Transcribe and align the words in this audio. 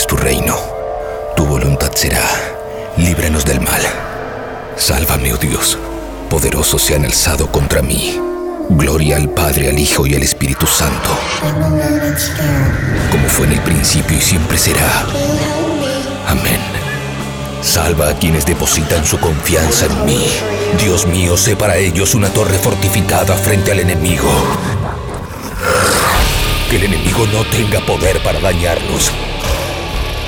es 0.00 0.06
tu 0.06 0.16
reino, 0.16 0.56
tu 1.36 1.44
voluntad 1.44 1.92
será. 1.94 2.24
Líbranos 2.96 3.44
del 3.44 3.60
mal. 3.60 3.82
Sálvame, 4.74 5.34
oh 5.34 5.36
Dios. 5.36 5.76
Poderosos 6.30 6.80
se 6.80 6.94
han 6.94 7.04
alzado 7.04 7.52
contra 7.52 7.82
mí. 7.82 8.18
Gloria 8.70 9.16
al 9.16 9.28
Padre, 9.28 9.68
al 9.68 9.78
Hijo 9.78 10.06
y 10.06 10.14
al 10.14 10.22
Espíritu 10.22 10.66
Santo. 10.66 11.10
Como 13.10 13.28
fue 13.28 13.44
en 13.46 13.52
el 13.52 13.60
principio 13.60 14.16
y 14.16 14.22
siempre 14.22 14.56
será. 14.56 15.04
Amén. 16.26 16.60
Salva 17.60 18.08
a 18.08 18.18
quienes 18.18 18.46
depositan 18.46 19.04
su 19.04 19.18
confianza 19.20 19.84
en 19.84 20.06
mí. 20.06 20.24
Dios 20.82 21.06
mío, 21.06 21.36
sé 21.36 21.56
para 21.56 21.76
ellos 21.76 22.14
una 22.14 22.30
torre 22.30 22.56
fortificada 22.56 23.36
frente 23.36 23.70
al 23.70 23.80
enemigo. 23.80 24.30
Que 26.70 26.76
el 26.76 26.84
enemigo 26.84 27.26
no 27.26 27.44
tenga 27.44 27.80
poder 27.80 28.22
para 28.22 28.40
dañarlos. 28.40 29.12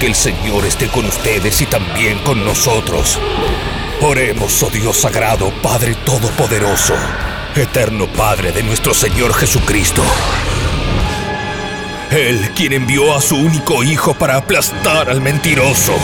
Que 0.03 0.09
el 0.09 0.17
Señor 0.17 0.65
esté 0.65 0.89
con 0.89 1.07
ustedes 1.07 1.61
y 1.61 1.67
también 1.67 2.19
con 2.25 2.45
nosotros. 2.45 3.21
Oremos, 4.01 4.61
oh 4.65 4.69
Dios 4.69 4.97
sagrado, 4.97 5.53
Padre 5.63 5.95
Todopoderoso, 5.95 6.97
eterno 7.55 8.09
Padre 8.09 8.51
de 8.51 8.65
nuestro 8.65 8.95
Señor 8.95 9.33
Jesucristo. 9.33 10.03
Él 12.11 12.51
quien 12.57 12.73
envió 12.73 13.17
a 13.17 13.21
su 13.21 13.37
único 13.37 13.85
Hijo 13.85 14.15
para 14.15 14.39
aplastar 14.39 15.09
al 15.09 15.21
mentiroso. 15.21 15.95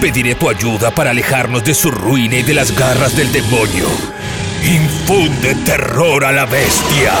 Pediré 0.00 0.36
tu 0.36 0.48
ayuda 0.48 0.92
para 0.92 1.10
alejarnos 1.10 1.64
de 1.64 1.74
su 1.74 1.90
ruina 1.90 2.36
y 2.36 2.44
de 2.44 2.54
las 2.54 2.70
garras 2.70 3.16
del 3.16 3.32
demonio. 3.32 3.88
Infunde 4.62 5.56
terror 5.64 6.24
a 6.24 6.30
la 6.30 6.46
bestia. 6.46 7.14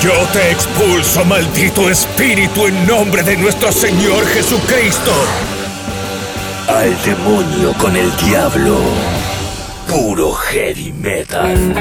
Yo 0.00 0.12
te 0.32 0.50
expulso, 0.50 1.24
maldito 1.24 1.88
espíritu, 1.88 2.66
en 2.66 2.86
nombre 2.86 3.22
de 3.22 3.36
nuestro 3.36 3.72
Señor 3.72 4.26
Jesucristo. 4.26 5.12
Al 6.68 6.94
demonio 7.02 7.72
con 7.78 7.96
el 7.96 8.14
diablo. 8.18 8.78
Puro 9.88 10.32
heavy 10.32 10.92
metal. 10.92 11.74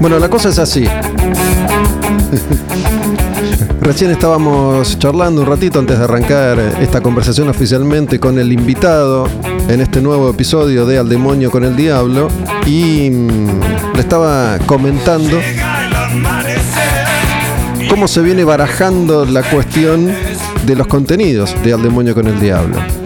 Bueno, 0.00 0.18
la 0.18 0.30
cosa 0.30 0.48
es 0.48 0.58
así. 0.58 0.86
Recién 3.80 4.10
estábamos 4.10 4.98
charlando 4.98 5.42
un 5.42 5.46
ratito 5.46 5.78
antes 5.78 5.98
de 5.98 6.04
arrancar 6.04 6.58
esta 6.80 7.00
conversación 7.00 7.48
oficialmente 7.48 8.20
con 8.20 8.38
el 8.38 8.52
invitado 8.52 9.26
en 9.68 9.80
este 9.80 10.00
nuevo 10.00 10.30
episodio 10.30 10.86
de 10.86 10.98
Al 10.98 11.08
demonio 11.08 11.50
con 11.50 11.64
el 11.64 11.74
diablo 11.74 12.28
y 12.66 13.10
mm, 13.10 13.94
le 13.94 14.00
estaba 14.00 14.58
comentando 14.66 15.40
cómo 17.88 18.06
se 18.06 18.20
viene 18.20 18.44
barajando 18.44 19.24
la 19.24 19.42
cuestión 19.42 20.12
de 20.66 20.76
los 20.76 20.86
contenidos 20.86 21.54
de 21.62 21.72
Al 21.72 21.82
demonio 21.82 22.14
con 22.14 22.26
el 22.26 22.38
diablo. 22.38 22.99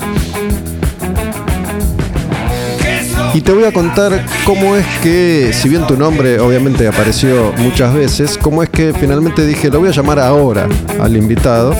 Y 3.34 3.40
te 3.40 3.52
voy 3.52 3.64
a 3.64 3.72
contar 3.72 4.24
cómo 4.46 4.77
es 4.77 4.86
que, 5.02 5.52
si 5.52 5.68
bien 5.68 5.84
tu 5.88 5.96
nombre 5.96 6.38
obviamente 6.38 6.86
apareció 6.86 7.52
muchas 7.58 7.92
veces, 7.92 8.38
cómo 8.40 8.62
es 8.62 8.68
que 8.70 8.92
finalmente 8.92 9.44
dije, 9.44 9.70
lo 9.70 9.80
voy 9.80 9.88
a 9.88 9.92
llamar 9.92 10.20
ahora 10.20 10.68
al 11.02 11.16
invitado. 11.16 11.74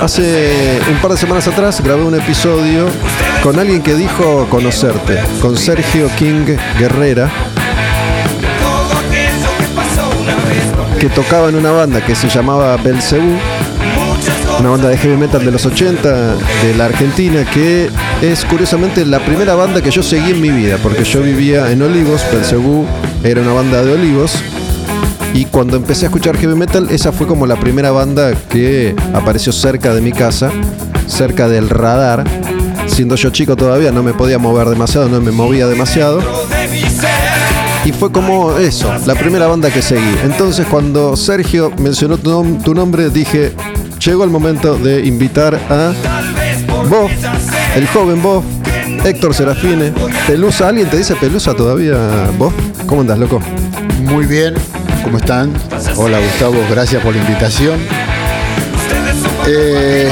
Hace 0.00 0.80
un 0.90 0.96
par 1.02 1.10
de 1.10 1.18
semanas 1.18 1.46
atrás 1.46 1.82
grabé 1.84 2.02
un 2.02 2.14
episodio 2.14 2.86
con 3.42 3.58
alguien 3.58 3.82
que 3.82 3.94
dijo 3.94 4.46
conocerte, 4.48 5.18
con 5.42 5.58
Sergio 5.58 6.08
King 6.18 6.46
Guerrera, 6.78 7.30
que 10.98 11.10
tocaba 11.10 11.50
en 11.50 11.56
una 11.56 11.72
banda 11.72 12.00
que 12.00 12.14
se 12.14 12.26
llamaba 12.30 12.78
Belcebú 12.78 13.36
una 14.60 14.70
banda 14.70 14.90
de 14.90 14.98
heavy 14.98 15.16
metal 15.16 15.42
de 15.42 15.50
los 15.50 15.64
80 15.64 16.34
de 16.62 16.74
la 16.76 16.84
Argentina 16.84 17.44
que 17.50 17.88
es 18.20 18.44
curiosamente 18.44 19.06
la 19.06 19.18
primera 19.24 19.54
banda 19.54 19.80
que 19.80 19.90
yo 19.90 20.02
seguí 20.02 20.32
en 20.32 20.40
mi 20.40 20.50
vida, 20.50 20.76
porque 20.82 21.02
yo 21.02 21.22
vivía 21.22 21.72
en 21.72 21.80
Olivos, 21.80 22.22
Belcebú 22.30 22.86
era 23.24 23.40
una 23.40 23.54
banda 23.54 23.82
de 23.82 23.94
Olivos, 23.94 24.34
y 25.32 25.46
cuando 25.46 25.78
empecé 25.78 26.04
a 26.04 26.08
escuchar 26.08 26.36
heavy 26.36 26.54
metal, 26.54 26.88
esa 26.90 27.10
fue 27.10 27.26
como 27.26 27.46
la 27.46 27.56
primera 27.56 27.90
banda 27.90 28.34
que 28.34 28.94
apareció 29.14 29.50
cerca 29.50 29.94
de 29.94 30.02
mi 30.02 30.12
casa, 30.12 30.50
cerca 31.06 31.48
del 31.48 31.70
radar. 31.70 32.24
Siendo 32.86 33.14
yo 33.14 33.30
chico 33.30 33.56
todavía, 33.56 33.92
no 33.92 34.02
me 34.02 34.12
podía 34.12 34.38
mover 34.38 34.68
demasiado, 34.68 35.08
no 35.08 35.20
me 35.20 35.30
movía 35.30 35.68
demasiado. 35.68 36.20
Y 37.84 37.92
fue 37.92 38.12
como 38.12 38.58
eso, 38.58 38.92
la 39.06 39.14
primera 39.14 39.46
banda 39.46 39.70
que 39.70 39.80
seguí. 39.80 40.14
Entonces 40.24 40.66
cuando 40.66 41.16
Sergio 41.16 41.72
mencionó 41.78 42.18
tu 42.18 42.74
nombre, 42.74 43.08
dije, 43.08 43.54
llegó 44.00 44.24
el 44.24 44.30
momento 44.30 44.76
de 44.76 45.06
invitar 45.06 45.54
a 45.68 45.92
vos, 46.88 47.10
el 47.76 47.86
joven 47.88 48.22
vos, 48.22 48.44
Héctor 49.04 49.34
Serafine, 49.34 49.92
Pelusa. 50.26 50.68
¿Alguien 50.68 50.88
te 50.88 50.96
dice 50.96 51.14
Pelusa 51.16 51.54
todavía 51.54 52.30
vos? 52.38 52.52
¿Cómo 52.86 53.02
andás, 53.02 53.18
loco? 53.18 53.40
Muy 54.02 54.26
bien, 54.26 54.54
¿cómo 55.04 55.18
están? 55.18 55.52
Hola 55.96 56.18
Gustavo, 56.18 56.56
gracias 56.70 57.02
por 57.02 57.14
la 57.14 57.20
invitación. 57.20 57.78
Eh, 59.46 60.10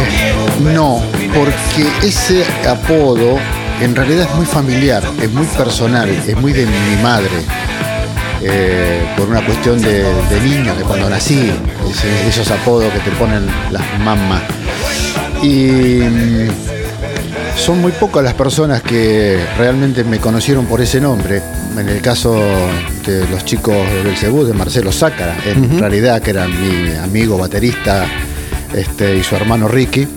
no, 0.75 1.01
porque 1.35 2.07
ese 2.07 2.45
apodo 2.69 3.39
en 3.81 3.95
realidad 3.95 4.29
es 4.29 4.35
muy 4.37 4.47
familiar, 4.47 5.03
es 5.23 5.31
muy 5.31 5.47
personal, 5.47 6.09
es 6.09 6.37
muy 6.37 6.53
de 6.53 6.67
mi 6.67 7.03
madre. 7.03 7.31
Eh, 8.41 9.05
por 9.17 9.29
una 9.29 9.45
cuestión 9.45 9.81
de, 9.81 10.05
de 10.05 10.41
niño, 10.41 10.75
de 10.77 10.85
cuando 10.85 11.11
nací, 11.11 11.51
ese- 11.91 12.29
esos 12.29 12.51
apodos 12.51 12.93
que 12.93 12.99
te 13.01 13.11
ponen 13.13 13.47
las 13.71 13.83
mamás. 14.01 14.43
Y 15.43 15.67
mm, 16.01 16.49
son 17.57 17.81
muy 17.81 17.93
pocas 17.93 18.23
las 18.25 18.35
personas 18.35 18.83
que 18.83 19.39
realmente 19.57 20.05
me 20.05 20.19
conocieron 20.19 20.67
por 20.67 20.81
ese 20.81 21.01
nombre. 21.01 21.43
En 21.77 21.89
el 21.89 22.01
caso 22.01 22.35
de 23.07 23.29
los 23.31 23.45
chicos 23.45 23.75
de 23.75 24.03
Belcebú, 24.03 24.45
de 24.45 24.53
Marcelo 24.53 24.91
Sácara, 24.91 25.37
en 25.47 25.79
realidad 25.79 26.21
que 26.21 26.31
era 26.31 26.49
mi 26.49 26.93
amigo 26.97 27.39
baterista 27.39 28.05
este, 28.75 29.17
y 29.17 29.23
su 29.23 29.37
hermano 29.37 29.69
Ricky. 29.69 30.09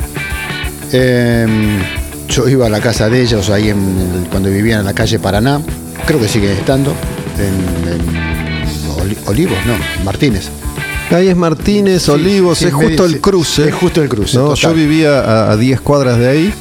Em, 0.91 1.79
yo 2.27 2.47
iba 2.49 2.65
a 2.65 2.69
la 2.69 2.79
casa 2.79 3.09
de 3.09 3.21
ellos 3.21 3.49
ahí 3.49 3.69
en, 3.69 4.25
cuando 4.31 4.49
vivían 4.49 4.79
en 4.79 4.85
la 4.85 4.93
calle 4.93 5.19
Paraná, 5.19 5.61
creo 6.05 6.19
que 6.19 6.27
siguen 6.27 6.51
estando, 6.51 6.93
en, 7.37 7.91
en 7.91 9.01
Oli- 9.01 9.17
Olivos, 9.27 9.57
no, 9.67 9.73
Martínez. 10.03 10.49
Ahí 11.11 11.27
es 11.27 11.35
Martínez, 11.35 12.07
Olivos, 12.09 12.59
sí, 12.59 12.65
es 12.65 12.73
justo 12.73 13.05
el 13.05 13.19
cruce. 13.19 13.67
es 13.67 13.75
justo 13.75 14.01
el 14.01 14.07
cruce, 14.09 14.37
No, 14.37 14.55
yo 14.55 14.73
vivía 14.73 15.19
a, 15.19 15.51
a 15.51 15.57
10 15.57 15.81
cuadras 15.81 16.17
de 16.17 16.29
ahí, 16.29 16.53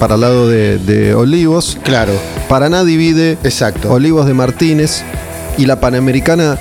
para 0.00 0.16
el 0.16 0.20
lado 0.22 0.48
de, 0.48 0.78
de 0.78 1.14
Olivos. 1.14 1.78
Claro, 1.84 2.12
Paraná 2.48 2.82
divide 2.84 3.38
exacto. 3.44 3.92
Olivos 3.92 4.26
de 4.26 4.34
Martínez 4.34 5.02
y 5.56 5.66
la 5.66 5.78
Panamericana 5.80 6.58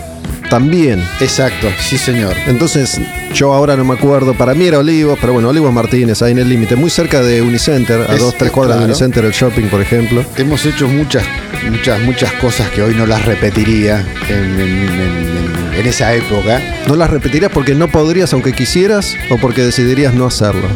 también. 0.51 1.01
Exacto, 1.19 1.67
sí 1.79 1.97
señor. 1.97 2.33
Entonces, 2.45 2.99
yo 3.33 3.53
ahora 3.53 3.75
no 3.75 3.85
me 3.85 3.93
acuerdo, 3.95 4.33
para 4.35 4.53
mí 4.53 4.65
era 4.65 4.77
Olivos, 4.79 5.17
pero 5.19 5.33
bueno, 5.33 5.49
Olivos 5.49 5.73
Martínez, 5.73 6.21
ahí 6.21 6.33
en 6.33 6.39
el 6.39 6.49
límite, 6.49 6.75
muy 6.75 6.89
cerca 6.91 7.21
de 7.23 7.41
Unicenter, 7.41 8.01
a 8.07 8.13
Es- 8.13 8.19
dos, 8.19 8.35
tres 8.37 8.51
cuadras 8.51 8.77
de. 8.79 8.85
Unicenter, 8.85 9.25
el 9.25 9.31
shopping, 9.31 9.63
por 9.69 9.81
ejemplo. 9.81 10.23
Hemos 10.37 10.63
hecho 10.65 10.87
muchas, 10.87 11.23
muchas, 11.71 11.99
muchas 12.01 12.33
cosas 12.33 12.69
que 12.69 12.83
hoy 12.83 12.93
no 12.93 13.05
las 13.07 13.25
repetiría 13.25 14.05
en, 14.29 14.35
en- 14.59 14.59
en- 15.01 15.40
en 15.81 15.87
esa 15.87 16.13
época. 16.13 16.61
¿No 16.87 16.95
las 16.95 17.09
repetirías 17.09 17.51
porque 17.51 17.75
no 17.75 17.89
podrías 17.89 18.31
aunque 18.33 18.53
quisieras 18.53 19.15
o 19.29 19.37
porque 19.37 19.61
decidirías 19.63 20.13
no 20.13 20.25
hacerlo? 20.25 20.67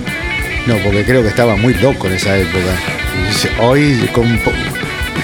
No, 0.67 0.75
porque 0.83 1.03
creo 1.05 1.21
que 1.21 1.29
estaba 1.29 1.55
muy 1.55 1.73
loco 1.75 2.07
en 2.07 2.13
esa 2.13 2.38
época. 2.38 2.59
Hoy 3.61 4.09
con 4.13 4.25
eh, 4.27 4.39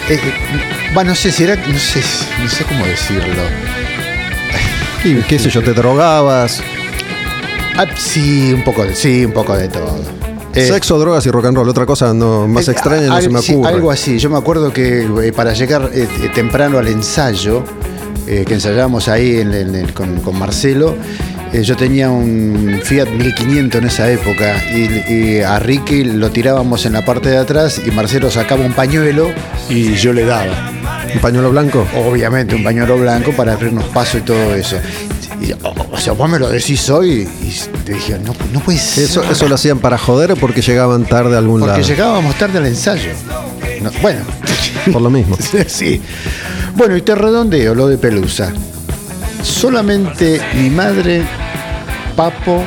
eh, 0.10 1.04
no 1.06 1.16
sé 1.16 1.32
si 1.32 1.44
era, 1.44 1.56
no 1.56 1.78
sé, 1.80 2.02
no 2.42 2.50
sé 2.50 2.64
cómo 2.64 2.86
decirlo. 2.86 3.44
Y 5.04 5.16
qué 5.24 5.40
sé 5.40 5.50
yo, 5.50 5.62
te 5.64 5.74
drogabas, 5.74 6.62
Ah, 7.78 7.86
sí, 7.98 8.52
un 8.54 8.64
poco 8.64 8.84
de, 8.84 8.94
sí, 8.94 9.26
un 9.26 9.32
poco 9.32 9.56
de 9.58 9.68
todo. 9.70 9.98
Eh, 10.54 10.68
sexo, 10.68 11.00
drogas 11.00 11.26
y 11.26 11.32
rock 11.32 11.46
and 11.46 11.56
roll, 11.58 11.70
otra 11.70 11.86
cosa 11.86 12.14
no, 12.14 12.46
más 12.48 12.68
eh, 12.68 12.72
extraña 12.74 13.08
no 13.08 13.16
al- 13.16 13.24
se 13.24 13.30
me 13.30 13.42
sí, 13.42 13.54
ocurre. 13.54 13.70
algo 13.70 13.90
así. 13.92 14.20
Yo 14.20 14.30
me 14.30 14.38
acuerdo 14.38 14.74
que 14.74 15.04
eh, 15.24 15.32
para 15.34 15.54
llegar 15.54 15.90
temprano 16.36 16.78
al 16.78 16.88
ensayo, 16.90 17.64
eh, 18.28 18.46
que 18.48 18.54
ensayábamos 18.56 19.08
ahí 19.08 19.40
en- 19.40 19.54
en 19.54 19.76
el- 19.76 19.94
con, 19.94 20.20
con 20.22 20.38
Marcelo, 20.38 20.96
eh, 21.54 21.64
yo 21.64 21.76
tenía 21.76 22.10
un 22.10 22.80
Fiat 22.84 23.10
1500 23.10 23.82
en 23.82 23.88
esa 23.88 24.10
época 24.12 24.56
y, 24.74 25.14
y 25.14 25.40
a 25.42 25.60
Ricky 25.60 26.04
lo 26.06 26.30
tirábamos 26.32 26.86
en 26.86 26.94
la 26.94 27.04
parte 27.04 27.30
de 27.30 27.38
atrás 27.38 27.82
y 27.86 27.92
Marcelo 27.92 28.32
sacaba 28.32 28.64
un 28.66 28.74
pañuelo 28.74 29.30
y 29.70 29.96
yo 29.96 30.14
le 30.14 30.26
daba. 30.26 30.72
¿Un 31.14 31.20
pañuelo 31.20 31.52
blanco? 31.52 31.86
Obviamente, 32.08 32.56
un 32.56 32.64
pañuelo 32.64 32.98
blanco 32.98 33.32
para 33.34 33.54
abrirnos 33.54 33.84
paso 33.86 34.18
y 34.18 34.22
todo 34.22 34.56
eso. 34.56 34.78
Y, 35.42 35.52
o, 35.54 35.98
sea, 36.00 36.14
vos 36.14 36.30
me 36.30 36.38
lo 36.40 36.48
decís 36.50 36.88
hoy 36.90 37.28
y 37.42 37.80
te 37.84 37.94
dije, 37.96 38.18
no, 38.24 38.34
no 38.54 38.60
puede 38.62 38.78
ser. 38.78 39.06
¿Eso, 39.06 39.24
¿Eso 39.30 39.48
lo 39.50 39.56
hacían 39.56 39.80
para 39.80 39.98
joder 39.98 40.32
o 40.34 40.36
porque 40.38 40.62
llegaban 40.62 41.04
tarde 41.06 41.36
a 41.36 41.40
algún 41.40 41.60
Porque 41.62 41.80
lado? 41.80 41.88
llegábamos 41.88 42.36
tarde 42.38 42.60
al 42.60 42.68
ensayo. 42.68 43.10
No, 43.82 43.90
bueno, 44.02 44.20
Por 44.94 45.02
lo 45.02 45.10
mismo. 45.10 45.36
sí. 45.68 46.00
Bueno, 46.76 46.98
y 46.98 47.02
te 47.02 47.16
redondeo 47.16 47.76
lo 47.76 47.88
de 47.88 47.98
Pelusa. 47.98 48.52
solamente 49.44 50.42
mi 50.56 50.70
madre, 50.70 51.24
Papo, 52.16 52.64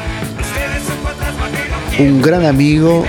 un 1.99 2.21
gran 2.21 2.45
amigo, 2.45 3.05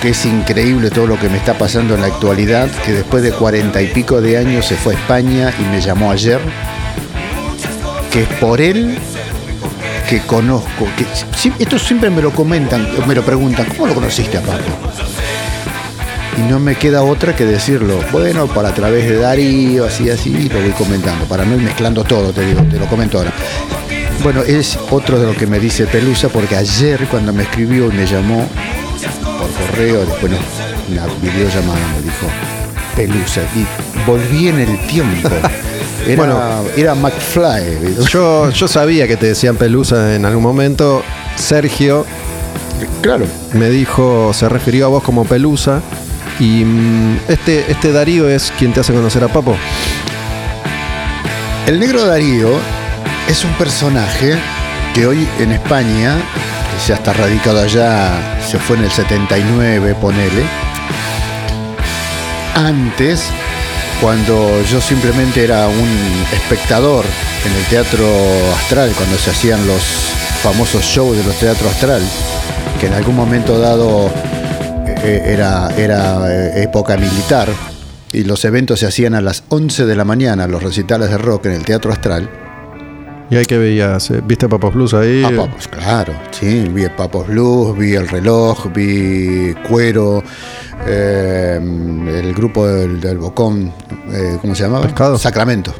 que 0.00 0.10
es 0.10 0.26
increíble 0.26 0.90
todo 0.90 1.06
lo 1.06 1.18
que 1.18 1.28
me 1.28 1.38
está 1.38 1.54
pasando 1.54 1.94
en 1.94 2.02
la 2.02 2.08
actualidad, 2.08 2.70
que 2.84 2.92
después 2.92 3.22
de 3.22 3.32
cuarenta 3.32 3.82
y 3.82 3.88
pico 3.88 4.20
de 4.20 4.38
años 4.38 4.66
se 4.66 4.76
fue 4.76 4.94
a 4.94 4.98
España 4.98 5.52
y 5.58 5.62
me 5.64 5.80
llamó 5.80 6.10
ayer, 6.10 6.40
que 8.12 8.22
es 8.22 8.28
por 8.40 8.60
él 8.60 8.98
que 10.08 10.20
conozco, 10.20 10.86
que 10.96 11.04
esto 11.58 11.78
siempre 11.78 12.10
me 12.10 12.22
lo 12.22 12.30
comentan, 12.30 12.86
me 13.06 13.14
lo 13.14 13.24
preguntan, 13.24 13.66
¿cómo 13.66 13.86
lo 13.88 13.94
conociste 13.94 14.38
a 14.38 14.42
Papo? 14.42 14.95
Y 16.38 16.42
no 16.50 16.58
me 16.60 16.74
queda 16.76 17.02
otra 17.02 17.34
que 17.34 17.44
decirlo. 17.44 17.98
Bueno, 18.12 18.46
para 18.46 18.68
a 18.68 18.74
través 18.74 19.08
de 19.08 19.16
Darío, 19.18 19.86
así, 19.86 20.10
así, 20.10 20.48
lo 20.50 20.60
voy 20.60 20.70
comentando. 20.72 21.24
Para 21.26 21.44
no 21.44 21.54
ir 21.56 21.62
mezclando 21.62 22.04
todo, 22.04 22.32
te 22.32 22.44
digo, 22.44 22.62
te 22.70 22.78
lo 22.78 22.86
comento 22.86 23.18
ahora. 23.18 23.32
Bueno, 24.22 24.42
es 24.42 24.78
otro 24.90 25.18
de 25.18 25.26
lo 25.26 25.34
que 25.34 25.46
me 25.46 25.58
dice 25.58 25.86
Pelusa, 25.86 26.28
porque 26.28 26.56
ayer 26.56 27.06
cuando 27.10 27.32
me 27.32 27.44
escribió 27.44 27.90
y 27.90 27.94
me 27.94 28.06
llamó 28.06 28.46
por 29.22 29.50
correo, 29.66 30.00
después 30.04 30.32
una 30.90 31.06
videollamada 31.22 31.80
me 31.96 32.02
dijo 32.02 32.26
Pelusa. 32.94 33.40
Y 33.54 33.66
volví 34.06 34.48
en 34.48 34.60
el 34.60 34.86
tiempo. 34.86 35.28
Era, 36.06 36.16
Bueno. 36.16 36.40
era 36.76 36.94
McFly. 36.94 37.96
Yo, 38.12 38.50
yo 38.50 38.68
sabía 38.68 39.08
que 39.08 39.16
te 39.16 39.26
decían 39.26 39.56
Pelusa 39.56 40.14
en 40.14 40.24
algún 40.24 40.42
momento. 40.42 41.02
Sergio 41.34 42.06
Claro. 43.02 43.26
me 43.54 43.70
dijo, 43.70 44.32
se 44.32 44.48
refirió 44.48 44.86
a 44.86 44.88
vos 44.88 45.02
como 45.02 45.24
Pelusa. 45.24 45.80
Y 46.38 46.64
mm, 46.64 47.20
este, 47.28 47.70
este 47.70 47.92
Darío 47.92 48.28
es 48.28 48.52
quien 48.58 48.72
te 48.72 48.80
hace 48.80 48.92
conocer 48.92 49.24
a 49.24 49.28
Papo. 49.28 49.56
El 51.66 51.80
negro 51.80 52.04
Darío 52.04 52.50
es 53.28 53.44
un 53.44 53.52
personaje 53.54 54.36
que 54.94 55.06
hoy 55.06 55.26
en 55.38 55.52
España, 55.52 56.16
que 56.16 56.88
ya 56.88 56.94
está 56.94 57.12
radicado 57.12 57.60
allá, 57.60 58.38
se 58.46 58.58
fue 58.58 58.76
en 58.76 58.84
el 58.84 58.90
79, 58.90 59.94
ponele. 60.00 60.44
Antes, 62.54 63.24
cuando 64.00 64.62
yo 64.70 64.80
simplemente 64.80 65.42
era 65.42 65.66
un 65.66 66.24
espectador 66.32 67.04
en 67.44 67.52
el 67.52 67.64
Teatro 67.64 68.06
Astral, 68.54 68.92
cuando 68.96 69.18
se 69.18 69.30
hacían 69.30 69.66
los 69.66 69.82
famosos 70.42 70.84
shows 70.84 71.16
de 71.16 71.24
los 71.24 71.36
Teatros 71.38 71.72
Astral, 71.72 72.02
que 72.78 72.86
en 72.86 72.92
algún 72.92 73.16
momento 73.16 73.58
dado 73.58 74.10
era, 75.02 75.70
era 75.76 76.30
eh, 76.30 76.62
época 76.62 76.96
militar, 76.96 77.48
y 78.12 78.24
los 78.24 78.44
eventos 78.44 78.80
se 78.80 78.86
hacían 78.86 79.14
a 79.14 79.20
las 79.20 79.44
11 79.48 79.86
de 79.86 79.96
la 79.96 80.04
mañana, 80.04 80.46
los 80.46 80.62
recitales 80.62 81.10
de 81.10 81.18
rock 81.18 81.46
en 81.46 81.52
el 81.52 81.64
Teatro 81.64 81.92
Astral. 81.92 82.28
Y 83.28 83.36
ahí 83.36 83.44
que 83.44 83.58
veías, 83.58 84.10
eh, 84.10 84.22
¿viste 84.24 84.46
a 84.46 84.48
Papos 84.48 84.74
Blues 84.74 84.94
ahí? 84.94 85.24
Ah, 85.24 85.30
Papos, 85.36 85.66
claro, 85.66 86.14
sí, 86.30 86.68
vi 86.72 86.84
el 86.84 86.92
Papos 86.92 87.26
Blues, 87.26 87.76
vi 87.76 87.94
el 87.94 88.06
reloj, 88.06 88.72
vi 88.72 89.52
Cuero, 89.68 90.22
eh, 90.86 91.58
el 91.60 92.34
grupo 92.34 92.66
del, 92.68 93.00
del 93.00 93.18
Bocón, 93.18 93.72
eh, 94.12 94.38
¿cómo 94.40 94.54
se 94.54 94.62
llamaba? 94.62 94.84
Pescado. 94.84 95.18
Sacramento. 95.18 95.74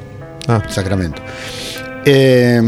Ah. 0.49 0.61
Sacramento. 0.69 1.23
Eh, 2.05 2.61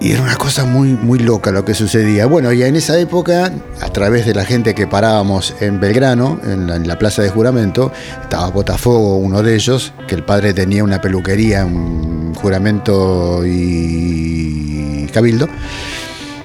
y 0.00 0.12
era 0.12 0.22
una 0.22 0.36
cosa 0.36 0.64
muy, 0.64 0.90
muy 0.90 1.18
loca 1.18 1.50
lo 1.50 1.64
que 1.64 1.74
sucedía. 1.74 2.26
Bueno, 2.26 2.52
y 2.52 2.62
en 2.62 2.76
esa 2.76 2.98
época, 2.98 3.52
a 3.80 3.92
través 3.92 4.26
de 4.26 4.34
la 4.34 4.44
gente 4.44 4.74
que 4.74 4.86
parábamos 4.86 5.54
en 5.60 5.80
Belgrano, 5.80 6.38
en 6.44 6.86
la, 6.86 6.98
plaza 6.98 7.22
de 7.22 7.30
juramento, 7.30 7.90
estaba 8.22 8.48
Botafogo, 8.50 9.16
uno 9.16 9.42
de 9.42 9.54
ellos, 9.54 9.92
que 10.06 10.14
el 10.14 10.24
padre 10.24 10.54
tenía 10.54 10.84
una 10.84 11.00
peluquería, 11.00 11.64
un 11.64 12.32
juramento 12.34 13.42
y 13.44 15.08
cabildo. 15.12 15.48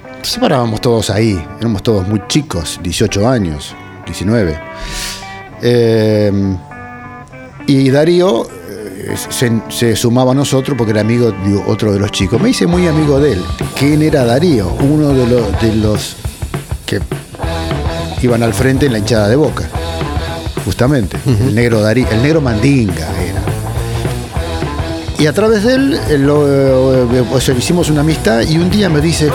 Entonces 0.08 0.40
parábamos 0.40 0.82
todos 0.82 1.10
ahí, 1.10 1.44
éramos 1.60 1.84
todos 1.84 2.08
muy 2.08 2.24
chicos, 2.28 2.80
18 2.82 3.28
años, 3.28 3.76
19. 4.06 4.60
Eh, 5.62 6.32
y 7.68 7.90
Darío 7.92 8.48
eh, 9.04 9.16
se, 9.30 9.52
se 9.70 9.96
sumaba 9.96 10.32
a 10.32 10.36
nosotros 10.36 10.78
porque 10.78 10.92
era 10.92 11.02
amigo 11.02 11.32
de 11.32 11.56
otro 11.68 11.92
de 11.94 12.00
los 12.00 12.12
chicos. 12.12 12.42
Me 12.42 12.50
hice 12.50 12.68
muy 12.68 12.88
amigo 12.88 13.20
de 13.20 13.34
él. 13.34 13.42
¿Quién 13.78 14.02
era 14.02 14.26
Darío? 14.26 14.70
Uno 14.80 15.10
de 15.10 15.28
los, 15.28 15.62
de 15.62 15.76
los 15.76 16.16
que 16.86 17.00
iban 18.22 18.44
al 18.44 18.54
frente 18.54 18.86
en 18.86 18.94
la 18.94 19.00
hinchada 19.00 19.28
de 19.28 19.36
boca. 19.36 19.70
Justamente. 20.66 21.18
El 21.26 21.54
negro 21.54 21.82
Darío, 21.82 22.08
el 22.10 22.22
negro 22.22 22.40
Mandinga 22.42 23.08
era. 23.22 23.42
Y 25.20 25.28
a 25.28 25.34
través 25.34 25.64
de 25.64 25.76
él 25.76 26.00
eh, 26.10 26.18
lo, 26.18 26.48
eh, 26.48 27.24
o 27.32 27.40
sea, 27.40 27.56
hicimos 27.56 27.90
una 27.90 28.02
amistad 28.02 28.42
y 28.42 28.58
un 28.58 28.70
día 28.70 28.90
me 28.90 29.00
dice, 29.02 29.30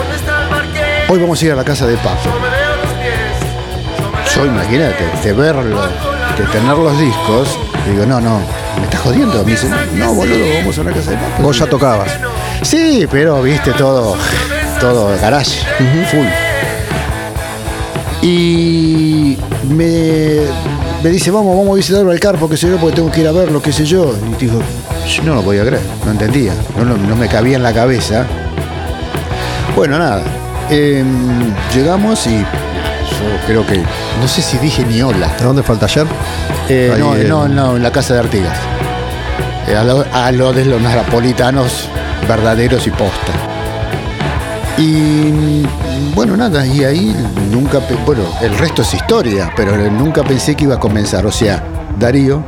hoy 1.09 1.19
vamos 1.19 1.41
a 1.41 1.44
ir 1.47 1.53
a 1.53 1.56
la 1.56 1.65
casa 1.65 1.87
de 1.87 1.97
Papo. 1.97 2.31
Yo 4.35 4.47
imagínate, 4.47 5.05
de 5.25 5.32
verlo, 5.32 5.81
de 6.37 6.44
tener 6.53 6.76
los 6.76 6.99
discos, 7.00 7.59
digo, 7.93 8.06
no, 8.06 8.20
no, 8.20 8.38
me 8.79 8.85
estás 8.85 9.00
jodiendo. 9.00 9.44
Me 9.44 9.50
dice, 9.52 9.69
no, 9.94 10.14
boludo, 10.14 10.38
vamos 10.58 10.79
a 10.79 10.85
la 10.85 10.93
casa 10.93 11.11
de 11.12 11.17
Papo. 11.17 11.43
Vos 11.43 11.58
ya 11.58 11.67
tocabas. 11.67 12.11
Sí, 12.62 13.06
pero 13.11 13.43
viste 13.43 13.73
todo, 13.73 14.17
todo 14.81 15.17
garage, 15.20 15.61
full. 16.11 16.26
Y 18.23 19.38
me, 19.69 20.40
me 21.02 21.11
dice, 21.11 21.31
vamos, 21.31 21.56
vamos 21.56 21.73
a 21.73 21.76
visitarlo 21.76 22.11
al 22.11 22.19
carpo, 22.20 22.49
qué 22.49 22.56
sé 22.56 22.69
yo, 22.69 22.76
porque 22.79 22.96
tengo 22.96 23.11
que 23.12 23.20
ir 23.20 23.29
a 23.29 23.32
verlo, 23.32 23.62
qué 23.62 23.73
sé 23.73 23.85
yo. 23.85 24.12
Y 24.32 24.44
digo, 24.44 24.61
yo 25.08 25.23
no 25.23 25.34
lo 25.37 25.43
podía 25.43 25.64
creer, 25.64 25.82
no 26.05 26.11
entendía, 26.11 26.52
no, 26.76 26.84
no- 26.84 26.96
no 26.96 27.17
me 27.17 27.29
cabía 27.29 27.56
en 27.56 27.62
la 27.62 27.73
cabeza. 27.73 28.26
Bueno, 29.76 29.99
nada, 29.99 30.23
em, 30.70 31.55
llegamos 31.73 32.26
y 32.26 32.38
yo 32.38 33.46
creo 33.46 33.64
que, 33.64 33.76
no 34.20 34.26
sé 34.26 34.43
si 34.43 34.58
dije 34.58 34.84
ni 34.84 35.00
hola. 35.00 35.31
¿A 35.41 35.44
dónde 35.44 35.62
fue 35.62 35.75
el 35.76 35.81
taller? 35.81 36.06
Eh, 36.69 36.94
no, 36.99 37.17
en- 37.17 37.29
no, 37.29 37.49
no, 37.49 37.76
en 37.76 37.82
la 37.82 37.91
casa 37.93 38.15
de 38.15 38.20
Artigas. 38.20 38.59
Eh, 39.69 39.76
a, 39.76 39.85
lo, 39.85 40.05
a 40.12 40.31
lo 40.32 40.53
de 40.53 40.65
los 40.65 40.81
napolitanos 40.81 41.88
verdaderos 42.29 42.87
y 42.87 42.91
posta. 42.91 43.32
Y 44.76 44.82
mm, 44.82 46.15
bueno, 46.15 46.37
nada, 46.37 46.65
y 46.67 46.85
ahí 46.85 47.15
nunca, 47.50 47.81
bueno, 48.06 48.23
el 48.41 48.56
resto 48.56 48.82
es 48.82 48.94
historia, 48.94 49.50
pero 49.56 49.76
nunca 49.91 50.23
pensé 50.23 50.55
que 50.55 50.65
iba 50.65 50.76
a 50.76 50.81
comenzar. 50.81 51.26
O 51.26 51.32
sea, 51.32 51.62
Darío, 51.99 52.43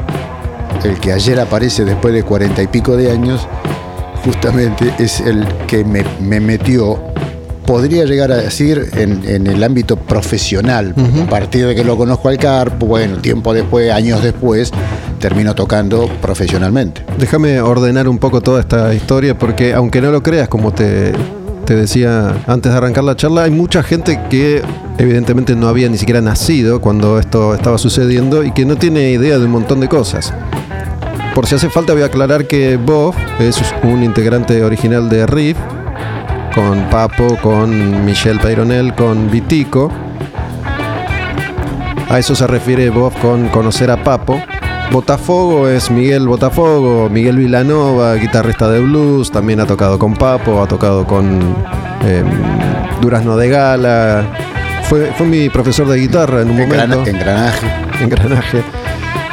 el 0.84 0.98
que 1.00 1.12
ayer 1.12 1.40
aparece 1.40 1.84
después 1.84 2.14
de 2.14 2.22
cuarenta 2.22 2.62
y 2.62 2.66
pico 2.68 2.96
de 2.96 3.10
años, 3.10 3.46
justamente 4.24 4.92
es 4.98 5.20
el 5.20 5.46
que 5.66 5.84
me, 5.84 6.04
me 6.20 6.40
metió, 6.40 7.02
podría 7.70 8.04
llegar 8.04 8.32
a 8.32 8.36
decir, 8.36 8.90
en, 8.94 9.22
en 9.24 9.46
el 9.46 9.62
ámbito 9.62 9.94
profesional. 9.94 10.92
A 11.24 11.30
partir 11.30 11.68
de 11.68 11.76
que 11.76 11.84
lo 11.84 11.96
conozco 11.96 12.28
al 12.28 12.36
Carpo, 12.36 12.86
bueno, 12.86 13.18
tiempo 13.18 13.54
después, 13.54 13.92
años 13.92 14.24
después, 14.24 14.72
termino 15.20 15.54
tocando 15.54 16.10
profesionalmente. 16.20 17.04
Déjame 17.16 17.60
ordenar 17.60 18.08
un 18.08 18.18
poco 18.18 18.40
toda 18.40 18.58
esta 18.58 18.92
historia 18.92 19.38
porque 19.38 19.72
aunque 19.72 20.00
no 20.00 20.10
lo 20.10 20.20
creas, 20.20 20.48
como 20.48 20.72
te, 20.72 21.12
te 21.64 21.76
decía 21.76 22.42
antes 22.48 22.72
de 22.72 22.76
arrancar 22.76 23.04
la 23.04 23.14
charla, 23.14 23.44
hay 23.44 23.52
mucha 23.52 23.84
gente 23.84 24.18
que 24.28 24.62
evidentemente 24.98 25.54
no 25.54 25.68
había 25.68 25.88
ni 25.88 25.96
siquiera 25.96 26.20
nacido 26.20 26.80
cuando 26.80 27.20
esto 27.20 27.54
estaba 27.54 27.78
sucediendo 27.78 28.42
y 28.42 28.50
que 28.50 28.64
no 28.64 28.78
tiene 28.78 29.12
idea 29.12 29.38
de 29.38 29.44
un 29.44 29.52
montón 29.52 29.78
de 29.78 29.86
cosas. 29.86 30.34
Por 31.36 31.46
si 31.46 31.54
hace 31.54 31.70
falta 31.70 31.92
voy 31.92 32.02
a 32.02 32.06
aclarar 32.06 32.48
que 32.48 32.76
Bob 32.76 33.14
es 33.38 33.62
un 33.84 34.02
integrante 34.02 34.64
original 34.64 35.08
de 35.08 35.24
Riff, 35.28 35.56
con 36.54 36.82
Papo, 36.90 37.36
con 37.42 38.04
Michelle 38.04 38.38
Peyronel, 38.40 38.94
con 38.94 39.30
Vitico. 39.30 39.90
A 42.08 42.18
eso 42.18 42.34
se 42.34 42.46
refiere 42.46 42.90
Bob 42.90 43.12
con 43.20 43.48
conocer 43.48 43.90
a 43.90 44.02
Papo. 44.02 44.40
Botafogo 44.90 45.68
es 45.68 45.90
Miguel 45.90 46.26
Botafogo, 46.26 47.08
Miguel 47.08 47.36
Vilanova, 47.36 48.14
guitarrista 48.14 48.68
de 48.68 48.80
blues, 48.80 49.30
también 49.30 49.60
ha 49.60 49.66
tocado 49.66 49.98
con 49.98 50.14
Papo, 50.14 50.60
ha 50.60 50.66
tocado 50.66 51.06
con 51.06 51.40
em, 52.04 52.26
Durazno 53.00 53.36
de 53.36 53.48
Gala. 53.48 54.24
Fue, 54.88 55.12
fue 55.16 55.26
mi 55.26 55.48
profesor 55.48 55.86
de 55.86 55.98
guitarra 55.98 56.40
en 56.42 56.50
un 56.50 56.58
Engrana- 56.60 56.96
momento 56.96 57.10
engranaje. 57.10 57.66
engranaje. 58.02 58.58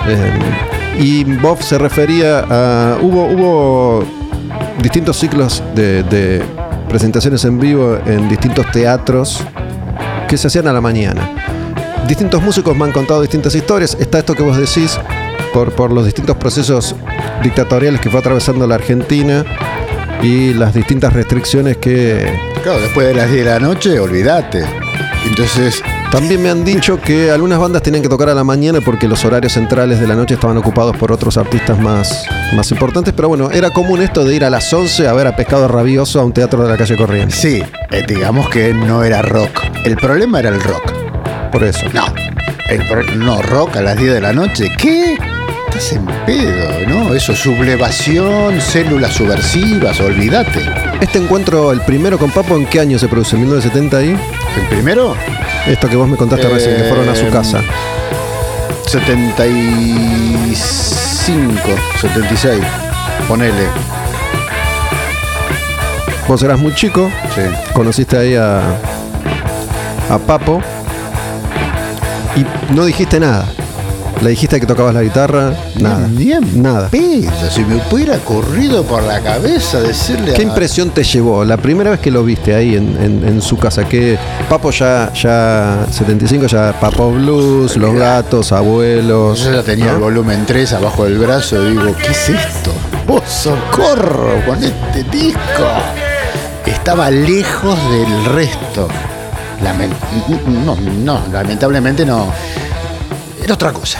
Eh, 0.07 1.00
y 1.00 1.24
Bob 1.24 1.62
se 1.63 1.79
refería 1.79 2.45
a. 2.47 2.97
Hubo, 3.01 3.25
hubo 3.25 4.03
distintos 4.83 5.17
ciclos 5.17 5.63
de, 5.74 6.03
de 6.03 6.43
presentaciones 6.89 7.44
en 7.46 7.60
vivo 7.60 7.98
en 8.06 8.29
distintos 8.29 8.70
teatros 8.72 9.44
que 10.27 10.38
se 10.38 10.48
hacían 10.48 10.67
a 10.67 10.74
la 10.74 10.82
mañana. 10.82 11.29
Distintos 12.08 12.41
músicos 12.41 12.75
me 12.75 12.86
han 12.86 12.91
contado 12.91 13.22
distintas 13.22 13.53
historias. 13.56 13.98
Está 14.00 14.20
esto 14.20 14.34
que 14.34 14.44
vos 14.44 14.58
decís 14.58 15.00
por, 15.53 15.91
los 15.91 16.06
distintos 16.06 16.38
procesos 16.38 16.96
dictatoriales 17.44 18.00
que 18.00 18.10
fue 18.10 18.20
atravesando 18.20 18.67
la 18.67 18.75
Argentina 18.75 19.44
y 20.22 20.53
las 20.53 20.74
distintas 20.74 21.13
restricciones 21.13 21.77
que. 21.77 22.32
Claro, 22.63 22.79
después 22.79 23.08
de 23.08 23.13
las 23.13 23.29
10 23.32 23.46
de 23.46 23.51
la 23.51 23.60
noche, 23.60 24.00
olvídate. 24.00 24.63
Entonces, 25.25 25.82
También 26.11 26.41
me 26.41 26.49
han 26.49 26.63
dicho 26.63 26.99
que 27.01 27.29
algunas 27.31 27.59
bandas 27.59 27.83
tenían 27.83 28.01
que 28.01 28.07
tocar 28.09 28.29
a 28.29 28.33
la 28.33 28.43
mañana 28.43 28.79
porque 28.81 29.07
los 29.07 29.23
horarios 29.25 29.53
centrales 29.53 29.99
de 29.99 30.07
la 30.07 30.15
noche 30.15 30.35
estaban 30.35 30.57
ocupados 30.57 30.95
por 30.95 31.11
otros 31.11 31.37
artistas 31.37 31.77
más, 31.79 32.25
más 32.53 32.71
importantes. 32.71 33.13
Pero 33.15 33.27
bueno, 33.27 33.51
era 33.51 33.69
común 33.71 34.01
esto 34.01 34.23
de 34.23 34.33
ir 34.35 34.45
a 34.45 34.49
las 34.49 34.71
11 34.73 35.07
a 35.07 35.13
ver 35.13 35.27
a 35.27 35.35
Pescado 35.35 35.67
Rabioso 35.67 36.19
a 36.21 36.25
un 36.25 36.31
teatro 36.33 36.63
de 36.63 36.69
la 36.71 36.77
calle 36.77 36.95
Corrientes. 36.95 37.37
Sí, 37.37 37.61
eh, 37.91 38.03
digamos 38.07 38.49
que 38.49 38.73
no 38.73 39.03
era 39.03 39.21
rock. 39.21 39.61
El 39.83 39.97
problema 39.97 40.39
era 40.39 40.49
el 40.49 40.61
rock. 40.61 40.91
Por 41.51 41.63
eso. 41.63 41.85
No, 41.93 42.05
el 42.69 42.87
pro- 42.87 43.03
no, 43.15 43.41
rock 43.41 43.75
a 43.75 43.81
las 43.81 43.97
10 43.97 44.13
de 44.13 44.21
la 44.21 44.31
noche. 44.33 44.69
¿Qué? 44.77 45.17
Estás 45.67 45.91
en 45.91 46.05
pedo, 46.25 46.87
¿no? 46.87 47.13
Eso, 47.13 47.35
sublevación, 47.35 48.59
células 48.61 49.13
subversivas, 49.13 49.99
olvídate. 49.99 50.61
Este 51.01 51.19
encuentro, 51.19 51.71
el 51.73 51.81
primero 51.81 52.17
con 52.17 52.31
Papo, 52.31 52.55
¿en 52.55 52.65
qué 52.65 52.79
año 52.79 52.97
se 52.97 53.07
produce? 53.09 53.35
¿En 53.35 53.41
1970 53.43 53.97
ahí? 53.97 54.09
¿El 54.57 54.67
primero? 54.69 55.13
Esto 55.67 55.89
que 55.89 55.95
vos 55.95 56.07
me 56.07 56.15
contaste 56.17 56.47
recién, 56.47 56.77
que 56.77 56.83
fueron 56.83 57.09
a 57.09 57.15
su 57.15 57.25
Eh, 57.25 57.29
casa. 57.29 57.62
75, 58.88 61.62
76. 62.01 62.62
Ponele. 63.27 63.67
Vos 66.27 66.41
eras 66.43 66.59
muy 66.59 66.74
chico, 66.75 67.09
Sí. 67.36 67.41
conociste 67.74 68.17
ahí 68.17 68.36
a, 68.36 68.59
a 70.09 70.17
Papo 70.25 70.62
y 72.36 72.45
no 72.74 72.86
dijiste 72.86 73.19
nada. 73.19 73.45
Le 74.21 74.31
dijiste 74.31 74.59
que 74.59 74.65
tocabas 74.65 74.95
la 74.95 75.03
guitarra, 75.03 75.53
nada. 75.79 76.07
Ni 76.07 76.31
en 76.31 76.62
Nada. 76.62 76.89
pedo, 76.89 77.31
si 77.51 77.63
me 77.63 77.79
hubiera 77.91 78.17
corrido 78.17 78.83
por 78.83 79.03
la 79.03 79.19
cabeza 79.21 79.79
decirle 79.79 80.33
¿Qué 80.33 80.41
a- 80.41 80.45
impresión 80.45 80.89
te 80.89 81.03
llevó 81.03 81.45
la 81.45 81.55
primera 81.57 81.91
vez 81.91 82.00
que 82.00 82.09
lo 82.09 82.24
viste 82.24 82.55
ahí 82.55 82.75
en, 82.75 82.97
en- 83.00 83.27
en 83.27 83.41
su 83.43 83.57
casa? 83.57 83.88
Que 83.88 84.17
Papo 84.50 84.71
ya, 84.71 85.13
ya 85.13 85.86
75, 85.91 86.47
ya 86.47 86.74
Papo 86.79 87.12
Blues, 87.12 87.77
Los 87.77 87.93
Gatos, 87.93 88.51
Abuelos. 88.51 89.43
Yo 89.43 89.53
ya 89.53 89.62
tenía 89.63 89.91
el 89.91 89.97
volumen 90.00 90.45
3 90.47 90.74
abajo 90.74 91.03
del 91.05 91.19
brazo 91.19 91.62
y 91.67 91.71
digo, 91.71 91.95
¿qué 91.95 92.07
es 92.12 92.29
esto? 92.29 92.71
¡Oh, 93.07 93.21
socorro 93.27 94.43
con 94.47 94.63
este 94.63 95.03
disco! 95.12 95.63
Estaba 96.65 97.12
lejos 97.12 97.77
del 97.91 98.25
resto. 98.33 98.88
No, 100.65 100.75
no, 100.75 101.21
lamentablemente 101.31 102.05
no. 102.05 102.27
Era 103.43 103.53
otra 103.53 103.71
cosa. 103.71 104.00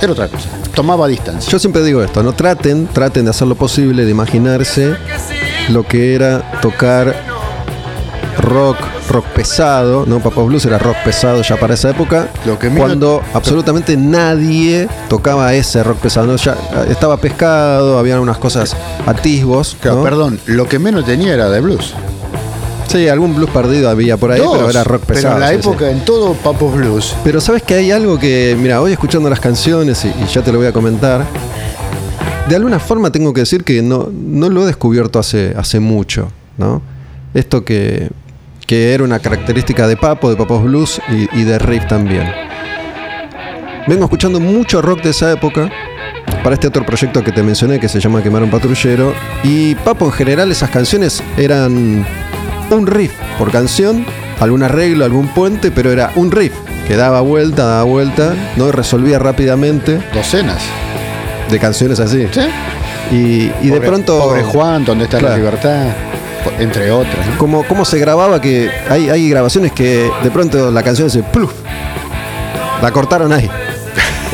Era 0.00 0.12
otra 0.12 0.28
cosa. 0.28 0.48
Tomaba 0.74 1.06
distancia. 1.08 1.50
Yo 1.50 1.58
siempre 1.58 1.82
digo 1.82 2.02
esto, 2.02 2.22
no 2.22 2.32
traten, 2.32 2.86
traten 2.86 3.24
de 3.24 3.30
hacer 3.30 3.46
lo 3.46 3.54
posible, 3.54 4.04
de 4.04 4.10
imaginarse 4.10 4.94
lo 5.70 5.84
que 5.84 6.14
era 6.14 6.60
tocar 6.60 7.14
rock, 8.38 8.78
rock 9.08 9.24
pesado, 9.26 10.04
¿no? 10.06 10.20
Papo 10.20 10.44
Blues 10.44 10.64
era 10.66 10.78
rock 10.78 10.96
pesado 11.04 11.42
ya 11.42 11.56
para 11.56 11.74
esa 11.74 11.90
época, 11.90 12.28
Lo 12.44 12.58
que 12.58 12.68
cuando 12.70 13.22
absolutamente 13.32 13.96
nadie 13.96 14.88
tocaba 15.08 15.54
ese 15.54 15.82
rock 15.82 15.98
pesado, 15.98 16.26
¿no? 16.26 16.36
Ya 16.36 16.52
eh, 16.52 16.86
estaba 16.90 17.16
pescado, 17.16 17.98
había 17.98 18.20
unas 18.20 18.38
cosas 18.38 18.76
atisbos. 19.06 19.76
Perdón, 19.80 20.40
lo 20.46 20.68
que 20.68 20.78
menos 20.78 21.04
tenía 21.04 21.34
era 21.34 21.48
de 21.48 21.60
blues. 21.60 21.94
Sí, 22.86 23.08
algún 23.08 23.34
blues 23.34 23.50
perdido 23.50 23.88
había 23.90 24.16
por 24.16 24.30
ahí, 24.30 24.38
Dos, 24.40 24.56
pero 24.56 24.70
era 24.70 24.84
rock 24.84 25.04
pesado. 25.04 25.34
Pero 25.34 25.34
en 25.36 25.40
la 25.40 25.48
sí, 25.48 25.54
sí. 25.62 25.68
época, 25.68 25.90
en 25.90 26.04
todo 26.04 26.34
Papo 26.34 26.70
Blues, 26.70 27.14
Pero 27.24 27.40
sabes 27.40 27.62
que 27.62 27.74
hay 27.74 27.90
algo 27.90 28.18
que, 28.18 28.56
mira, 28.60 28.80
hoy 28.80 28.92
escuchando 28.92 29.28
las 29.28 29.40
canciones 29.40 30.04
y, 30.04 30.08
y 30.08 30.26
ya 30.32 30.42
te 30.42 30.52
lo 30.52 30.58
voy 30.58 30.66
a 30.66 30.72
comentar, 30.72 31.24
de 32.48 32.56
alguna 32.56 32.78
forma 32.78 33.10
tengo 33.10 33.32
que 33.32 33.40
decir 33.40 33.64
que 33.64 33.82
no, 33.82 34.08
no 34.12 34.48
lo 34.48 34.62
he 34.62 34.66
descubierto 34.66 35.18
hace, 35.18 35.54
hace 35.56 35.80
mucho, 35.80 36.28
¿no? 36.58 36.82
Esto 37.32 37.64
que, 37.64 38.10
que 38.66 38.92
era 38.94 39.02
una 39.02 39.18
característica 39.18 39.88
de 39.88 39.96
Papo, 39.96 40.30
de 40.30 40.36
Papos 40.36 40.62
Blues 40.62 41.00
y, 41.10 41.40
y 41.40 41.44
de 41.44 41.58
Riff 41.58 41.88
también. 41.88 42.30
Vengo 43.86 44.04
escuchando 44.04 44.40
mucho 44.40 44.80
rock 44.82 45.02
de 45.02 45.10
esa 45.10 45.32
época 45.32 45.70
para 46.42 46.54
este 46.54 46.68
otro 46.68 46.84
proyecto 46.86 47.22
que 47.24 47.32
te 47.32 47.42
mencioné 47.42 47.80
que 47.80 47.88
se 47.88 47.98
llama 48.00 48.22
Quemar 48.22 48.42
un 48.42 48.50
Patrullero. 48.50 49.14
Y 49.42 49.74
Papo, 49.76 50.06
en 50.06 50.12
general, 50.12 50.50
esas 50.50 50.70
canciones 50.70 51.22
eran 51.36 52.06
un 52.74 52.86
riff 52.86 53.12
por 53.38 53.50
canción, 53.50 54.04
algún 54.40 54.62
arreglo, 54.62 55.04
algún 55.04 55.28
puente, 55.28 55.70
pero 55.70 55.90
era 55.92 56.10
un 56.16 56.30
riff 56.30 56.52
que 56.86 56.96
daba 56.96 57.20
vuelta, 57.22 57.64
daba 57.64 57.82
vuelta, 57.84 58.34
¿no? 58.56 58.68
Y 58.68 58.70
resolvía 58.70 59.18
rápidamente 59.18 60.00
docenas. 60.12 60.62
de 61.50 61.58
canciones 61.58 62.00
así. 62.00 62.26
¿Sí? 62.32 62.40
Y, 63.14 63.66
y 63.66 63.70
de 63.70 63.80
pronto. 63.80 64.18
Pobre 64.18 64.42
Juan, 64.42 64.84
¿dónde 64.84 65.04
está 65.04 65.18
Claro. 65.18 65.34
la 65.34 65.38
libertad? 65.38 65.86
Entre 66.58 66.90
otras. 66.90 67.26
¿no? 67.26 67.38
Cómo, 67.38 67.64
cómo 67.64 67.84
se 67.84 67.98
grababa 67.98 68.40
que 68.40 68.70
hay, 68.90 69.08
hay 69.08 69.28
grabaciones 69.30 69.72
que 69.72 70.10
de 70.22 70.30
pronto 70.30 70.70
la 70.70 70.82
canción 70.82 71.08
se 71.10 71.22
pluf, 71.22 71.52
la 72.82 72.90
cortaron 72.92 73.32
ahí. 73.32 73.48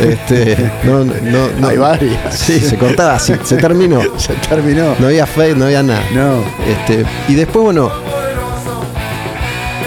Este, 0.00 0.56
no, 0.85 1.04
no, 1.04 1.12
no. 1.61 1.68
Hay 1.68 1.76
varias. 1.76 2.35
Sí, 2.35 2.59
se 2.59 2.78
cortaba 2.78 3.16
así, 3.16 3.35
se 3.44 3.56
terminó. 3.59 4.00
Se 4.18 4.32
terminó. 4.49 4.94
No 4.99 5.09
había 5.09 5.26
fade, 5.26 5.54
no 5.54 5.66
había 5.66 5.82
nada. 5.82 6.02
No. 6.14 6.42
Este, 6.66 7.04
y 7.28 7.35
después, 7.35 7.62
bueno, 7.64 7.90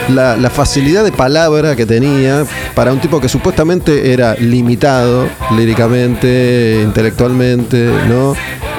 la, 0.08 0.50
facilidad 0.50 1.04
de 1.04 1.12
palabra 1.12 1.76
que 1.76 1.86
tenía 1.86 2.44
para 2.74 2.92
un 2.92 3.00
tipo 3.00 3.20
que 3.20 3.28
supuestamente 3.28 4.12
era 4.12 4.34
limitado 4.34 5.26
líricamente, 5.56 6.80
intelectualmente, 6.82 7.90
¿no? 8.08 8.34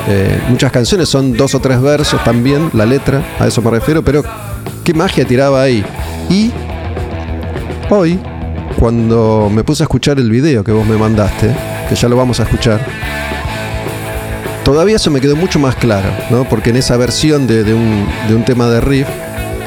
Eh, 0.08 0.40
muchas 0.50 0.72
canciones 0.72 1.10
son 1.10 1.36
dos 1.36 1.56
o 1.56 1.60
tres 1.60 1.82
versos 1.82 2.24
también, 2.24 2.70
la 2.74 2.86
letra, 2.86 3.24
a 3.40 3.48
eso 3.48 3.62
me 3.62 3.72
refiero, 3.72 4.04
pero 4.04 4.24
qué 4.84 4.94
magia 4.94 5.26
tiraba 5.26 5.64
ahí. 5.64 5.84
Y 6.30 6.52
hoy, 7.90 8.20
cuando 8.80 9.50
me 9.52 9.64
puse 9.64 9.84
a 9.84 9.86
escuchar 9.86 10.20
el 10.20 10.30
video 10.30 10.64
que 10.64 10.72
vos 10.72 10.86
me 10.86 10.98
mandaste, 10.98 11.56
que 11.90 11.96
ya 11.96 12.08
lo 12.08 12.18
vamos 12.18 12.40
a 12.40 12.44
escuchar, 12.44 12.86
todavía 14.64 14.98
eso 14.98 15.10
me 15.10 15.22
quedó 15.22 15.36
mucho 15.36 15.60
más 15.60 15.76
claro, 15.76 16.10
¿no? 16.30 16.48
Porque 16.48 16.70
en 16.70 16.78
esa 16.78 16.98
versión 16.98 17.48
de 17.48 17.62
un, 17.74 18.06
de 18.28 18.36
un 18.36 18.46
tema 18.46 18.68
de 18.68 18.82
riff 18.82 19.08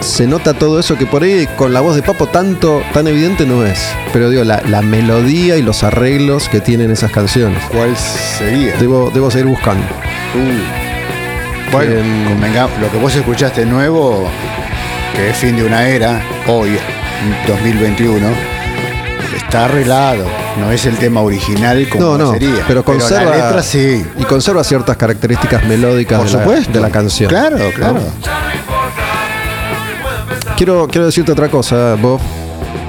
se 0.01 0.27
nota 0.27 0.55
todo 0.55 0.79
eso 0.81 0.97
que 0.97 1.07
por 1.07 1.23
ahí 1.23 1.47
con 1.57 1.73
la 1.73 1.81
voz 1.81 1.97
de 1.97 2.03
Papo 2.03 2.27
tanto, 2.27 2.83
tan 2.93 3.07
evidente 3.07 3.47
no 3.47 3.65
es. 3.65 3.79
Pero 4.13 4.31
digo, 4.31 4.45
la, 4.45 4.63
la 4.69 4.83
melodía 4.83 5.57
y 5.57 5.63
los 5.63 5.83
arreglos 5.83 6.49
que 6.49 6.61
tienen 6.61 6.91
esas 6.91 7.11
canciones. 7.11 7.63
¿Cuál 7.71 7.95
sería? 7.97 8.77
Debo, 8.79 9.11
debo 9.13 9.31
seguir 9.31 9.47
buscando. 9.47 9.85
Uh. 10.35 11.71
Bueno, 11.73 11.97
Em, 11.97 12.25
convenga- 12.29 12.69
lo 12.81 12.91
que 12.91 12.97
vos 12.99 13.15
escuchaste 13.15 13.67
nuevo, 13.67 14.27
que 15.15 15.31
es 15.31 15.37
fin 15.37 15.55
de 15.57 15.65
una 15.65 15.87
era, 15.89 16.23
hoy, 16.47 16.79
2021, 17.47 18.27
está 19.37 19.67
arreglado. 19.67 20.25
No 20.59 20.73
es 20.73 20.87
el 20.87 20.97
tema 20.97 21.21
original 21.21 21.87
como 21.91 22.03
No, 22.05 22.19
no, 22.19 22.33
sería. 22.33 22.65
pero 22.67 22.83
conserva 22.85 23.31
la 23.37 23.47
letra 23.49 23.63
sí. 23.63 24.03
y 24.19 24.25
conserva 24.25 24.65
ciertas 24.65 24.97
características 24.97 25.65
melódicas 25.67 26.19
Por 26.19 26.27
de, 26.29 26.33
la, 26.33 26.39
supuesto. 26.41 26.73
de 26.73 26.81
la 26.81 26.91
canción. 26.91 27.29
Claro, 27.29 27.59
claro. 27.77 28.01
Quiero, 30.59 30.89
quiero 30.89 31.07
decirte 31.07 31.31
otra 31.33 31.49
cosa, 31.49 31.95
Bob. 32.03 32.19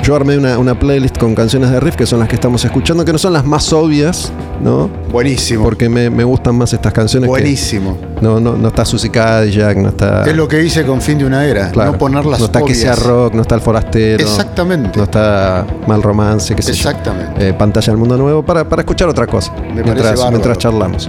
Yo 0.01 0.15
armé 0.15 0.37
una, 0.37 0.57
una 0.57 0.77
playlist 0.79 1.17
con 1.19 1.35
canciones 1.35 1.69
de 1.69 1.79
riff 1.79 1.95
que 1.95 2.05
son 2.07 2.17
las 2.19 2.27
que 2.27 2.33
estamos 2.35 2.65
escuchando, 2.65 3.05
que 3.05 3.11
no 3.11 3.19
son 3.19 3.31
las 3.33 3.45
más 3.45 3.71
obvias, 3.73 4.31
¿no? 4.59 4.89
Buenísimo. 5.11 5.63
Porque 5.65 5.87
me, 5.87 6.09
me 6.09 6.23
gustan 6.23 6.55
más 6.55 6.73
estas 6.73 6.91
canciones. 6.93 7.27
que- 7.27 7.31
Buenísimo. 7.31 7.95
no, 8.21 8.39
no, 8.39 8.53
no 8.57 8.69
está 8.69 8.85
Susie 8.85 9.11
Cadillac, 9.11 9.77
no 9.77 9.89
está. 9.89 10.23
Es 10.27 10.35
lo 10.35 10.47
que 10.47 10.63
hice 10.63 10.83
con 10.83 10.99
fin 11.01 11.19
de 11.19 11.25
una 11.25 11.45
era. 11.45 11.69
Claro, 11.69 11.91
no 11.91 11.97
poner 11.99 12.25
las 12.25 12.39
No 12.39 12.45
está 12.47 12.59
que 12.59 12.65
obvias. 12.65 12.79
sea 12.79 12.95
rock, 12.95 13.33
no 13.35 13.41
está 13.43 13.53
el 13.55 13.61
forastero. 13.61 14.23
Exactamente. 14.23 14.97
No 14.97 15.03
está 15.03 15.67
mal 15.85 16.01
romance, 16.01 16.55
qué 16.55 16.63
sé 16.63 16.73
yo. 16.73 16.89
Exactamente. 16.89 17.49
Eh, 17.49 17.53
pantalla 17.53 17.87
del 17.87 17.97
mundo 17.97 18.17
nuevo 18.17 18.43
para, 18.43 18.67
para 18.67 18.81
escuchar 18.81 19.09
otra 19.09 19.27
cosa. 19.27 19.53
mientras, 19.73 20.29
mientras 20.31 20.57
charlamos. 20.57 21.07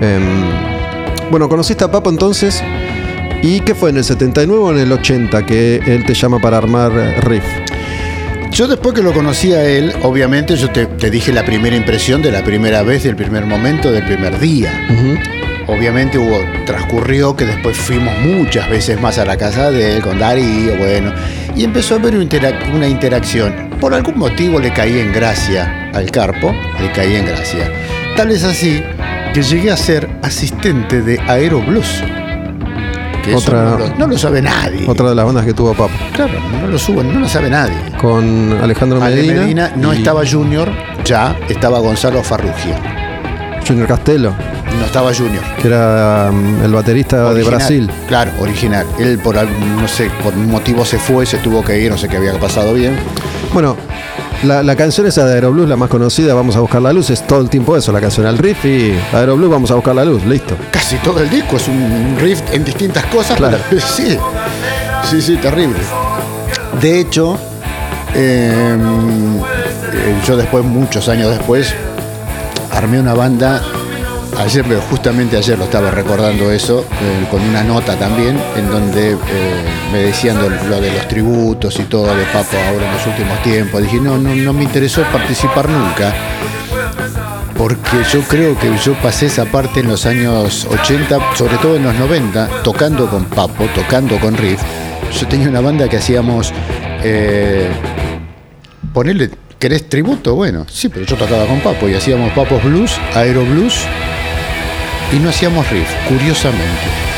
Em, 0.00 0.22
bueno, 1.30 1.48
conociste 1.48 1.84
a 1.84 1.90
Papo 1.90 2.10
entonces. 2.10 2.62
¿Y 3.42 3.60
qué 3.60 3.74
fue 3.74 3.90
en 3.90 3.96
el 3.98 4.04
79 4.04 4.62
o 4.62 4.72
en 4.72 4.78
el 4.78 4.92
80 4.92 5.44
que 5.44 5.76
él 5.84 6.04
te 6.06 6.14
llama 6.14 6.38
para 6.40 6.58
armar 6.58 6.92
eh, 6.96 7.20
riff? 7.22 7.42
Yo 8.52 8.68
después 8.68 8.94
que 8.94 9.02
lo 9.02 9.12
conocí 9.12 9.52
a 9.52 9.64
él, 9.64 9.92
obviamente 10.02 10.56
yo 10.56 10.70
te, 10.70 10.86
te 10.86 11.10
dije 11.10 11.32
la 11.32 11.44
primera 11.44 11.74
impresión 11.74 12.20
de 12.22 12.30
la 12.30 12.44
primera 12.44 12.82
vez, 12.82 13.02
del 13.02 13.16
primer 13.16 13.46
momento, 13.46 13.90
del 13.90 14.04
primer 14.04 14.38
día. 14.38 14.70
Obviamente 15.66 16.18
hubo, 16.18 16.38
transcurrió 16.66 17.34
que 17.34 17.46
después 17.46 17.76
fuimos 17.76 18.12
muchas 18.20 18.68
veces 18.68 19.00
más 19.00 19.18
a 19.18 19.24
la 19.24 19.36
casa 19.36 19.70
de 19.70 19.96
él, 19.96 20.02
con 20.02 20.18
Darío, 20.18 20.76
bueno, 20.76 21.12
y 21.56 21.64
empezó 21.64 21.94
a 21.94 21.98
haber 21.98 22.14
una, 22.14 22.24
interac- 22.24 22.74
una 22.74 22.86
interacción. 22.88 23.70
Por 23.80 23.94
algún 23.94 24.18
motivo 24.18 24.60
le 24.60 24.72
caí 24.72 24.98
en 24.98 25.12
gracia 25.12 25.90
al 25.94 26.10
Carpo, 26.10 26.54
le 26.80 26.92
caí 26.92 27.16
en 27.16 27.24
gracia. 27.26 27.70
Tal 28.16 28.30
es 28.32 28.44
así 28.44 28.82
que 29.32 29.42
llegué 29.42 29.70
a 29.70 29.76
ser 29.76 30.08
asistente 30.22 31.00
de 31.00 31.18
Aero 31.26 31.62
Blues. 33.22 33.24
Que 33.24 33.30
eso 33.30 33.38
Otra- 33.38 33.64
no, 33.70 33.78
lo, 33.78 33.96
no 33.96 34.06
lo 34.06 34.18
sabe 34.18 34.42
nadie. 34.42 34.84
Otra 34.88 35.08
de 35.10 35.14
las 35.14 35.24
bandas 35.24 35.44
que 35.44 35.54
tuvo 35.54 35.72
Papo. 35.74 35.90
Claro, 36.14 36.32
no 36.60 36.66
lo 36.66 36.78
suben, 36.78 37.12
no 37.14 37.20
lo 37.20 37.28
sabe 37.28 37.48
nadie. 37.50 37.76
Con 38.00 38.58
Alejandro 38.62 39.02
Ale 39.02 39.16
Medina. 39.16 39.40
Medina 39.42 39.72
no 39.76 39.92
y 39.94 39.98
estaba 39.98 40.22
Junior, 40.28 40.70
ya 41.04 41.36
estaba 41.48 41.78
Gonzalo 41.80 42.22
Farrugia. 42.22 42.76
Junior 43.66 43.86
Castelo, 43.86 44.34
No 44.78 44.84
estaba 44.86 45.14
Junior. 45.14 45.42
que 45.60 45.68
era 45.68 46.30
um, 46.32 46.64
el 46.64 46.72
baterista 46.72 47.32
de. 47.32 47.44
Brasil. 47.44 47.88
Claro, 48.08 48.32
original. 48.40 48.84
Él 48.98 49.18
por 49.18 49.38
algún, 49.38 49.76
no 49.80 49.86
sé, 49.86 50.10
por 50.22 50.34
un 50.34 50.50
motivo 50.50 50.84
se 50.84 50.98
fue, 50.98 51.24
se 51.26 51.38
tuvo 51.38 51.62
que 51.64 51.78
ir, 51.78 51.90
no 51.90 51.96
sé 51.96 52.08
qué 52.08 52.16
había 52.16 52.32
pasado 52.40 52.74
bien. 52.74 52.96
Bueno, 53.52 53.76
la, 54.42 54.62
la 54.62 54.76
canción 54.76 55.06
esa 55.06 55.24
de 55.24 55.34
Aeroblues, 55.34 55.68
la 55.68 55.76
más 55.76 55.88
conocida, 55.88 56.34
Vamos 56.34 56.56
a 56.56 56.60
buscar 56.60 56.82
la 56.82 56.92
luz, 56.92 57.10
es 57.10 57.26
todo 57.26 57.40
el 57.40 57.48
tiempo 57.48 57.76
eso, 57.76 57.92
la 57.92 58.00
canción 58.00 58.26
al 58.26 58.38
riff 58.38 58.64
y 58.64 58.92
Aeroblues, 59.12 59.50
Vamos 59.50 59.70
a 59.70 59.74
buscar 59.74 59.94
la 59.94 60.04
luz, 60.04 60.24
listo. 60.24 60.56
Casi 60.70 60.96
todo 60.96 61.20
el 61.20 61.30
disco 61.30 61.56
es 61.56 61.68
un 61.68 62.16
riff 62.20 62.40
en 62.52 62.64
distintas 62.64 63.04
cosas. 63.06 63.36
Claro. 63.36 63.58
pero- 63.70 63.80
sí, 63.86 64.16
sí, 65.08 65.22
sí, 65.22 65.36
terrible. 65.36 65.78
De 66.80 67.00
hecho, 67.00 67.38
eh, 68.14 68.76
eh, 69.92 70.16
yo 70.26 70.36
después, 70.36 70.64
muchos 70.64 71.08
años 71.08 71.30
después, 71.30 71.72
armé 72.72 72.98
una 73.00 73.14
banda. 73.14 73.62
Ayer, 74.38 74.64
justamente 74.90 75.36
ayer 75.36 75.58
lo 75.58 75.64
estaba 75.64 75.90
recordando 75.90 76.50
eso, 76.50 76.84
eh, 77.00 77.26
con 77.30 77.42
una 77.42 77.62
nota 77.62 77.96
también, 77.96 78.38
en 78.56 78.70
donde 78.70 79.12
eh, 79.12 79.16
me 79.92 79.98
decían 79.98 80.38
lo, 80.38 80.48
lo 80.48 80.80
de 80.80 80.90
los 80.92 81.06
tributos 81.06 81.78
y 81.78 81.84
todo 81.84 82.14
de 82.16 82.24
Papo 82.24 82.56
ahora 82.56 82.86
en 82.86 82.92
los 82.92 83.06
últimos 83.06 83.42
tiempos. 83.42 83.82
Dije, 83.82 84.00
no, 84.00 84.18
no, 84.18 84.34
no 84.34 84.52
me 84.52 84.64
interesó 84.64 85.02
participar 85.12 85.68
nunca 85.68 86.14
porque 87.56 87.98
yo 88.12 88.22
creo 88.22 88.58
que 88.58 88.76
yo 88.78 88.94
pasé 88.94 89.26
esa 89.26 89.44
parte 89.44 89.80
en 89.80 89.88
los 89.88 90.06
años 90.06 90.66
80, 90.66 91.36
sobre 91.36 91.56
todo 91.58 91.76
en 91.76 91.84
los 91.84 91.94
90, 91.94 92.62
tocando 92.64 93.08
con 93.08 93.24
Papo, 93.26 93.66
tocando 93.74 94.18
con 94.18 94.36
Riff. 94.36 94.60
Yo 95.20 95.28
tenía 95.28 95.48
una 95.48 95.60
banda 95.60 95.88
que 95.88 95.98
hacíamos. 95.98 96.52
Eh, 97.04 97.70
ponerle. 98.92 99.30
¿Querés 99.58 99.88
tributo? 99.88 100.34
Bueno, 100.34 100.66
sí, 100.68 100.88
pero 100.88 101.06
yo 101.06 101.16
tocaba 101.16 101.46
con 101.46 101.60
Papo 101.60 101.88
y 101.88 101.94
hacíamos 101.94 102.32
Papos 102.32 102.64
Blues, 102.64 102.98
Aero 103.14 103.44
Blues 103.44 103.86
y 105.12 105.18
no 105.18 105.28
hacíamos 105.28 105.68
riff, 105.70 105.88
curiosamente. 106.08 107.12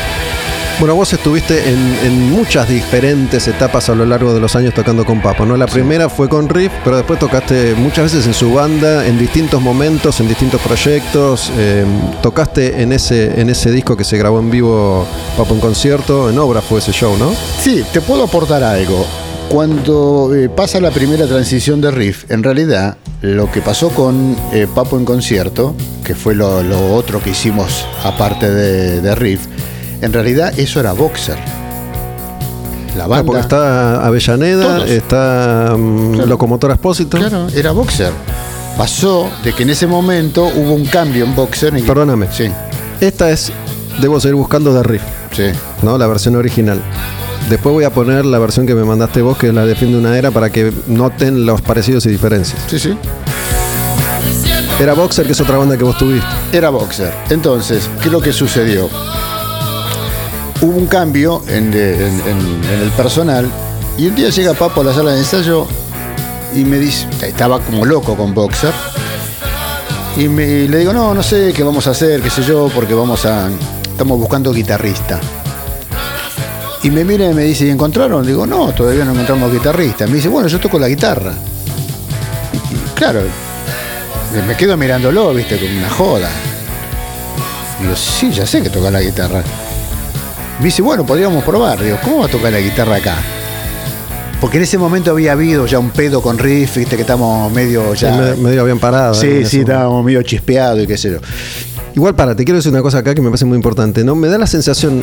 Bueno, 0.77 0.93
vos 0.93 1.13
estuviste 1.13 1.69
en, 1.69 1.97
en 2.03 2.31
muchas 2.31 2.67
diferentes 2.67 3.47
etapas 3.47 3.87
a 3.87 3.95
lo 3.95 4.05
largo 4.05 4.33
de 4.33 4.41
los 4.41 4.57
años 4.57 4.73
tocando 4.73 5.05
con 5.05 5.21
Papo, 5.21 5.45
¿no? 5.45 5.55
La 5.55 5.67
primera 5.67 6.09
fue 6.09 6.27
con 6.27 6.49
Riff, 6.49 6.73
pero 6.83 6.97
después 6.97 7.17
tocaste 7.17 7.75
muchas 7.75 8.11
veces 8.11 8.27
en 8.27 8.33
su 8.33 8.53
banda, 8.53 9.07
en 9.07 9.17
distintos 9.17 9.61
momentos, 9.61 10.19
en 10.19 10.27
distintos 10.27 10.59
proyectos. 10.59 11.49
eh, 11.57 11.85
tocaste 12.21 12.81
en 12.81 12.91
ese, 12.91 13.39
en 13.39 13.49
ese 13.49 13.71
disco 13.71 13.95
que 13.95 14.03
se 14.03 14.17
grabó 14.17 14.39
en 14.39 14.51
vivo 14.51 15.07
Papo 15.37 15.53
en 15.53 15.61
concierto, 15.61 16.29
en 16.29 16.37
obra 16.37 16.61
fue 16.61 16.79
ese 16.79 16.91
show, 16.91 17.15
¿no? 17.17 17.33
Sí, 17.61 17.81
te 17.93 18.01
puedo 18.01 18.25
aportar 18.25 18.61
algo. 18.61 19.07
Cuando 19.49 20.31
eh, 20.35 20.49
pasa 20.49 20.79
la 20.81 20.91
primera 20.91 21.27
transición 21.27 21.79
de 21.79 21.91
Riff, 21.91 22.29
en 22.29 22.43
realidad 22.43 22.97
lo 23.21 23.49
que 23.51 23.61
pasó 23.61 23.89
con 23.89 24.35
eh, 24.51 24.67
Papo 24.73 24.97
en 24.97 25.05
concierto, 25.05 25.75
que 26.03 26.15
fue 26.15 26.35
lo, 26.35 26.61
lo 26.63 26.93
otro 26.93 27.21
que 27.21 27.29
hicimos 27.29 27.85
aparte 28.03 28.49
de, 28.51 29.01
de 29.01 29.15
Riff, 29.15 29.45
en 30.01 30.11
realidad 30.11 30.51
eso 30.57 30.79
era 30.79 30.93
Boxer. 30.93 31.37
La 32.97 33.05
Ah, 33.05 33.07
banda. 33.07 33.25
porque 33.25 33.41
está 33.41 34.05
Avellaneda, 34.05 34.77
Todos. 34.77 34.89
está 34.89 35.75
mm, 35.77 36.13
Claro. 36.13 36.27
Locomotora 36.27 36.73
Expósito. 36.75 37.17
Claro, 37.17 37.47
era 37.55 37.71
Boxer. 37.71 38.11
Pasó 38.77 39.29
de 39.43 39.53
que 39.53 39.63
en 39.63 39.69
ese 39.69 39.85
momento 39.87 40.45
hubo 40.55 40.73
un 40.73 40.85
cambio 40.85 41.23
en 41.23 41.35
Boxer. 41.35 41.77
y- 41.77 41.81
Perdóname. 41.83 42.27
Sí, 42.31 42.49
Esta 42.99 43.29
es, 43.29 43.51
debo 44.01 44.19
seguir 44.19 44.35
buscando 44.35 44.73
de 44.73 44.83
Riff, 44.83 45.01
sí. 45.33 45.43
¿no? 45.81 45.97
La 45.97 46.07
versión 46.07 46.35
original. 46.35 46.81
Después 47.49 47.73
voy 47.73 47.83
a 47.83 47.91
poner 47.93 48.25
la 48.25 48.39
versión 48.39 48.65
que 48.65 48.73
me 48.73 48.83
mandaste 48.83 49.21
vos, 49.21 49.37
que 49.37 49.47
es 49.49 49.53
la 49.53 49.65
de 49.65 49.75
fin 49.75 49.91
de 49.91 49.97
una 49.99 50.17
era, 50.17 50.31
para 50.31 50.49
que 50.49 50.73
noten 50.87 51.45
los 51.45 51.61
parecidos 51.61 52.05
y 52.07 52.09
diferencias. 52.09 52.59
Sí, 52.67 52.79
sí. 52.79 52.97
Era 54.79 54.93
Boxer, 54.93 55.25
que 55.25 55.31
es 55.33 55.39
otra 55.41 55.57
banda 55.57 55.77
que 55.77 55.83
vos 55.83 55.97
tuviste. 55.97 56.25
Era 56.51 56.69
boxer. 56.69 57.13
Entonces, 57.29 57.89
¿qué 58.01 58.07
es 58.07 58.11
lo 58.11 58.19
que 58.19 58.33
sucedió? 58.33 58.89
Hubo 60.61 60.77
un 60.77 60.87
cambio 60.87 61.43
en, 61.47 61.71
de- 61.71 62.07
en- 62.07 62.19
en- 62.21 62.63
en 62.73 62.79
el 62.81 62.89
personal 62.91 63.49
y 63.97 64.07
un 64.07 64.15
día 64.15 64.29
llega 64.29 64.53
Papo 64.53 64.81
a 64.81 64.83
la 64.85 64.93
sala 64.93 65.11
de 65.11 65.19
ensayo 65.19 65.67
y 66.53 66.65
me 66.65 66.77
dice, 66.79 67.07
estaba 67.21 67.59
como 67.61 67.85
loco 67.85 68.15
con 68.17 68.33
boxer, 68.33 68.71
y, 70.17 70.27
me, 70.29 70.45
y 70.45 70.67
le 70.67 70.79
digo, 70.79 70.93
no, 70.93 71.13
no 71.13 71.21
sé 71.21 71.51
qué 71.53 71.63
vamos 71.63 71.85
a 71.87 71.91
hacer, 71.91 72.21
qué 72.21 72.29
sé 72.29 72.43
yo, 72.43 72.69
porque 72.73 72.93
vamos 72.93 73.25
a, 73.25 73.49
estamos 73.91 74.17
buscando 74.17 74.51
guitarrista. 74.53 75.19
Y 76.85 76.91
me 76.91 77.03
mira 77.03 77.25
y 77.25 77.33
me 77.33 77.41
dice, 77.41 77.65
¿y 77.65 77.71
encontraron? 77.71 78.23
Digo, 78.23 78.45
no, 78.45 78.71
todavía 78.71 79.03
no 79.03 79.13
encontramos 79.13 79.51
guitarrista. 79.51 80.05
Me 80.05 80.17
dice, 80.17 80.27
bueno, 80.27 80.47
yo 80.47 80.59
toco 80.59 80.77
la 80.77 80.87
guitarra. 80.87 81.33
Y, 82.53 82.57
y, 82.57 82.77
claro, 82.93 83.21
me 84.47 84.55
quedo 84.55 84.77
mirándolo, 84.77 85.33
viste, 85.33 85.57
como 85.57 85.79
una 85.79 85.89
joda. 85.89 86.29
Digo, 87.81 87.95
sí, 87.95 88.29
ya 88.31 88.45
sé 88.45 88.61
que 88.61 88.69
toca 88.69 88.91
la 88.91 89.01
guitarra. 89.01 89.41
Me 90.59 90.65
dice, 90.65 90.83
bueno, 90.83 91.03
podríamos 91.03 91.43
probar. 91.43 91.81
Digo, 91.81 91.97
¿cómo 92.03 92.19
va 92.19 92.25
a 92.27 92.29
tocar 92.29 92.53
la 92.53 92.59
guitarra 92.59 92.97
acá? 92.97 93.15
Porque 94.39 94.57
en 94.57 94.63
ese 94.63 94.77
momento 94.77 95.09
había 95.09 95.31
habido 95.31 95.65
ya 95.65 95.79
un 95.79 95.89
pedo 95.89 96.21
con 96.21 96.37
riff, 96.37 96.77
viste, 96.77 96.97
que 96.97 97.01
estamos 97.01 97.51
medio 97.51 97.95
ya. 97.95 98.35
Sí, 98.35 98.41
medio 98.41 98.61
habían 98.61 98.77
parado. 98.77 99.15
Sí, 99.15 99.25
ese 99.27 99.49
sí, 99.49 99.59
estábamos 99.61 100.05
medio 100.05 100.21
chispeados 100.21 100.83
y 100.83 100.85
qué 100.85 100.97
sé 100.97 101.13
yo. 101.13 101.17
Igual 101.95 102.13
para, 102.13 102.35
te 102.35 102.43
quiero 102.43 102.57
decir 102.57 102.71
una 102.73 102.81
cosa 102.81 102.97
acá 102.97 103.15
que 103.15 103.21
me 103.21 103.29
parece 103.29 103.45
muy 103.45 103.55
importante, 103.55 104.03
¿no? 104.03 104.15
Me 104.15 104.27
da 104.27 104.37
la 104.37 104.47
sensación 104.47 105.01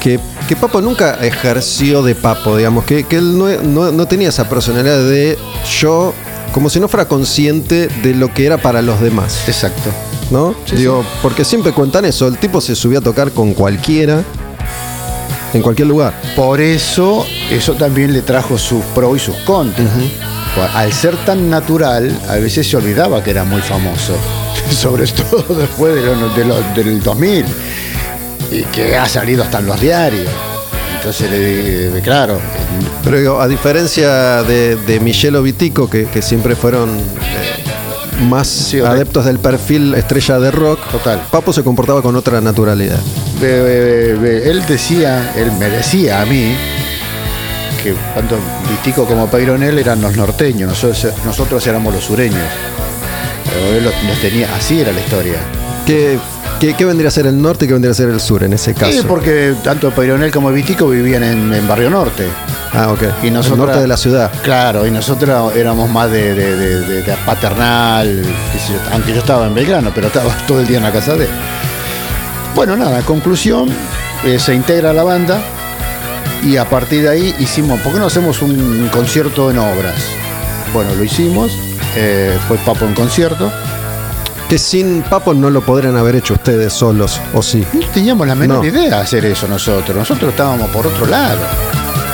que, 0.00 0.20
que 0.46 0.54
Papo 0.54 0.80
nunca 0.80 1.14
ejerció 1.24 2.02
de 2.02 2.14
Papo, 2.14 2.56
digamos, 2.56 2.84
que, 2.84 3.02
que 3.04 3.16
él 3.16 3.36
no, 3.36 3.48
no- 3.62 3.90
no 3.90 4.06
tenía 4.06 4.28
esa 4.28 4.48
personalidad 4.48 4.98
de 5.02 5.36
yo, 5.80 6.14
como 6.52 6.70
si 6.70 6.78
no 6.78 6.86
fuera 6.86 7.06
consciente 7.08 7.88
de 8.04 8.14
lo 8.14 8.32
que 8.32 8.46
era 8.46 8.56
para 8.58 8.82
los 8.82 9.00
demás, 9.00 9.48
Exacto. 9.48 9.90
¿no? 10.30 10.54
Sí, 10.64 10.76
Digo, 10.76 11.04
porque 11.22 11.44
siempre 11.44 11.72
cuentan 11.72 12.04
eso, 12.04 12.28
el 12.28 12.38
tipo 12.38 12.60
se 12.60 12.76
subía 12.76 12.98
a 13.00 13.02
tocar 13.02 13.32
con 13.32 13.52
cualquiera, 13.52 14.22
en 15.54 15.62
cualquier 15.62 15.88
lugar. 15.88 16.14
Por 16.36 16.60
eso, 16.60 17.26
eso 17.50 17.74
también 17.74 18.12
le 18.12 18.22
trajo 18.22 18.56
sus 18.58 18.84
pros 18.94 19.16
y 19.16 19.20
sus 19.20 19.36
contras. 19.38 19.88
Al 20.74 20.92
ser 20.92 21.16
tan 21.24 21.50
natural, 21.50 22.16
a 22.28 22.36
veces 22.36 22.68
se 22.68 22.76
olvidaba 22.76 23.22
que 23.24 23.30
era 23.30 23.44
muy 23.44 23.60
famoso. 23.62 24.14
Sobre 24.74 25.06
todo 25.06 25.44
después 25.56 25.94
de 25.94 26.02
lo- 26.02 26.28
de 26.34 26.44
lo- 26.44 26.62
del 26.74 27.02
2000. 27.02 27.44
Y 28.50 28.62
que 28.64 28.96
ha 28.96 29.06
salido 29.08 29.42
hasta 29.42 29.58
en 29.58 29.66
los 29.66 29.80
diarios. 29.80 30.26
Entonces, 30.96 32.02
claro, 32.02 32.40
Pero 33.04 33.18
digo, 33.18 33.40
a 33.40 33.46
diferencia 33.46 34.42
de, 34.42 34.74
de 34.76 35.00
Michelo 35.00 35.42
Vitico, 35.42 35.88
que, 35.88 36.06
que 36.06 36.20
siempre 36.22 36.56
fueron 36.56 36.98
eh, 36.98 38.22
más 38.28 38.48
Sí, 38.48 38.80
adeptos 38.80 39.24
del 39.24 39.38
perfil 39.38 39.94
estrella 39.94 40.40
de 40.40 40.50
rock, 40.50 40.80
Total. 40.90 41.22
Papo 41.30 41.52
se 41.52 41.62
comportaba 41.62 42.02
con 42.02 42.16
otra 42.16 42.40
naturalidad. 42.40 42.98
él 43.40 44.62
decía, 44.66 45.32
él 45.36 45.52
me 45.52 45.70
decía 45.70 46.20
a 46.20 46.26
mí, 46.26 46.54
que 47.82 47.94
tanto 48.14 48.36
Vitico 48.68 49.04
como 49.04 49.28
Peyronel 49.28 49.78
eran 49.78 50.00
los 50.02 50.16
norteños, 50.16 50.68
nosotros, 50.70 51.14
nosotros 51.24 51.64
éramos 51.66 51.94
los 51.94 52.02
sureños. 52.04 52.42
Pero 53.50 53.80
los, 53.80 53.94
los 54.04 54.18
tenía, 54.20 54.54
así 54.54 54.80
era 54.80 54.92
la 54.92 55.00
historia. 55.00 55.38
¿Qué, 55.86 56.18
qué, 56.60 56.74
qué 56.74 56.84
vendría 56.84 57.08
a 57.08 57.10
ser 57.10 57.26
el 57.26 57.40
norte 57.40 57.64
y 57.64 57.68
qué 57.68 57.72
vendría 57.74 57.92
a 57.92 57.94
ser 57.94 58.08
el 58.10 58.20
sur 58.20 58.42
en 58.42 58.52
ese 58.52 58.74
caso? 58.74 58.92
Sí, 58.92 59.00
porque 59.08 59.54
tanto 59.64 59.90
Peyronel 59.90 60.30
como 60.30 60.50
Vitico 60.52 60.86
vivían 60.88 61.24
en, 61.24 61.52
en 61.54 61.66
Barrio 61.66 61.88
Norte. 61.90 62.26
Ah, 62.74 62.92
ok. 62.92 63.02
Y 63.24 63.30
nosotros- 63.30 63.60
el 63.60 63.66
norte 63.66 63.80
de 63.80 63.86
la 63.88 63.96
ciudad. 63.96 64.30
Claro, 64.42 64.86
y 64.86 64.90
nosotros 64.90 65.56
éramos 65.56 65.88
más 65.88 66.10
de, 66.10 66.34
de- 66.34 66.56
de- 66.56 67.16
paternal, 67.24 68.22
yo, 68.22 68.74
aunque 68.92 69.12
yo 69.14 69.20
estaba 69.20 69.46
en 69.46 69.54
Belgrano, 69.54 69.90
pero 69.94 70.08
estaba 70.08 70.30
todo 70.46 70.60
el 70.60 70.66
día 70.66 70.76
en 70.76 70.82
la 70.84 70.92
casa 70.92 71.14
de 71.14 71.24
él. 71.24 71.30
Bueno, 72.54 72.76
nada, 72.76 73.00
conclusión, 73.02 73.68
eh, 74.24 74.38
se 74.38 74.54
integra 74.54 74.92
la 74.92 75.04
banda 75.04 75.40
y 76.42 76.56
a 76.56 76.68
partir 76.68 77.02
de 77.02 77.08
ahí 77.08 77.34
hicimos, 77.38 77.80
¿por 77.80 77.92
qué 77.94 77.98
no 77.98 78.06
hacemos 78.06 78.42
un 78.42 78.88
concierto 78.92 79.50
en 79.50 79.58
obras? 79.58 79.94
Bueno, 80.74 80.94
lo 80.94 81.02
hicimos, 81.04 81.52
eh, 81.96 82.38
fue 82.48 82.56
Papo 82.58 82.84
en 82.84 82.94
concierto. 82.94 83.50
Que 84.48 84.58
sin 84.58 85.02
Papo 85.02 85.34
no 85.34 85.50
lo 85.50 85.60
podrían 85.60 85.96
haber 85.96 86.16
hecho 86.16 86.34
ustedes 86.34 86.72
solos, 86.72 87.20
¿o 87.34 87.42
sí? 87.42 87.66
No 87.74 87.86
teníamos 87.88 88.26
la 88.26 88.34
menor 88.34 88.58
No. 88.58 88.64
idea 88.64 88.96
de 88.96 89.02
hacer 89.02 89.24
eso 89.26 89.46
nosotros. 89.46 89.96
Nosotros 89.96 90.30
estábamos 90.30 90.70
por 90.70 90.86
otro 90.86 91.06
lado. 91.06 91.38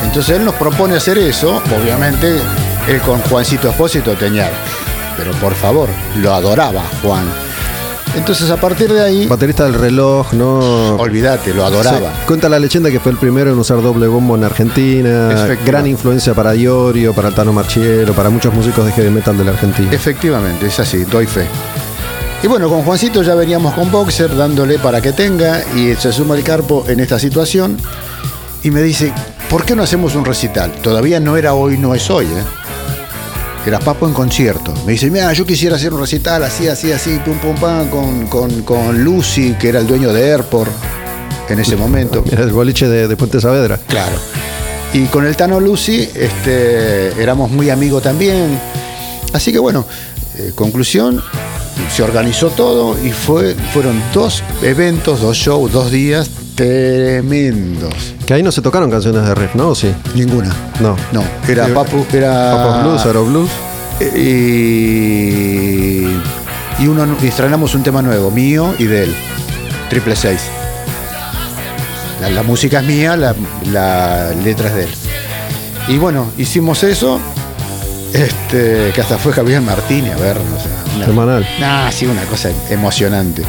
Entonces 0.02 0.36
él 0.36 0.44
nos 0.44 0.54
propone 0.54 0.96
hacer 0.96 1.16
eso. 1.18 1.62
Obviamente, 1.80 2.40
él 2.88 3.00
con 3.02 3.20
Juancito 3.22 3.70
Espósito 3.70 4.14
tenía. 4.14 4.50
Pero 5.16 5.30
por 5.32 5.54
favor, 5.54 5.88
lo 6.16 6.34
adoraba 6.34 6.82
Juan. 7.02 7.24
Entonces 8.16 8.50
a 8.50 8.56
partir 8.56 8.92
de 8.92 9.02
ahí, 9.02 9.26
Baterista 9.26 9.64
del 9.64 9.74
reloj, 9.74 10.32
¿no? 10.32 10.96
olvídate, 10.96 11.52
lo 11.52 11.64
adoraba. 11.64 12.10
Sí. 12.10 12.20
Cuenta 12.26 12.48
la 12.48 12.58
leyenda 12.58 12.90
que 12.90 13.00
fue 13.00 13.12
el 13.12 13.18
primero 13.18 13.52
en 13.52 13.58
usar 13.58 13.82
doble 13.82 14.06
bombo 14.06 14.36
en 14.36 14.44
Argentina. 14.44 15.26
Efectivamente. 15.32 15.64
Gran 15.70 15.86
influencia 15.86 16.34
para 16.34 16.52
Diorio, 16.52 17.12
para 17.12 17.30
Tano 17.32 17.52
Marchiero, 17.52 18.14
para 18.14 18.30
muchos 18.30 18.54
músicos 18.54 18.86
de 18.86 18.92
heavy 18.92 19.10
metal 19.10 19.36
de 19.36 19.44
la 19.44 19.50
Argentina. 19.52 19.88
Efectivamente, 19.92 20.66
es 20.66 20.78
así, 20.80 21.04
doy 21.04 21.26
fe. 21.26 21.46
Y 22.42 22.46
bueno, 22.46 22.68
con 22.68 22.82
Juancito 22.82 23.22
ya 23.22 23.34
veníamos 23.34 23.72
con 23.74 23.90
Boxer 23.90 24.36
dándole 24.36 24.78
para 24.78 25.00
que 25.00 25.12
tenga 25.12 25.62
y 25.74 25.94
se 25.94 26.12
suma 26.12 26.36
el 26.36 26.44
carpo 26.44 26.84
en 26.88 27.00
esta 27.00 27.18
situación 27.18 27.78
y 28.62 28.70
me 28.70 28.82
dice, 28.82 29.12
¿por 29.48 29.64
qué 29.64 29.74
no 29.74 29.82
hacemos 29.82 30.14
un 30.14 30.24
recital? 30.24 30.72
Todavía 30.72 31.20
no 31.20 31.36
era 31.36 31.54
hoy, 31.54 31.78
no 31.78 31.94
es 31.94 32.10
hoy, 32.10 32.26
¿eh? 32.26 32.44
Era 33.66 33.78
Papo 33.78 34.06
en 34.06 34.12
concierto. 34.12 34.74
Me 34.84 34.92
dice, 34.92 35.10
mira, 35.10 35.32
yo 35.32 35.46
quisiera 35.46 35.76
hacer 35.76 35.92
un 35.94 36.00
recital 36.00 36.42
así, 36.44 36.68
así, 36.68 36.92
así, 36.92 37.18
pum, 37.24 37.38
pum, 37.38 37.54
pam, 37.56 37.88
con, 37.88 38.26
con, 38.26 38.62
con 38.62 39.02
Lucy, 39.02 39.54
que 39.58 39.70
era 39.70 39.80
el 39.80 39.86
dueño 39.86 40.12
de 40.12 40.32
Airport 40.32 40.70
en 41.48 41.58
ese 41.58 41.76
momento. 41.76 42.22
Era 42.30 42.44
el 42.44 42.52
boliche 42.52 42.88
de, 42.88 43.08
de 43.08 43.16
Puente 43.16 43.40
Saavedra. 43.40 43.78
Claro. 43.86 44.16
Y 44.92 45.06
con 45.06 45.26
el 45.26 45.36
Tano 45.36 45.60
Lucy 45.60 46.08
este, 46.14 47.20
éramos 47.20 47.50
muy 47.50 47.70
amigos 47.70 48.02
también. 48.02 48.58
Así 49.32 49.50
que 49.50 49.58
bueno, 49.58 49.84
eh, 50.38 50.52
conclusión, 50.54 51.22
se 51.94 52.02
organizó 52.02 52.50
todo 52.50 52.96
y 53.04 53.10
fue, 53.10 53.54
fueron 53.72 54.00
dos 54.12 54.42
eventos, 54.62 55.20
dos 55.20 55.36
shows, 55.36 55.72
dos 55.72 55.90
días 55.90 56.30
tremendos. 56.54 58.14
Que 58.26 58.34
ahí 58.34 58.42
no 58.42 58.50
se 58.52 58.62
tocaron 58.62 58.90
canciones 58.90 59.24
de 59.26 59.34
riff, 59.34 59.54
¿no? 59.54 59.68
¿O 59.70 59.74
sí? 59.74 59.92
Ninguna. 60.14 60.54
No. 60.80 60.96
No, 61.12 61.22
era 61.48 61.66
Sí. 61.66 61.72
Papu, 61.72 62.06
era. 62.12 62.52
Papo 62.56 62.82
Blues, 62.82 63.04
Aero 63.06 63.24
Blues. 63.24 63.50
Y, 64.16 66.06
y 66.82 66.86
uno 66.88 67.06
y 67.22 67.26
estrenamos 67.26 67.74
un 67.74 67.82
tema 67.82 68.02
nuevo, 68.02 68.30
mío 68.30 68.74
y 68.78 68.84
de 68.84 69.04
él. 69.04 69.14
Triple 69.90 70.16
seis. 70.16 70.40
La, 72.20 72.30
la 72.30 72.42
música 72.42 72.80
es 72.80 72.86
mía, 72.86 73.16
la, 73.16 73.34
la 73.72 74.30
letra 74.42 74.68
es 74.68 74.74
de 74.74 74.84
él. 74.84 74.90
Y 75.88 75.98
bueno, 75.98 76.26
hicimos 76.38 76.82
eso. 76.82 77.20
Este, 78.12 78.92
que 78.94 79.00
hasta 79.00 79.18
fue 79.18 79.32
Javier 79.32 79.60
Martínez 79.60 80.14
a 80.14 80.20
vernos. 80.20 80.62
sea, 80.62 81.04
Semanal. 81.06 81.44
Nah, 81.58 81.90
sí, 81.90 82.06
una 82.06 82.22
cosa 82.22 82.50
emocionante. 82.70 83.42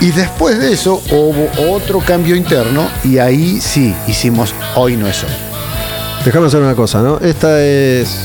Y 0.00 0.12
después 0.12 0.58
de 0.60 0.72
eso 0.72 1.02
hubo 1.10 1.74
otro 1.74 1.98
cambio 1.98 2.36
interno 2.36 2.88
y 3.02 3.18
ahí 3.18 3.60
sí 3.60 3.94
hicimos 4.06 4.54
Hoy 4.76 4.96
no 4.96 5.08
es 5.08 5.24
hoy. 5.24 5.30
Déjame 6.24 6.46
hacer 6.46 6.60
una 6.60 6.74
cosa, 6.74 7.02
¿no? 7.02 7.18
Esta 7.18 7.60
es. 7.64 8.16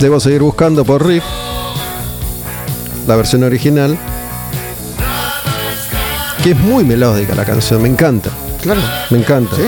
Debo 0.00 0.18
seguir 0.18 0.40
buscando 0.40 0.84
por 0.84 1.06
riff. 1.06 1.24
La 3.06 3.16
versión 3.16 3.42
original. 3.42 3.98
Que 6.42 6.52
es 6.52 6.56
muy 6.58 6.84
melódica 6.84 7.34
la 7.34 7.44
canción, 7.44 7.82
me 7.82 7.88
encanta. 7.88 8.30
Claro. 8.62 8.80
Me 9.10 9.18
encanta. 9.18 9.56
¿Sí? 9.56 9.62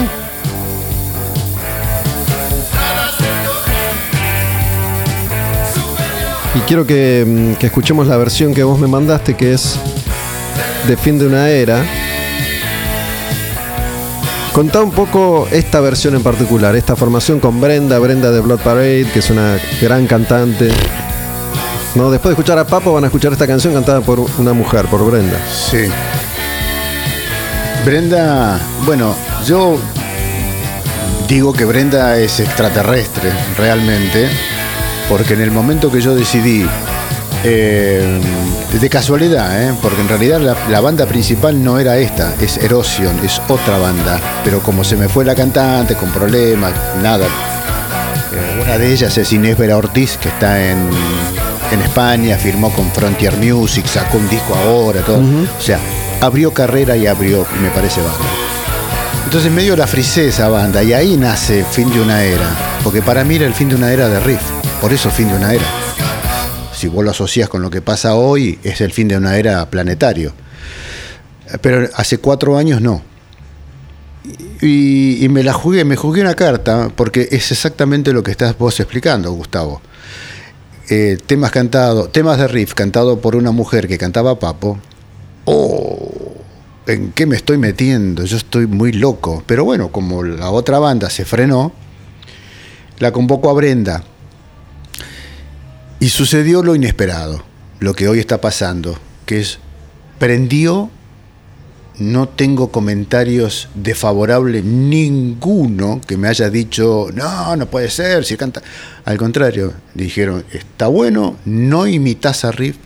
Y 6.54 6.60
quiero 6.60 6.86
que, 6.86 7.24
mm, 7.26 7.58
que 7.58 7.66
escuchemos 7.66 8.06
la 8.06 8.16
versión 8.16 8.54
que 8.54 8.62
vos 8.62 8.78
me 8.78 8.86
mandaste, 8.86 9.36
que 9.36 9.52
es 9.52 9.78
de 10.90 10.96
fin 10.96 11.20
de 11.20 11.26
una 11.28 11.48
era. 11.48 11.84
Contá 14.52 14.82
un 14.82 14.90
poco 14.90 15.46
esta 15.52 15.78
versión 15.78 16.16
en 16.16 16.22
particular, 16.24 16.74
esta 16.74 16.96
formación 16.96 17.38
con 17.38 17.60
Brenda, 17.60 17.96
Brenda 18.00 18.32
de 18.32 18.40
Blood 18.40 18.58
Parade, 18.58 19.06
que 19.12 19.20
es 19.20 19.30
una 19.30 19.56
gran 19.80 20.08
cantante. 20.08 20.68
No, 21.94 22.10
después 22.10 22.30
de 22.30 22.32
escuchar 22.32 22.58
a 22.58 22.66
Papo 22.66 22.92
van 22.92 23.04
a 23.04 23.06
escuchar 23.06 23.32
esta 23.32 23.46
canción 23.46 23.72
cantada 23.72 24.00
por 24.00 24.18
una 24.38 24.52
mujer, 24.52 24.86
por 24.86 25.08
Brenda. 25.08 25.38
Sí. 25.48 25.86
Brenda, 27.84 28.58
bueno, 28.84 29.14
yo 29.46 29.78
digo 31.28 31.52
que 31.52 31.66
Brenda 31.66 32.18
es 32.18 32.40
extraterrestre, 32.40 33.30
realmente, 33.56 34.28
porque 35.08 35.34
en 35.34 35.42
el 35.42 35.52
momento 35.52 35.92
que 35.92 36.00
yo 36.00 36.16
decidí, 36.16 36.66
eh, 37.44 38.20
de 38.72 38.88
casualidad, 38.88 39.62
¿eh? 39.62 39.74
porque 39.82 40.00
en 40.00 40.08
realidad 40.08 40.40
la, 40.40 40.56
la 40.68 40.80
banda 40.80 41.06
principal 41.06 41.62
no 41.62 41.78
era 41.78 41.98
esta, 41.98 42.34
es 42.40 42.58
Erosion, 42.58 43.18
es 43.24 43.40
otra 43.48 43.78
banda, 43.78 44.20
pero 44.44 44.60
como 44.60 44.84
se 44.84 44.96
me 44.96 45.08
fue 45.08 45.24
la 45.24 45.34
cantante 45.34 45.94
con 45.94 46.10
problemas, 46.10 46.72
nada. 47.02 47.26
Eh, 47.26 48.62
una 48.62 48.78
de 48.78 48.92
ellas 48.92 49.16
es 49.18 49.32
Inés 49.32 49.56
Vera 49.58 49.76
Ortiz, 49.76 50.16
que 50.18 50.28
está 50.28 50.70
en, 50.70 50.88
en 51.72 51.80
España, 51.80 52.36
firmó 52.36 52.70
con 52.72 52.90
Frontier 52.92 53.36
Music, 53.36 53.86
sacó 53.86 54.18
un 54.18 54.28
disco 54.28 54.54
ahora, 54.54 55.00
todo. 55.00 55.18
O 55.18 55.60
sea, 55.60 55.78
abrió 56.20 56.52
carrera 56.52 56.96
y 56.96 57.06
abrió, 57.06 57.46
me 57.62 57.70
parece, 57.70 58.00
banda. 58.00 58.18
Entonces 59.24 59.52
medio 59.52 59.76
la 59.76 59.86
frisé 59.86 60.28
esa 60.28 60.48
banda 60.48 60.82
y 60.82 60.92
ahí 60.92 61.16
nace 61.16 61.64
Fin 61.70 61.88
de 61.92 62.00
una 62.00 62.22
Era, 62.24 62.48
porque 62.82 63.00
para 63.00 63.22
mí 63.22 63.36
era 63.36 63.46
el 63.46 63.54
fin 63.54 63.68
de 63.68 63.76
una 63.76 63.92
era 63.92 64.08
de 64.08 64.18
riff, 64.18 64.40
por 64.80 64.92
eso 64.92 65.08
Fin 65.10 65.28
de 65.28 65.34
una 65.34 65.54
Era. 65.54 65.89
Si 66.80 66.88
vos 66.88 67.04
lo 67.04 67.10
asocias 67.10 67.50
con 67.50 67.60
lo 67.60 67.68
que 67.68 67.82
pasa 67.82 68.14
hoy, 68.14 68.58
es 68.64 68.80
el 68.80 68.90
fin 68.90 69.06
de 69.06 69.14
una 69.14 69.36
era 69.36 69.68
planetario. 69.68 70.32
Pero 71.60 71.86
hace 71.94 72.16
cuatro 72.16 72.56
años 72.56 72.80
no. 72.80 73.02
Y, 74.62 75.26
me 75.28 75.42
la 75.42 75.52
jugué, 75.52 75.84
me 75.84 75.96
jugué 75.96 76.22
una 76.22 76.32
carta, 76.32 76.90
porque 76.96 77.28
es 77.32 77.52
exactamente 77.52 78.14
lo 78.14 78.22
que 78.22 78.30
estás 78.30 78.56
vos 78.56 78.80
explicando, 78.80 79.30
Gustavo. 79.32 79.82
Eh, 80.88 81.18
temas 81.26 81.50
cantados, 81.50 82.10
temas 82.12 82.38
de 82.38 82.48
riff 82.48 82.72
cantado 82.72 83.20
por 83.20 83.36
una 83.36 83.50
mujer 83.50 83.86
que 83.86 83.98
cantaba 83.98 84.38
Papo. 84.38 84.78
Oh, 85.44 86.34
¿en 86.86 87.12
qué 87.12 87.26
me 87.26 87.36
estoy 87.36 87.58
metiendo? 87.58 88.24
Yo 88.24 88.38
estoy 88.38 88.66
muy 88.66 88.92
loco. 88.92 89.44
Pero 89.44 89.66
bueno, 89.66 89.92
como 89.92 90.22
la 90.22 90.48
otra 90.48 90.78
banda 90.78 91.10
se 91.10 91.26
frenó, 91.26 91.72
la 93.00 93.12
convocó 93.12 93.50
a 93.50 93.52
Brenda. 93.52 94.02
Y 96.00 96.08
sucedió 96.08 96.62
lo 96.62 96.74
inesperado, 96.74 97.42
lo 97.78 97.94
que 97.94 98.08
hoy 98.08 98.20
está 98.20 98.40
pasando, 98.40 98.98
que 99.26 99.40
es, 99.40 99.58
prendió, 100.18 100.88
no 101.98 102.26
tengo 102.26 102.72
comentarios 102.72 103.68
desfavorables 103.74 104.64
ninguno 104.64 106.00
que 106.06 106.16
me 106.16 106.28
haya 106.28 106.48
dicho, 106.48 107.08
no, 107.12 107.54
no 107.54 107.66
puede 107.66 107.90
ser, 107.90 108.24
si 108.24 108.38
canta. 108.38 108.62
Al 109.04 109.18
contrario, 109.18 109.74
dijeron, 109.94 110.42
está 110.52 110.86
bueno, 110.86 111.36
no 111.44 111.86
imitas 111.86 112.46
a 112.46 112.52
Riff, 112.52 112.76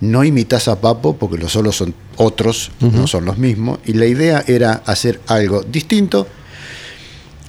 no 0.00 0.24
imitas 0.24 0.66
a 0.66 0.80
Papo, 0.80 1.16
porque 1.16 1.38
los 1.38 1.52
solos 1.52 1.76
son 1.76 1.94
otros, 2.16 2.72
no 2.80 3.06
son 3.06 3.24
los 3.24 3.38
mismos, 3.38 3.78
y 3.84 3.92
la 3.92 4.06
idea 4.06 4.42
era 4.48 4.82
hacer 4.84 5.20
algo 5.28 5.62
distinto, 5.62 6.26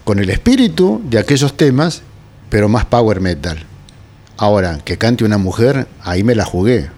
con 0.03 0.19
el 0.19 0.29
espíritu 0.29 1.01
de 1.09 1.17
aquellos 1.17 1.57
temas, 1.57 2.03
pero 2.51 2.69
más 2.69 2.85
power 2.85 3.19
metal. 3.21 3.65
Ahora, 4.37 4.79
que 4.83 4.97
cante 4.97 5.23
una 5.23 5.37
mujer, 5.37 5.87
ahí 6.01 6.23
me 6.23 6.35
la 6.35 6.45
jugué. 6.45 6.89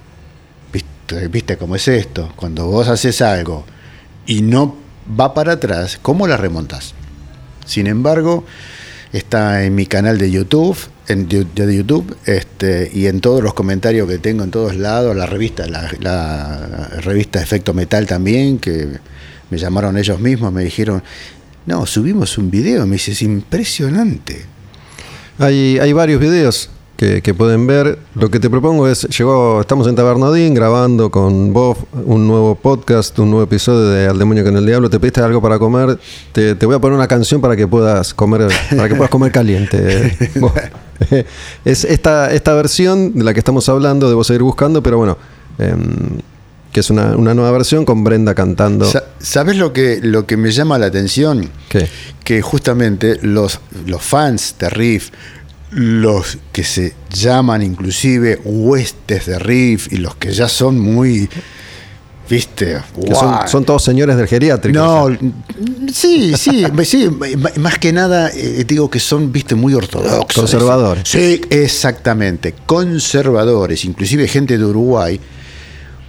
¿Viste, 0.74 1.28
¿Viste 1.28 1.58
cómo 1.58 1.76
es 1.76 1.88
esto? 1.88 2.32
Cuando 2.36 2.66
vos 2.66 2.88
haces 2.88 3.22
algo 3.22 3.64
y 4.26 4.42
no 4.42 4.76
va 5.20 5.34
para 5.34 5.54
atrás, 5.54 6.00
¿cómo 6.02 6.26
la 6.28 6.38
remontas? 6.38 6.94
Sin 7.66 7.86
embargo, 7.86 8.44
está 9.14 9.64
en 9.64 9.76
mi 9.76 9.86
canal 9.86 10.18
de 10.18 10.32
YouTube, 10.32 10.78
en 11.08 11.28
YouTube, 11.28 12.18
este, 12.26 12.90
y 12.92 13.06
en 13.06 13.22
todos 13.22 13.44
los 13.44 13.54
comentarios 13.54 14.10
que 14.10 14.18
tengo 14.18 14.44
en 14.44 14.52
todos 14.52 14.76
lados, 14.76 15.16
la 15.16 15.28
revista, 15.28 15.68
la, 15.68 15.92
la 16.00 16.88
revista 17.02 17.42
Efecto 17.42 17.74
Metal 17.74 18.08
también, 18.08 18.58
que 18.58 19.00
me 19.52 19.58
llamaron 19.60 19.98
ellos 19.98 20.20
mismos, 20.20 20.52
me 20.52 20.64
dijeron, 20.64 21.04
no, 21.68 21.86
subimos 21.86 22.38
un 22.38 22.50
video, 22.50 22.88
me 22.88 22.96
dice, 22.96 23.12
es 23.12 23.22
impresionante. 23.22 24.44
Hay, 25.38 25.78
hay 25.78 25.94
varios 25.94 26.20
videos 26.20 26.72
que, 26.98 27.22
que 27.22 27.34
pueden 27.34 27.66
ver. 27.68 27.98
Lo 28.16 28.30
que 28.30 28.40
te 28.40 28.50
propongo 28.50 28.88
es, 28.88 29.04
llegó, 29.18 29.62
estamos 29.62 29.88
en 29.88 29.96
Tabernodín 29.96 30.54
grabando 30.54 31.10
con 31.10 31.54
vos 31.54 31.78
un 32.06 32.28
nuevo 32.28 32.56
podcast, 32.56 33.18
un 33.20 33.30
nuevo 33.30 33.44
episodio 33.46 33.88
de 33.90 34.08
Al 34.08 34.18
Demonio 34.20 34.44
con 34.44 34.58
el 34.58 34.66
Diablo. 34.66 34.90
Te 34.90 35.00
pediste 35.00 35.22
algo 35.22 35.42
para 35.42 35.58
comer. 35.60 35.98
Te, 36.34 36.56
te 36.56 36.66
voy 36.66 36.76
a 36.76 36.80
poner 36.80 36.98
una 36.98 37.08
canción 37.08 37.40
para 37.40 37.56
que 37.56 37.68
puedas 37.68 38.14
comer, 38.14 38.48
para 38.76 38.90
que 38.90 38.96
puedas 38.96 39.10
comer 39.12 39.32
caliente. 39.32 40.18
Es 41.64 41.84
esta, 41.86 42.34
esta 42.34 42.56
versión 42.56 43.14
de 43.14 43.24
la 43.24 43.32
que 43.34 43.40
estamos 43.40 43.70
hablando, 43.70 44.10
debo 44.10 44.24
seguir 44.24 44.42
buscando, 44.42 44.82
pero 44.82 44.98
bueno, 44.98 45.16
em, 45.60 46.18
que 46.72 46.80
es 46.80 46.90
una, 46.90 47.16
una 47.16 47.36
nueva 47.36 47.52
versión 47.52 47.86
con 47.86 48.04
Brenda 48.04 48.34
cantando. 48.34 48.84
Sa- 48.86 49.04
¿Sabes 49.20 49.58
lo 49.58 49.74
que, 49.74 50.00
lo 50.02 50.26
que 50.26 50.38
me 50.38 50.50
llama 50.52 50.80
la 50.80 50.88
atención? 50.88 51.50
¿Qué? 51.70 51.88
que 52.24 52.42
justamente 52.42 53.20
los, 53.22 53.60
los 53.86 54.02
fans 54.02 54.56
de 54.60 54.70
Riff, 54.70 55.12
los 55.72 56.38
que 56.52 56.64
se 56.64 56.96
llaman 57.10 57.62
inclusive 57.62 58.40
huestes 58.44 59.26
de 59.26 59.40
Riff 59.40 59.92
y 59.92 59.98
los 59.98 60.16
que 60.16 60.32
ya 60.32 60.48
son 60.48 60.80
muy, 60.80 61.30
viste, 62.30 62.78
son, 63.48 63.66
todos 63.66 63.84
señores 63.84 64.16
del 64.16 64.28
geriátrico. 64.28 64.80
No, 64.80 65.18
sí, 65.92 66.34
sí, 66.38 66.66
sí, 66.86 67.10
más 67.60 67.78
que 67.80 67.92
nada 67.92 68.30
eh, 68.34 68.64
digo 68.66 68.90
que 68.90 69.00
son, 69.00 69.32
viste, 69.32 69.56
muy 69.56 69.74
ortodoxos. 69.74 70.44
Conservadores. 70.44 71.08
Sí, 71.08 71.42
exactamente, 71.50 72.54
conservadores, 72.66 73.84
inclusive 73.84 74.28
gente 74.28 74.58
de 74.58 74.64
Uruguay, 74.64 75.20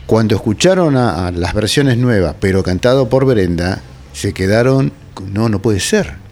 cuando 0.06 0.36
escucharon 0.36 0.96
a, 0.96 1.26
a 1.26 1.32
las 1.32 1.52
versiones 1.52 1.98
nuevas, 1.98 2.36
pero 2.40 2.62
cantado 2.62 3.08
por 3.08 3.24
Brenda, 3.24 3.82
se 4.12 4.32
quedaron, 4.32 4.92
no, 5.32 5.48
no 5.48 5.60
puede 5.60 5.80
ser. 5.80 6.27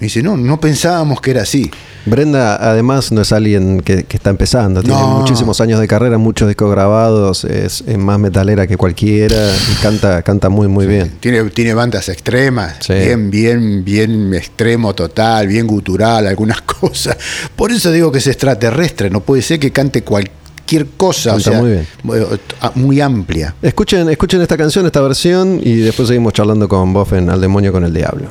Me 0.00 0.04
dice, 0.06 0.22
no, 0.22 0.36
no 0.36 0.60
pensábamos 0.60 1.20
que 1.20 1.32
era 1.32 1.42
así. 1.42 1.70
Brenda, 2.06 2.56
además, 2.56 3.10
no 3.12 3.20
es 3.20 3.32
alguien 3.32 3.80
que, 3.80 4.04
que 4.04 4.16
está 4.16 4.30
empezando. 4.30 4.80
Tiene 4.82 4.98
No. 4.98 5.18
muchísimos 5.18 5.60
años 5.60 5.80
de 5.80 5.88
carrera, 5.88 6.16
muchos 6.18 6.46
discos 6.46 6.70
grabados. 6.70 7.44
Es, 7.44 7.82
es 7.86 7.98
más 7.98 8.18
metalera 8.20 8.66
que 8.68 8.76
cualquiera. 8.76 9.36
Y 9.72 9.74
canta, 9.82 10.22
canta 10.22 10.48
muy, 10.48 10.68
muy 10.68 10.86
bien. 10.86 11.16
Tiene, 11.20 11.42
tiene 11.50 11.74
bandas 11.74 12.08
extremas, 12.08 12.76
Sí. 12.80 12.94
bien, 12.94 13.30
bien, 13.30 13.84
bien 13.84 14.32
extremo 14.34 14.94
total, 14.94 15.48
bien 15.48 15.66
gutural, 15.66 16.26
algunas 16.28 16.60
cosas. 16.80 17.16
Por 17.56 17.72
eso 17.72 17.90
digo 17.90 18.12
que 18.12 18.18
es 18.18 18.26
extraterrestre, 18.28 19.10
no 19.10 19.20
puede 19.20 19.42
ser 19.42 19.58
que 19.58 19.72
cante 19.72 20.02
cualquier 20.02 20.86
cosa, 20.96 21.34
o 21.34 21.40
sea, 21.40 21.58
muy 21.60 21.70
bien. 21.72 21.86
eh, 22.14 22.38
muy 22.76 23.00
amplia. 23.00 23.54
Escuchen, 23.60 24.08
escuchen 24.08 24.40
esta 24.42 24.56
canción, 24.56 24.86
esta 24.86 25.00
versión, 25.00 25.60
y 25.62 25.76
después 25.78 26.06
seguimos 26.08 26.32
charlando 26.34 26.68
con 26.68 26.92
Boff 26.92 27.12
en 27.14 27.28
Al 27.30 27.40
Demonio 27.40 27.72
con 27.72 27.84
el 27.84 27.92
Diablo. 27.92 28.28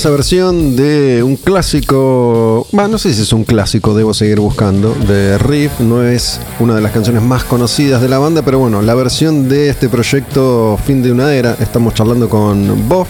Esa 0.00 0.08
versión 0.08 0.76
de 0.76 1.22
un 1.22 1.36
clásico, 1.36 2.66
bah, 2.72 2.88
no 2.88 2.96
sé 2.96 3.12
si 3.12 3.20
es 3.20 3.34
un 3.34 3.44
clásico, 3.44 3.92
debo 3.92 4.14
seguir 4.14 4.40
buscando, 4.40 4.94
de 4.94 5.36
Riff, 5.36 5.78
no 5.80 6.02
es 6.02 6.40
una 6.58 6.74
de 6.74 6.80
las 6.80 6.92
canciones 6.92 7.20
más 7.20 7.44
conocidas 7.44 8.00
de 8.00 8.08
la 8.08 8.18
banda, 8.18 8.40
pero 8.40 8.58
bueno, 8.58 8.80
la 8.80 8.94
versión 8.94 9.46
de 9.50 9.68
este 9.68 9.90
proyecto 9.90 10.78
Fin 10.86 11.02
de 11.02 11.12
una 11.12 11.34
Era, 11.34 11.54
estamos 11.60 11.92
charlando 11.92 12.30
con 12.30 12.88
Bob, 12.88 13.06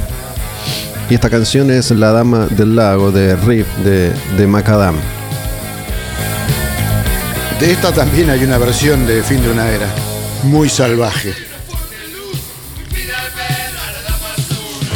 y 1.09 1.15
esta 1.15 1.31
canción 1.31 1.71
es 1.71 1.93
La 1.93 2.11
Dama 2.11 2.49
del 2.49 2.75
Lago 2.75 3.13
de 3.13 3.37
Riff 3.37 3.69
de, 3.85 4.13
de 4.37 4.47
Macadam. 4.49 4.97
De 7.61 7.71
esta 7.71 7.93
también 7.93 8.31
hay 8.31 8.43
una 8.43 8.59
versión 8.59 9.07
de 9.07 9.23
Fin 9.23 9.41
de 9.41 9.53
una 9.53 9.71
Era, 9.71 9.87
muy 10.43 10.69
salvaje. 10.69 11.35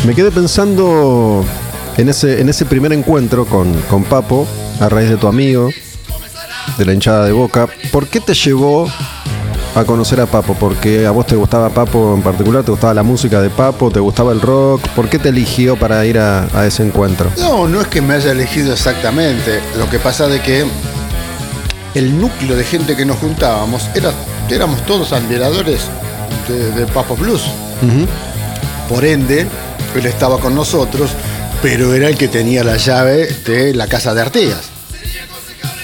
Me 0.05 0.13
quedé 0.13 0.33
pensando 0.33 1.45
en 1.97 2.09
ese, 2.09 2.41
en 2.41 2.49
ese 2.49 2.65
primer 2.65 2.93
encuentro 2.93 3.47
con, 3.47 3.73
con 3.83 4.05
Papo, 4.05 4.47
a 4.81 4.89
raíz 4.89 5.11
de 5.11 5.17
tu 5.17 5.27
amigo, 5.29 5.71
de 6.79 6.85
la 6.85 6.93
hinchada 6.93 7.25
de 7.25 7.33
boca. 7.33 7.69
¿Por 7.93 8.07
qué 8.09 8.21
te 8.21 8.35
llevó 8.35 8.89
a 9.75 9.85
conocer 9.85 10.21
a 10.21 10.27
Papo? 10.27 10.55
¿Porque 10.55 11.07
a 11.07 11.11
vos 11.11 11.27
te 11.27 11.37
gustaba 11.37 11.69
Papo 11.71 12.15
en 12.15 12.23
particular? 12.23 12.65
¿Te 12.65 12.71
gustaba 12.71 12.95
la 12.95 13.03
música 13.03 13.41
de 13.41 13.51
Papo? 13.51 13.91
¿Te 13.91 14.01
gustaba 14.01 14.33
el 14.33 14.41
rock? 14.41 14.81
¿Por 14.91 15.09
qué 15.09 15.19
te 15.19 15.29
eligió 15.29 15.77
para 15.77 16.05
ir 16.07 16.19
a, 16.19 16.49
a 16.55 16.67
ese 16.67 16.83
encuentro? 16.85 17.31
No, 17.39 17.69
no 17.69 17.81
es 17.81 17.89
que 17.89 18.01
me 18.01 18.15
haya 18.15 18.33
elegido 18.33 18.73
exactamente. 18.73 19.61
Lo 19.79 19.89
que 19.89 19.99
pasa 19.99 20.27
de 20.27 20.41
que 20.41 20.65
el 21.95 22.21
núcleo 22.21 22.57
de 22.57 22.65
gente 22.65 22.97
que 22.97 23.05
nos 23.05 23.19
juntábamos 23.19 23.89
era, 23.95 24.13
éramos 24.51 24.85
todos 24.85 25.13
admiradores 25.13 25.83
de, 26.49 26.73
de 26.73 26.87
Papo 26.87 27.17
Blues. 27.17 27.43
Por 28.89 29.05
ende, 29.05 29.47
él 29.95 30.07
estaba 30.07 30.39
con 30.39 30.55
nosotros, 30.55 31.11
pero 31.65 31.95
era 31.95 32.09
el 32.11 32.19
que 32.19 32.29
tenía 32.29 32.63
la 32.63 32.77
llave 32.77 33.27
de 33.47 33.73
la 33.73 33.87
casa 33.87 34.13
de 34.13 34.21
Artigas. 34.21 34.61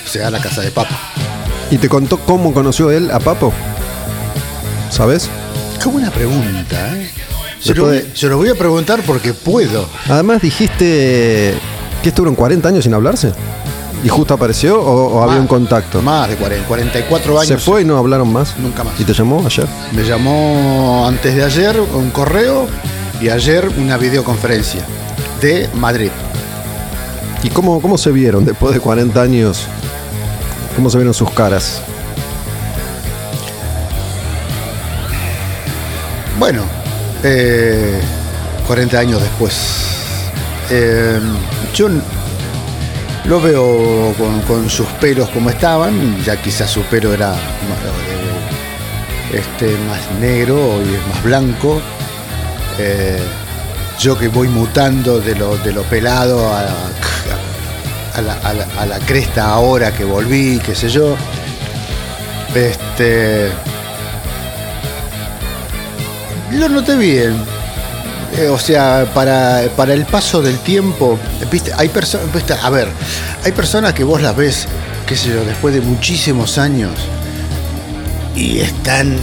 O 0.06 0.08
sea, 0.12 0.30
la 0.30 0.38
casa 0.38 0.60
de 0.60 0.70
Papo. 0.70 0.94
¿Y 1.70 1.78
te 1.78 1.88
contó 1.88 2.18
cómo 2.18 2.52
conoció 2.52 2.90
él 2.90 3.10
a 3.10 3.18
Papo? 3.18 3.50
¿Sabes? 4.90 5.30
Qué 5.82 5.88
buena 5.88 6.10
pregunta, 6.10 6.98
¿eh? 6.98 7.10
Se 7.62 7.74
lo, 7.74 7.86
de- 7.88 8.10
se 8.14 8.26
lo 8.26 8.36
voy 8.36 8.50
a 8.50 8.54
preguntar 8.56 9.00
porque 9.06 9.32
puedo. 9.32 9.88
Además 10.10 10.42
dijiste 10.42 11.54
que 12.02 12.08
estuvieron 12.10 12.34
40 12.34 12.68
años 12.68 12.84
sin 12.84 12.92
hablarse. 12.92 13.32
¿Y 14.04 14.08
justo 14.10 14.34
apareció 14.34 14.82
o, 14.82 15.14
o 15.14 15.22
había 15.22 15.40
un 15.40 15.46
contacto? 15.46 16.02
Más 16.02 16.28
de 16.28 16.36
40, 16.36 16.68
44 16.68 17.38
años. 17.40 17.48
¿Se 17.48 17.56
fue 17.56 17.80
y 17.80 17.84
no 17.86 17.96
hablaron 17.96 18.30
más? 18.30 18.54
Nunca 18.58 18.84
más. 18.84 19.00
¿Y 19.00 19.04
te 19.04 19.14
llamó 19.14 19.42
ayer? 19.46 19.66
Me 19.92 20.02
llamó 20.04 21.06
antes 21.08 21.34
de 21.34 21.42
ayer 21.42 21.80
un 21.80 22.10
correo 22.10 22.66
y 23.18 23.30
ayer 23.30 23.66
una 23.78 23.96
videoconferencia 23.96 24.82
de 25.40 25.68
Madrid. 25.74 26.10
¿Y 27.42 27.50
cómo, 27.50 27.80
cómo 27.80 27.96
se 27.96 28.10
vieron 28.10 28.44
después 28.44 28.74
de 28.74 28.80
40 28.80 29.20
años? 29.20 29.66
¿Cómo 30.76 30.90
se 30.90 30.98
vieron 30.98 31.14
sus 31.14 31.30
caras? 31.30 31.80
Bueno, 36.38 36.64
eh, 37.22 38.00
40 38.66 38.98
años 38.98 39.20
después. 39.20 39.54
Eh, 40.70 41.20
yo 41.74 41.88
lo 43.24 43.40
veo 43.40 44.14
con, 44.16 44.40
con 44.42 44.70
sus 44.70 44.86
pelos 45.00 45.28
como 45.30 45.50
estaban, 45.50 46.22
ya 46.24 46.40
quizás 46.40 46.70
su 46.70 46.82
pelo 46.82 47.12
era 47.12 47.34
eh, 47.34 49.38
este, 49.38 49.76
más 49.86 50.00
negro 50.20 50.80
y 50.82 50.94
es 50.94 51.06
más 51.08 51.22
blanco. 51.22 51.80
Eh, 52.78 53.20
yo 54.00 54.16
que 54.18 54.28
voy 54.28 54.48
mutando 54.48 55.20
de 55.20 55.34
lo, 55.34 55.56
de 55.58 55.72
lo 55.72 55.82
pelado 55.84 56.48
a, 56.52 56.60
a 58.14 58.20
la, 58.22 58.32
a 58.42 58.52
la- 58.54 58.66
a 58.78 58.86
la 58.86 58.98
cresta 59.00 59.48
ahora 59.50 59.92
que 59.92 60.04
volví, 60.04 60.58
qué 60.64 60.74
sé 60.74 60.88
yo. 60.88 61.16
Este. 62.54 63.50
Lo 66.52 66.68
noté 66.68 66.96
bien. 66.96 67.36
Eh, 68.36 68.48
o 68.48 68.58
sea, 68.58 69.06
para, 69.12 69.62
para 69.76 69.92
el 69.92 70.04
paso 70.06 70.40
del 70.40 70.58
tiempo, 70.60 71.18
viste, 71.50 71.72
hay 71.76 71.88
personas, 71.88 72.26
a 72.62 72.70
ver, 72.70 72.88
hay 73.44 73.50
personas 73.52 73.92
que 73.92 74.04
vos 74.04 74.22
las 74.22 74.36
ves, 74.36 74.66
qué 75.06 75.16
sé 75.16 75.30
yo, 75.30 75.44
después 75.44 75.74
de 75.74 75.80
muchísimos 75.80 76.56
años 76.56 76.92
y 78.36 78.60
están 78.60 79.18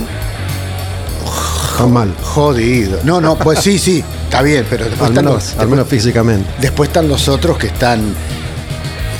Está 1.71 1.87
mal. 1.87 2.13
jodidos. 2.21 3.03
No, 3.05 3.21
no, 3.21 3.37
pues 3.37 3.59
sí, 3.59 3.79
sí, 3.79 4.03
está 4.37 4.43
bien, 4.43 4.65
pero 4.69 4.85
después 4.85 5.01
Al 5.01 5.09
están, 5.09 5.25
menos, 5.25 5.43
los, 5.51 5.57
al 5.59 5.67
menos 5.67 5.87
físicamente. 5.87 6.49
después 6.61 6.89
están 6.89 7.07
los 7.07 7.27
otros 7.27 7.57
que 7.57 7.67
están 7.67 8.01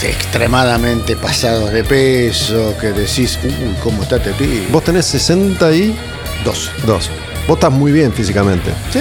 extremadamente 0.03 1.15
pasados 1.15 1.71
de 1.71 1.83
peso, 1.83 2.75
que 2.79 2.91
decís, 2.91 3.39
uy, 3.43 3.51
cómo 3.83 4.03
está 4.03 4.17
este 4.17 4.31
pibe. 4.33 4.67
Vos 4.71 4.83
tenés 4.83 5.05
62. 5.07 6.71
Dos. 6.85 7.09
Vos 7.47 7.57
estás 7.57 7.71
muy 7.71 7.91
bien 7.91 8.13
físicamente. 8.13 8.71
¿Sí? 8.93 8.99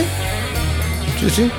Sí, 1.21 1.31
sí. 1.31 1.51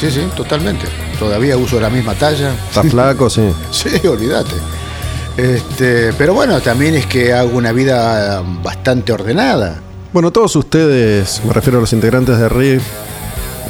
Sí, 0.00 0.10
sí, 0.10 0.28
totalmente. 0.36 0.86
Todavía 1.18 1.56
uso 1.56 1.80
la 1.80 1.88
misma 1.88 2.14
talla. 2.14 2.52
Estás 2.68 2.86
flaco, 2.90 3.30
sí. 3.30 3.42
Sí, 3.70 4.04
olvídate. 4.06 4.56
Este, 5.36 6.12
pero 6.14 6.34
bueno, 6.34 6.60
también 6.60 6.96
es 6.96 7.06
que 7.06 7.32
hago 7.32 7.56
una 7.56 7.70
vida 7.70 8.42
bastante 8.64 9.12
ordenada. 9.12 9.80
Bueno, 10.12 10.32
todos 10.32 10.56
ustedes, 10.56 11.40
me 11.46 11.52
refiero 11.52 11.78
a 11.78 11.80
los 11.82 11.92
integrantes 11.92 12.36
de 12.38 12.48
Riff, 12.48 12.82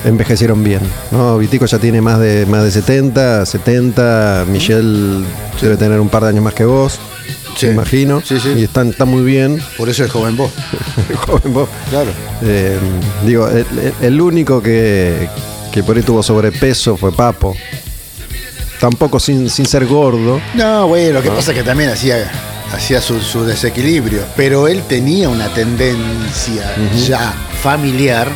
envejecieron 0.04 0.62
bien. 0.64 0.80
¿no? 1.10 1.38
Vitico 1.38 1.66
ya 1.66 1.78
tiene 1.78 2.00
más 2.00 2.18
de, 2.18 2.46
más 2.46 2.64
de 2.64 2.70
70, 2.70 3.46
70. 3.46 4.46
Michelle 4.48 5.24
debe 5.60 5.76
tener 5.76 6.00
un 6.00 6.08
par 6.08 6.22
de 6.24 6.30
años 6.30 6.44
más 6.44 6.54
que 6.54 6.64
vos, 6.64 6.98
Sí. 7.56 7.66
me 7.66 7.72
imagino. 7.72 8.22
Sí, 8.24 8.38
sí. 8.40 8.54
Y 8.56 8.64
están, 8.64 8.88
están 8.90 9.08
muy 9.08 9.22
bien. 9.22 9.60
Por 9.76 9.88
eso 9.88 10.04
es 10.04 10.10
joven 10.10 10.36
vos. 10.36 10.50
Joven 11.26 11.52
vos. 11.52 11.68
Claro. 11.90 12.10
Eh, 12.42 12.78
digo, 13.26 13.48
el, 14.00 14.20
único 14.20 14.62
que, 14.62 15.28
que 15.70 15.82
por 15.82 15.96
ahí 15.96 16.02
tuvo 16.02 16.22
sobrepeso 16.22 16.96
fue 16.96 17.12
Papo. 17.12 17.54
Tampoco 18.80 19.20
sin, 19.20 19.48
sin 19.48 19.66
ser 19.66 19.86
gordo. 19.86 20.40
No, 20.54 20.88
bueno, 20.88 21.12
lo 21.14 21.22
que 21.22 21.30
pasa 21.30 21.52
es 21.52 21.58
que 21.58 21.62
también 21.62 21.90
hacía, 21.90 22.28
hacía 22.72 23.00
su, 23.00 23.20
su 23.20 23.44
desequilibrio. 23.44 24.22
Pero 24.34 24.66
él 24.66 24.82
tenía 24.88 25.28
una 25.28 25.48
tendencia 25.54 26.74
ya 27.06 27.32
familiar, 27.62 28.28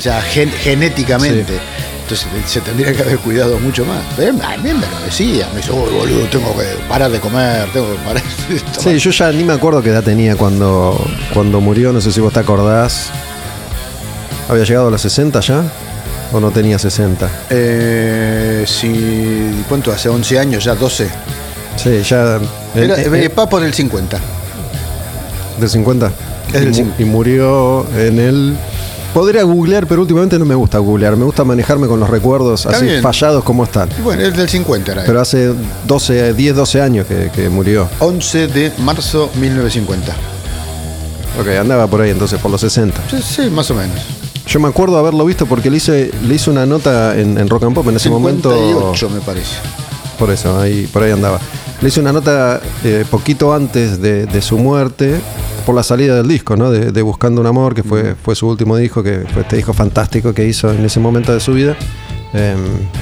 ya 0.00 0.20
gen- 0.22 0.50
genéticamente. 0.52 1.58
Entonces 2.02 2.28
se 2.46 2.60
tendría 2.60 2.92
que 2.92 3.02
haber 3.02 3.18
cuidado 3.18 3.58
mucho 3.58 3.84
más. 3.84 3.98
Pero 4.16 4.30
a 4.44 4.56
mí 4.58 4.72
me 4.72 4.86
lo 4.86 5.00
decía. 5.04 5.48
Me 5.52 5.56
dice, 5.60 5.72
"Uy, 5.72 5.90
boludo, 5.92 6.26
tengo 6.28 6.56
que 6.56 6.64
parar 6.88 7.10
de 7.10 7.18
comer, 7.18 7.68
tengo 7.72 7.90
que 7.92 7.98
parar 7.98 8.22
de 8.48 8.60
tomar". 8.60 8.80
Sí, 8.80 8.98
yo 8.98 9.10
ya 9.10 9.32
ni 9.32 9.42
me 9.44 9.52
acuerdo 9.54 9.82
qué 9.82 9.90
edad 9.90 10.04
tenía 10.04 10.36
cuando, 10.36 10.96
cuando 11.34 11.60
murió, 11.60 11.92
no 11.92 12.00
sé 12.00 12.12
si 12.12 12.20
vos 12.20 12.32
te 12.32 12.38
acordás. 12.40 13.08
¿Había 14.48 14.62
llegado 14.64 14.86
a 14.88 14.90
los 14.92 15.00
60 15.02 15.40
ya? 15.40 15.64
¿O 16.32 16.38
no 16.40 16.50
tenía 16.52 16.78
60? 16.78 17.28
Eh, 17.50 18.64
si, 18.66 19.64
¿Cuánto? 19.68 19.90
Hace 19.92 20.08
11 20.08 20.38
años, 20.38 20.62
ya 20.64 20.74
12. 20.76 21.08
Sí, 21.76 22.02
ya. 22.08 22.38
Era, 22.74 22.96
eh, 23.00 23.24
eh, 23.24 23.30
Papo 23.30 23.58
del 23.60 23.74
50. 23.74 24.18
¿Del 25.58 25.68
50? 25.68 26.10
Es 26.48 26.52
del 26.52 26.62
y, 26.64 26.66
mu- 26.68 26.74
50. 26.74 27.02
y 27.02 27.04
murió 27.04 27.86
en 27.98 28.18
el. 28.20 28.56
Podría 29.16 29.44
googlear, 29.44 29.86
pero 29.86 30.02
últimamente 30.02 30.38
no 30.38 30.44
me 30.44 30.54
gusta 30.54 30.76
googlear. 30.76 31.16
Me 31.16 31.24
gusta 31.24 31.42
manejarme 31.42 31.86
con 31.86 31.98
los 31.98 32.10
recuerdos 32.10 32.66
Está 32.66 32.76
así 32.76 32.84
bien. 32.84 33.00
fallados 33.00 33.42
como 33.44 33.64
están. 33.64 33.88
Y 33.98 34.02
bueno, 34.02 34.20
es 34.22 34.36
del 34.36 34.46
50 34.46 34.92
era. 34.92 35.00
él. 35.00 35.06
Pero 35.06 35.22
hace 35.22 35.54
12, 35.86 36.34
10, 36.34 36.54
12 36.54 36.82
años 36.82 37.06
que, 37.06 37.30
que 37.34 37.48
murió. 37.48 37.88
11 38.00 38.46
de 38.48 38.72
marzo 38.76 39.30
1950. 39.40 40.12
Ok, 41.40 41.48
andaba 41.58 41.86
por 41.86 42.02
ahí 42.02 42.10
entonces, 42.10 42.38
por 42.38 42.50
los 42.50 42.60
60. 42.60 43.04
Sí, 43.10 43.16
sí, 43.22 43.48
más 43.48 43.70
o 43.70 43.74
menos. 43.74 43.96
Yo 44.46 44.60
me 44.60 44.68
acuerdo 44.68 44.98
haberlo 44.98 45.24
visto 45.24 45.46
porque 45.46 45.70
le 45.70 45.78
hice, 45.78 46.10
le 46.28 46.34
hice 46.34 46.50
una 46.50 46.66
nota 46.66 47.18
en, 47.18 47.38
en 47.38 47.48
Rock 47.48 47.62
and 47.62 47.74
Pop 47.74 47.88
en 47.88 47.96
ese 47.96 48.10
momento. 48.10 48.50
58 48.52 49.08
me 49.08 49.20
parece. 49.22 49.56
Por 50.18 50.30
eso, 50.30 50.60
ahí, 50.60 50.86
por 50.92 51.02
ahí 51.02 51.12
andaba. 51.12 51.40
Le 51.80 51.88
hice 51.88 52.00
una 52.00 52.12
nota 52.12 52.60
eh, 52.84 53.06
poquito 53.10 53.54
antes 53.54 53.98
de, 53.98 54.26
de 54.26 54.42
su 54.42 54.58
muerte, 54.58 55.22
por 55.66 55.74
la 55.74 55.82
salida 55.82 56.14
del 56.16 56.28
disco, 56.28 56.56
¿no? 56.56 56.70
De, 56.70 56.92
de 56.92 57.02
Buscando 57.02 57.40
un 57.40 57.46
Amor, 57.48 57.74
que 57.74 57.82
fue, 57.82 58.14
fue 58.14 58.36
su 58.36 58.48
último 58.48 58.76
disco, 58.76 59.02
que 59.02 59.24
fue 59.34 59.42
este 59.42 59.56
disco 59.56 59.74
fantástico 59.74 60.32
que 60.32 60.46
hizo 60.46 60.72
en 60.72 60.84
ese 60.84 61.00
momento 61.00 61.34
de 61.34 61.40
su 61.40 61.52
vida. 61.52 61.76
Eh, 62.32 62.54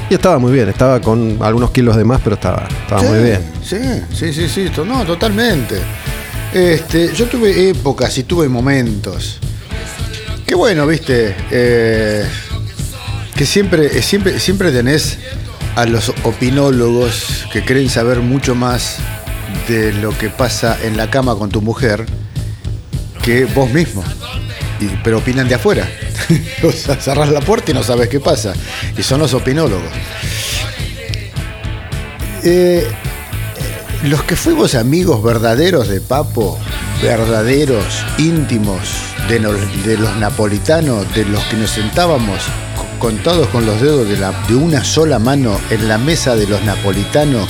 y 0.08 0.14
estaba 0.14 0.38
muy 0.38 0.50
bien, 0.50 0.70
estaba 0.70 1.00
con 1.00 1.36
algunos 1.42 1.70
kilos 1.72 1.94
de 1.94 2.04
más, 2.04 2.22
pero 2.24 2.36
estaba, 2.36 2.66
estaba 2.82 3.02
Sí, 3.02 3.06
muy 3.06 3.18
bien. 3.22 3.40
Sí, 3.62 3.76
sí, 4.12 4.32
sí, 4.32 4.48
sí, 4.48 4.70
no, 4.86 5.04
totalmente. 5.04 5.76
Este, 6.54 7.12
yo 7.14 7.26
tuve 7.26 7.68
épocas 7.68 8.16
y 8.16 8.22
tuve 8.22 8.48
momentos. 8.48 9.38
Que 10.46 10.54
bueno, 10.54 10.86
viste, 10.86 11.36
eh, 11.50 12.24
que 13.36 13.44
siempre, 13.44 13.86
eh, 13.98 14.02
siempre, 14.02 14.40
siempre 14.40 14.72
tenés 14.72 15.18
a 15.76 15.84
los 15.84 16.10
opinólogos 16.22 17.46
que 17.52 17.62
creen 17.62 17.90
saber 17.90 18.20
mucho 18.20 18.54
más 18.54 18.96
de 19.68 19.92
lo 19.92 20.16
que 20.16 20.30
pasa 20.30 20.78
en 20.82 20.96
la 20.96 21.10
cama 21.10 21.36
con 21.36 21.50
tu 21.50 21.60
mujer 21.60 22.06
que 23.24 23.44
vos 23.46 23.70
mismo. 23.70 24.02
y- 24.80 24.86
pero 25.02 25.18
opinan 25.18 25.48
de 25.48 25.54
afuera. 25.54 25.88
o 26.62 26.72
sea, 26.72 27.14
la 27.26 27.40
puerta 27.40 27.70
y 27.70 27.74
no 27.74 27.82
sabes 27.82 28.08
qué 28.08 28.20
pasa. 28.20 28.52
Y 28.96 29.02
son 29.02 29.20
los 29.20 29.32
opinólogos. 29.34 29.90
Eh, 32.42 32.86
los 34.04 34.22
que 34.24 34.36
fuimos 34.36 34.74
amigos 34.74 35.22
verdaderos 35.22 35.88
de 35.88 36.00
Papo, 36.00 36.58
verdaderos, 37.02 37.84
íntimos, 38.18 38.78
de, 39.28 39.38
de 39.38 39.96
los 39.96 40.16
napolitanos, 40.16 41.12
de 41.14 41.24
los 41.24 41.42
que 41.44 41.56
nos 41.56 41.70
sentábamos 41.70 42.40
co- 42.76 42.98
contados 43.08 43.46
con 43.48 43.64
los 43.64 43.80
dedos 43.80 44.06
de 44.08 44.54
una 44.56 44.84
sola 44.84 45.18
mano 45.18 45.58
en 45.70 45.88
la 45.88 45.96
mesa 45.96 46.36
de 46.36 46.46
los 46.46 46.62
napolitanos, 46.64 47.48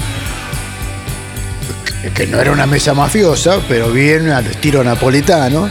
que- 2.13 2.27
no 2.27 2.41
era 2.41 2.51
una 2.53 2.67
mesa 2.67 2.95
mafiosa, 2.95 3.59
pero 3.69 3.91
bien 3.91 4.31
al 4.31 4.47
estilo 4.47 4.83
napolitano, 4.85 5.69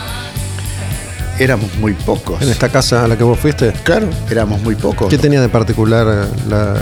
éramos 1.40 1.74
muy 1.76 1.94
pocos. 1.94 2.42
En 2.42 2.50
esta 2.50 2.70
casa 2.70 3.04
a 3.04 3.08
la 3.08 3.18
que 3.18 3.24
vos 3.24 3.40
fuiste, 3.40 3.72
Claro, 3.84 4.08
éramos 4.30 4.62
muy 4.62 4.76
pocos. 4.76 5.10
¿qué 5.10 5.18
tenía 5.18 5.42
de 5.42 5.50
particular 5.50 6.28
la, 6.48 6.76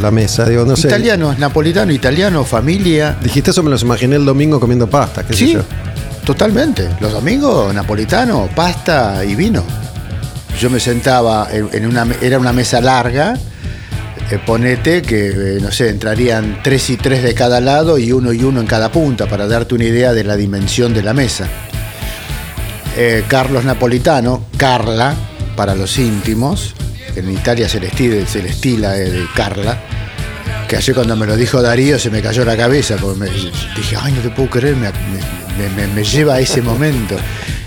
la 0.00 0.10
mesa? 0.10 0.44
Digo, 0.46 0.64
no 0.64 0.76
sé. 0.76 0.88
Italianos, 0.88 1.38
napolitano, 1.38 1.92
italiano, 1.92 2.44
familia. 2.44 3.16
Dijiste 3.22 3.50
eso, 3.52 3.62
me 3.62 3.70
los 3.70 3.82
imaginé 3.82 4.16
el 4.16 4.24
domingo 4.24 4.58
comiendo 4.60 4.88
pasta, 4.88 5.22
qué 5.24 5.32
sé 5.32 5.38
Sí, 5.38 5.52
yo. 5.54 5.62
totalmente. 6.24 6.88
Los 7.00 7.12
domingos, 7.12 7.72
napolitano, 7.74 8.48
pasta 8.54 9.24
y 9.24 9.34
vino. 9.34 9.62
Yo 10.60 10.68
me 10.68 10.80
sentaba 10.80 11.48
en, 11.52 11.86
una, 11.86 12.06
era 12.20 12.38
una 12.38 12.52
mesa 12.52 12.80
larga, 12.80 13.34
eh, 14.30 14.38
ponete 14.44 15.02
que, 15.02 15.28
eh, 15.28 15.58
no 15.60 15.70
sé, 15.72 15.88
entrarían 15.88 16.60
tres 16.62 16.88
y 16.90 16.96
tres 16.96 17.22
de 17.22 17.34
cada 17.34 17.60
lado 17.60 17.98
y 17.98 18.12
uno 18.12 18.32
y 18.32 18.42
uno 18.44 18.60
en 18.60 18.66
cada 18.66 18.90
punta, 18.92 19.26
para 19.26 19.46
darte 19.46 19.74
una 19.74 19.84
idea 19.84 20.12
de 20.12 20.24
la 20.24 20.36
dimensión 20.36 20.94
de 20.94 21.02
la 21.02 21.12
mesa. 21.14 21.48
Eh, 22.96 23.24
Carlos 23.28 23.64
Napolitano, 23.64 24.44
Carla, 24.56 25.14
para 25.56 25.74
los 25.74 25.96
íntimos, 25.98 26.74
en 27.16 27.30
Italia 27.30 27.68
se 27.68 27.80
le 27.80 27.88
estila, 27.88 28.92
de 28.92 29.26
Carla, 29.34 29.78
que 30.68 30.76
ayer 30.76 30.94
cuando 30.94 31.16
me 31.16 31.26
lo 31.26 31.36
dijo 31.36 31.60
Darío 31.62 31.98
se 31.98 32.10
me 32.10 32.22
cayó 32.22 32.44
la 32.44 32.56
cabeza, 32.56 32.96
porque 33.00 33.18
me, 33.20 33.26
dije, 33.26 33.96
ay, 34.00 34.12
no 34.12 34.20
te 34.22 34.30
puedo 34.30 34.50
creer, 34.50 34.76
me, 34.76 34.88
me- 34.88 35.86
me- 35.88 36.04
lleva 36.04 36.34
a 36.34 36.40
ese 36.40 36.62
momento. 36.62 37.16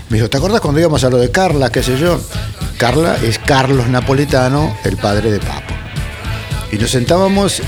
Me 0.08 0.16
dijo, 0.18 0.28
¿te 0.30 0.36
acuerdas 0.36 0.60
cuando 0.60 0.80
íbamos 0.80 1.02
a 1.04 1.10
lo 1.10 1.18
de 1.18 1.30
Carla, 1.30 1.70
qué 1.70 1.82
sé 1.82 1.98
yo? 1.98 2.20
Carla 2.78 3.16
es 3.22 3.38
Carlos 3.38 3.88
Napolitano, 3.88 4.76
el 4.84 4.96
padre 4.96 5.30
de 5.30 5.38
Papo. 5.38 5.73
Y 6.74 6.78
nos 6.78 6.90
sentábamos, 6.90 7.60
eh, 7.60 7.64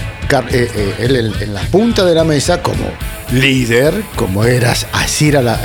eh, 0.51 0.95
él 0.99 1.33
en, 1.41 1.55
la 1.55 1.61
punta 1.63 2.05
de 2.05 2.13
la 2.13 2.25
mesa 2.25 2.61
como 2.61 2.91
líder, 3.31 4.03
como 4.17 4.43
eras 4.45 4.85
así 4.93 5.29
era 5.29 5.41
la- 5.43 5.61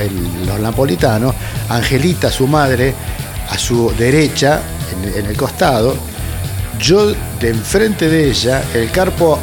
los 0.45 0.59
napolitanos, 0.59 1.33
Angelita, 1.67 2.29
su 2.29 2.45
madre, 2.45 2.93
a 3.49 3.57
su 3.57 3.91
derecha, 3.97 4.61
en, 5.17 5.25
el 5.25 5.35
costado, 5.35 5.95
yo 6.79 7.07
de 7.39 7.49
enfrente 7.49 8.09
de 8.09 8.29
ella, 8.29 8.61
el 8.75 8.91
carpo 8.91 9.39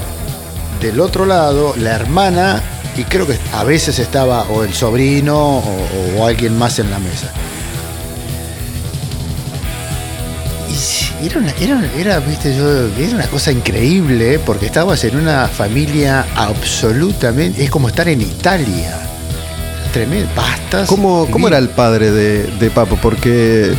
del 0.80 1.00
otro 1.00 1.26
lado, 1.26 1.74
la 1.76 1.96
hermana, 1.96 2.62
y 2.96 3.02
creo 3.02 3.26
que 3.26 3.36
a 3.52 3.64
veces 3.64 3.98
estaba 3.98 4.42
o 4.44 4.62
el 4.62 4.74
sobrino 4.74 5.60
o 6.16 6.24
alguien 6.24 6.56
más 6.56 6.78
en 6.78 6.88
la 6.92 7.00
mesa. 7.00 7.32
Era, 11.22 11.38
una, 11.38 11.50
era, 11.52 11.82
era, 11.96 12.20
viste, 12.20 12.54
yo, 12.56 12.88
era 12.98 13.14
una 13.14 13.26
cosa 13.26 13.50
increíble, 13.52 14.34
¿eh? 14.34 14.38
porque 14.38 14.66
estabas 14.66 15.02
en 15.04 15.16
una 15.16 15.48
familia 15.48 16.26
absolutamente. 16.36 17.62
Es 17.64 17.70
como 17.70 17.88
estar 17.88 18.08
en 18.08 18.20
Italia. 18.20 18.98
Tremendo. 19.92 20.28
Pastas. 20.34 20.88
¿Cómo, 20.88 21.26
cómo 21.30 21.48
era 21.48 21.58
el 21.58 21.70
padre 21.70 22.10
de, 22.10 22.44
de 22.44 22.70
Papo? 22.70 22.98
Porque 23.00 23.72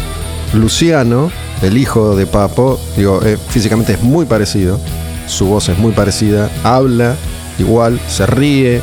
Luciano, 0.54 1.32
el 1.62 1.78
hijo 1.78 2.16
de 2.16 2.26
Papo, 2.26 2.80
digo, 2.98 3.22
eh, 3.24 3.38
físicamente 3.50 3.94
es 3.94 4.02
muy 4.02 4.26
parecido, 4.26 4.80
su 5.28 5.46
voz 5.46 5.70
es 5.70 5.78
muy 5.78 5.92
parecida, 5.92 6.50
habla 6.64 7.16
igual, 7.60 8.00
se 8.08 8.26
ríe 8.26 8.82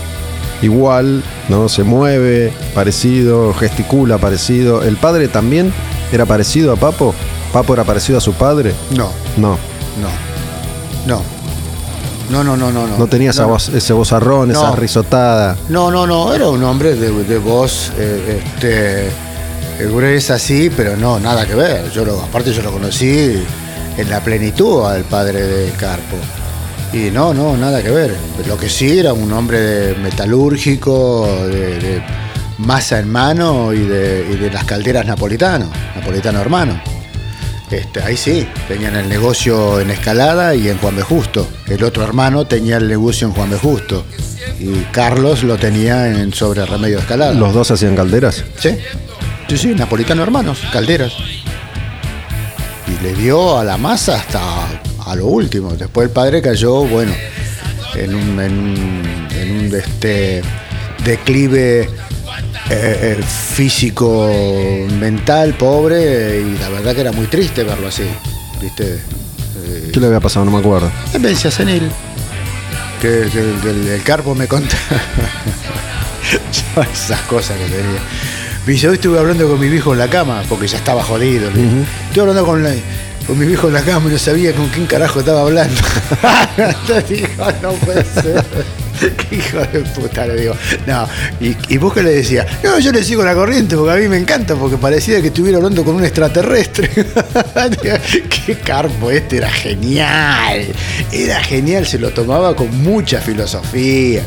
igual, 0.62 1.22
¿no? 1.48 1.68
Se 1.68 1.82
mueve 1.82 2.52
parecido, 2.74 3.52
gesticula 3.54 4.18
parecido. 4.18 4.82
¿El 4.82 4.96
padre 4.96 5.28
también 5.28 5.72
era 6.12 6.24
parecido 6.24 6.72
a 6.72 6.76
Papo? 6.76 7.14
¿Papo 7.52 7.74
era 7.74 7.84
parecido 7.84 8.18
a 8.18 8.20
su 8.20 8.32
padre? 8.34 8.74
No, 8.90 9.10
No, 9.36 9.58
no. 10.00 10.26
No. 11.06 11.22
No, 12.30 12.42
no, 12.42 12.56
no, 12.56 12.72
no. 12.72 12.86
no 12.98 13.06
tenía 13.06 13.30
esa 13.30 13.42
no. 13.42 13.50
voz, 13.50 13.68
ese 13.68 13.92
vozarrón, 13.92 14.50
esa 14.50 14.70
No. 14.70 14.76
risotada. 14.76 15.56
No, 15.68 15.90
no, 15.92 16.06
no, 16.08 16.34
era 16.34 16.48
un 16.48 16.62
hombre 16.64 16.96
de, 16.96 17.10
de 17.24 17.38
voz 17.38 17.92
eh, 17.96 18.42
este, 18.44 19.06
eh, 19.06 19.10
gruesa, 19.88 20.36
sí, 20.38 20.68
pero 20.76 20.96
no, 20.96 21.20
nada 21.20 21.46
que 21.46 21.54
ver. 21.54 21.88
Yo 21.92 22.04
lo, 22.04 22.20
aparte 22.20 22.52
yo 22.52 22.62
lo 22.62 22.72
conocí 22.72 23.44
en 23.96 24.10
la 24.10 24.20
plenitud 24.20 24.84
al 24.84 25.04
padre 25.04 25.40
de 25.42 25.70
Carpo. 25.72 26.16
Y 26.92 27.10
no, 27.12 27.32
no, 27.32 27.56
nada 27.56 27.80
que 27.80 27.90
ver. 27.90 28.16
Lo 28.48 28.56
que 28.56 28.68
sí 28.68 28.98
era 28.98 29.12
un 29.12 29.32
hombre 29.32 29.60
de 29.60 29.94
metalúrgico, 29.94 31.28
de, 31.46 31.78
de 31.78 32.02
masa 32.58 32.98
en 32.98 33.08
mano 33.08 33.72
y 33.72 33.80
de, 33.86 34.26
y 34.32 34.36
de 34.36 34.50
las 34.50 34.64
calderas 34.64 35.06
napolitano, 35.06 35.66
napolitano 35.94 36.40
hermano. 36.40 36.80
Este, 37.70 38.00
ahí 38.00 38.16
sí, 38.16 38.46
tenían 38.68 38.94
el 38.94 39.08
negocio 39.08 39.80
en 39.80 39.90
Escalada 39.90 40.54
y 40.54 40.68
en 40.68 40.78
Juan 40.78 40.96
B. 40.96 41.02
Justo. 41.02 41.48
El 41.66 41.82
otro 41.82 42.04
hermano 42.04 42.46
tenía 42.46 42.76
el 42.76 42.86
negocio 42.86 43.26
en 43.26 43.34
Juan 43.34 43.50
B. 43.50 43.58
Justo. 43.58 44.04
Y 44.60 44.82
Carlos 44.92 45.42
lo 45.42 45.56
tenía 45.56 46.08
en 46.08 46.32
sobre 46.32 46.64
Remedio 46.64 46.98
Escalada. 46.98 47.34
Los 47.34 47.52
dos 47.52 47.70
hacían 47.72 47.96
calderas. 47.96 48.44
Sí, 48.58 48.70
sí, 49.48 49.58
sí, 49.58 49.74
napolitano 49.74 50.22
hermanos, 50.22 50.60
calderas. 50.72 51.12
Y 52.86 53.02
le 53.02 53.14
dio 53.14 53.58
a 53.58 53.64
la 53.64 53.76
masa 53.76 54.16
hasta 54.16 54.40
a 55.04 55.16
lo 55.16 55.26
último. 55.26 55.74
Después 55.74 56.06
el 56.08 56.12
padre 56.12 56.40
cayó, 56.40 56.84
bueno, 56.84 57.12
en 57.96 58.14
un, 58.14 58.40
en 58.40 58.58
un, 58.58 59.28
en 59.34 59.50
un, 59.58 59.74
este, 59.74 60.42
declive 61.04 61.88
eh, 62.70 63.20
físico, 63.54 64.28
mental, 64.98 65.54
pobre, 65.54 66.40
y 66.40 66.58
la 66.58 66.68
verdad 66.68 66.94
que 66.94 67.00
era 67.02 67.12
muy 67.12 67.26
triste 67.26 67.64
verlo 67.64 67.88
así. 67.88 68.04
¿Viste? 68.60 68.94
Eh, 69.64 69.90
¿Qué 69.92 70.00
le 70.00 70.06
había 70.06 70.20
pasado? 70.20 70.44
No 70.44 70.50
me 70.52 70.58
acuerdo. 70.58 70.90
Demencia 71.12 71.50
senil. 71.50 71.90
Que, 73.00 73.28
que- 73.32 73.54
que 73.62 73.70
el, 73.70 73.88
el 73.88 74.02
carpo 74.02 74.34
me 74.34 74.48
contaba. 74.48 74.80
Yo 76.76 76.82
esas 76.92 77.20
cosas 77.22 77.56
que 77.58 77.64
tenía. 77.66 78.00
Me 78.66 78.72
dice, 78.72 78.88
hoy 78.88 78.94
estuve 78.94 79.18
hablando 79.18 79.48
con 79.48 79.60
mi 79.60 79.68
viejo 79.68 79.92
en 79.92 79.98
la 80.00 80.08
cama, 80.08 80.42
porque 80.48 80.66
ya 80.66 80.78
estaba 80.78 81.02
jodido. 81.04 81.50
digo. 81.50 81.84
Estuve 82.08 82.22
hablando 82.22 82.44
con, 82.46 82.62
la- 82.64 82.74
con 83.26 83.38
mi 83.38 83.46
viejo 83.46 83.68
en 83.68 83.74
la 83.74 83.82
cama 83.82 84.08
y 84.08 84.12
no 84.12 84.18
sabía 84.18 84.52
con 84.54 84.68
quién 84.70 84.86
carajo 84.86 85.20
estaba 85.20 85.42
hablando. 85.42 85.74
Dijo, 87.08 87.44
no 87.62 87.72
puede 87.72 88.04
ser. 88.04 88.44
Qué 89.28 89.36
hijo 89.36 89.58
de 89.58 89.80
puta, 89.80 90.26
le 90.26 90.40
digo. 90.40 90.54
No, 90.86 91.08
y, 91.40 91.56
y 91.68 91.78
vos 91.78 91.92
que 91.92 92.02
le 92.02 92.10
decías, 92.10 92.46
no, 92.62 92.78
yo 92.78 92.92
le 92.92 93.02
sigo 93.02 93.24
la 93.24 93.34
corriente 93.34 93.76
porque 93.76 93.92
a 93.92 93.96
mí 93.96 94.08
me 94.08 94.16
encanta, 94.16 94.54
porque 94.54 94.76
parecía 94.76 95.20
que 95.20 95.28
estuviera 95.28 95.58
hablando 95.58 95.84
con 95.84 95.96
un 95.96 96.04
extraterrestre. 96.04 96.90
Qué 98.46 98.54
carpo 98.58 99.10
este, 99.10 99.38
era 99.38 99.50
genial. 99.50 100.66
Era 101.12 101.40
genial, 101.40 101.86
se 101.86 101.98
lo 101.98 102.10
tomaba 102.10 102.54
con 102.54 102.82
mucha 102.82 103.20
filosofía. 103.20 104.22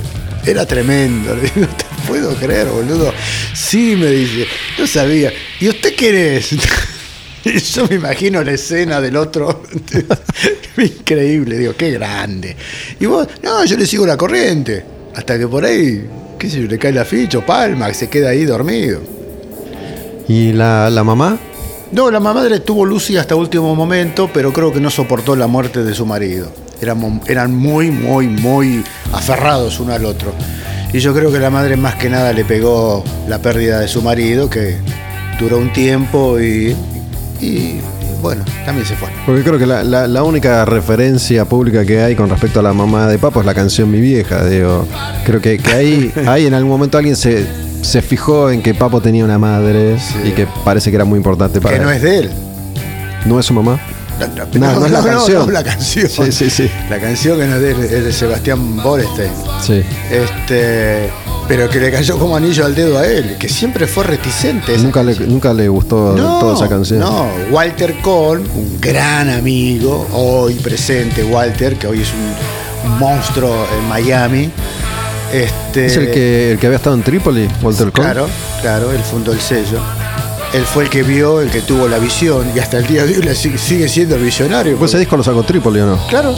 Era 0.45 0.65
tremendo. 0.65 1.35
Le 1.35 1.41
digo, 1.41 1.67
te 1.67 1.85
puedo 2.07 2.35
creer, 2.35 2.67
boludo. 2.67 3.13
Sí, 3.53 3.95
me 3.97 4.07
dice, 4.07 4.47
no 4.77 4.87
sabía. 4.87 5.31
¿Y 5.59 5.69
usted 5.69 5.93
quién 5.95 6.15
es? 6.15 6.55
Yo 7.73 7.87
me 7.87 7.95
imagino 7.95 8.43
la 8.43 8.51
escena 8.51 8.99
del 8.99 9.15
otro. 9.15 9.63
Increíble, 10.77 11.57
digo, 11.57 11.73
qué 11.77 11.91
grande. 11.91 12.55
Y 12.99 13.05
vos, 13.05 13.27
no, 13.43 13.65
yo 13.65 13.77
le 13.77 13.85
sigo 13.85 14.05
la 14.05 14.17
corriente. 14.17 14.83
Hasta 15.15 15.37
que 15.37 15.47
por 15.47 15.65
ahí, 15.65 16.05
qué 16.37 16.49
sé 16.49 16.61
yo, 16.61 16.67
le 16.67 16.77
cae 16.77 16.93
la 16.93 17.03
ficha 17.03 17.39
o 17.39 17.45
palma, 17.45 17.87
que 17.87 17.93
se 17.93 18.09
queda 18.09 18.29
ahí 18.29 18.45
dormido. 18.45 19.01
¿Y 20.27 20.53
la, 20.53 20.89
la 20.89 21.03
mamá? 21.03 21.37
No, 21.91 22.11
la 22.11 22.19
madre 22.19 22.59
tuvo 22.59 22.85
Lucy 22.85 23.17
hasta 23.17 23.35
último 23.35 23.75
momento, 23.75 24.29
pero 24.33 24.53
creo 24.53 24.71
que 24.71 24.79
no 24.79 24.89
soportó 24.89 25.35
la 25.35 25.47
muerte 25.47 25.83
de 25.83 25.93
su 25.93 26.05
marido. 26.05 26.51
Eran, 26.81 27.21
eran 27.27 27.53
muy, 27.53 27.89
muy, 27.89 28.27
muy 28.27 28.83
aferrados 29.11 29.79
uno 29.79 29.93
al 29.93 30.05
otro. 30.05 30.33
Y 30.93 30.99
yo 30.99 31.13
creo 31.13 31.31
que 31.31 31.39
la 31.39 31.49
madre 31.49 31.77
más 31.77 31.95
que 31.95 32.09
nada 32.09 32.31
le 32.31 32.45
pegó 32.45 33.03
la 33.27 33.41
pérdida 33.41 33.79
de 33.79 33.87
su 33.87 34.01
marido, 34.01 34.49
que 34.49 34.77
duró 35.39 35.57
un 35.57 35.73
tiempo 35.73 36.39
y, 36.39 36.75
y, 37.41 37.79
bueno, 38.21 38.43
también 38.65 38.85
se 38.85 38.95
fue. 38.95 39.07
Porque 39.25 39.43
creo 39.43 39.57
que 39.57 39.65
la, 39.65 39.83
la- 39.83 40.07
la 40.07 40.23
única 40.23 40.65
referencia 40.65 41.45
pública 41.45 41.85
que 41.85 42.01
hay 42.01 42.15
con 42.15 42.29
respecto 42.29 42.59
a 42.59 42.63
la 42.63 42.73
mamá 42.73 43.07
de 43.07 43.17
Papo 43.17 43.39
es 43.39 43.45
la 43.45 43.53
canción 43.53 43.89
Mi 43.91 44.01
Vieja. 44.01 44.45
Digo, 44.45 44.85
creo 45.25 45.41
que, 45.41 45.57
que 45.57 45.71
ahí, 45.73 46.11
ahí 46.27 46.45
en 46.45 46.53
algún 46.53 46.69
momento 46.71 46.97
alguien 46.97 47.15
se, 47.15 47.45
se 47.81 48.01
fijó 48.01 48.49
en 48.49 48.61
que 48.61 48.73
Papo 48.73 49.01
tenía 49.01 49.23
una 49.23 49.37
madre 49.37 49.97
y 50.25 50.31
que 50.31 50.47
parece 50.65 50.89
que 50.89 50.95
era 50.97 51.05
muy 51.05 51.17
importante 51.17 51.61
para 51.61 51.77
Que 51.77 51.81
no 51.83 51.89
él. 51.89 51.95
es 51.97 52.01
de 52.01 52.17
él. 52.19 52.29
¿No 53.25 53.39
es 53.39 53.45
su 53.45 53.53
mamá? 53.53 53.79
No, 54.53 54.75
no 54.75 54.85
es 54.85 54.91
la 54.91 55.01
canción. 55.01 55.45
no, 55.45 55.51
la 55.51 55.63
canción. 55.63 56.09
Sí, 56.09 56.31
sí, 56.33 56.49
sí. 56.49 56.69
La 56.89 56.99
canción 56.99 57.39
que 57.39 57.45
no 57.47 57.55
es 57.55 57.61
de 57.61 57.71
es 57.71 58.03
de 58.03 58.11
Sebastián 58.11 58.75
Borestein. 58.83 59.31
Sí. 59.61 59.81
Este, 60.11 61.09
pero 61.49 61.67
que 61.67 61.79
le 61.79 61.91
cayó 61.91 62.19
como 62.19 62.35
anillo 62.35 62.63
al 62.63 62.75
dedo 62.75 62.99
a 62.99 63.07
él, 63.07 63.35
que 63.39 63.49
siempre 63.49 63.87
fue 63.87 64.03
reticente. 64.03 64.77
Nunca 64.77 65.01
le, 65.01 65.15
nunca 65.21 65.51
le 65.51 65.67
gustó 65.67 66.13
toda 66.13 66.55
esa 66.55 66.69
canción. 66.69 66.99
No, 66.99 67.27
Walter 67.49 67.95
Cole, 68.03 68.43
un 68.53 68.79
gran 68.79 69.31
amigo, 69.31 70.07
hoy 70.13 70.53
presente 70.53 71.23
Walter, 71.23 71.75
que 71.75 71.87
hoy 71.87 72.01
es 72.01 72.09
un, 72.13 72.91
un 72.91 72.99
monstruo 72.99 73.65
en 73.75 73.89
Miami. 73.89 74.51
Este, 75.33 75.87
¿Es 75.87 75.97
el 75.97 76.11
que, 76.11 76.51
el 76.51 76.59
que 76.59 76.67
había 76.67 76.77
estado 76.77 76.95
en 76.95 77.01
Trípoli, 77.01 77.47
Walter 77.63 77.91
Cole? 77.91 78.05
Claro, 78.05 78.27
claro, 78.61 78.91
él 78.91 79.01
fundó 79.01 79.31
el 79.31 79.39
sello. 79.41 79.79
Él 80.53 80.63
fue 80.65 80.83
el 80.83 80.89
que 80.91 81.01
vio, 81.01 81.41
el 81.41 81.49
que 81.49 81.61
tuvo 81.61 81.87
la 81.87 81.97
visión, 81.97 82.45
y 82.55 82.59
hasta 82.59 82.77
el 82.77 82.85
día 82.85 83.07
de 83.07 83.17
hoy 83.17 83.35
sigue, 83.35 83.89
siendo 83.89 84.17
visionario. 84.17 84.77
¿Pues 84.77 84.91
ese 84.91 84.99
disco 84.99 85.17
lo 85.17 85.23
sacó 85.23 85.41
Trípoli 85.41 85.79
o 85.79 85.87
no? 85.87 86.07
Claro. 86.09 86.35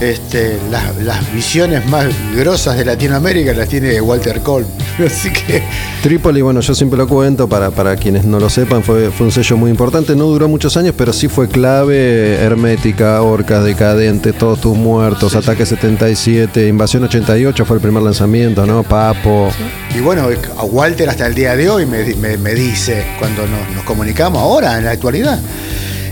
Este, 0.00 0.58
las, 0.70 0.94
las 0.96 1.32
visiones 1.32 1.86
más 1.86 2.06
grosas 2.34 2.76
de 2.76 2.84
Latinoamérica 2.84 3.54
las 3.54 3.66
tiene 3.68 3.98
Walter 4.00 4.40
Cole. 4.42 4.66
Así 5.06 5.30
que 5.32 5.62
Trípoli, 6.02 6.42
bueno, 6.42 6.60
yo 6.60 6.74
siempre 6.74 6.98
lo 6.98 7.08
cuento 7.08 7.48
para, 7.48 7.70
para 7.70 7.96
quienes 7.96 8.24
no 8.26 8.38
lo 8.38 8.50
sepan, 8.50 8.82
fue, 8.82 9.10
fue 9.10 9.26
un 9.26 9.32
sello 9.32 9.56
muy 9.56 9.70
importante, 9.70 10.14
no 10.14 10.24
duró 10.24 10.48
muchos 10.48 10.76
años, 10.76 10.94
pero 10.96 11.12
sí 11.14 11.28
fue 11.28 11.48
clave, 11.48 12.34
Hermética, 12.42 13.22
Orcas, 13.22 13.64
Decadente, 13.64 14.32
Todos 14.34 14.60
tus 14.60 14.76
muertos, 14.76 15.34
Ataque 15.34 15.64
77, 15.64 16.68
Invasión 16.68 17.04
88 17.04 17.64
fue 17.64 17.76
el 17.76 17.82
primer 17.82 18.02
lanzamiento, 18.02 18.66
¿no? 18.66 18.82
Papo. 18.82 19.48
Y 19.96 20.00
bueno, 20.00 20.28
a 20.58 20.64
Walter 20.64 21.08
hasta 21.08 21.26
el 21.26 21.34
día 21.34 21.56
de 21.56 21.70
hoy 21.70 21.86
me, 21.86 22.04
me- 22.16 22.36
me 22.36 22.54
dice, 22.54 23.02
cuando 23.18 23.46
nos, 23.46 23.74
nos 23.74 23.84
comunicamos 23.84 24.42
ahora, 24.42 24.76
en 24.78 24.84
la 24.84 24.90
actualidad, 24.90 25.38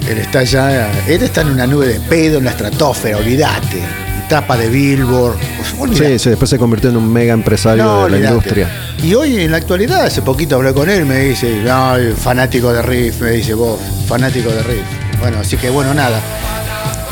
él 0.09 0.19
está 0.19 0.43
ya, 0.45 0.91
él 1.07 1.23
está 1.23 1.41
en 1.43 1.49
una 1.51 1.67
nube 1.67 1.87
de 1.87 2.01
pedo 2.01 2.39
en 2.39 2.45
la 2.45 2.51
estratosfera, 2.51 3.19
olvídate. 3.19 3.81
Tapa 4.29 4.57
de 4.57 4.69
Billboard. 4.71 5.37
olvídate. 5.79 6.13
Sí, 6.15 6.19
sí, 6.25 6.31
después 6.31 6.49
se 6.49 6.59
convirtió 6.59 6.89
en 6.91 6.97
un 6.97 7.13
mega 7.13 7.35
empresario 7.35 7.85
No, 7.85 8.05
de 8.09 8.19
la 8.19 8.31
industria. 8.31 8.69
Y 9.03 9.15
hoy 9.15 9.39
en 9.41 9.51
la 9.51 9.59
actualidad, 9.59 10.07
hace 10.07 10.23
poquito 10.23 10.57
hablé 10.57 10.73
con 10.73 10.89
él, 10.89 11.05
me 11.05 11.19
dice, 11.21 11.61
no, 11.63 11.95
fanático 12.17 12.73
de 12.73 12.81
Riff, 12.81 13.21
me 13.21 13.33
dice 13.33 13.53
vos, 13.55 13.79
fanático 14.09 14.49
de 14.51 14.63
Riff. 14.63 15.19
Bueno, 15.21 15.39
así 15.41 15.57
que 15.59 15.69
bueno, 15.69 15.93
nada. 15.93 16.19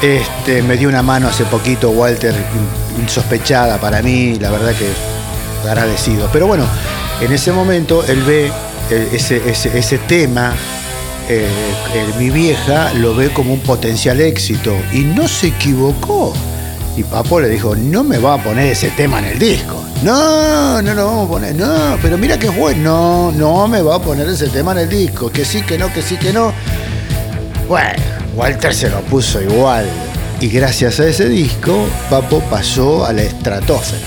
Este, 0.01 0.62
me 0.62 0.76
dio 0.76 0.88
una 0.88 1.03
mano 1.03 1.28
hace 1.28 1.45
poquito 1.45 1.90
Walter, 1.90 2.34
in- 2.34 3.03
insospechada 3.03 3.78
para 3.78 4.03
mí, 4.03 4.36
la 4.40 4.51
verdad 4.51 4.72
que 4.74 4.88
agradecido. 5.68 6.28
Pero 6.32 6.47
bueno, 6.47 6.64
en 7.20 7.30
ese 7.32 7.53
momento 7.53 8.05
él 8.09 8.22
ve 8.22 8.51
eh, 8.90 9.09
ese, 9.12 9.43
ese, 9.49 9.78
ese 9.78 9.99
tema, 9.99 10.55
eh, 11.40 11.46
eh, 11.94 12.06
mi 12.18 12.30
vieja 12.30 12.92
lo 12.94 13.14
ve 13.14 13.30
como 13.30 13.54
un 13.54 13.60
potencial 13.60 14.20
éxito 14.20 14.74
y 14.92 15.00
no 15.00 15.26
se 15.28 15.48
equivocó. 15.48 16.34
Y 16.96 17.02
Papo 17.04 17.40
le 17.40 17.48
dijo, 17.48 17.74
no 17.74 18.04
me 18.04 18.18
va 18.18 18.34
a 18.34 18.42
poner 18.42 18.72
ese 18.72 18.90
tema 18.90 19.18
en 19.20 19.26
el 19.26 19.38
disco. 19.38 19.82
No, 20.02 20.82
no 20.82 20.94
lo 20.94 21.06
vamos 21.06 21.26
a 21.26 21.30
poner. 21.30 21.54
No, 21.54 21.96
pero 22.02 22.18
mira 22.18 22.38
que 22.38 22.48
bueno. 22.50 23.32
No, 23.32 23.32
no 23.32 23.68
me 23.68 23.80
va 23.80 23.96
a 23.96 23.98
poner 24.02 24.28
ese 24.28 24.48
tema 24.48 24.72
en 24.72 24.78
el 24.78 24.88
disco. 24.88 25.30
Que 25.30 25.44
sí, 25.44 25.62
que 25.62 25.78
no, 25.78 25.92
que 25.92 26.02
sí, 26.02 26.16
que 26.16 26.32
no. 26.32 26.52
Bueno, 27.68 28.02
Walter 28.34 28.74
se 28.74 28.90
lo 28.90 29.00
puso 29.02 29.40
igual. 29.40 29.86
Y 30.40 30.48
gracias 30.48 30.98
a 31.00 31.06
ese 31.06 31.28
disco, 31.28 31.86
Papo 32.10 32.40
pasó 32.50 33.06
a 33.06 33.12
la 33.12 33.22
estratosfera. 33.22 34.02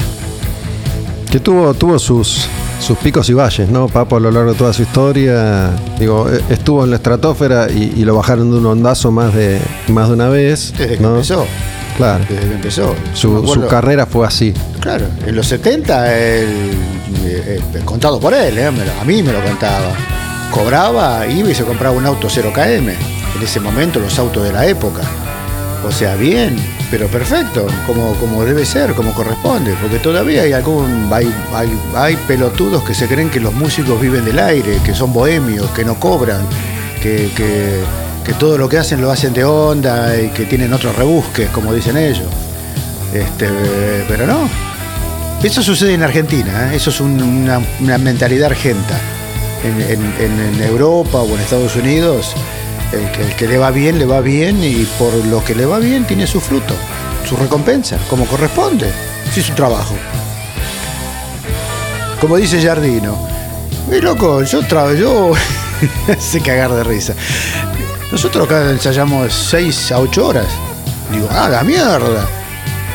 Que 1.32 1.39
tuvo, 1.39 1.73
tuvo 1.73 1.97
sus, 1.97 2.47
sus 2.80 2.97
picos 2.97 3.30
y 3.30 3.34
valles, 3.34 3.69
¿no? 3.69 3.88
Papo 3.88 4.17
a 4.17 4.19
lo 4.19 4.32
largo 4.32 4.51
de 4.51 4.57
toda 4.57 4.73
su 4.73 4.84
historia, 4.84 5.71
digo, 5.99 6.30
eh, 6.30 6.41
estuvo 6.49 6.84
en 6.84 6.91
la 6.91 6.97
estratosfera 6.97 7.67
y, 7.71 7.93
y 7.95 8.05
lo 8.05 8.15
bajaron 8.15 8.51
de 8.51 8.57
un 8.57 8.65
ondazo 8.65 9.11
más 9.11 9.34
de, 9.34 9.59
más 9.88 10.07
de 10.07 10.13
una 10.13 10.30
vez. 10.30 10.73
Desde 10.78 10.97
que 10.97 11.03
¿no? 11.03 11.13
empezó. 11.15 11.45
Claro. 11.97 12.26
Desde 12.30 12.47
que 12.47 12.55
empezó. 12.55 12.95
Su, 13.13 13.67
carrera 13.69 14.05
fue 14.05 14.28
así. 14.28 14.53
Claro, 14.80 15.05
en 15.26 15.36
los 15.36 15.47
70, 15.47 16.15
él, 16.17 16.47
eh, 17.26 17.61
eh, 17.73 17.82
contado 17.86 18.19
por 18.19 18.34
él, 18.34 18.57
eh, 18.57 18.67
a 18.67 19.03
mí 19.05 19.23
me 19.23 19.32
lo 19.32 19.41
contaba. 19.41 19.93
Cobraba, 20.51 21.26
iba 21.28 21.49
y 21.49 21.55
se 21.55 21.63
compraba 21.63 21.95
un 21.95 22.05
auto 22.05 22.28
0KM. 22.28 22.93
En 23.36 23.43
ese 23.43 23.59
momento, 23.59 23.99
los 23.99 24.17
autos 24.19 24.43
de 24.43 24.53
la 24.53 24.65
época. 24.67 25.01
O 25.88 25.91
sea, 25.91 26.15
bien, 26.15 26.55
pero 26.92 27.08
perfecto, 27.08 27.66
como, 27.88 28.14
como 28.16 28.44
debe 28.46 28.66
ser, 28.66 28.94
como 28.94 29.14
corresponde. 29.14 29.74
Porque 29.82 29.98
todavía 30.00 30.44
hay 30.44 30.54
algún. 30.54 31.10
Hay, 31.12 31.34
hay, 31.54 31.78
hay 31.96 32.16
pelotudos 32.28 32.84
que 32.84 32.94
se 32.94 33.08
creen 33.08 33.30
que 33.30 33.40
los 33.40 33.54
músicos 33.54 34.00
viven 34.00 34.26
del 34.26 34.40
aire, 34.40 34.80
que 34.84 34.94
son 34.94 35.12
bohemios, 35.14 35.70
que 35.72 35.84
no 35.84 36.00
cobran, 36.00 36.42
que, 37.02 37.30
que, 37.36 37.80
que 38.26 38.34
todo 38.34 38.58
lo 38.58 38.68
que 38.70 38.78
hacen 38.78 39.02
lo 39.02 39.12
hacen 39.12 39.34
de 39.34 39.44
onda 39.44 40.16
y 40.20 40.30
que 40.30 40.46
tienen 40.46 40.74
otros 40.74 40.96
rebusques, 40.96 41.50
como 41.50 41.74
dicen 41.74 41.98
ellos. 41.98 42.28
Este, 43.14 43.48
pero 44.08 44.26
no. 44.28 44.50
Eso 45.44 45.62
sucede 45.62 45.94
en 45.94 46.02
Argentina, 46.04 46.72
¿eh? 46.74 46.76
eso 46.78 46.90
es 46.90 47.00
un- 47.00 47.22
una, 47.22 47.62
una 47.80 47.98
mentalidad 47.98 48.48
argenta. 48.52 48.98
En, 49.64 49.82
en- 49.82 50.14
en- 50.20 50.54
en 50.56 50.62
Europa 50.64 51.20
o 51.20 51.28
en 51.36 51.40
Estados 51.42 51.76
Unidos, 51.76 52.34
el 52.92 53.36
que, 53.36 53.48
le 53.48 53.58
va 53.58 53.72
bien, 53.72 54.00
le 54.00 54.06
va 54.06 54.22
bien 54.22 54.64
y 54.64 54.86
por 54.98 55.14
lo 55.26 55.44
que 55.44 55.56
le 55.56 55.66
va 55.66 55.80
bien 55.80 56.06
tiene 56.06 56.28
su 56.28 56.40
fruto, 56.40 56.74
su 57.28 57.36
recompensa, 57.36 57.98
como 58.10 58.26
corresponde. 58.26 58.92
Sí, 59.34 59.42
su 59.42 59.54
trabajo. 59.54 59.96
Como 62.22 62.38
dice 62.38 62.62
Jardino, 62.62 63.18
mi 63.90 64.00
loco, 64.00 64.44
yo 64.44 64.66
trabajo, 64.66 64.96
yo 64.96 65.34
sé 66.20 66.42
cagar 66.42 66.72
de 66.72 66.84
risa. 66.84 67.14
Nosotros 68.12 68.46
acá 68.46 68.70
ensayamos 68.72 69.34
6 69.34 69.92
a 69.92 70.00
8 70.00 70.28
horas. 70.28 70.48
Digo, 71.12 71.28
ah, 71.32 71.50
la 71.50 71.64
mierda. 71.64 72.26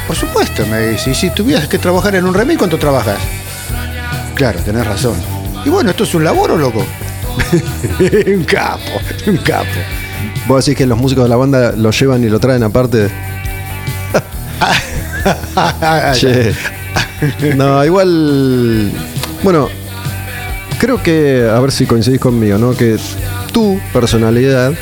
Por 0.07 0.17
supuesto, 0.17 0.67
me 0.67 0.89
dice. 0.89 1.11
Y 1.11 1.15
si 1.15 1.31
tuvieras 1.31 1.69
que 1.69 1.79
trabajar 1.79 2.15
en 2.15 2.25
un 2.25 2.35
remake, 2.35 2.59
¿cuánto 2.59 2.79
trabajas? 2.79 3.19
Claro, 4.35 4.61
tenés 4.61 4.87
razón. 4.87 5.15
Y 5.65 5.69
bueno, 5.69 5.91
¿esto 5.91 6.05
es 6.05 6.15
un 6.15 6.25
laboro, 6.25 6.57
loco? 6.57 6.85
un 8.27 8.45
capo, 8.45 9.01
un 9.27 9.37
capo. 9.39 9.67
Vos 10.47 10.65
decís 10.65 10.79
que 10.79 10.87
los 10.87 10.99
músicos 10.99 11.25
de 11.25 11.31
la 11.31 11.37
banda 11.37 11.73
lo 11.73 11.91
llevan 11.91 12.25
y 12.25 12.29
lo 12.29 12.41
traen 12.41 12.63
aparte. 12.63 13.09
Che. 16.15 16.55
No, 17.55 17.85
igual. 17.85 18.91
Bueno, 19.43 19.69
creo 20.79 21.03
que, 21.03 21.49
a 21.53 21.59
ver 21.61 21.73
si 21.73 21.87
coincidís 21.87 22.21
conmigo, 22.21 22.59
¿no? 22.59 22.75
Que 22.75 22.97
tu 23.53 23.79
personalidad, 23.93 24.73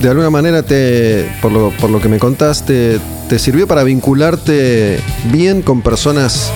de 0.00 0.08
alguna 0.08 0.30
manera, 0.30 0.62
te, 0.62 1.30
por 1.42 1.52
lo, 1.52 1.70
por 1.70 1.90
lo 1.90 2.00
que 2.00 2.08
me 2.08 2.18
contaste, 2.18 2.98
te 3.28 3.38
sirvió 3.38 3.66
para 3.66 3.82
vincularte 3.82 5.00
bien 5.32 5.62
con 5.62 5.82
personas, 5.82 6.52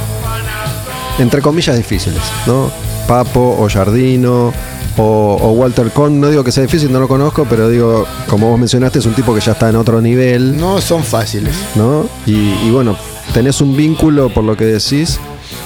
entre 1.18 1.40
comillas, 1.40 1.76
difíciles, 1.76 2.22
¿no? 2.46 2.70
Papo 3.06 3.56
o 3.58 3.68
Jardino. 3.68 4.52
O, 4.96 5.02
o 5.40 5.50
Walter 5.52 5.90
Cohn, 5.90 6.20
no 6.20 6.30
digo 6.30 6.44
que 6.44 6.52
sea 6.52 6.62
difícil, 6.62 6.92
no 6.92 7.00
lo 7.00 7.08
conozco, 7.08 7.46
pero 7.50 7.68
digo, 7.68 8.06
como 8.28 8.48
vos 8.50 8.58
mencionaste, 8.60 9.00
es 9.00 9.06
un 9.06 9.14
tipo 9.14 9.34
que 9.34 9.40
ya 9.40 9.50
está 9.52 9.68
en 9.68 9.74
otro 9.74 10.00
nivel. 10.00 10.56
No 10.56 10.80
son 10.80 11.02
fáciles. 11.02 11.52
¿no? 11.74 12.06
Y, 12.26 12.34
y 12.64 12.70
bueno, 12.70 12.96
tenés 13.32 13.60
un 13.60 13.76
vínculo, 13.76 14.28
por 14.32 14.44
lo 14.44 14.56
que 14.56 14.64
decís, 14.66 15.18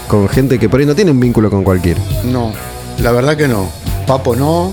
con 0.08 0.30
gente 0.30 0.58
que 0.58 0.70
por 0.70 0.80
ahí 0.80 0.86
no 0.86 0.94
tiene 0.94 1.10
un 1.10 1.20
vínculo 1.20 1.50
con 1.50 1.62
cualquiera. 1.62 2.00
No, 2.24 2.52
la 3.02 3.12
verdad 3.12 3.36
que 3.36 3.48
no. 3.48 3.68
Papo 4.06 4.34
no. 4.34 4.72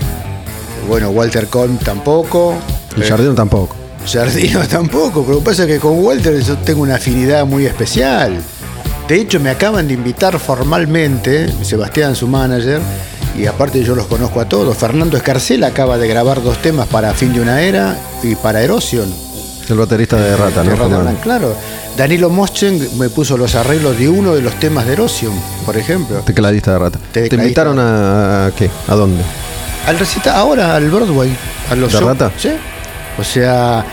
Bueno, 0.88 1.10
Walter 1.10 1.48
Cohn 1.48 1.78
tampoco. 1.78 2.56
Y 2.96 3.02
Eh, 3.02 3.06
Jardino 3.06 3.34
tampoco. 3.36 3.76
Jardino 4.10 4.62
tampoco, 4.70 5.24
pero 5.24 5.34
lo 5.34 5.40
que 5.40 5.46
pasa 5.50 5.64
es 5.64 5.68
que 5.68 5.80
con 5.80 6.02
Walter 6.02 6.40
yo 6.42 6.56
tengo 6.60 6.82
una 6.84 6.96
afinidad 6.96 7.46
muy 7.46 7.66
especial. 7.66 8.42
De 9.08 9.22
hecho, 9.22 9.40
me 9.40 9.50
acaban 9.52 9.88
de 9.88 9.94
invitar 9.94 10.40
formalmente, 10.40 11.48
Sebastián, 11.64 12.16
su 12.16 12.28
manager, 12.28 12.82
y 13.38 13.46
aparte 13.46 13.84
yo 13.84 13.94
los 13.96 14.08
conozco 14.08 14.40
a 14.42 14.46
todos. 14.50 14.76
Fernando 14.76 15.16
Escarcela 15.16 15.68
acaba 15.68 15.98
de 15.98 16.08
grabar 16.08 16.42
dos 16.42 16.58
temas 16.62 16.88
para 16.88 17.14
Fin 17.14 17.32
de 17.34 17.42
una 17.42 17.62
Era 17.62 17.96
y 18.24 18.36
para 18.36 18.62
Erosion. 18.64 19.14
El 19.70 19.78
baterista 19.78 20.18
de 20.18 20.36
Rata, 20.36 20.62
De 20.62 20.70
¿no? 20.70 20.72
Rata 20.76 20.84
Como- 20.84 21.02
Blanca, 21.02 21.22
claro. 21.22 21.56
Danilo 21.98 22.30
Moschen 22.30 22.98
me 22.98 23.10
puso 23.10 23.38
los 23.38 23.56
arreglos 23.56 23.98
de 23.98 24.10
uno 24.10 24.34
de 24.36 24.42
los 24.42 24.54
temas 24.60 24.86
de 24.88 24.94
Erosion, 24.94 25.34
por 25.66 25.78
ejemplo. 25.78 26.18
Tecladista 26.22 26.74
de 26.74 26.80
Rata. 26.80 27.00
¿Te 27.12 27.28
invitaron 27.34 27.78
a, 27.80 28.48
a 28.48 28.52
qué? 28.52 28.70
¿A 28.88 28.96
dónde? 28.96 29.24
Al 29.88 30.00
recital, 30.00 30.36
ahora 30.36 30.76
al 30.76 30.90
Broadway. 30.90 31.36
A 31.70 31.76
los 31.76 31.94
¿De 31.94 32.00
Rata? 32.00 32.32
Sí. 32.38 32.50
O 33.20 33.24
sea. 33.24 33.86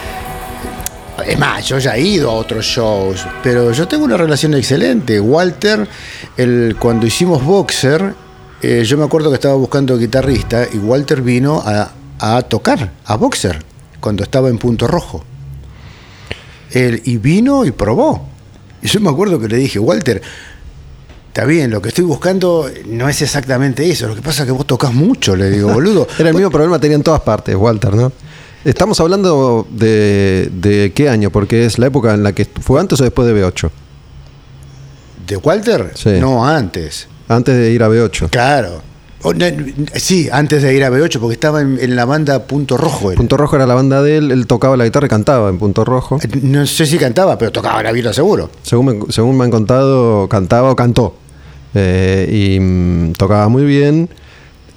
Es 1.27 1.39
más, 1.39 1.67
yo 1.67 1.79
ya 1.79 1.97
he 1.97 2.01
ido 2.01 2.31
a 2.31 2.35
otros 2.35 2.65
shows, 2.65 3.25
pero 3.43 3.73
yo 3.73 3.87
tengo 3.87 4.05
una 4.05 4.17
relación 4.17 4.55
excelente. 4.55 5.21
Walter, 5.21 5.89
el, 6.37 6.77
cuando 6.79 7.07
hicimos 7.07 7.45
Boxer, 7.45 8.15
eh, 8.61 8.83
yo 8.85 8.97
me 8.99 9.05
acuerdo 9.05 9.31
que 9.31 9.35
estaba 9.37 9.55
buscando 9.55 9.97
guitarrista 9.97 10.67
y 10.73 10.79
Walter 10.79 11.23
vino 11.23 11.63
a, 11.65 11.91
a 12.19 12.43
tocar 12.43 12.93
a 13.05 13.17
Boxer 13.17 13.59
cuando 14.01 14.23
estaba 14.25 14.49
en 14.49 14.59
Punto 14.59 14.87
Rojo. 14.87 15.25
Él, 16.71 17.03
y 17.05 17.19
vino 17.19 17.65
y 17.65 17.71
probó. 17.71 18.29
Y 18.83 18.89
yo 18.89 19.01
me 19.01 19.11
acuerdo 19.11 19.39
que 19.39 19.49
le 19.49 19.57
dije, 19.59 19.79
Walter, 19.79 20.21
está 21.29 21.45
bien, 21.45 21.71
lo 21.71 21.81
que 21.81 21.89
estoy 21.89 22.05
buscando 22.05 22.71
no 22.87 23.09
es 23.09 23.23
exactamente 23.23 23.89
eso. 23.89 24.09
Lo 24.09 24.15
que 24.15 24.23
pasa 24.23 24.43
es 24.43 24.47
que 24.47 24.53
vos 24.53 24.67
tocas 24.67 24.93
mucho, 24.93 25.37
le 25.37 25.51
digo, 25.51 25.73
boludo. 25.73 26.07
Era 26.19 26.31
el 26.31 26.35
mismo 26.35 26.51
problema, 26.51 26.79
tenía 26.79 26.97
en 26.97 27.03
todas 27.03 27.21
partes, 27.21 27.55
Walter, 27.55 27.95
¿no? 27.95 28.13
Estamos 28.65 29.01
hablando 29.01 29.67
de, 29.71 30.49
de 30.53 30.93
qué 30.95 31.09
año, 31.09 31.31
porque 31.31 31.65
es 31.65 31.79
la 31.79 31.87
época 31.87 32.15
en 32.15 32.23
la 32.23 32.33
que 32.33 32.47
fue 32.61 32.81
antes 32.81 33.01
o 33.01 33.05
después 33.05 33.27
de 33.27 33.35
B8. 33.35 33.71
¿De 35.27 35.37
Walter? 35.37 35.91
Sí. 35.95 36.11
No, 36.21 36.47
antes. 36.47 37.09
antes 37.29 37.57
de 37.57 37.73
ir 37.73 37.83
a 37.83 37.89
B8. 37.89 38.31
Claro. 38.31 38.83
O, 39.25 39.33
no, 39.33 39.47
sí, 39.95 40.29
antes 40.33 40.63
de 40.63 40.75
ir 40.75 40.85
a 40.85 40.91
B8, 40.91 41.19
porque 41.21 41.35
estaba 41.35 41.61
en, 41.61 41.79
en 41.81 41.95
la 41.95 42.05
banda 42.05 42.45
Punto 42.45 42.77
Rojo. 42.77 43.11
él. 43.13 43.17
Punto 43.17 43.37
Rojo 43.37 43.55
era 43.57 43.67
la 43.67 43.75
banda 43.75 44.03
de 44.03 44.17
él, 44.17 44.31
él 44.33 44.47
tocaba 44.47 44.77
la 44.77 44.85
guitarra 44.85 45.07
y 45.07 45.11
cantaba 45.11 45.49
en 45.49 45.59
Punto 45.59 45.85
Rojo. 45.85 46.19
No 46.43 46.67
sé 46.67 46.87
si 46.87 46.99
cantaba, 46.99 47.39
pero 47.39 47.53
tocaba 47.53 47.83
la 47.83 47.93
vida 47.93 48.13
seguro. 48.13 48.51
Según 48.63 48.87
me, 48.87 49.13
según 49.13 49.37
me 49.39 49.45
han 49.45 49.51
contado, 49.53 50.29
cantaba 50.29 50.71
o 50.73 50.77
cantó. 50.77 51.15
Eh, 51.75 52.29
y 52.57 52.61
mm, 52.61 53.13
tocaba 53.15 53.49
muy 53.49 53.65
bien. 53.65 54.09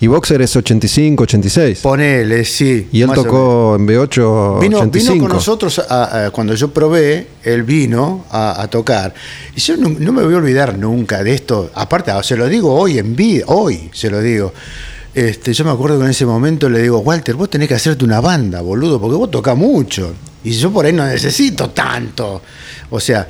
Y 0.06 0.08
Boxer 0.08 0.40
es 0.44 0.56
85, 0.56 1.24
86. 1.24 1.80
Ponele, 1.80 2.46
sí. 2.46 2.88
Y 2.92 3.02
él 3.02 3.10
tocó 3.12 3.76
en 3.76 3.88
B8 3.88 4.60
Vino, 4.60 4.78
85. 4.78 5.14
vino 5.16 5.28
con 5.28 5.36
nosotros 5.36 5.80
a- 5.80 6.26
a- 6.26 6.30
cuando 6.30 6.54
yo 6.54 6.68
probé, 6.72 7.26
él 7.44 7.64
vino 7.64 8.24
a, 8.30 8.62
a 8.62 8.68
tocar. 8.68 9.16
Y 9.56 9.60
yo 9.62 9.76
no, 9.78 9.90
no 9.90 10.12
me 10.12 10.22
voy 10.24 10.36
a 10.36 10.38
olvidar 10.38 10.78
nunca 10.78 11.24
de 11.24 11.34
esto. 11.34 11.72
Aparte, 11.74 12.12
se 12.22 12.38
lo 12.38 12.48
digo 12.48 12.72
hoy 12.76 13.00
en 13.00 13.16
vida, 13.16 13.46
hoy 13.48 13.90
se 13.94 14.12
lo 14.12 14.22
digo. 14.22 14.54
Este, 15.16 15.54
yo 15.54 15.66
me 15.66 15.72
acuerdo 15.72 15.98
que 15.98 16.06
en 16.06 16.12
ese 16.12 16.28
momento 16.28 16.70
le 16.70 16.84
digo, 16.84 17.00
Walter, 17.00 17.34
vos 17.34 17.50
tenés 17.50 17.68
que 17.68 17.74
hacerte 17.74 18.06
una 18.06 18.22
banda, 18.22 18.62
boludo, 18.62 19.02
porque 19.02 19.16
vos 19.18 19.32
tocás 19.32 19.58
mucho. 19.58 20.14
Y 20.44 20.52
yo 20.52 20.70
por 20.72 20.86
ahí 20.86 20.94
no 20.94 21.04
necesito 21.08 21.72
tanto. 21.72 22.44
O 22.92 23.00
sea, 23.00 23.28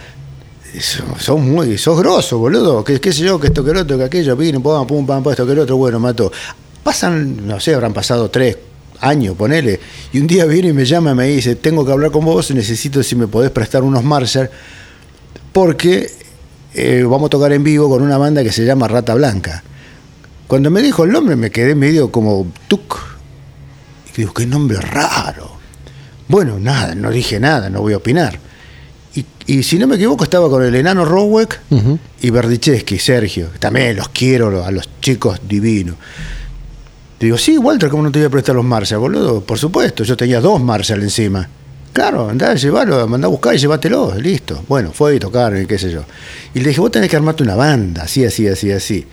sos 1.19 1.39
muy, 1.39 1.77
sos 1.77 1.97
grosso, 1.97 2.37
boludo. 2.37 2.83
¿Qué, 2.83 2.99
qué 2.99 3.13
sé 3.13 3.23
yo, 3.23 3.39
que 3.39 3.47
esto, 3.47 3.63
que 3.63 3.71
lo 3.71 3.81
otro, 3.81 3.97
que 3.97 4.03
aquello, 4.03 4.35
vino, 4.35 4.61
pum, 4.61 4.85
pum, 4.85 5.05
pam, 5.07 5.23
esto, 5.29 5.47
que 5.47 5.55
lo 5.55 5.63
otro, 5.63 5.77
bueno, 5.77 5.99
mató. 6.01 6.29
Pasan, 6.85 7.47
no 7.47 7.59
sé, 7.59 7.73
habrán 7.73 7.93
pasado 7.93 8.29
tres 8.29 8.57
años, 9.01 9.35
ponele. 9.35 9.79
Y 10.13 10.19
un 10.19 10.27
día 10.27 10.45
viene 10.45 10.67
y 10.67 10.73
me 10.73 10.85
llama 10.85 11.13
y 11.13 11.15
me 11.15 11.25
dice, 11.25 11.55
tengo 11.55 11.83
que 11.83 11.91
hablar 11.91 12.11
con 12.11 12.23
vos, 12.23 12.51
necesito 12.51 13.01
si 13.01 13.15
me 13.15 13.25
podés 13.25 13.49
prestar 13.49 13.81
unos 13.81 14.03
Marshall, 14.03 14.51
porque 15.51 16.11
eh, 16.75 17.03
vamos 17.09 17.25
a 17.25 17.29
tocar 17.31 17.51
en 17.53 17.63
vivo 17.63 17.89
con 17.89 18.03
una 18.03 18.19
banda 18.19 18.43
que 18.43 18.51
se 18.51 18.63
llama 18.65 18.87
Rata 18.87 19.15
Blanca. 19.15 19.63
Cuando 20.45 20.69
me 20.69 20.83
dijo 20.83 21.05
el 21.05 21.11
nombre 21.11 21.35
me 21.35 21.49
quedé 21.49 21.73
medio 21.73 22.11
como 22.11 22.45
tuc. 22.67 22.99
Y 24.13 24.17
digo, 24.17 24.31
qué 24.35 24.45
nombre 24.45 24.79
raro. 24.79 25.57
Bueno, 26.27 26.59
nada, 26.59 26.93
no 26.93 27.09
dije 27.09 27.39
nada, 27.39 27.67
no 27.67 27.81
voy 27.81 27.93
a 27.93 27.97
opinar. 27.97 28.37
Y, 29.15 29.25
y 29.47 29.63
si 29.63 29.79
no 29.79 29.87
me 29.87 29.95
equivoco, 29.95 30.23
estaba 30.23 30.51
con 30.51 30.63
el 30.63 30.75
enano 30.75 31.03
Rowek 31.03 31.61
y 32.21 32.29
Berdichevsky, 32.29 32.99
Sergio. 32.99 33.47
También 33.57 33.95
los 33.95 34.09
quiero, 34.09 34.63
a 34.63 34.69
los 34.69 34.87
chicos 35.01 35.39
divinos. 35.47 35.95
Digo, 37.19 37.37
sí, 37.37 37.57
Walter, 37.57 37.89
¿cómo 37.89 38.03
no 38.03 38.11
te 38.11 38.19
voy 38.19 38.27
a 38.27 38.29
prestar 38.29 38.55
los 38.55 38.65
Marshall, 38.65 38.99
boludo? 38.99 39.41
Por 39.41 39.57
supuesto, 39.57 40.03
yo 40.03 40.17
tenía 40.17 40.41
dos 40.41 40.61
Marshall 40.61 41.01
encima. 41.01 41.47
Claro, 41.93 42.29
andá 42.29 42.51
a 42.51 42.55
llevarlo, 42.55 43.07
mandá 43.07 43.27
a 43.27 43.29
buscar 43.29 43.55
y 43.55 43.57
llévatelo, 43.57 44.15
listo. 44.15 44.65
Bueno, 44.67 44.91
fue 44.91 45.15
y 45.15 45.19
tocaron 45.19 45.61
y 45.61 45.65
qué 45.65 45.77
sé 45.77 45.91
yo. 45.91 46.03
Y 46.53 46.59
le 46.59 46.69
dije, 46.69 46.81
vos 46.81 46.91
tenés 46.91 47.09
que 47.09 47.15
armarte 47.15 47.41
una 47.41 47.55
banda, 47.55 48.03
así, 48.03 48.25
así, 48.25 48.47
así, 48.49 48.69
así. 48.69 49.07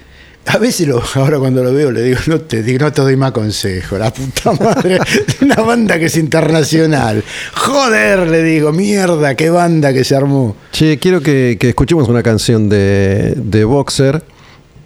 A 0.47 0.59
veces 0.59 0.89
ahora 1.15 1.39
cuando 1.39 1.63
lo 1.63 1.73
veo 1.73 1.93
le 1.93 2.03
digo, 2.03 2.19
no 2.27 2.41
te 2.41 2.61
no 2.79 2.93
te 2.93 3.03
doy 3.03 3.17
más 3.17 3.31
consejo, 3.31 3.97
la 3.99 4.13
puta 4.13 4.53
madre, 4.53 4.99
una 5.41 5.55
banda 5.57 5.97
que 5.99 6.07
es 6.07 6.17
internacional. 6.17 7.23
Joder, 7.55 8.29
le 8.29 8.43
digo, 8.43 8.73
mierda, 8.73 9.37
qué 9.37 9.51
banda 9.51 9.93
que 9.93 10.03
se 10.03 10.17
armó. 10.17 10.57
Che, 10.73 10.99
quiero 10.99 11.21
que, 11.21 11.57
que 11.61 11.69
escuchemos 11.69 12.09
una 12.09 12.25
canción 12.25 12.69
de, 12.69 13.35
de 13.37 13.65
Boxer, 13.65 14.25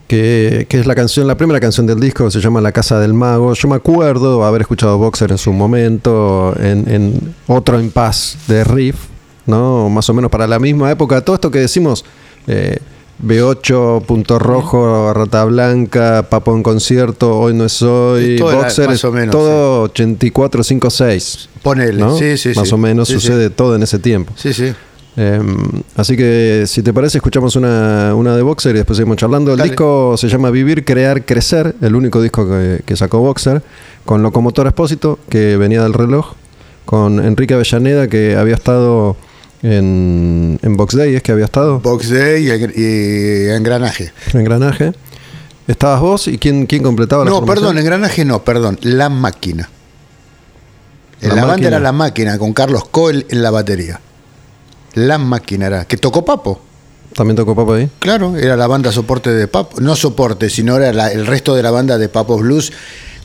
que, 0.06 0.66
que 0.68 0.78
es 0.80 0.86
la 0.86 0.94
canción, 0.94 1.26
la 1.26 1.36
primera 1.36 1.60
canción 1.60 1.86
del 1.86 1.98
disco, 2.00 2.30
se 2.30 2.40
llama 2.40 2.60
La 2.60 2.72
Casa 2.72 3.00
del 3.00 3.12
Mago. 3.14 3.54
Yo 3.54 3.68
me 3.68 3.76
acuerdo 3.76 4.44
haber 4.44 4.62
escuchado 4.62 4.98
Boxer 4.98 5.30
en 5.32 5.38
su 5.38 5.52
momento, 5.52 6.54
en, 6.60 6.88
en 6.88 7.34
otro 7.46 7.80
impas 7.80 8.38
de 8.46 8.64
riff, 8.64 8.96
¿no? 9.46 9.88
Más 9.88 10.08
o 10.08 10.14
menos 10.14 10.30
para 10.30 10.46
la 10.46 10.58
misma 10.58 10.90
época. 10.90 11.20
Todo 11.22 11.34
esto 11.36 11.50
que 11.50 11.58
decimos, 11.58 12.04
eh, 12.46 12.78
B8, 13.24 14.02
Punto 14.04 14.38
Rojo, 14.38 15.12
Rata 15.12 15.44
Blanca, 15.44 16.26
Papo 16.28 16.54
en 16.54 16.62
Concierto, 16.62 17.38
Hoy 17.38 17.54
no 17.54 17.64
es 17.64 17.80
hoy, 17.82 18.38
Boxer, 18.38 18.88
más 18.88 18.96
es 18.98 19.04
o 19.04 19.12
menos, 19.12 19.30
todo 19.32 19.82
84, 19.82 20.62
5, 20.62 20.90
6. 20.90 21.48
Ponele, 21.62 21.98
¿no? 21.98 22.16
sí, 22.16 22.36
sí, 22.36 22.52
Más 22.54 22.68
sí. 22.68 22.74
o 22.74 22.78
menos 22.78 23.08
Sí, 23.08 23.14
sí. 23.14 23.20
sucede 23.20 23.50
todo 23.50 23.74
en 23.74 23.82
ese 23.82 23.98
tiempo. 23.98 24.32
Sí, 24.36 24.52
sí. 24.52 24.72
Eh, 25.18 25.40
así 25.96 26.14
que 26.16 26.64
si 26.66 26.82
te 26.82 26.92
parece 26.92 27.18
escuchamos 27.18 27.56
una, 27.56 28.14
una 28.14 28.36
de 28.36 28.42
Boxer 28.42 28.74
y 28.74 28.78
después 28.78 28.96
seguimos 28.98 29.16
charlando. 29.16 29.52
El 29.52 29.58
Dale. 29.58 29.70
disco 29.70 30.14
se 30.18 30.28
llama 30.28 30.50
Vivir, 30.50 30.84
Crear, 30.84 31.24
Crecer, 31.24 31.74
el 31.80 31.94
único 31.96 32.20
disco 32.20 32.46
que, 32.46 32.82
que 32.84 32.96
sacó 32.96 33.20
Boxer, 33.20 33.62
con 34.04 34.22
Locomotor 34.22 34.66
Expósito, 34.66 35.18
que 35.30 35.56
venía 35.56 35.82
del 35.82 35.94
reloj, 35.94 36.32
con 36.84 37.24
Enrique 37.24 37.54
Avellaneda, 37.54 38.08
que 38.08 38.36
había 38.36 38.54
estado 38.54 39.16
en, 39.62 40.58
en 40.62 40.76
Box 40.76 40.94
Day, 40.96 41.14
es 41.14 41.22
que 41.22 41.32
había 41.32 41.46
estado, 41.46 41.80
Box 41.80 42.10
Day 42.10 42.46
y, 42.46 42.80
y 42.80 43.48
engranaje. 43.50 44.12
en 44.34 44.40
Engranaje. 44.40 44.92
Estabas 45.66 46.00
vos 46.00 46.28
y 46.28 46.38
quién, 46.38 46.66
quién 46.66 46.82
completaba 46.82 47.24
la 47.24 47.30
No, 47.30 47.36
formación? 47.38 47.64
perdón, 47.64 47.78
engranaje 47.78 48.24
no, 48.24 48.44
perdón, 48.44 48.78
la 48.82 49.08
máquina. 49.08 49.68
La 51.22 51.34
La, 51.34 51.44
banda 51.46 51.66
era 51.68 51.80
la 51.80 51.92
máquina 51.92 52.38
con 52.38 52.52
Carlos 52.52 52.84
Coel 52.90 53.26
en 53.30 53.42
la 53.42 53.50
batería. 53.50 53.98
La 54.96 55.16
máquina 55.18 55.66
era, 55.68 55.84
que 55.84 55.96
tocó 55.96 56.24
Papo. 56.24 56.60
También 57.14 57.36
tocó 57.36 57.54
Papo 57.54 57.72
ahí. 57.74 57.88
Claro, 57.98 58.36
era 58.36 58.56
la 58.56 58.66
banda 58.66 58.90
soporte 58.92 59.30
de 59.30 59.46
Papo. 59.48 59.80
No 59.80 59.94
soporte, 59.96 60.50
sino 60.50 60.76
era 60.76 60.92
la- 60.92 61.10
el 61.12 61.26
resto 61.26 61.54
de 61.54 61.62
la 61.62 61.70
banda 61.70 61.96
de 61.96 62.08
Papo 62.10 62.36
Blues. 62.38 62.72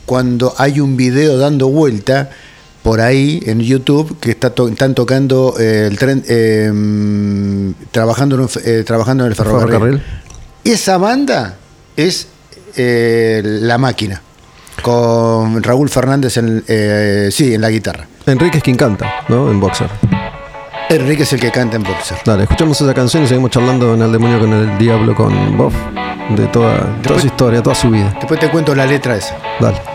Cuando 0.06 0.54
hay 0.58 0.80
un 0.80 0.96
video 0.96 1.36
dando 1.38 1.68
vuelta 1.68 2.30
por 2.82 3.00
ahí 3.00 3.40
en 3.46 3.60
YouTube 3.60 4.18
que 4.18 4.30
está 4.32 4.50
to- 4.50 4.68
están 4.68 4.94
tocando 4.94 5.54
eh, 5.60 5.86
el 5.90 5.98
tren, 5.98 6.24
eh, 6.28 6.70
mm, 6.72 7.70
trabajando, 7.90 8.34
en 8.36 8.40
un 8.42 8.48
eh, 8.64 8.82
trabajando 8.86 9.24
en 9.24 9.30
el 9.30 9.36
ferrocarril. 9.36 9.68
Ferrocarril. 9.70 10.02
Esa 10.64 10.96
banda 10.98 11.56
es 11.96 12.28
La 12.76 13.76
Máquina, 13.78 14.20
con 14.82 15.62
Raúl 15.62 15.88
Fernández 15.90 16.36
en, 16.38 16.64
eh, 16.66 17.28
sí, 17.30 17.54
en 17.54 17.60
la 17.60 17.70
guitarra. 17.70 18.06
Enrique 18.26 18.58
es 18.58 18.62
quien 18.64 18.76
canta, 18.76 19.06
¿no? 19.28 19.50
En 19.50 19.60
Boxer. 19.60 19.88
Enrique 20.94 21.22
es 21.22 21.32
el 21.32 21.40
que 21.40 21.50
canta 21.50 21.76
en 21.76 21.82
Boxer. 21.82 22.18
Dale, 22.24 22.42
escuchamos 22.42 22.80
esa 22.80 22.92
canción 22.92 23.22
y 23.22 23.26
seguimos 23.26 23.50
charlando 23.50 23.94
en 23.94 24.02
El 24.02 24.12
Demonio 24.12 24.38
con 24.38 24.52
el 24.52 24.78
Diablo, 24.78 25.14
con 25.14 25.56
Bob, 25.56 25.72
de 26.36 26.46
toda, 26.48 27.00
toda 27.02 27.18
su 27.18 27.26
historia, 27.26 27.62
toda 27.62 27.74
su 27.74 27.90
vida. 27.90 28.14
Después 28.18 28.38
te 28.38 28.50
cuento 28.50 28.74
la 28.74 28.84
letra 28.84 29.16
esa. 29.16 29.36
Dale. 29.60 29.91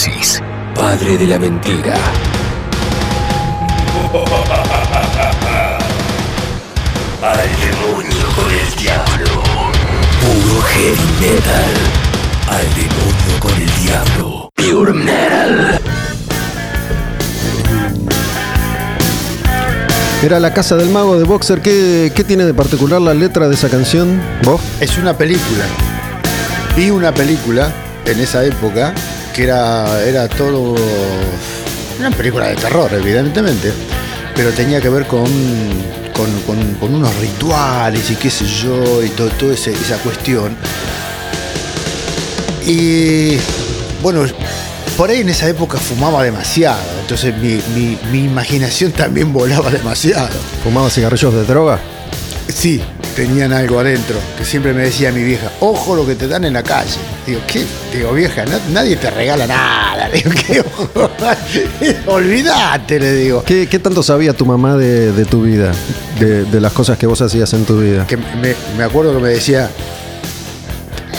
Apocalipsis. 0.00 0.40
Padre 0.74 1.18
de 1.18 1.26
la 1.26 1.38
mentira. 1.38 1.94
Al 7.22 7.48
demonio 7.60 8.26
con 8.34 8.50
el 8.50 8.74
diablo. 8.76 9.42
Puro 10.20 10.62
heavy 10.62 11.08
metal. 11.20 11.74
Al 12.48 12.66
demonio 12.74 13.40
con 13.40 13.52
el 13.60 13.70
diablo. 13.82 14.50
Pure 14.54 14.92
metal. 14.94 15.80
Era 20.22 20.40
La 20.40 20.54
Casa 20.54 20.76
del 20.76 20.88
Mago 20.90 21.18
de 21.18 21.24
Boxer. 21.24 21.60
¿Qué, 21.60 22.12
qué 22.14 22.24
tiene 22.24 22.44
de 22.44 22.54
particular 22.54 23.02
la 23.02 23.12
letra 23.14 23.48
de 23.48 23.54
esa 23.54 23.68
canción? 23.68 24.20
¿Vos? 24.44 24.60
Es 24.80 24.96
una 24.98 25.12
película. 25.14 25.64
Vi 26.76 26.90
una 26.90 27.12
película 27.12 27.70
en 28.06 28.20
esa 28.20 28.44
época 28.44 28.94
que 29.40 29.44
era, 29.44 30.02
era 30.04 30.28
todo. 30.28 30.74
Una 31.98 32.10
película 32.10 32.48
de 32.48 32.56
terror, 32.56 32.92
evidentemente. 32.92 33.72
Pero 34.34 34.50
tenía 34.50 34.80
que 34.82 34.88
ver 34.90 35.06
con, 35.06 35.24
con, 36.14 36.30
con- 36.46 36.74
con 36.74 36.94
unos 36.94 37.14
rituales 37.16 38.10
y 38.10 38.16
qué 38.16 38.30
sé 38.30 38.44
yo, 38.46 39.02
y 39.02 39.08
todo, 39.10 39.28
toda 39.30 39.54
ese- 39.54 39.72
esa 39.72 39.96
cuestión. 39.98 40.54
Y 42.66 43.36
bueno, 44.02 44.24
por 44.96 45.08
ahí 45.10 45.20
en 45.20 45.30
esa 45.30 45.48
época 45.48 45.78
fumaba 45.78 46.22
demasiado. 46.22 46.80
Entonces 47.00 47.34
mi, 47.38 47.60
mi- 47.74 47.98
mi 48.12 48.24
imaginación 48.24 48.92
también 48.92 49.32
volaba 49.32 49.70
demasiado. 49.70 50.28
¿Fumaba 50.62 50.90
cigarrillos 50.90 51.32
de 51.34 51.44
droga? 51.44 51.80
Sí, 52.48 52.82
tenían 53.16 53.52
algo 53.52 53.78
adentro, 53.80 54.16
que 54.36 54.44
siempre 54.44 54.72
me 54.74 54.82
decía 54.82 55.12
mi 55.12 55.22
vieja, 55.22 55.50
ojo 55.60 55.94
lo 55.96 56.06
que 56.06 56.14
te 56.14 56.28
dan 56.28 56.44
en 56.44 56.52
la 56.52 56.62
calle. 56.62 56.96
Digo, 57.30 57.42
¿qué? 57.46 57.64
Digo, 57.96 58.12
vieja, 58.12 58.44
na- 58.44 58.58
nadie 58.72 58.96
te 58.96 59.08
regala 59.08 59.46
nada. 59.46 60.08
Digo, 60.12 60.30
¿qué? 60.46 60.64
Olvídate, 62.06 62.98
le 62.98 63.12
digo. 63.12 63.44
¿Qué, 63.44 63.68
qué 63.68 63.78
tanto 63.78 64.02
sabía 64.02 64.32
tu 64.32 64.44
mamá 64.44 64.76
de, 64.76 65.12
de 65.12 65.24
tu 65.26 65.42
vida? 65.42 65.70
De, 66.18 66.42
de 66.44 66.60
las 66.60 66.72
cosas 66.72 66.98
que 66.98 67.06
vos 67.06 67.22
hacías 67.22 67.52
en 67.52 67.64
tu 67.64 67.78
vida. 67.80 68.04
Que 68.08 68.16
me, 68.16 68.56
me 68.76 68.82
acuerdo 68.82 69.12
que 69.14 69.20
me 69.20 69.28
decía, 69.28 69.70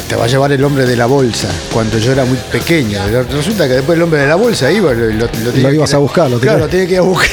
te 0.09 0.15
va 0.17 0.25
a 0.25 0.27
llevar 0.27 0.51
el 0.51 0.61
hombre 0.65 0.85
de 0.85 0.97
la 0.97 1.05
bolsa, 1.05 1.47
cuando 1.71 1.97
yo 1.97 2.11
era 2.11 2.25
muy 2.25 2.37
pequeño. 2.51 2.99
Resulta 3.31 3.69
que 3.69 3.75
después 3.75 3.95
el 3.95 4.03
hombre 4.03 4.19
de 4.19 4.27
la 4.27 4.35
bolsa 4.35 4.69
iba, 4.69 4.91
lo, 4.91 5.05
lo, 5.13 5.27
tenía 5.29 5.69
que 5.69 5.75
ibas 5.75 5.93
a 5.93 5.97
buscar, 5.99 6.29
lo 6.29 6.41
Claro, 6.41 6.59
lo 6.59 6.67
tenía 6.67 6.87
que 6.87 6.93
ir 6.95 6.99
a 6.99 7.03
buscar. 7.03 7.29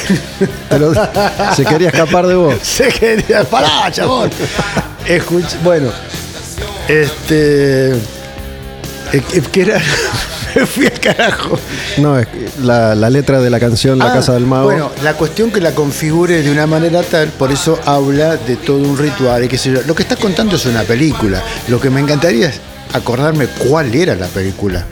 Se 1.57 1.65
quería 1.65 1.89
escapar 1.89 2.29
de 2.29 2.37
vos. 2.37 2.55
Se 2.63 2.87
quería. 2.91 3.43
Pará, 3.43 3.91
chabón. 3.91 4.31
Bueno, 5.65 5.91
este. 6.87 7.97
Eh, 9.13 9.23
que- 9.31 9.41
que 9.43 9.61
era. 9.63 9.81
Me 10.55 10.65
fui 10.67 10.87
al 10.87 10.99
carajo. 10.99 11.59
No, 11.99 12.19
es 12.19 12.27
la, 12.63 12.95
la 12.95 13.11
letra 13.11 13.39
de 13.41 13.51
la 13.51 13.61
canción 13.61 13.99
La 13.99 14.07
Ah, 14.11 14.15
Casa 14.15 14.33
del 14.33 14.47
Mago. 14.47 14.65
Bueno, 14.65 14.91
la 15.05 15.13
cuestión 15.15 15.51
que 15.51 15.61
la 15.61 15.73
configure 15.73 16.43
de 16.43 16.51
una 16.51 16.67
manera 16.67 17.03
tal, 17.03 17.29
por 17.29 17.53
eso 17.53 17.79
habla 17.85 18.37
de 18.37 18.57
todo 18.57 18.79
un 18.79 18.97
ritual 18.97 19.45
y 19.45 19.49
qué 19.49 19.59
sé 19.59 19.71
yo. 19.73 19.83
Lo 19.87 19.95
que 19.95 20.03
estás 20.05 20.19
contando 20.19 20.57
es 20.57 20.65
una 20.65 20.83
película. 20.83 21.43
Lo 21.69 21.79
que 21.79 21.91
me 21.91 22.01
encantaría 22.01 22.49
es 22.49 22.61
acordarme 22.95 23.47
cuál 23.47 23.95
era 23.95 24.15
la 24.17 24.27
película. 24.27 24.85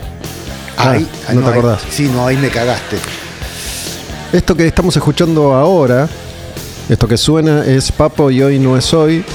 Ah, 0.77 0.93
no 1.33 1.41
te 1.41 1.47
ahí- 1.47 1.51
acordás. 1.53 1.81
sí, 1.89 2.03
no, 2.13 2.27
ahí 2.27 2.37
me 2.37 2.49
cagaste. 2.49 2.97
Esto 4.31 4.55
que 4.55 4.67
estamos 4.67 4.95
escuchando 4.95 5.53
ahora, 5.53 6.07
esto 6.87 7.07
que 7.07 7.17
suena 7.17 7.65
es 7.65 7.91
Papo 7.91 8.29
y 8.29 8.43
hoy 8.43 8.59
no 8.59 8.77
es 8.77 8.93
hoy. 8.93 9.25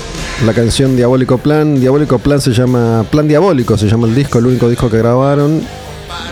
La 0.44 0.52
canción 0.52 0.96
Diabólico 0.96 1.38
Plan. 1.38 1.78
Diabólico 1.80 2.18
Plan 2.18 2.40
se 2.40 2.50
llama. 2.52 3.04
Plan 3.10 3.28
Diabólico 3.28 3.78
se 3.78 3.86
llama 3.88 4.08
el 4.08 4.14
disco, 4.14 4.38
el 4.38 4.46
único 4.46 4.68
disco 4.68 4.90
que 4.90 4.98
grabaron. 4.98 5.62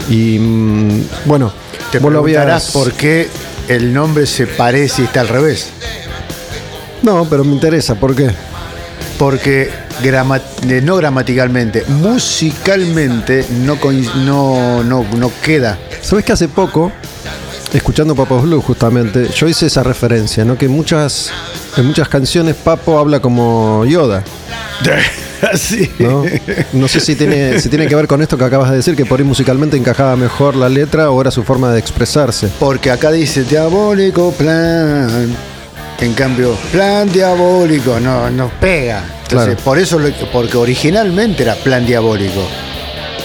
Y 0.08 0.38
mm, 0.38 1.02
bueno, 1.26 1.52
Te 1.92 1.98
vos 2.00 2.12
lo 2.12 2.20
habías- 2.20 2.70
por 2.72 2.92
qué 2.92 3.28
el 3.68 3.92
nombre 3.92 4.26
se 4.26 4.46
parece 4.46 5.02
y 5.02 5.04
está 5.04 5.20
al 5.20 5.28
revés. 5.28 5.68
No, 7.02 7.24
pero 7.30 7.44
me 7.44 7.52
interesa, 7.52 7.94
¿por 7.94 8.14
qué? 8.16 8.30
Porque 9.18 9.70
grama- 10.02 10.40
eh, 10.68 10.80
no 10.82 10.96
gramaticalmente, 10.96 11.84
musicalmente 11.88 13.46
no, 13.64 13.78
no, 14.24 14.82
no, 14.82 15.04
no 15.16 15.32
queda. 15.42 15.78
¿Sabes 16.02 16.24
que 16.24 16.32
hace 16.32 16.48
poco, 16.48 16.90
escuchando 17.72 18.14
Papos 18.14 18.42
Blue 18.42 18.60
justamente, 18.60 19.28
yo 19.34 19.46
hice 19.46 19.66
esa 19.66 19.82
referencia, 19.82 20.44
¿no? 20.44 20.56
Que 20.58 20.68
muchas, 20.68 21.30
en 21.76 21.86
muchas 21.86 22.08
canciones 22.08 22.56
Papo 22.56 22.98
habla 22.98 23.20
como 23.20 23.84
Yoda, 23.84 24.22
Así. 25.52 25.90
¿no? 25.98 26.24
No 26.72 26.88
sé 26.88 27.00
si 27.00 27.14
tiene, 27.16 27.60
si 27.60 27.68
tiene 27.68 27.86
que 27.86 27.94
ver 27.94 28.06
con 28.06 28.20
esto 28.22 28.36
que 28.36 28.44
acabas 28.44 28.70
de 28.70 28.76
decir, 28.76 28.94
que 28.96 29.06
por 29.06 29.20
ahí 29.20 29.24
musicalmente 29.24 29.76
encajaba 29.76 30.16
mejor 30.16 30.54
la 30.56 30.68
letra 30.68 31.10
o 31.10 31.20
era 31.20 31.30
su 31.30 31.42
forma 31.44 31.70
de 31.72 31.78
expresarse. 31.78 32.48
Porque 32.58 32.90
acá 32.90 33.10
dice 33.10 33.44
diabólico 33.44 34.32
plan. 34.32 35.34
En 36.00 36.14
cambio, 36.14 36.54
plan 36.72 37.10
diabólico 37.12 38.00
no 38.00 38.30
nos 38.30 38.50
pega. 38.52 39.02
Entonces, 39.22 39.54
Claro. 39.54 39.60
por 39.64 39.78
eso, 39.78 39.98
lo- 39.98 40.10
porque 40.32 40.56
originalmente 40.56 41.42
era 41.42 41.54
plan 41.56 41.84
diabólico. 41.86 42.42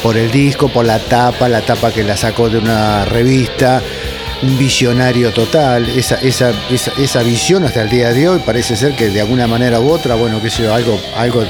Por 0.04 0.18
el 0.18 0.30
disco, 0.32 0.68
por 0.70 0.86
la 0.86 1.00
tapa, 1.00 1.48
la 1.50 1.62
tapa 1.62 1.91
que 1.91 2.04
la 2.04 2.16
sacó 2.18 2.50
de 2.50 2.58
una 2.60 3.06
revista, 3.06 3.82
un 4.42 4.58
visionario 4.58 5.32
total. 5.32 5.86
Esa, 5.90 6.16
esa, 6.16 6.54
esa, 6.70 6.92
esa 6.98 7.24
visión 7.24 7.64
hasta 7.64 7.82
el 7.82 7.90
día 7.90 8.12
de 8.14 8.30
hoy 8.30 8.40
parece 8.46 8.76
ser 8.76 8.96
que 8.96 9.10
de 9.10 9.22
alguna 9.22 9.48
manera 9.48 9.80
u 9.80 9.90
otra, 9.90 10.16
bueno, 10.16 10.42
qué 10.42 10.50
sé 10.50 10.64
yo, 10.64 10.74
algo, 10.74 11.00
algo, 11.16 11.44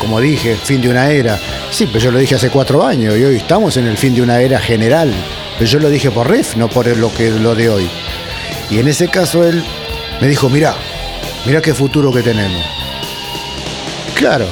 como 0.00 0.20
dije, 0.20 0.56
fin 0.56 0.80
de 0.80 0.88
una 0.88 1.10
era. 1.10 1.38
Sí, 1.70 1.86
pero 1.86 1.98
yo 1.98 2.10
lo 2.10 2.18
dije 2.18 2.34
hace 2.34 2.50
cuatro 2.50 2.84
años 2.84 3.16
y 3.16 3.24
hoy 3.24 3.36
estamos 3.36 3.76
en 3.76 3.86
el 3.86 3.96
fin 3.96 4.14
de 4.14 4.22
una 4.22 4.40
era 4.40 4.58
general. 4.58 5.12
Pero 5.58 5.70
yo 5.70 5.78
lo 5.78 5.90
dije 5.90 6.10
por 6.10 6.30
riff, 6.30 6.56
no 6.56 6.68
por 6.68 6.86
lo 6.96 7.12
que 7.12 7.30
lo 7.30 7.54
de 7.54 7.68
hoy. 7.68 7.88
Y 8.70 8.78
en 8.78 8.88
ese 8.88 9.08
caso 9.08 9.44
él 9.44 9.62
me 10.20 10.28
dijo, 10.28 10.48
mirá, 10.48 10.74
mirá 11.46 11.60
qué 11.60 11.74
futuro 11.74 12.12
que 12.12 12.22
tenemos. 12.22 12.64
Claro, 14.14 14.46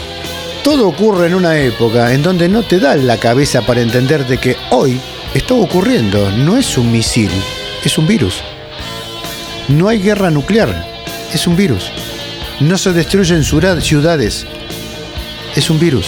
todo 0.62 0.88
ocurre 0.88 1.26
en 1.26 1.34
una 1.34 1.58
época 1.58 2.12
en 2.12 2.22
donde 2.22 2.48
no 2.48 2.62
te 2.62 2.78
da 2.78 2.94
la 2.96 3.18
cabeza 3.18 3.62
para 3.62 3.80
entender 3.80 4.26
de 4.26 4.38
que 4.38 4.56
hoy 4.70 5.00
está 5.34 5.54
ocurriendo, 5.54 6.30
no 6.32 6.56
es 6.58 6.76
un 6.78 6.90
misil, 6.92 7.30
es 7.84 7.98
un 7.98 8.06
virus. 8.06 8.42
No 9.68 9.88
hay 9.88 9.98
guerra 10.00 10.30
nuclear, 10.30 10.86
es 11.32 11.46
un 11.46 11.56
virus. 11.56 11.90
No 12.60 12.76
se 12.78 12.92
destruyen 12.92 13.44
ciudad- 13.44 13.80
ciudades, 13.80 14.46
es 15.56 15.70
un 15.70 15.78
virus. 15.80 16.06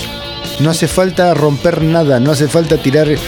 No 0.61 0.71
hace 0.71 0.87
falta 0.87 1.35
romper 1.35 1.83
nada, 1.83 2.21
no 2.21 2.31
hace 2.31 2.47
falta 2.47 2.77
tirar 2.77 3.09
eh, 3.09 3.19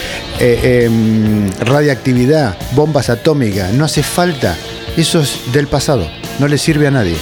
em, 0.85 1.49
radiactividad, 1.59 2.55
bombas 2.73 3.09
atómicas, 3.09 3.73
no 3.73 3.83
hace 3.85 4.01
falta. 4.03 4.55
Eso 4.95 5.19
es 5.21 5.39
del 5.51 5.67
pasado, 5.67 6.07
no 6.39 6.47
le 6.47 6.57
sirve 6.57 6.87
a 6.87 6.91
nadie. 6.91 7.15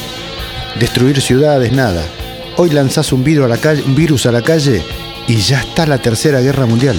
Destruir 0.80 1.19
ciudades, 1.21 1.71
nada. 1.71 2.03
Hoy 2.57 2.69
lanzás 2.69 3.11
un 3.13 3.23
virus 3.23 3.45
a 4.26 4.32
la 4.32 4.41
calle 4.43 4.82
y 5.28 5.38
ya 5.38 5.59
está 5.61 5.86
la 5.86 5.97
tercera 5.97 6.39
guerra 6.41 6.65
mundial. 6.65 6.95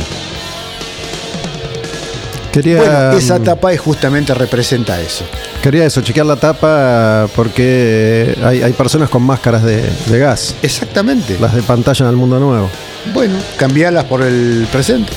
Quería, 2.57 2.79
Bueno, 2.79 3.13
esa 3.19 3.39
tapa 3.39 3.71
es 3.75 3.81
justamente 3.81 4.33
representa 4.33 4.99
eso. 4.99 5.27
quería 5.63 5.85
eso, 5.85 6.01
chequear 6.01 6.25
la 6.25 6.37
tapa 6.37 7.29
porque 7.37 8.35
hay, 8.43 8.63
hay 8.63 8.73
personas 8.73 9.11
con 9.11 9.23
máscaras 9.25 9.63
de, 9.63 9.83
de 10.07 10.19
gas, 10.19 10.55
Exactamente. 10.63 11.37
las 11.39 11.55
de 11.55 11.61
pantalla 11.61 12.05
en 12.07 12.11
el 12.13 12.17
mundo 12.17 12.41
nuevo. 12.41 12.71
Bueno, 13.13 13.35
cambialas 13.59 14.05
por 14.05 14.23
el 14.23 14.67
presente. 14.73 15.13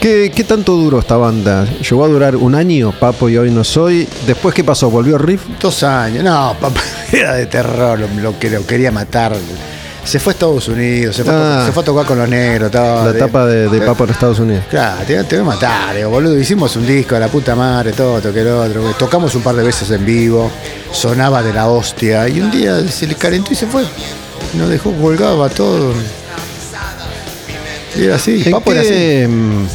¿Qué, 0.00 0.32
qué 0.34 0.44
tanto 0.44 0.72
duró 0.72 0.98
esta 1.00 1.18
banda? 1.18 1.66
¿Llegó 1.80 2.04
a 2.04 2.08
durar 2.08 2.36
un 2.36 2.54
año, 2.54 2.92
Papo 2.98 3.28
y 3.28 3.36
hoy 3.36 3.50
no 3.50 3.62
soy? 3.62 4.08
¿Después 4.26 4.54
qué 4.54 4.64
pasó? 4.64 4.88
¿Volvió 4.90 5.18
Riff? 5.18 5.42
Dos 5.60 5.82
años. 5.82 6.24
No, 6.24 6.54
papá, 6.60 6.80
era 7.12 7.34
de 7.34 7.44
terror, 7.46 7.98
lo, 7.98 8.08
lo 8.22 8.38
que 8.38 8.48
lo 8.50 8.66
quería 8.66 8.90
matar. 8.90 9.32
Se 10.04 10.20
fue 10.20 10.32
a 10.32 10.34
Estados 10.34 10.68
Unidos, 10.68 11.16
se 11.16 11.24
fue, 11.24 11.32
a 11.32 11.62
Ah. 11.62 11.66
se 11.66 11.72
fue 11.72 11.82
a 11.82 11.86
tocar 11.86 12.04
con 12.06 12.18
los 12.18 12.28
negros. 12.28 12.66
estaba 12.66 13.04
La 13.06 13.10
etapa 13.10 13.46
de, 13.46 13.68
de 13.68 13.80
Papo 13.80 14.04
en 14.04 14.10
Estados 14.10 14.38
Unidos. 14.38 14.64
Claro, 14.70 15.02
te, 15.06 15.24
te 15.24 15.36
voy 15.40 15.46
a 15.46 15.54
matar, 15.54 15.96
digo, 15.96 16.10
boludo. 16.10 16.38
Hicimos 16.38 16.76
un 16.76 16.86
disco, 16.86 17.18
la 17.18 17.28
puta 17.28 17.54
madre, 17.56 17.92
todo, 17.92 18.20
toque 18.20 18.40
el 18.40 18.48
otro. 18.48 18.82
güey. 18.82 18.94
Tocamos 18.98 19.34
un 19.34 19.42
par 19.42 19.56
de 19.56 19.62
veces 19.64 19.90
en 19.90 20.04
vivo, 20.04 20.50
sonaba 20.92 21.42
de 21.42 21.52
la 21.54 21.68
hostia. 21.68 22.28
Y 22.28 22.40
un 22.40 22.50
día 22.50 22.86
se 22.86 23.06
le 23.06 23.14
calentó 23.14 23.52
y 23.52 23.56
se 23.56 23.66
fue. 23.66 23.82
Nos 24.58 24.68
dejó 24.68 24.92
colgaba 24.92 25.48
todo. 25.48 25.92
Y 27.96 28.04
era 28.04 28.16
así, 28.16 28.42
¿En 28.44 28.50
Papo 28.52 28.72
era 28.72 28.80
así. 28.82 28.90
qué, 28.90 29.28
mm, 29.28 29.66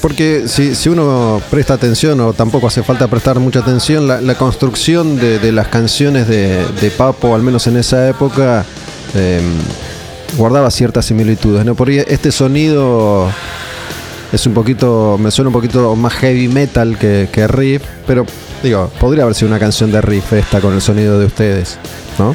Porque 0.00 0.44
si, 0.46 0.74
si 0.76 0.88
uno 0.88 1.42
presta 1.50 1.74
atención, 1.74 2.20
o 2.20 2.32
tampoco 2.32 2.68
hace 2.68 2.82
falta 2.82 3.08
prestar 3.08 3.38
mucha 3.40 3.58
atención, 3.60 4.06
la, 4.06 4.20
la 4.20 4.36
construcción 4.36 5.16
de, 5.16 5.38
de 5.40 5.52
las 5.52 5.68
canciones 5.68 6.28
de, 6.28 6.64
de 6.80 6.90
Papo, 6.90 7.34
al 7.34 7.42
menos 7.42 7.66
en 7.66 7.76
esa 7.76 8.08
época, 8.08 8.64
eh, 9.14 9.40
guardaba 10.36 10.70
ciertas 10.70 11.06
similitudes. 11.06 11.66
este 12.08 12.32
sonido 12.32 13.28
es 14.32 14.46
un 14.46 14.54
poquito, 14.54 15.16
me 15.18 15.30
suena 15.30 15.48
un 15.48 15.54
poquito 15.54 15.96
más 15.96 16.12
heavy 16.14 16.48
metal 16.48 16.98
que, 16.98 17.28
que 17.32 17.46
riff, 17.48 17.82
pero 18.06 18.26
digo, 18.62 18.90
podría 19.00 19.24
haber 19.24 19.34
sido 19.34 19.48
una 19.48 19.58
canción 19.58 19.90
de 19.90 20.00
riff 20.00 20.32
esta 20.32 20.60
con 20.60 20.74
el 20.74 20.82
sonido 20.82 21.18
de 21.18 21.26
ustedes, 21.26 21.78
¿no? 22.18 22.34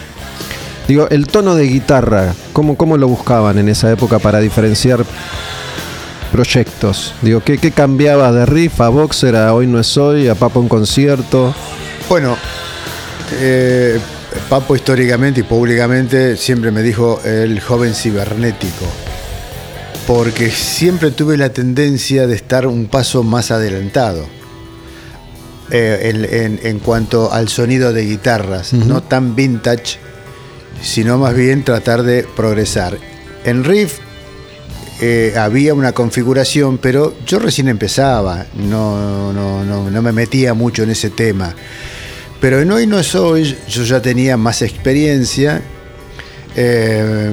Digo, 0.87 1.07
el 1.09 1.27
tono 1.27 1.55
de 1.55 1.65
guitarra, 1.65 2.33
¿cómo, 2.51 2.75
cómo 2.75 2.97
lo 2.97 3.07
buscaban 3.07 3.57
en 3.57 3.69
esa 3.69 3.91
época 3.91 4.19
para 4.19 4.39
diferenciar 4.39 5.05
proyectos? 6.31 7.13
Digo, 7.21 7.41
¿qué, 7.41 7.57
qué 7.57 7.71
cambiaba 7.71 8.31
de 8.33 8.45
riff 8.45 8.81
a 8.81 8.89
Boxer 8.89 9.35
a 9.35 9.53
Hoy 9.53 9.67
No 9.67 9.79
Es 9.79 9.95
Hoy, 9.97 10.27
a 10.27 10.35
Papo 10.35 10.61
en 10.61 10.67
concierto? 10.67 11.55
Bueno, 12.09 12.35
eh, 13.39 13.97
Papo 14.49 14.75
históricamente 14.75 15.41
y 15.41 15.43
públicamente 15.43 16.37
siempre 16.37 16.71
me 16.71 16.81
dijo 16.81 17.21
el 17.23 17.59
joven 17.59 17.93
cibernético, 17.93 18.85
porque 20.07 20.49
siempre 20.51 21.11
tuve 21.11 21.37
la 21.37 21.49
tendencia 21.49 22.27
de 22.27 22.35
estar 22.35 22.67
un 22.67 22.87
paso 22.87 23.23
más 23.23 23.51
adelantado. 23.51 24.25
eh, 25.71 26.11
en, 26.13 26.25
en- 26.25 26.59
en 26.63 26.79
cuanto 26.79 27.31
al 27.31 27.47
sonido 27.49 27.93
de 27.93 28.05
guitarras, 28.05 28.73
no 28.73 29.01
tan 29.01 29.33
vintage, 29.35 29.97
sino 30.83 31.17
más 31.17 31.33
bien 31.33 31.63
tratar 31.63 32.03
de 32.03 32.27
progresar. 32.35 32.97
En 33.45 33.63
riff 33.63 33.97
eh, 35.01 35.33
había 35.37 35.73
una 35.73 35.93
configuración, 35.93 36.77
pero 36.77 37.15
yo 37.25 37.39
recién 37.39 37.69
empezaba, 37.69 38.45
no, 38.55 39.31
no, 39.33 39.63
no, 39.63 39.89
no 39.89 40.01
me 40.01 40.11
metía 40.11 40.53
mucho 40.53 40.83
en 40.83 40.91
ese 40.91 41.09
tema. 41.09 41.55
Pero 42.43 42.59
en 42.59 42.69
Hoy 42.73 42.87
No 42.87 42.99
Es 42.99 43.15
Hoy 43.15 43.57
yo 43.69 43.85
ya 43.85 44.01
tenía 44.01 44.35
más 44.35 44.61
experiencia 44.63 45.61
eh, 46.57 47.31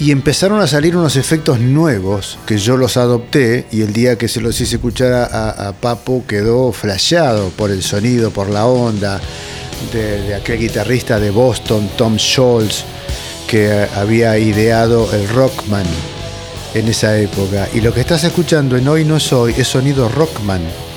y 0.00 0.10
empezaron 0.10 0.60
a 0.60 0.66
salir 0.66 0.96
unos 0.96 1.14
efectos 1.14 1.60
nuevos 1.60 2.36
que 2.44 2.58
yo 2.58 2.76
los 2.76 2.96
adopté 2.96 3.66
y 3.70 3.82
el 3.82 3.92
día 3.92 4.18
que 4.18 4.26
se 4.26 4.40
los 4.40 4.60
hice 4.60 4.74
escuchar 4.74 5.12
a, 5.12 5.72
Papo 5.80 6.24
quedó 6.26 6.72
flasheado 6.72 7.50
por 7.50 7.70
el 7.70 7.80
sonido, 7.80 8.32
por 8.32 8.50
la 8.50 8.66
onda 8.66 9.20
de, 9.92 10.22
de 10.22 10.34
aquel 10.34 10.58
guitarrista 10.58 11.20
de 11.20 11.30
Boston, 11.30 11.88
Tom 11.96 12.18
Scholz, 12.18 12.82
que 13.46 13.86
había 13.94 14.36
ideado 14.36 15.08
el 15.14 15.28
Rockman 15.28 15.86
en 16.74 16.88
esa 16.88 17.16
época. 17.20 17.68
Y 17.72 17.82
lo 17.82 17.94
que 17.94 18.00
estás 18.00 18.24
escuchando 18.24 18.76
en 18.76 18.88
Hoy 18.88 19.04
No 19.04 19.20
Soy 19.20 19.54
es 19.56 19.68
sonido 19.68 20.08
Rockman. 20.08 20.93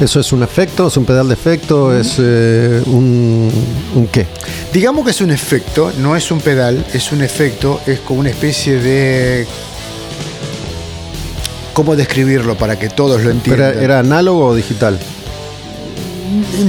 ¿Eso 0.00 0.20
es 0.20 0.32
un 0.32 0.44
efecto? 0.44 0.86
¿Es 0.86 0.96
un 0.96 1.04
pedal 1.04 1.26
de 1.26 1.34
efecto? 1.34 1.92
¿Es 1.96 2.16
eh, 2.18 2.80
un, 2.86 3.50
un 3.96 4.06
qué? 4.06 4.26
Digamos 4.72 5.04
que 5.04 5.10
es 5.10 5.20
un 5.20 5.30
efecto, 5.30 5.92
no 5.98 6.14
es 6.14 6.30
un 6.30 6.40
pedal, 6.40 6.84
es 6.94 7.10
un 7.10 7.20
efecto, 7.22 7.80
es 7.86 7.98
como 8.00 8.20
una 8.20 8.30
especie 8.30 8.80
de... 8.80 9.46
¿Cómo 11.72 11.96
describirlo 11.96 12.56
para 12.56 12.78
que 12.78 12.88
todos 12.88 13.22
lo 13.22 13.30
¿Era, 13.30 13.36
entiendan? 13.38 13.78
era 13.82 13.98
análogo 14.00 14.46
o 14.46 14.54
digital? 14.54 14.98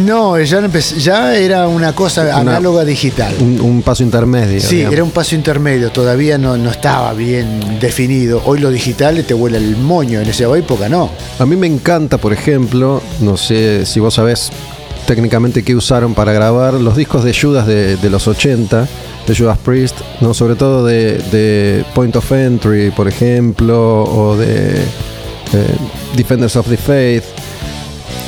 No, 0.05 0.39
ya, 0.39 0.59
empecé- 0.59 0.99
ya 0.99 1.35
era 1.35 1.67
una 1.67 1.93
cosa 1.93 2.23
Una- 2.23 2.37
análoga 2.37 2.85
digital. 2.85 3.33
Un, 3.39 3.59
un 3.61 3.81
paso 3.81 4.03
intermedio. 4.03 4.61
Sí, 4.61 4.77
digamos. 4.77 4.93
era 4.93 5.03
un 5.03 5.11
paso 5.11 5.35
intermedio, 5.35 5.91
todavía 5.91 6.37
no, 6.37 6.57
no 6.57 6.69
estaba 6.69 7.13
bien 7.13 7.79
definido. 7.79 8.41
Hoy 8.45 8.59
lo 8.59 8.69
digital 8.71 9.23
te 9.25 9.33
vuela 9.33 9.57
el 9.57 9.75
moño, 9.77 10.19
en 10.21 10.27
esa 10.29 10.43
época 10.57 10.87
no. 10.89 11.09
A 11.39 11.45
mí 11.45 11.55
me 11.55 11.67
encanta, 11.67 12.17
por 12.17 12.33
ejemplo, 12.33 13.01
no 13.21 13.37
sé 13.37 13.85
si 13.85 13.99
vos 13.99 14.13
sabés 14.13 14.49
técnicamente 15.05 15.63
qué 15.63 15.75
usaron 15.75 16.13
para 16.13 16.33
grabar 16.33 16.73
los 16.75 16.95
discos 16.95 17.23
de 17.23 17.33
Judas 17.33 17.65
de, 17.65 17.97
de 17.97 18.09
los 18.09 18.27
80, 18.27 18.87
de 19.27 19.35
Judas 19.35 19.57
Priest, 19.57 19.95
no 20.21 20.33
sobre 20.33 20.55
todo 20.55 20.85
de, 20.85 21.17
de 21.31 21.83
Point 21.95 22.15
of 22.15 22.31
Entry, 22.31 22.91
por 22.91 23.07
ejemplo, 23.07 24.03
o 24.03 24.37
de 24.37 24.75
eh, 24.75 25.75
Defenders 26.15 26.55
of 26.55 26.67
the 26.67 26.77
Faith, 26.77 27.23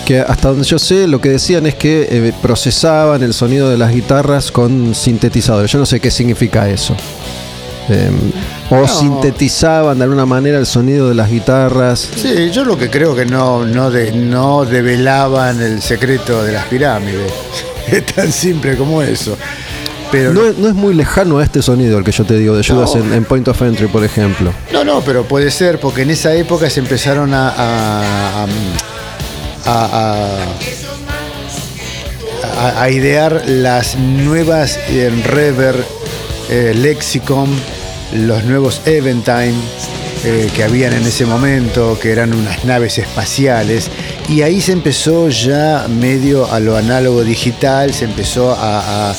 que 0.06 0.20
hasta 0.20 0.50
donde 0.50 0.64
yo 0.66 0.80
sé 0.80 1.08
lo 1.08 1.22
que 1.22 1.30
decían 1.30 1.66
es 1.66 1.76
que 1.76 2.08
eh, 2.10 2.34
procesaban 2.42 3.24
el 3.24 3.34
sonido 3.34 3.70
de 3.70 3.78
las 3.78 3.92
guitarras 3.94 4.52
con 4.52 4.94
sintetizadores. 4.96 5.72
Yo 5.72 5.80
no 5.80 5.86
sé 5.86 6.00
qué 6.00 6.12
significa 6.12 6.70
eso. 6.70 6.96
Eh, 7.90 8.10
o 8.70 8.78
No. 8.82 8.88
sintetizaban 8.88 9.98
de 9.98 10.04
alguna 10.06 10.26
manera 10.26 10.58
el 10.60 10.66
sonido 10.66 11.10
de 11.10 11.16
las 11.16 11.30
guitarras. 11.30 12.08
Sí, 12.16 12.50
yo 12.52 12.64
lo 12.64 12.78
que 12.78 12.90
creo 12.90 13.16
que 13.16 13.26
no, 13.26 13.66
no, 13.66 13.90
de- 13.92 14.12
no 14.12 14.66
develaban 14.66 15.62
el 15.62 15.82
secreto 15.82 16.44
de 16.44 16.54
las 16.54 16.66
pirámides. 16.66 17.32
Es 17.92 18.06
tan 18.06 18.32
simple 18.32 18.78
como 18.78 19.02
eso. 19.02 19.36
Pero 20.12 20.34
No, 20.34 20.46
es- 20.46 20.58
no 20.58 20.68
es 20.70 20.76
muy 20.76 20.94
lejano 20.94 21.40
a 21.40 21.44
este 21.44 21.62
sonido 21.62 21.98
el 21.98 22.04
que 22.06 22.12
yo 22.12 22.24
te 22.24 22.36
digo 22.38 22.56
de 22.56 22.64
Judas 22.64 22.96
No. 22.96 23.04
en, 23.04 23.14
en 23.14 23.26
Point 23.26 23.48
of 23.48 23.62
Entry, 23.62 23.88
por 23.88 24.04
ejemplo. 24.04 24.54
No, 24.72 24.84
no, 24.84 25.02
pero 25.02 25.24
puede 25.24 25.50
ser, 25.52 25.80
porque 25.80 26.04
en 26.04 26.12
esa 26.12 26.34
época 26.36 26.70
se 26.70 26.80
empezaron 26.80 27.34
a. 27.34 27.50
a, 27.50 28.44
a- 28.44 28.48
a- 29.66 30.46
a- 32.82 32.90
idear 32.90 33.44
las 33.48 33.96
nuevas 33.96 34.78
eh, 34.90 35.10
Rever, 35.26 35.76
eh, 36.50 36.74
Lexicon, 36.76 37.50
los 38.14 38.44
nuevos 38.44 38.82
Eventime 38.86 39.54
eh, 40.24 40.50
que 40.56 40.64
habían 40.64 40.94
en 40.94 41.04
ese 41.04 41.26
momento, 41.26 41.98
que 42.00 42.12
eran 42.12 42.34
unas 42.34 42.64
naves 42.66 42.98
espaciales. 43.00 43.90
Y 44.30 44.42
ahí 44.44 44.62
se 44.62 44.72
empezó 44.74 45.30
ya 45.30 45.88
medio 45.90 46.52
a 46.52 46.60
lo 46.60 46.78
análogo 46.78 47.24
digital, 47.24 47.94
se 47.94 48.06
empezó 48.06 48.52
a, 48.54 49.12
a- 49.12 49.16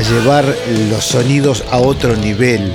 llevar 0.00 0.44
los 0.90 1.04
sonidos 1.04 1.64
a 1.70 1.78
otro 1.78 2.16
nivel. 2.16 2.72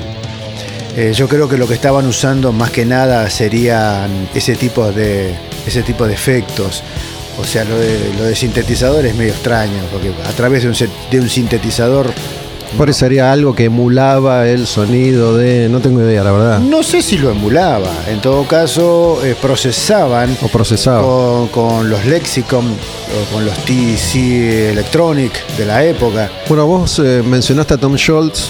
Yo 1.14 1.28
creo 1.28 1.50
que 1.50 1.58
lo 1.58 1.68
que 1.68 1.74
estaban 1.74 2.06
usando 2.08 2.54
más 2.54 2.72
que 2.72 2.86
nada 2.86 3.30
serían 3.30 4.30
ese 4.34 4.56
tipo 4.56 4.89
de, 4.93 5.36
ese 5.66 5.84
tipo 5.84 6.05
de 6.07 6.13
efectos. 6.13 6.84
O 7.39 7.43
sea, 7.43 7.66
lo 7.66 7.78
de, 7.78 8.11
lo 8.18 8.24
de 8.24 8.36
sintetizador 8.36 9.05
es 9.05 9.13
medio 9.16 9.32
extraño, 9.34 9.80
porque 9.91 10.09
a 10.28 10.32
través 10.32 10.63
de 10.63 10.70
un, 10.70 10.76
de 11.11 11.20
un 11.20 11.30
sintetizador, 11.30 12.13
Por 12.78 12.89
eso 12.89 12.99
sería 12.99 13.32
algo 13.32 13.53
que 13.53 13.66
emulaba 13.66 14.47
el 14.47 14.66
sonido 14.68 15.36
de. 15.38 15.68
No 15.70 15.80
tengo 15.82 15.99
idea, 16.01 16.24
la 16.24 16.32
verdad. 16.32 16.59
no 16.59 16.82
sé 16.82 17.01
si 17.01 17.18
lo 17.18 17.32
emulaba. 17.32 17.91
En 18.07 18.22
todo 18.22 18.45
caso, 18.47 19.20
eh, 19.24 19.36
procesaban 19.41 20.38
O 20.41 20.47
procesaba. 20.47 21.01
con, 21.01 21.47
con 21.49 21.89
los 21.89 22.05
Lexicon 22.05 22.66
o 22.66 23.34
con 23.34 23.45
los 23.45 23.53
TC 23.66 24.72
Electronic 24.72 25.34
de 25.57 25.66
la 25.66 25.84
época. 25.84 26.30
Bueno, 26.47 26.66
vos 26.66 26.99
eh, 26.99 27.22
mencionaste 27.26 27.74
a 27.74 27.78
Tom 27.78 27.95
Schultz 27.97 28.49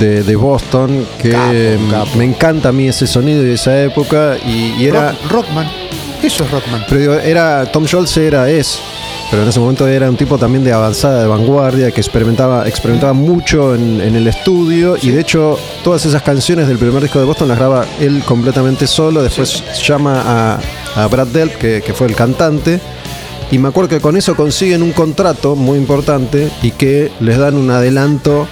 de, 0.00 0.22
de 0.22 0.36
Boston, 0.36 1.06
que 1.20 1.30
Capo, 1.30 1.90
capo. 1.90 2.16
me 2.18 2.24
encanta 2.24 2.70
a 2.70 2.72
mí 2.72 2.88
ese 2.88 3.06
sonido 3.06 3.46
y 3.46 3.50
esa 3.52 3.78
época. 3.82 4.36
Y, 4.44 4.74
y 4.82 4.86
era. 4.86 5.12
Rock- 5.12 5.30
Rockman. 5.30 5.85
Eso 6.26 6.42
es 6.42 6.50
Rockman. 6.50 6.84
Pero 6.88 7.00
digo, 7.00 7.14
era. 7.14 7.64
Tom 7.66 7.84
Schultz 7.84 8.16
era, 8.16 8.50
es. 8.50 8.80
Pero 9.30 9.42
en 9.42 9.48
ese 9.48 9.60
momento 9.60 9.86
era 9.86 10.10
un 10.10 10.16
tipo 10.16 10.38
también 10.38 10.64
de 10.64 10.72
avanzada, 10.72 11.22
de 11.22 11.28
vanguardia, 11.28 11.92
que 11.92 12.00
experimentaba, 12.00 12.66
experimentaba 12.66 13.12
mucho 13.12 13.76
en, 13.76 14.00
en 14.00 14.16
el 14.16 14.26
estudio. 14.26 14.96
Y 15.00 15.10
de 15.10 15.20
hecho, 15.20 15.56
todas 15.84 16.04
esas 16.04 16.22
canciones 16.22 16.66
del 16.66 16.78
primer 16.78 17.00
disco 17.00 17.20
de 17.20 17.26
Boston 17.26 17.46
las 17.46 17.58
graba 17.58 17.86
él 18.00 18.24
completamente 18.26 18.88
solo. 18.88 19.22
Después 19.22 19.62
llama 19.86 20.20
a, 20.26 20.60
a 20.96 21.06
Brad 21.06 21.28
Delp, 21.28 21.58
que, 21.58 21.80
que 21.80 21.94
fue 21.94 22.08
el 22.08 22.16
cantante. 22.16 22.80
Y 23.52 23.58
me 23.58 23.68
acuerdo 23.68 23.88
que 23.88 24.00
con 24.00 24.16
eso 24.16 24.34
consiguen 24.34 24.82
un 24.82 24.90
contrato 24.90 25.54
muy 25.54 25.78
importante 25.78 26.50
y 26.60 26.72
que 26.72 27.12
les 27.20 27.38
dan 27.38 27.54
un 27.54 27.70
adelanto 27.70 28.48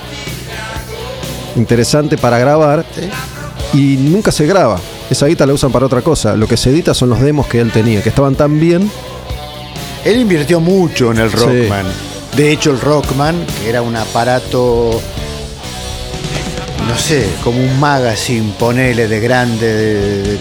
interesante 1.56 2.18
para 2.18 2.38
grabar. 2.38 2.84
Y 3.72 3.96
nunca 3.96 4.30
se 4.30 4.46
graba. 4.46 4.78
Esa 5.10 5.26
guita 5.26 5.46
la 5.46 5.52
usan 5.52 5.70
para 5.70 5.86
otra 5.86 6.00
cosa. 6.02 6.34
Lo 6.36 6.46
que 6.48 6.56
se 6.56 6.70
edita 6.70 6.94
son 6.94 7.10
los 7.10 7.20
demos 7.20 7.46
que 7.46 7.60
él 7.60 7.70
tenía, 7.70 8.02
que 8.02 8.08
estaban 8.08 8.34
tan 8.34 8.58
bien 8.58 8.90
Él 10.04 10.20
invirtió 10.20 10.60
mucho 10.60 11.12
en 11.12 11.18
el 11.18 11.30
Sí. 11.30 11.36
Rockman. 11.36 11.86
De 12.36 12.50
hecho, 12.52 12.70
el 12.72 12.80
Rockman, 12.80 13.46
que 13.62 13.70
era 13.70 13.80
un 13.80 13.96
aparato, 13.96 15.00
no 16.88 16.98
sé, 16.98 17.26
como 17.42 17.58
un 17.58 17.80
magazine, 17.80 18.52
ponele, 18.58 19.08
de 19.08 19.20
grande, 19.20 19.66
de- 19.66 20.22
de- 20.22 20.32
de- 20.32 20.38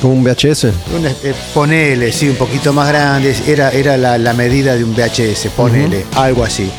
como 0.00 0.14
un 0.14 0.24
VHS. 0.24 0.72
un- 0.96 1.06
eh, 1.06 1.34
ponele, 1.52 2.10
sí, 2.12 2.28
un 2.28 2.36
poquito 2.36 2.72
más 2.72 2.88
grande, 2.88 3.36
era, 3.46 3.70
era 3.70 3.96
la, 3.98 4.16
la 4.18 4.32
medida 4.32 4.74
de 4.76 4.84
un 4.84 4.94
VHS, 4.94 5.50
ponele, 5.50 6.06
algo 6.16 6.42
así. 6.42 6.70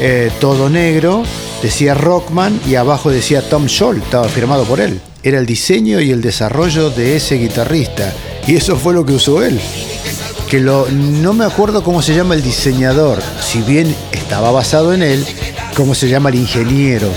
Eh, 0.00 0.30
todo 0.40 0.70
negro, 0.70 1.22
decía 1.62 1.92
Rockman 1.94 2.58
y 2.66 2.76
abajo 2.76 3.10
decía 3.10 3.46
Tom 3.48 3.66
Scholl, 3.68 3.98
estaba 3.98 4.28
firmado 4.28 4.64
por 4.64 4.80
él. 4.80 4.98
Era 5.22 5.38
el 5.38 5.44
diseño 5.44 6.00
y 6.00 6.10
el 6.10 6.22
desarrollo 6.22 6.88
de 6.90 7.16
ese 7.16 7.36
guitarrista. 7.36 8.12
Y 8.46 8.56
eso 8.56 8.76
fue 8.76 8.94
lo 8.94 9.04
que 9.04 9.12
usó 9.12 9.42
él. 9.42 9.60
Que 10.48 10.60
lo, 10.60 10.88
no 10.90 11.34
me 11.34 11.44
acuerdo 11.44 11.84
cómo 11.84 12.00
se 12.00 12.14
llama 12.14 12.34
el 12.34 12.42
diseñador, 12.42 13.18
si 13.40 13.60
bien 13.60 13.94
estaba 14.12 14.50
basado 14.50 14.94
en 14.94 15.02
él, 15.02 15.24
cómo 15.76 15.94
se 15.94 16.08
llama 16.08 16.30
el 16.30 16.36
ingeniero. 16.36 17.08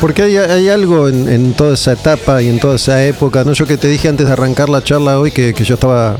Porque 0.00 0.22
hay, 0.22 0.36
hay 0.36 0.68
algo 0.68 1.08
en, 1.08 1.52
toda 1.52 1.74
esa 1.74 1.92
etapa 1.92 2.42
y 2.42 2.48
en 2.48 2.58
toda 2.58 2.76
esa 2.76 3.04
época, 3.04 3.44
¿no? 3.44 3.52
Yo 3.52 3.66
que 3.66 3.76
te 3.76 3.88
dije 3.88 4.08
antes 4.08 4.26
de 4.26 4.32
arrancar 4.32 4.68
la 4.68 4.82
charla 4.82 5.20
hoy 5.20 5.30
que, 5.30 5.54
que 5.54 5.64
yo 5.64 5.74
estaba 5.74 6.16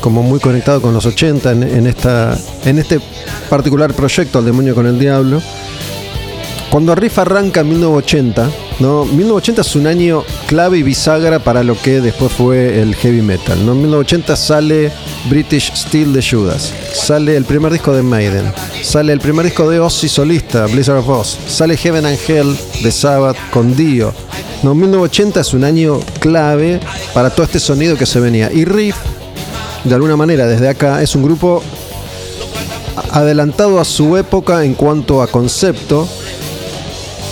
como 0.00 0.22
muy 0.22 0.38
conectado 0.38 0.80
con 0.80 0.94
los 0.94 1.04
80 1.04 1.50
en, 1.50 1.62
en 1.62 1.86
esta, 1.86 2.38
en 2.64 2.78
este 2.78 3.00
particular 3.48 3.92
proyecto, 3.94 4.38
El 4.38 4.44
demonio 4.44 4.74
con 4.74 4.86
el 4.86 4.98
diablo. 4.98 5.42
Cuando 6.70 6.94
Riff 6.94 7.18
arranca 7.18 7.60
en 7.60 7.70
1980, 7.70 8.50
¿no? 8.78 9.04
1980 9.04 9.60
es 9.60 9.76
un 9.76 9.86
año 9.86 10.24
clave 10.46 10.78
y 10.78 10.82
bisagra 10.82 11.38
para 11.38 11.62
lo 11.62 11.76
que 11.80 12.00
después 12.00 12.32
fue 12.32 12.80
el 12.80 12.94
heavy 12.94 13.22
metal. 13.22 13.64
¿no? 13.64 13.72
En 13.72 13.78
1980 13.78 14.36
sale 14.36 14.92
British 15.28 15.72
Steel 15.74 16.12
de 16.12 16.22
Judas, 16.22 16.72
sale 16.94 17.36
el 17.36 17.44
primer 17.44 17.72
disco 17.72 17.92
de 17.92 18.02
Maiden, 18.02 18.52
sale 18.82 19.12
el 19.12 19.20
primer 19.20 19.44
disco 19.46 19.68
de 19.68 19.80
Ozzy 19.80 20.08
solista, 20.08 20.66
Blizzard 20.66 20.98
of 20.98 21.08
Oz, 21.08 21.38
sale 21.48 21.76
Heaven 21.76 22.06
and 22.06 22.18
Hell 22.26 22.56
de 22.82 22.90
Sabbath 22.90 23.36
con 23.50 23.76
Dio. 23.76 24.12
No, 24.62 24.74
1980 24.74 25.40
es 25.40 25.54
un 25.54 25.64
año 25.64 26.00
clave 26.18 26.80
para 27.14 27.30
todo 27.30 27.44
este 27.44 27.60
sonido 27.60 27.96
que 27.96 28.06
se 28.06 28.18
venía. 28.18 28.50
Y 28.52 28.64
Riff, 28.64 28.96
de 29.84 29.94
alguna 29.94 30.16
manera, 30.16 30.46
desde 30.46 30.68
acá, 30.68 31.00
es 31.00 31.14
un 31.14 31.22
grupo 31.22 31.62
adelantado 33.12 33.78
a 33.78 33.84
su 33.84 34.16
época 34.16 34.64
en 34.64 34.74
cuanto 34.74 35.22
a 35.22 35.28
concepto, 35.28 36.08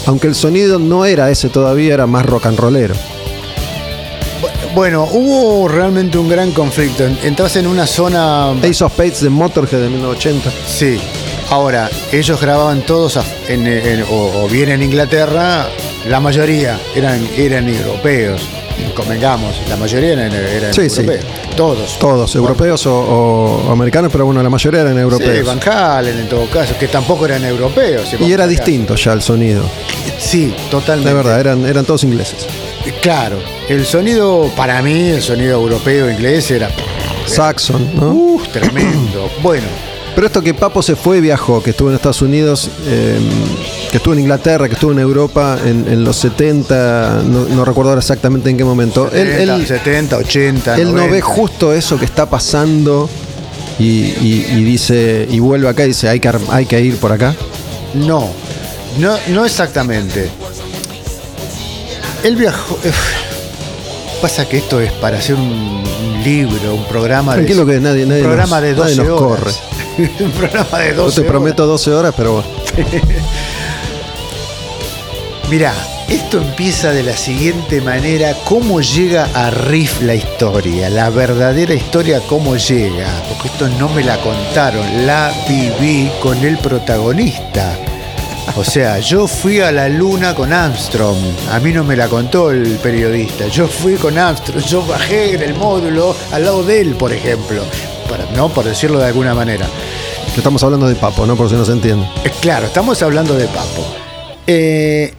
aunque 0.06 0.26
el 0.28 0.34
sonido 0.34 0.78
no 0.78 1.04
era 1.04 1.30
ese 1.30 1.48
todavía, 1.48 1.94
era 1.94 2.06
más 2.06 2.24
rock 2.24 2.46
and 2.46 2.58
rollero. 2.58 2.94
Bueno, 4.74 5.04
hubo 5.10 5.68
realmente 5.68 6.18
un 6.18 6.28
gran 6.28 6.52
conflicto. 6.52 7.04
Entras 7.22 7.56
en 7.56 7.66
una 7.66 7.86
zona. 7.86 8.50
Ace 8.62 8.84
of 8.84 8.92
Spades 8.92 9.22
de 9.22 9.30
Motorhead 9.30 9.80
de 9.80 9.88
1980. 9.88 10.50
Sí. 10.66 10.98
Ahora, 11.48 11.88
ellos 12.12 12.40
grababan 12.40 12.82
todos 12.82 13.18
en- 13.48 14.02
o, 14.10 14.42
o 14.44 14.48
bien 14.48 14.68
en 14.68 14.82
Inglaterra, 14.82 15.66
la 16.08 16.20
mayoría 16.20 16.78
eran, 16.94 17.26
eran 17.36 17.68
europeos. 17.68 18.42
Convengamos, 18.94 19.60
la 19.68 19.76
mayoría 19.76 20.12
eran, 20.14 20.32
eran 20.32 20.72
Sí, 20.74 20.88
sí. 20.88 21.00
europeos. 21.00 21.24
Todos. 21.56 21.98
Todos, 21.98 22.34
europeos 22.34 22.86
o, 22.86 22.94
o 23.66 23.70
americanos, 23.72 24.10
pero 24.12 24.24
bueno, 24.26 24.42
la 24.42 24.50
mayoría 24.50 24.80
eran 24.82 24.94
Sí, 24.94 25.00
europeos. 25.00 25.46
Van 25.46 25.60
Halen 25.68 26.18
en 26.18 26.28
todo 26.28 26.46
caso, 26.46 26.74
que 26.78 26.88
tampoco 26.88 27.26
eran 27.26 27.44
europeos. 27.44 28.08
y 28.18 28.32
era 28.32 28.46
distinto 28.46 28.94
ya 28.94 29.12
el 29.12 29.22
sonido. 29.22 29.62
Sí, 30.18 30.54
totalmente. 30.70 31.10
De 31.10 31.14
verdad, 31.14 31.40
eran, 31.40 31.66
eran 31.66 31.84
todos 31.84 32.04
ingleses. 32.04 32.46
Claro, 33.02 33.38
el 33.68 33.84
sonido, 33.84 34.50
para 34.56 34.80
mí, 34.82 35.10
el 35.10 35.22
sonido 35.22 35.60
europeo 35.60 36.10
inglés 36.10 36.50
era 36.50 36.70
Saxon, 37.26 37.90
¿no? 37.96 38.10
uh, 38.12 38.42
tremendo. 38.52 39.30
Bueno, 39.42 39.66
Pero 40.16 40.26
esto 40.28 40.42
que 40.42 40.54
Papo 40.54 40.82
se 40.82 40.96
fue 40.96 41.18
y 41.18 41.20
viajó, 41.20 41.62
que 41.62 41.70
estuvo 41.70 41.90
en 41.90 41.94
Estados 41.94 42.22
Unidos, 42.22 42.68
eh, 42.88 43.18
que 43.90 43.98
estuvo 43.98 44.14
en 44.14 44.20
Inglaterra, 44.20 44.66
que 44.66 44.72
estuvo 44.74 44.90
en 44.92 44.98
Europa 44.98 45.58
en, 45.64 45.86
en 45.86 46.02
los 46.04 46.16
70, 46.16 47.20
no, 47.24 47.44
no 47.44 47.64
recuerdo 47.66 47.90
ahora 47.90 48.00
exactamente 48.00 48.48
en 48.50 48.56
qué 48.56 48.64
momento. 48.64 49.10
Él, 49.12 49.28
70, 49.28 49.54
él- 49.56 49.66
70, 49.66 50.16
80. 50.16 50.74
él 50.76 50.84
no 50.86 50.92
90. 50.94 51.12
ve 51.12 51.20
justo 51.20 51.72
eso 51.74 51.98
que 51.98 52.06
está 52.06 52.28
pasando 52.30 53.08
y, 53.78 53.84
y- 53.84 54.46
y 54.56 54.64
dice, 54.64 55.28
y 55.30 55.38
vuelve 55.38 55.68
acá 55.68 55.84
y 55.84 55.88
dice, 55.88 56.08
hay 56.08 56.18
que, 56.18 56.30
hay 56.50 56.64
que 56.64 56.80
ir 56.80 56.96
por 56.96 57.12
acá. 57.12 57.34
No, 57.92 58.26
no, 58.98 59.16
no 59.28 59.44
exactamente. 59.44 60.30
Él 62.24 62.36
viajó. 62.36 62.78
Pasa 64.26 64.48
que 64.48 64.56
esto 64.56 64.80
es 64.80 64.90
para 64.90 65.18
hacer 65.18 65.36
un, 65.36 65.42
un 65.42 66.24
libro, 66.24 66.74
un 66.74 66.82
programa 66.86 67.34
Tranquilo 67.34 67.64
de. 67.64 67.74
que 67.74 67.80
nadie- 67.80 68.06
nadie 68.06 68.22
un 68.22 68.26
programa 68.26 68.56
nos- 68.56 68.62
de 68.64 68.74
12 68.74 68.96
nadie 68.96 69.08
nos 69.10 69.20
horas. 69.22 69.60
un 70.18 70.30
programa 70.32 70.78
de 70.80 70.94
12 70.94 70.96
Yo 70.96 71.12
te 71.14 71.20
horas. 71.20 71.30
prometo 71.30 71.66
12 71.68 71.92
horas, 71.92 72.14
pero. 72.16 72.42
Mirá, 75.48 75.72
esto 76.08 76.38
empieza 76.38 76.90
de 76.90 77.04
la 77.04 77.16
siguiente 77.16 77.80
manera, 77.80 78.34
cómo 78.44 78.80
llega 78.80 79.28
a 79.32 79.50
Riff 79.52 80.02
la 80.02 80.16
historia, 80.16 80.90
la 80.90 81.08
verdadera 81.10 81.74
historia, 81.74 82.20
cómo 82.28 82.56
llega, 82.56 83.06
porque 83.28 83.46
esto 83.46 83.68
no 83.78 83.88
me 83.90 84.02
la 84.02 84.20
contaron, 84.22 85.06
la 85.06 85.30
viví 85.48 86.10
con 86.20 86.36
el 86.44 86.58
protagonista. 86.58 87.78
O 88.54 88.64
sea, 88.64 89.00
yo 89.00 89.26
fui 89.26 89.60
a 89.60 89.70
la 89.72 89.88
luna 89.88 90.34
con 90.34 90.52
Armstrong, 90.52 91.18
a 91.50 91.58
mí 91.60 91.72
no 91.72 91.84
me 91.84 91.96
la 91.96 92.08
contó 92.08 92.50
el 92.50 92.76
periodista, 92.76 93.48
yo 93.48 93.66
fui 93.66 93.96
con 93.96 94.16
Armstrong, 94.16 94.64
yo 94.64 94.86
bajé 94.86 95.34
en 95.34 95.42
el 95.42 95.54
módulo 95.54 96.14
al 96.32 96.44
lado 96.44 96.62
de 96.62 96.80
él, 96.80 96.94
por 96.94 97.12
ejemplo, 97.12 97.62
para, 98.08 98.24
no 98.34 98.48
por 98.48 98.64
decirlo 98.64 98.98
de 98.98 99.06
alguna 99.06 99.34
manera. 99.34 99.66
Estamos 100.36 100.62
hablando 100.62 100.86
de 100.88 100.94
Papo, 100.94 101.26
¿no? 101.26 101.34
Por 101.36 101.48
si 101.48 101.54
no 101.54 101.64
se 101.64 101.72
entiende. 101.72 102.06
Eh, 102.24 102.30
Claro, 102.40 102.66
estamos 102.66 103.02
hablando 103.02 103.34
de 103.34 103.46
Papo. 103.46 103.86
Eh, 104.46 105.12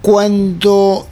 cuando 0.00 1.06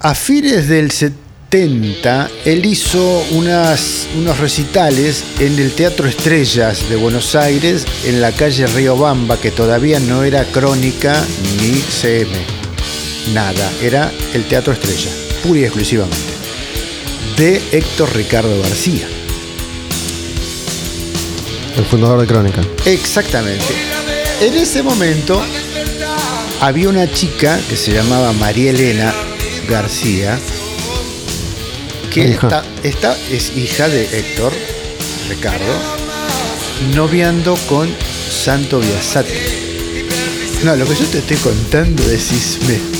a 0.00 0.14
fines 0.14 0.68
del 0.68 0.90
70, 0.90 1.23
él 1.54 2.66
hizo 2.66 3.24
unas, 3.30 4.08
unos 4.18 4.40
recitales 4.40 5.22
en 5.38 5.56
el 5.60 5.70
Teatro 5.70 6.08
Estrellas 6.08 6.88
de 6.88 6.96
Buenos 6.96 7.36
Aires, 7.36 7.86
en 8.04 8.20
la 8.20 8.32
calle 8.32 8.66
Río 8.66 8.96
Bamba, 8.96 9.40
que 9.40 9.52
todavía 9.52 10.00
no 10.00 10.24
era 10.24 10.44
Crónica 10.46 11.24
ni 11.60 11.74
CM. 11.74 12.32
Nada, 13.32 13.70
era 13.80 14.10
el 14.32 14.42
Teatro 14.46 14.72
Estrella, 14.72 15.12
pura 15.44 15.60
y 15.60 15.64
exclusivamente. 15.64 16.16
De 17.36 17.62
Héctor 17.70 18.16
Ricardo 18.16 18.60
García. 18.60 19.06
El 21.76 21.84
fundador 21.84 22.20
de 22.20 22.26
Crónica. 22.26 22.62
Exactamente. 22.84 23.74
En 24.40 24.54
ese 24.54 24.82
momento 24.82 25.40
había 26.60 26.88
una 26.88 27.08
chica 27.12 27.60
que 27.68 27.76
se 27.76 27.92
llamaba 27.92 28.32
María 28.32 28.70
Elena 28.70 29.14
García, 29.68 30.36
que 32.14 32.38
está- 32.88 33.16
es 33.30 33.56
hija 33.56 33.88
de 33.88 34.04
Héctor 34.04 34.52
Ricardo, 35.28 35.64
noviando 36.94 37.56
con 37.68 37.88
Santo 38.30 38.78
Biasati. 38.80 39.32
No, 40.64 40.76
lo 40.76 40.86
que 40.86 40.94
yo 40.94 41.04
te 41.06 41.18
estoy 41.18 41.36
contando 41.38 42.02
decís, 42.04 42.58
me- 42.66 42.94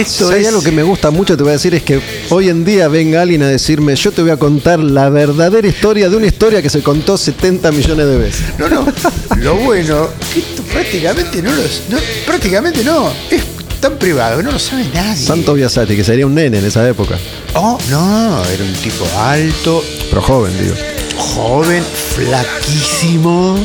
esto 0.00 0.32
es 0.32 0.46
algo 0.46 0.62
que 0.62 0.70
me 0.72 0.82
gusta 0.82 1.10
mucho, 1.10 1.36
te 1.36 1.42
voy 1.42 1.50
a 1.50 1.52
decir, 1.54 1.74
es 1.74 1.82
que 1.82 2.00
hoy 2.30 2.48
en 2.48 2.64
día 2.64 2.88
venga 2.88 3.22
alguien 3.22 3.42
a 3.42 3.48
decirme, 3.48 3.94
yo 3.96 4.12
te 4.12 4.22
voy 4.22 4.30
a 4.30 4.36
contar 4.36 4.78
la 4.78 5.08
verdadera 5.10 5.66
historia 5.66 6.08
de 6.08 6.16
una 6.16 6.26
historia 6.26 6.62
que 6.62 6.70
se 6.70 6.82
contó 6.82 7.16
70 7.18 7.70
millones 7.72 8.06
de 8.06 8.16
veces. 8.16 8.42
No, 8.58 8.68
no. 8.68 8.86
Lo 9.38 9.54
bueno, 9.56 10.08
que 10.32 10.40
esto 10.40 10.62
prácticamente 10.72 11.42
no 11.42 11.50
lo 11.52 11.62
no, 11.62 11.98
prácticamente 12.26 12.82
no. 12.84 13.12
Es 13.30 13.42
tan 13.80 13.96
privado 13.98 14.42
no 14.42 14.50
lo 14.52 14.58
sabe 14.58 14.84
nadie. 14.92 15.24
Santo 15.24 15.54
Biasati, 15.54 15.96
que 15.96 16.04
sería 16.04 16.26
un 16.26 16.34
nene 16.34 16.58
en 16.58 16.64
esa 16.64 16.86
época, 16.88 17.18
Oh, 17.54 17.78
no, 17.90 18.44
era 18.44 18.64
un 18.64 18.72
tipo 18.74 19.06
alto, 19.18 19.82
pero 20.10 20.20
joven, 20.22 20.52
digo. 20.62 20.74
joven, 21.16 21.82
flaquísimo. 22.14 23.56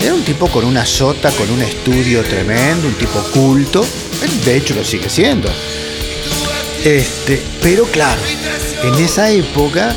Era 0.00 0.14
un 0.14 0.22
tipo 0.22 0.48
con 0.48 0.64
una 0.64 0.84
sota, 0.86 1.30
con 1.32 1.50
un 1.50 1.60
estudio 1.62 2.22
tremendo, 2.24 2.88
un 2.88 2.94
tipo 2.94 3.20
culto. 3.32 3.84
De 4.44 4.56
hecho 4.56 4.74
lo 4.74 4.84
sigue 4.84 5.08
siendo. 5.10 5.48
Este, 6.84 7.42
pero 7.62 7.84
claro, 7.84 8.20
en 8.82 8.94
esa 8.94 9.30
época 9.30 9.94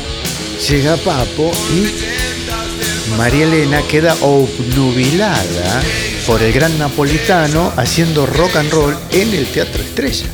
llega 0.68 0.96
Papo 0.98 1.50
y 1.72 3.16
María 3.16 3.44
Elena 3.44 3.80
queda 3.88 4.14
obnubilada 4.20 5.82
por 6.26 6.42
el 6.42 6.52
gran 6.52 6.78
napolitano 6.78 7.72
haciendo 7.76 8.26
rock 8.26 8.56
and 8.56 8.70
roll 8.70 8.96
en 9.12 9.34
el 9.34 9.46
Teatro 9.46 9.82
Estrella. 9.82 10.26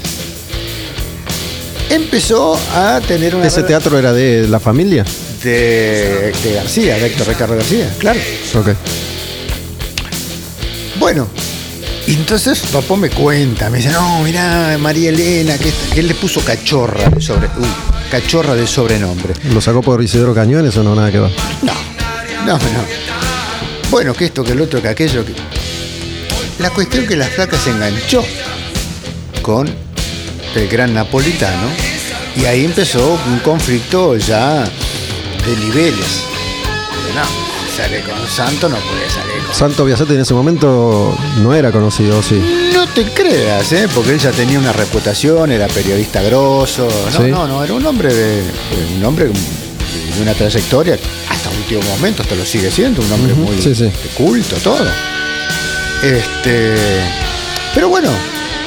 Empezó 1.88 2.58
a 2.74 3.00
tener 3.06 3.34
una 3.34 3.46
¿Ese 3.46 3.62
teatro 3.64 3.98
era 3.98 4.12
de 4.12 4.46
la 4.48 4.60
familia? 4.60 5.04
de, 5.42 6.32
de 6.44 6.52
García, 6.54 6.96
de 6.96 7.06
Héctor 7.06 7.28
Ricardo 7.28 7.56
García, 7.56 7.90
claro. 7.98 8.20
Ok. 8.54 8.68
Bueno, 10.98 11.26
y 12.06 12.12
entonces 12.12 12.60
papá 12.70 12.96
me 12.96 13.08
cuenta, 13.08 13.70
me 13.70 13.78
dice, 13.78 13.88
no, 13.90 14.22
mirá, 14.22 14.76
María 14.78 15.08
Elena, 15.08 15.56
que, 15.56 15.72
que 15.94 16.00
él 16.00 16.08
le 16.08 16.14
puso 16.14 16.40
cachorra 16.42 17.08
de 17.08 17.20
sobre, 17.22 17.46
uy, 17.58 17.68
cachorra 18.10 18.54
de 18.54 18.66
sobrenombre. 18.66 19.32
¿Lo 19.52 19.60
sacó 19.62 19.80
por 19.80 20.02
Isidoro 20.02 20.34
Cañones 20.34 20.76
o 20.76 20.82
no? 20.82 20.94
Nada 20.94 21.10
que 21.10 21.20
va. 21.20 21.30
No, 21.62 21.72
no, 22.44 22.52
no. 22.58 22.84
Bueno, 23.90 24.12
que 24.14 24.26
esto, 24.26 24.44
que 24.44 24.52
el 24.52 24.60
otro, 24.60 24.80
que 24.82 24.88
aquello, 24.88 25.24
que. 25.24 25.32
La 26.60 26.70
cuestión 26.70 27.06
que 27.06 27.16
la 27.16 27.26
flaca 27.26 27.56
se 27.58 27.70
enganchó 27.70 28.22
con 29.42 29.68
el 30.54 30.68
gran 30.68 30.92
napolitano 30.92 31.68
y 32.36 32.44
ahí 32.44 32.64
empezó 32.64 33.18
un 33.26 33.38
conflicto 33.38 34.16
ya 34.16 34.64
de 34.64 35.56
niveles. 35.58 36.22
No, 37.14 37.22
sale 37.76 38.02
con 38.02 38.28
Santo, 38.28 38.68
no 38.68 38.76
puede 38.76 39.08
salir 39.10 39.42
con 39.46 39.54
Santo 39.54 39.84
Biasati 39.86 40.12
en 40.14 40.20
ese 40.20 40.34
momento 40.34 41.16
no 41.38 41.54
era 41.54 41.72
conocido, 41.72 42.22
sí. 42.22 42.70
No 42.74 42.86
te 42.88 43.04
creas, 43.04 43.72
¿eh? 43.72 43.88
porque 43.94 44.10
él 44.12 44.18
ya 44.18 44.30
tenía 44.30 44.58
una 44.58 44.72
reputación, 44.72 45.50
era 45.50 45.66
periodista 45.66 46.20
grosso. 46.22 46.86
No, 47.12 47.24
Sí. 47.24 47.30
no, 47.30 47.48
no, 47.48 47.64
era 47.64 47.72
un 47.72 47.84
hombre 47.86 48.12
de 48.12 48.42
un 48.98 49.04
hombre 49.04 49.26
de 49.26 50.22
una 50.22 50.34
trayectoria 50.34 50.98
hasta 51.28 51.48
último 51.50 51.80
momento, 51.96 52.22
hasta 52.22 52.34
lo 52.34 52.44
sigue 52.44 52.70
siendo, 52.70 53.00
un 53.00 53.10
hombre 53.12 53.32
muy 53.34 53.60
sí, 53.62 53.74
sí. 53.74 53.84
de 53.84 53.92
culto, 54.14 54.56
todo. 54.56 54.84
Este, 56.02 56.74
pero 57.74 57.88
bueno, 57.88 58.10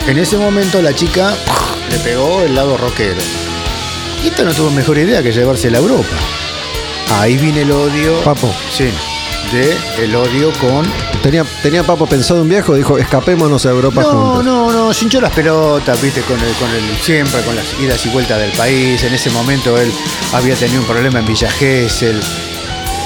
en 0.07 0.17
ese 0.17 0.37
momento 0.37 0.81
la 0.81 0.93
chica 0.93 1.33
le 1.89 1.97
pegó 1.99 2.41
el 2.43 2.55
lado 2.55 2.77
rockero. 2.77 3.21
Y 4.23 4.27
esta 4.27 4.43
no 4.43 4.53
tuvo 4.53 4.69
mejor 4.71 4.97
idea 4.97 5.21
que 5.23 5.31
llevársela 5.31 5.79
a 5.79 5.81
Europa. 5.81 6.15
Ahí 7.19 7.37
viene 7.37 7.61
el 7.63 7.71
odio. 7.71 8.21
Papo. 8.21 8.53
Sí, 8.71 8.89
de 9.51 9.77
el 10.03 10.15
odio 10.15 10.51
con 10.53 10.85
Tenía, 11.21 11.45
tenía 11.61 11.83
Papo 11.83 12.05
pensado 12.05 12.41
un 12.41 12.49
viaje, 12.49 12.73
dijo, 12.75 12.97
escapémonos 12.97 13.65
a 13.65 13.69
Europa 13.69 14.01
No, 14.01 14.09
juntos. 14.09 14.45
no, 14.45 14.71
no, 14.71 14.91
hinchó 14.91 15.21
las 15.21 15.31
pelotas, 15.31 16.01
viste, 16.01 16.21
con 16.21 16.39
el, 16.39 16.53
con 16.55 16.69
el, 16.69 16.97
siempre 17.01 17.41
con 17.41 17.55
las 17.55 17.65
idas 17.79 18.05
y 18.05 18.09
vueltas 18.09 18.39
del 18.39 18.51
país. 18.51 19.01
En 19.03 19.13
ese 19.13 19.29
momento 19.29 19.77
él 19.77 19.91
había 20.33 20.55
tenido 20.55 20.81
un 20.81 20.87
problema 20.87 21.19
en 21.19 21.25
Villa 21.25 21.49
Gesell. 21.49 22.19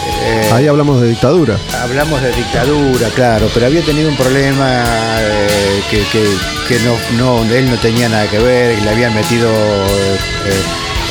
Eh, 0.09 0.49
Ahí 0.53 0.67
hablamos 0.67 1.01
de 1.01 1.09
dictadura. 1.09 1.57
hablamos 1.83 2.21
de 2.21 2.31
dictadura, 2.31 3.09
claro, 3.15 3.49
pero 3.53 3.65
había 3.65 3.81
tenido 3.81 4.09
un 4.09 4.15
problema 4.17 4.83
eh, 5.19 5.81
que, 5.89 5.97
que- 6.11 6.37
que 6.67 6.79
no, 6.83 6.95
no, 7.17 7.53
él 7.53 7.69
no 7.69 7.77
tenía 7.77 8.09
nada 8.09 8.27
que 8.29 8.39
ver, 8.39 8.75
que 8.75 8.81
le 8.83 8.89
habían 8.89 9.13
metido 9.15 9.49
eh, 9.49 10.17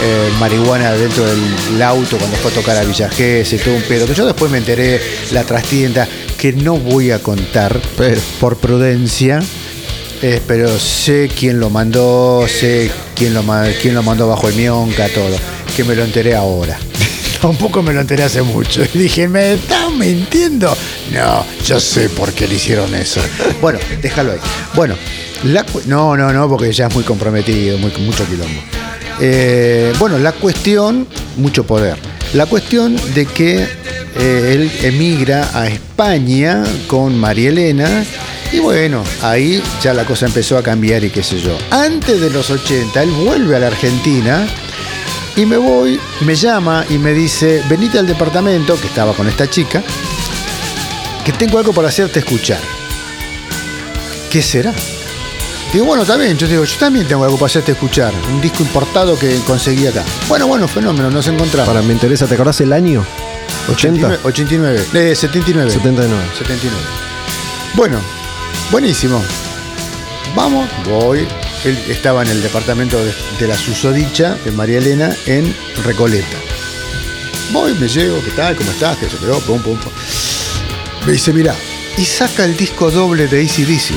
eh, 0.02 0.30
marihuana 0.38 0.92
dentro 0.92 1.24
del 1.24 1.82
auto 1.82 2.18
cuando 2.18 2.36
fue 2.36 2.50
a 2.50 2.54
tocar 2.54 2.76
a 2.76 2.82
Villa 2.84 3.08
Gesell, 3.08 3.60
todo 3.60 3.74
un 3.74 3.82
pedo. 3.82 4.06
Que 4.06 4.14
yo 4.14 4.26
después 4.26 4.50
me 4.50 4.58
enteré 4.58 5.00
la 5.32 5.44
trastienda 5.44 6.06
que 6.36 6.52
no 6.52 6.76
voy 6.76 7.10
a 7.10 7.20
contar 7.20 7.80
Pero- 7.96 8.20
por 8.40 8.56
prudencia. 8.58 9.40
pero 10.46 10.78
sé 10.78 11.30
quién 11.38 11.60
lo 11.60 11.70
mandó, 11.70 12.46
sé 12.48 12.90
quién 13.14 13.32
lo, 13.34 13.42
quién 13.80 13.94
lo 13.94 14.02
mandó 14.02 14.28
bajo 14.28 14.48
el 14.48 14.54
mionca, 14.56 15.08
todo. 15.08 15.36
Que 15.76 15.84
me 15.84 15.94
lo 15.94 16.04
enteré 16.04 16.34
ahora. 16.34 16.78
Tampoco 17.40 17.82
me 17.82 17.92
lo 17.92 18.00
enteré 18.00 18.24
hace 18.24 18.42
mucho. 18.42 18.82
Y 18.94 18.98
dije, 18.98 19.28
¿me 19.28 19.54
están 19.54 19.98
mintiendo? 19.98 20.76
No, 21.12 21.44
yo 21.64 21.80
sé 21.80 22.08
por 22.08 22.32
qué 22.32 22.48
le 22.48 22.54
hicieron 22.54 22.94
eso. 22.94 23.20
Bueno, 23.60 23.78
déjalo 24.00 24.32
ahí. 24.32 24.38
Bueno, 24.74 24.94
la 25.44 25.64
no, 25.86 26.16
no, 26.16 26.32
no, 26.32 26.48
porque 26.48 26.72
ya 26.72 26.86
es 26.86 26.94
muy 26.94 27.04
comprometido, 27.04 27.78
muy, 27.78 27.92
mucho 27.98 28.26
quilombo. 28.26 28.60
Eh, 29.20 29.92
bueno, 29.98 30.18
la 30.18 30.32
cuestión, 30.32 31.06
mucho 31.36 31.64
poder. 31.64 31.96
La 32.34 32.46
cuestión 32.46 32.96
de 33.14 33.26
que 33.26 33.66
eh, 34.18 34.52
él 34.54 34.70
emigra 34.82 35.50
a 35.54 35.68
España 35.68 36.64
con 36.86 37.18
María 37.18 37.50
Elena. 37.50 38.04
Y 38.52 38.60
bueno, 38.60 39.02
ahí 39.22 39.62
ya 39.82 39.92
la 39.92 40.04
cosa 40.04 40.26
empezó 40.26 40.56
a 40.56 40.62
cambiar 40.62 41.04
y 41.04 41.10
qué 41.10 41.22
sé 41.22 41.40
yo. 41.40 41.56
Antes 41.70 42.20
de 42.20 42.30
los 42.30 42.48
80, 42.50 43.02
él 43.02 43.10
vuelve 43.10 43.56
a 43.56 43.58
la 43.58 43.66
Argentina 43.68 44.46
y 45.36 45.44
me 45.44 45.58
voy, 45.58 46.00
me 46.22 46.34
llama 46.34 46.84
y 46.88 46.98
me 46.98 47.12
dice, 47.12 47.62
venite 47.68 47.98
al 47.98 48.06
departamento, 48.06 48.80
que 48.80 48.86
estaba 48.86 49.12
con 49.12 49.28
esta 49.28 49.48
chica, 49.48 49.82
que 51.24 51.32
tengo 51.32 51.58
algo 51.58 51.72
para 51.72 51.88
hacerte 51.88 52.20
escuchar. 52.20 52.60
¿Qué 54.30 54.42
será? 54.42 54.72
Digo, 55.72 55.84
bueno, 55.84 56.04
bien, 56.16 56.38
yo 56.38 56.48
digo, 56.48 56.64
yo 56.64 56.78
también 56.78 57.06
tengo 57.06 57.24
algo 57.24 57.36
para 57.36 57.46
hacerte 57.46 57.72
escuchar, 57.72 58.14
un 58.32 58.40
disco 58.40 58.62
importado 58.62 59.18
que 59.18 59.38
conseguí 59.46 59.86
acá. 59.86 60.04
Bueno, 60.26 60.46
bueno, 60.46 60.66
fenómeno, 60.66 61.10
nos 61.10 61.26
encontramos. 61.28 61.68
Para 61.68 61.82
me 61.82 61.92
interesa, 61.92 62.26
¿te 62.26 62.34
acordás 62.34 62.60
el 62.62 62.72
año? 62.72 63.04
80, 63.70 64.20
89, 64.24 64.86
eh, 64.94 65.14
79. 65.14 65.70
79. 65.70 66.24
79. 66.38 66.76
Bueno, 67.74 68.00
buenísimo. 68.70 69.22
Vamos, 70.34 70.68
voy. 70.88 71.26
Él 71.66 71.76
estaba 71.88 72.22
en 72.22 72.28
el 72.28 72.42
departamento 72.42 72.96
de, 73.04 73.12
de 73.40 73.48
la 73.48 73.56
susodicha 73.56 74.36
de 74.44 74.52
María 74.52 74.78
Elena 74.78 75.14
en 75.26 75.54
Recoleta. 75.84 76.38
Voy, 77.52 77.74
me 77.74 77.88
llego, 77.88 78.22
¿qué 78.24 78.30
tal? 78.30 78.54
¿Cómo 78.56 78.70
estás? 78.70 78.96
¿Qué 78.98 79.08
se 79.10 79.16
quedó? 79.16 79.38
Pum, 79.40 79.60
pum, 79.60 79.76
pum. 79.78 79.92
Me 81.06 81.12
dice, 81.12 81.32
mira, 81.32 81.54
y 81.98 82.04
saca 82.04 82.44
el 82.44 82.56
disco 82.56 82.90
doble 82.90 83.26
de 83.26 83.42
ACDC. 83.42 83.94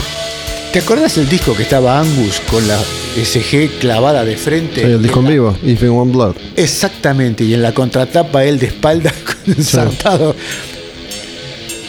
¿Te 0.74 0.80
acordás 0.80 1.17
el 1.17 1.28
disco 1.30 1.55
que 1.55 1.63
estaba 1.63 1.99
Angus 1.99 2.39
con 2.49 2.67
la 2.67 2.78
SG 3.24 3.80
clavada 3.80 4.24
de 4.24 4.38
frente? 4.38 4.82
Sí, 4.82 4.88
el 4.88 5.01
disco 5.01 5.20
en 5.20 5.26
la- 5.26 5.32
vivo, 5.32 5.57
If 5.63 5.82
in 5.82 5.89
One 5.89 6.11
Blood. 6.11 6.36
Exactamente, 6.55 7.43
y 7.43 7.53
en 7.55 7.61
la 7.63 7.74
contratapa 7.74 8.43
él 8.45 8.59
de 8.59 8.67
espalda 8.67 9.13
ensartado. 9.47 10.36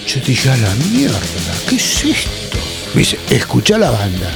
Yo 0.06 0.20
dije, 0.26 0.50
a 0.50 0.56
la 0.56 0.74
mierda, 0.90 1.18
¿qué 1.68 1.76
es 1.76 2.04
esto? 2.04 2.58
Me 2.94 3.00
dice, 3.00 3.18
escucha 3.30 3.78
la 3.78 3.90
banda. 3.90 4.30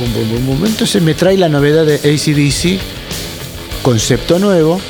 Entonces 0.00 1.02
me 1.02 1.14
trae 1.14 1.36
la 1.36 1.48
novedad 1.48 1.84
de 1.84 1.96
ACDC, 1.96 2.80
concepto 3.82 4.38
nuevo, 4.38 4.80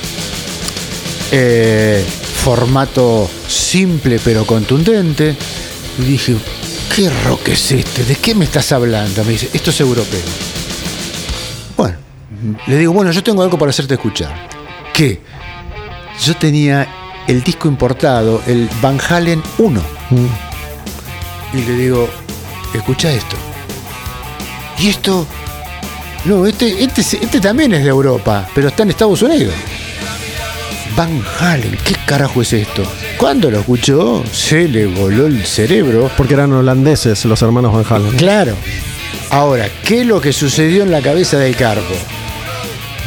eh, 1.33 2.05
formato 2.45 3.29
simple 3.49 4.21
pero 4.23 4.45
contundente. 4.45 5.35
Y 5.99 6.03
dije, 6.03 6.37
¿qué 6.95 7.11
rock 7.25 7.49
es 7.49 7.73
este? 7.73 8.05
¿De 8.05 8.17
qué 8.17 8.35
me 8.35 8.45
estás 8.45 8.71
hablando? 8.73 9.25
Me 9.25 9.33
dice, 9.33 9.49
esto 9.53 9.71
es 9.71 9.81
europeo. 9.81 10.21
Bueno, 11.77 11.97
le 12.67 12.77
digo, 12.77 12.93
bueno, 12.93 13.11
yo 13.11 13.23
tengo 13.23 13.43
algo 13.43 13.59
para 13.59 13.71
hacerte 13.71 13.95
escuchar. 13.95 14.49
¿Qué? 14.93 15.21
Yo 16.25 16.37
tenía 16.37 16.87
el 17.27 17.43
disco 17.43 17.69
importado, 17.69 18.43
el 18.47 18.69
Van 18.83 19.01
Halen 19.09 19.43
1. 19.59 19.83
Y 21.55 21.57
le 21.63 21.73
digo, 21.73 22.09
escucha 22.75 23.11
esto. 23.13 23.37
Y 24.81 24.89
esto. 24.89 25.27
No, 26.25 26.47
este, 26.47 26.83
este, 26.85 27.01
es- 27.01 27.15
este 27.15 27.41
también 27.41 27.73
es 27.75 27.83
de 27.83 27.89
Europa, 27.91 28.47
pero 28.55 28.69
está 28.69 28.83
en 28.83 28.91
Estados 28.91 29.23
Unidos. 29.23 29.55
Van 30.97 31.23
Halen, 31.41 31.79
¿qué 31.85 31.95
carajo 32.07 32.43
es 32.43 32.53
esto? 32.53 32.83
Cuando 33.19 33.51
lo 33.51 33.61
escuchó, 33.61 34.25
se 34.33 34.67
le 34.69 34.87
voló 34.87 35.27
el 35.27 35.45
cerebro. 35.47 36.11
Porque 36.17 36.35
eran 36.35 36.53
holandeses 36.53 37.25
los 37.25 37.41
hermanos 37.43 37.73
Van 37.73 37.85
Halen. 37.89 38.17
Claro. 38.17 38.55
Ahora, 39.31 39.69
¿qué 39.85 40.01
es 40.01 40.07
lo 40.07 40.21
que 40.21 40.33
sucedió 40.33 40.83
en 40.83 40.91
la 40.91 41.01
cabeza 41.01 41.39
del 41.39 41.55
Carpo? 41.55 41.95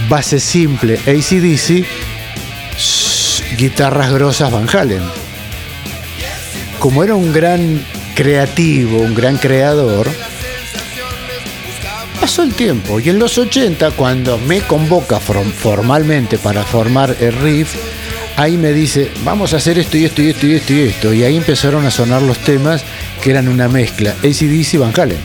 Base 0.08 0.40
simple, 0.40 0.96
ACDC, 1.06 1.86
guitarras 3.58 4.12
grosas 4.12 4.52
Van 4.52 4.68
Halen. 4.74 5.02
Como 6.80 7.04
era 7.04 7.16
un 7.16 7.32
gran 7.34 7.84
creativo, 8.16 9.00
un 9.00 9.14
gran 9.16 9.38
creador, 9.38 10.08
pasó 12.22 12.44
el 12.44 12.54
tiempo 12.54 13.00
y 13.00 13.10
en 13.10 13.18
los 13.18 13.40
80, 13.40 13.92
cuando 13.92 14.38
me 14.38 14.62
convoca 14.62 15.20
formalmente 15.20 16.38
para 16.38 16.64
formar 16.64 17.16
el 17.20 17.34
riff, 17.34 17.74
ahí 18.38 18.58
me 18.58 18.74
dice, 18.74 19.10
vamos 19.26 19.54
a 19.54 19.58
hacer 19.58 19.80
esto 19.80 19.98
y 19.98 20.06
esto 20.06 20.22
y 20.22 20.30
esto 20.30 20.46
y 20.46 20.54
esto 20.54 20.74
y 20.74 20.80
esto. 20.82 21.14
Y 21.14 21.24
ahí 21.24 21.36
empezaron 21.36 21.84
a 21.84 21.90
sonar 21.90 22.22
los 22.22 22.38
temas 22.38 22.84
que 23.24 23.32
eran 23.32 23.48
una 23.48 23.68
mezcla, 23.68 24.12
ACDC 24.20 24.76
y 24.76 24.78
Van 24.78 24.94
Halen. 24.96 25.18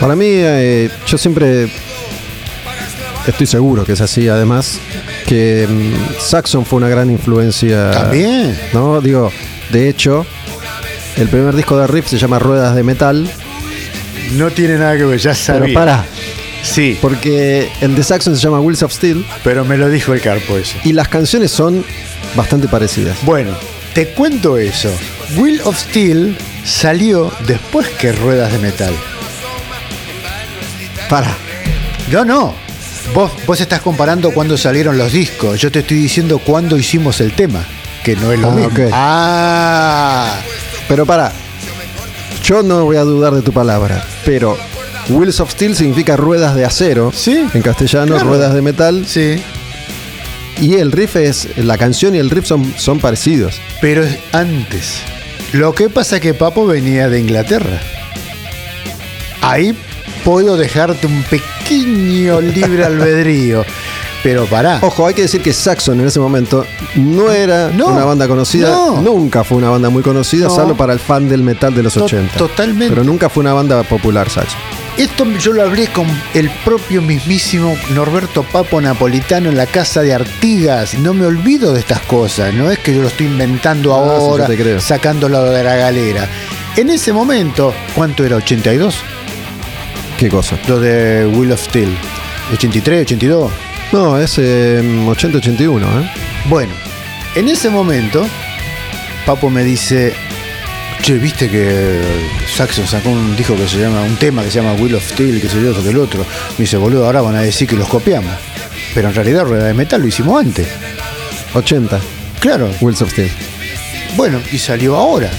Para 0.00 0.16
mí, 0.16 0.26
eh, 0.28 0.90
yo 1.06 1.16
siempre 1.16 1.68
estoy 3.28 3.46
seguro 3.46 3.84
que 3.84 3.92
es 3.92 4.00
así, 4.00 4.26
además, 4.26 4.80
que 5.26 5.68
mm, 5.70 6.20
Saxon 6.20 6.66
fue 6.66 6.78
una 6.78 6.88
gran 6.88 7.08
influencia. 7.08 7.92
También. 7.92 8.58
¿No? 8.72 9.00
Digo, 9.00 9.30
de 9.70 9.88
hecho, 9.88 10.26
el 11.16 11.28
primer 11.28 11.54
disco 11.54 11.78
de 11.78 11.86
Riff 11.86 12.08
se 12.08 12.18
llama 12.18 12.40
Ruedas 12.40 12.74
de 12.74 12.82
Metal. 12.82 13.30
No 14.36 14.50
tiene 14.50 14.76
nada 14.78 14.96
que 14.96 15.04
ver, 15.04 15.18
ya 15.18 15.34
sabía. 15.34 15.62
Pero 15.64 15.74
para, 15.74 16.04
Sí, 16.62 16.98
porque 17.00 17.70
el 17.80 17.94
de 17.94 18.02
Saxon 18.04 18.36
se 18.36 18.42
llama 18.42 18.60
Wheels 18.60 18.82
of 18.82 18.92
Steel 18.92 19.24
pero 19.42 19.64
me 19.64 19.78
lo 19.78 19.88
dijo 19.88 20.12
el 20.12 20.20
Carpo 20.20 20.58
eso. 20.58 20.76
y 20.84 20.92
las 20.92 21.08
canciones 21.08 21.50
son 21.50 21.84
bastante 22.36 22.68
parecidas. 22.68 23.16
Bueno, 23.22 23.52
te 23.94 24.08
cuento 24.08 24.58
eso. 24.58 24.90
Wheel 25.36 25.60
of 25.64 25.78
Steel 25.78 26.36
salió 26.64 27.32
después 27.46 27.88
que 27.88 28.12
Ruedas 28.12 28.52
de 28.52 28.58
Metal. 28.58 28.92
Para. 31.08 31.34
No, 32.10 32.24
no. 32.24 32.54
Vos, 33.14 33.32
vos 33.46 33.60
estás 33.60 33.80
comparando 33.80 34.30
cuándo 34.32 34.56
salieron 34.56 34.96
los 34.98 35.12
discos. 35.12 35.58
Yo 35.60 35.72
te 35.72 35.80
estoy 35.80 35.96
diciendo 35.96 36.38
cuándo 36.38 36.76
hicimos 36.76 37.20
el 37.20 37.32
tema. 37.32 37.64
Que 38.04 38.16
no 38.16 38.32
es 38.32 38.38
lo 38.38 38.48
Ah, 38.50 38.54
mismo. 38.54 38.88
Ah. 38.92 40.34
Pero 40.88 41.06
para. 41.06 41.32
Yo 42.44 42.62
no 42.62 42.84
voy 42.84 42.96
a 42.96 43.02
dudar 43.02 43.32
de 43.34 43.42
tu 43.42 43.52
palabra, 43.52 44.04
pero 44.24 44.56
Wheels 45.08 45.40
of 45.40 45.50
Steel 45.52 45.74
significa 45.76 46.16
ruedas 46.16 46.54
de 46.54 46.64
acero. 46.64 47.12
Sí, 47.14 47.46
En 47.54 47.62
castellano, 47.62 48.14
claro. 48.14 48.28
ruedas 48.28 48.54
de 48.54 48.62
metal. 48.62 49.04
Sí. 49.06 49.42
Y 50.60 50.74
el 50.74 50.92
riff 50.92 51.16
es. 51.16 51.48
La 51.56 51.78
canción 51.78 52.14
y 52.14 52.18
el 52.18 52.30
riff 52.30 52.46
son, 52.46 52.72
son 52.76 52.98
parecidos. 53.00 53.60
Pero 53.80 54.04
es 54.04 54.18
antes. 54.32 55.00
Lo 55.52 55.74
que 55.74 55.88
pasa 55.88 56.16
es 56.16 56.22
que 56.22 56.34
Papo 56.34 56.66
venía 56.66 57.08
de 57.08 57.18
Inglaterra. 57.20 57.80
Ahí 59.40 59.74
puedo 60.24 60.56
dejarte 60.56 61.06
un 61.06 61.22
pequeño 61.24 62.40
libre 62.40 62.84
albedrío. 62.84 63.64
Pero 64.22 64.44
pará. 64.46 64.78
Ojo, 64.82 65.06
hay 65.06 65.14
que 65.14 65.22
decir 65.22 65.40
que 65.40 65.52
Saxon 65.54 65.98
en 66.00 66.06
ese 66.06 66.20
momento 66.20 66.66
no 66.94 67.30
era 67.30 67.70
No, 67.70 67.86
una 67.86 68.04
banda 68.04 68.28
conocida. 68.28 68.68
no. 68.68 69.00
Nunca 69.00 69.44
fue 69.44 69.56
una 69.56 69.70
banda 69.70 69.88
muy 69.88 70.02
conocida, 70.02 70.48
No. 70.48 70.54
salvo 70.54 70.76
para 70.76 70.92
el 70.92 70.98
fan 70.98 71.26
del 71.28 71.42
metal 71.42 71.74
de 71.74 71.82
los 71.82 71.94
To- 71.94 72.04
80. 72.04 72.36
totalmente. 72.36 72.90
Pero 72.90 73.02
nunca 73.02 73.30
fue 73.30 73.40
una 73.40 73.54
banda 73.54 73.82
popular, 73.82 74.28
Saxon. 74.28 74.58
Esto 74.98 75.24
yo 75.38 75.52
lo 75.54 75.62
hablé 75.62 75.86
con 75.86 76.06
el 76.34 76.50
propio 76.64 77.00
mismísimo 77.00 77.74
Norberto 77.94 78.42
Papo 78.42 78.78
Napolitano 78.82 79.48
en 79.48 79.56
la 79.56 79.64
casa 79.64 80.02
de 80.02 80.12
Artigas. 80.12 80.98
No 80.98 81.14
me 81.14 81.24
olvido 81.24 81.72
de 81.72 81.80
estas 81.80 82.00
cosas. 82.00 82.52
No 82.52 82.70
es 82.70 82.78
que 82.80 82.94
yo 82.94 83.00
lo 83.00 83.08
estoy 83.08 83.26
inventando 83.26 83.94
Ah, 83.94 84.04
sí, 84.06 84.14
ahora, 84.16 84.46
creo. 84.48 84.80
sacándolo 84.80 85.42
de 85.44 85.64
la 85.64 85.76
galera. 85.76 86.28
En 86.76 86.90
ese 86.90 87.14
momento, 87.14 87.72
¿cuánto 87.94 88.24
era? 88.24 88.36
¿82? 88.36 88.96
¿Qué 90.18 90.28
cosa? 90.28 90.58
Lo 90.68 90.78
de 90.78 91.24
Will 91.26 91.52
of 91.52 91.62
Steel. 91.64 91.96
¿83, 92.52 93.00
82? 93.02 93.50
No, 93.92 94.18
es 94.18 94.38
eh, 94.38 94.80
80-81, 94.82 95.82
¿eh? 95.82 96.10
Bueno, 96.48 96.72
en 97.34 97.48
ese 97.48 97.70
momento, 97.70 98.24
Papo 99.26 99.50
me 99.50 99.64
dice, 99.64 100.14
che, 101.02 101.14
viste 101.14 101.48
que 101.50 102.00
Saxon 102.56 102.86
sacó 102.86 103.10
un 103.10 103.34
disco 103.36 103.56
que 103.56 103.66
se 103.66 103.78
llama, 103.78 104.02
un 104.02 104.16
tema 104.16 104.44
que 104.44 104.50
se 104.50 104.60
llama 104.62 104.74
Will 104.80 104.94
of 104.94 105.04
Steel, 105.10 105.40
que 105.40 105.48
se 105.48 105.60
yo, 105.60 105.74
que 105.82 105.88
el 105.90 105.98
otro. 105.98 106.20
Me 106.56 106.64
dice, 106.64 106.76
boludo, 106.76 107.04
ahora 107.06 107.20
van 107.20 107.34
a 107.34 107.40
decir 107.42 107.66
que 107.68 107.74
los 107.76 107.88
copiamos. 107.88 108.32
Pero 108.94 109.08
en 109.08 109.14
realidad 109.14 109.44
Rueda 109.44 109.64
de 109.66 109.74
Metal 109.74 110.00
lo 110.00 110.06
hicimos 110.06 110.40
antes. 110.40 110.68
80, 111.54 111.98
Claro, 112.38 112.70
Wheels 112.80 113.02
of 113.02 113.10
Steel. 113.10 113.30
bueno, 114.16 114.40
y 114.52 114.58
salió 114.58 114.96
ahora. 114.96 115.30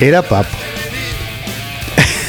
Era 0.00 0.22
Papo. 0.22 0.48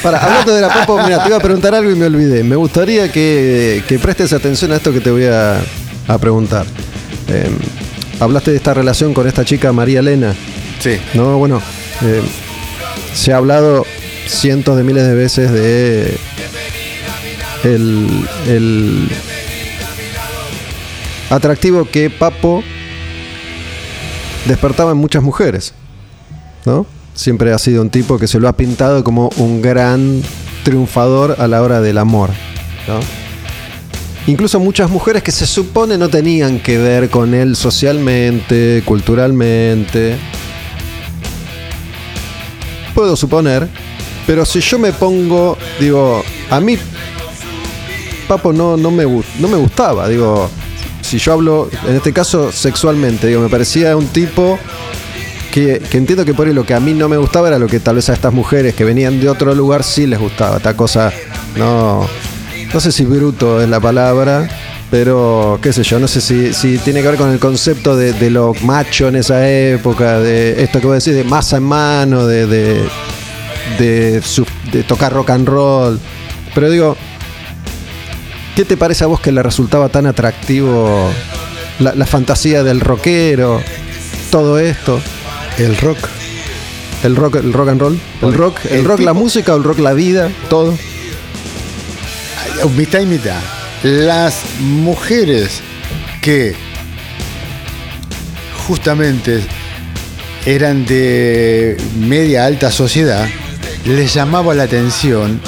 Para, 0.06 0.24
hablando 0.24 0.54
de 0.54 0.60
la 0.60 0.68
Papo, 0.68 1.02
mira, 1.04 1.20
te 1.20 1.30
iba 1.30 1.36
a 1.36 1.40
preguntar 1.40 1.74
algo 1.74 1.90
y 1.90 1.96
me 1.96 2.06
olvidé. 2.06 2.44
Me 2.44 2.54
gustaría 2.54 3.10
que, 3.10 3.82
que 3.88 3.98
prestes 3.98 4.32
atención 4.32 4.70
a 4.70 4.76
esto 4.76 4.92
que 4.92 5.00
te 5.00 5.10
voy 5.10 5.24
a, 5.24 5.60
a 6.06 6.18
preguntar. 6.18 6.64
Eh, 7.26 7.50
hablaste 8.20 8.52
de 8.52 8.58
esta 8.58 8.72
relación 8.72 9.12
con 9.12 9.26
esta 9.26 9.44
chica 9.44 9.72
María 9.72 9.98
Elena. 9.98 10.32
Sí. 10.78 11.00
No, 11.14 11.38
bueno, 11.38 11.60
eh, 12.02 12.22
se 13.14 13.32
ha 13.32 13.38
hablado 13.38 13.84
cientos 14.28 14.76
de 14.76 14.84
miles 14.84 15.08
de 15.08 15.14
veces 15.14 15.50
de 15.50 16.16
el, 17.64 18.28
el 18.46 19.08
atractivo 21.30 21.84
que 21.90 22.10
Papo 22.10 22.62
despertaba 24.44 24.92
en 24.92 24.98
muchas 24.98 25.24
mujeres, 25.24 25.74
¿no? 26.64 26.86
Siempre 27.16 27.52
ha 27.52 27.58
sido 27.58 27.82
un 27.82 27.90
tipo 27.90 28.18
que 28.18 28.28
se 28.28 28.38
lo 28.38 28.46
ha 28.46 28.52
pintado 28.56 29.02
como 29.02 29.30
un 29.38 29.60
gran 29.60 30.22
triunfador 30.62 31.36
a 31.38 31.48
la 31.48 31.62
hora 31.62 31.80
del 31.80 31.98
amor. 31.98 32.30
Incluso 34.28 34.60
muchas 34.60 34.90
mujeres 34.90 35.22
que 35.22 35.32
se 35.32 35.46
supone 35.46 35.98
no 35.98 36.08
tenían 36.08 36.60
que 36.60 36.78
ver 36.78 37.10
con 37.10 37.34
él 37.34 37.56
socialmente, 37.56 38.82
culturalmente, 38.84 40.16
puedo 42.94 43.14
suponer, 43.14 43.68
pero 44.26 44.44
si 44.44 44.60
yo 44.60 44.78
me 44.78 44.92
pongo, 44.92 45.56
digo, 45.78 46.24
a 46.50 46.60
mí 46.60 46.76
Papo 48.26 48.52
no, 48.52 48.76
no, 48.76 48.90
me, 48.90 49.04
no 49.04 49.48
me 49.48 49.56
gustaba, 49.56 50.08
digo, 50.08 50.50
si 51.02 51.18
yo 51.18 51.34
hablo, 51.34 51.70
en 51.86 51.94
este 51.94 52.12
caso 52.12 52.50
sexualmente, 52.50 53.28
digo, 53.28 53.40
me 53.40 53.48
parecía 53.48 53.96
un 53.96 54.06
tipo 54.08 54.58
que, 55.56 55.80
entiendo 55.92 56.26
que 56.26 56.34
por 56.34 56.46
ahí 56.46 56.52
lo 56.52 56.66
que 56.66 56.74
a 56.74 56.80
mí 56.80 56.92
no 56.92 57.08
me 57.08 57.16
gustaba 57.16 57.48
era 57.48 57.58
lo 57.58 57.66
que 57.66 57.80
tal 57.80 57.96
vez 57.96 58.10
a 58.10 58.12
estas 58.12 58.30
mujeres 58.30 58.74
que 58.74 58.84
venían 58.84 59.18
de 59.18 59.30
otro 59.30 59.54
lugar 59.54 59.84
sí 59.84 60.06
les 60.06 60.18
gustaba, 60.18 60.58
esta 60.58 60.76
cosa, 60.76 61.10
no, 61.56 62.06
no 62.74 62.80
sé 62.80 62.92
si 62.92 63.06
bruto 63.06 63.62
es 63.62 63.68
la 63.68 63.80
palabra. 63.80 64.48
Pero, 64.88 65.58
qué 65.60 65.72
sé 65.72 65.82
yo, 65.82 65.98
no 65.98 66.06
sé 66.06 66.20
si, 66.20 66.78
tiene 66.78 67.02
que 67.02 67.08
ver 67.08 67.16
con 67.16 67.32
el 67.32 67.40
concepto 67.40 67.96
de, 67.96 68.30
lo 68.30 68.54
macho 68.62 69.08
en 69.08 69.16
esa 69.16 69.48
época, 69.48 70.20
de 70.20 70.62
esto 70.62 70.78
que 70.78 70.86
vos 70.86 71.02
decís, 71.02 71.16
de 71.16 71.24
masa 71.24 71.56
en 71.56 71.64
mano, 71.64 72.24
de, 72.24 72.46
de, 72.46 72.88
de, 73.80 74.82
tocar 74.84 75.12
rock 75.12 75.30
and 75.30 75.48
roll. 75.48 75.98
Pero 76.54 76.70
digo, 76.70 76.96
¿qué 78.54 78.64
te 78.64 78.76
parece 78.76 79.02
a 79.02 79.08
vos 79.08 79.18
que 79.18 79.32
le 79.32 79.42
resultaba 79.42 79.88
tan 79.88 80.06
atractivo 80.06 81.10
la 81.80 82.06
fantasía 82.06 82.62
del 82.62 82.78
rockero, 82.78 83.60
todo 84.30 84.60
esto? 84.60 85.00
El 85.58 85.76
rock. 85.78 85.98
El 87.02 87.14
rock, 87.14 87.36
el 87.36 87.52
rock 87.52 87.68
and 87.68 87.80
roll, 87.80 88.00
el 88.22 88.34
rock, 88.34 88.58
el, 88.64 88.78
el 88.78 88.84
rock, 88.84 89.00
la 89.00 89.12
música, 89.12 89.54
o 89.54 89.58
el 89.58 89.64
rock, 89.64 89.78
la 89.78 89.92
vida, 89.92 90.30
todo. 90.48 90.76
Mitad 92.76 93.00
y 93.00 93.06
mitad. 93.06 93.38
Las 93.82 94.42
mujeres 94.60 95.60
que 96.22 96.54
justamente 98.66 99.40
eran 100.46 100.86
de 100.86 101.76
media 101.98 102.46
alta 102.46 102.70
sociedad, 102.70 103.26
les 103.84 104.14
llamaba 104.14 104.54
la 104.54 104.64
atención 104.64 105.40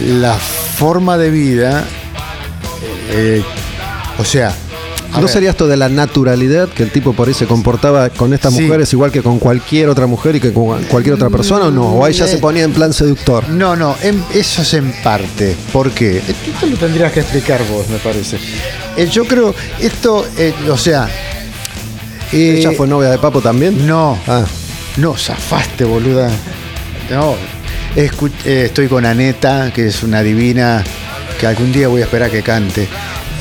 la 0.00 0.34
forma 0.34 1.18
de 1.18 1.30
vida, 1.30 1.84
eh, 3.10 3.42
o 4.18 4.24
sea, 4.24 4.54
a 5.12 5.16
¿No 5.16 5.22
ver, 5.22 5.28
sería 5.30 5.50
esto 5.50 5.66
de 5.66 5.76
la 5.76 5.88
naturalidad 5.88 6.68
que 6.68 6.82
el 6.84 6.90
tipo 6.92 7.12
por 7.12 7.26
ahí 7.28 7.34
se 7.34 7.46
comportaba 7.46 8.08
con 8.10 8.32
estas 8.32 8.54
Sí. 8.54 8.62
mujeres 8.62 8.92
igual 8.92 9.10
que 9.10 9.22
con 9.22 9.38
cualquier 9.38 9.88
otra 9.88 10.06
mujer 10.06 10.36
y 10.36 10.40
que 10.40 10.52
con 10.52 10.82
cualquier 10.84 11.14
otra 11.16 11.28
persona 11.30 11.66
o 11.66 11.70
no? 11.70 11.84
¿O 11.94 12.04
ahí 12.04 12.12
ya 12.14 12.26
se 12.26 12.38
ponía 12.38 12.62
en 12.64 12.72
plan 12.72 12.92
seductor? 12.92 13.48
No, 13.48 13.74
no, 13.76 13.96
en- 14.02 14.22
eso 14.32 14.62
es 14.62 14.74
en 14.74 14.92
parte. 15.02 15.56
¿Por 15.72 15.90
qué? 15.90 16.18
Esto 16.18 16.66
lo 16.70 16.76
tendrías 16.76 17.12
que 17.12 17.20
explicar 17.20 17.60
vos, 17.70 17.88
me 17.88 17.98
parece. 17.98 18.38
Eh, 18.96 19.08
yo 19.10 19.24
creo, 19.24 19.54
esto, 19.80 20.26
eh, 20.38 20.52
o 20.70 20.76
sea... 20.78 21.08
eh, 22.32 22.56
¿Ella 22.58 22.72
fue 22.76 22.86
novia 22.86 23.10
de 23.10 23.18
Papo 23.18 23.40
también? 23.40 23.86
No, 23.86 24.18
Ah, 24.28 24.44
no, 24.96 25.16
zafaste, 25.16 25.84
boluda. 25.84 26.30
No, 27.10 27.34
escu- 27.96 28.30
eh, 28.44 28.64
estoy 28.66 28.86
con 28.86 29.04
Aneta, 29.04 29.72
que 29.74 29.88
es 29.88 30.02
una 30.04 30.22
divina, 30.22 30.84
que 31.40 31.46
algún 31.46 31.72
día 31.72 31.88
voy 31.88 32.02
a 32.02 32.04
esperar 32.04 32.30
que 32.30 32.42
cante. 32.42 32.86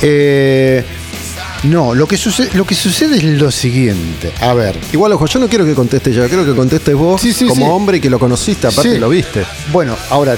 Eh, 0.02 0.84
no, 1.64 1.94
lo 1.94 2.07
que, 2.07 2.15
sucede, 2.18 2.52
lo 2.53 2.65
que 2.65 2.73
sucede 2.76 3.18
es 3.18 3.23
lo 3.23 3.52
siguiente. 3.52 4.31
A 4.40 4.53
ver, 4.53 4.77
igual, 4.94 5.11
ojo, 5.14 5.26
yo 5.26 5.40
no 5.40 5.49
quiero 5.49 5.65
que 5.65 5.73
conteste 5.73 6.11
ella, 6.11 6.27
quiero 6.27 6.45
que 6.45 6.56
contestes 6.56 6.95
vos 6.95 7.19
Sí, 7.22 7.34
sí, 7.34 7.45
como 7.48 7.65
sí. 7.65 7.72
hombre 7.72 7.98
y 7.98 7.99
que 8.02 8.10
lo 8.10 8.18
conociste, 8.19 8.68
aparte 8.68 8.98
lo 8.98 9.10
viste. 9.10 9.44
Bueno, 9.72 9.95
ahora, 10.10 10.36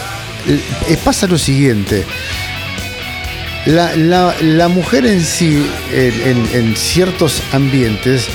eh, 0.47 0.97
pasa 1.03 1.27
lo 1.27 1.37
siguiente. 1.37 2.03
La, 3.67 3.95
la- 3.95 4.33
la 4.41 4.67
mujer 4.67 5.05
en 5.05 5.23
sí, 5.23 5.63
en, 5.93 6.21
en- 6.25 6.49
en 6.53 6.75
ciertos 6.75 7.43
ambientes, 7.51 8.25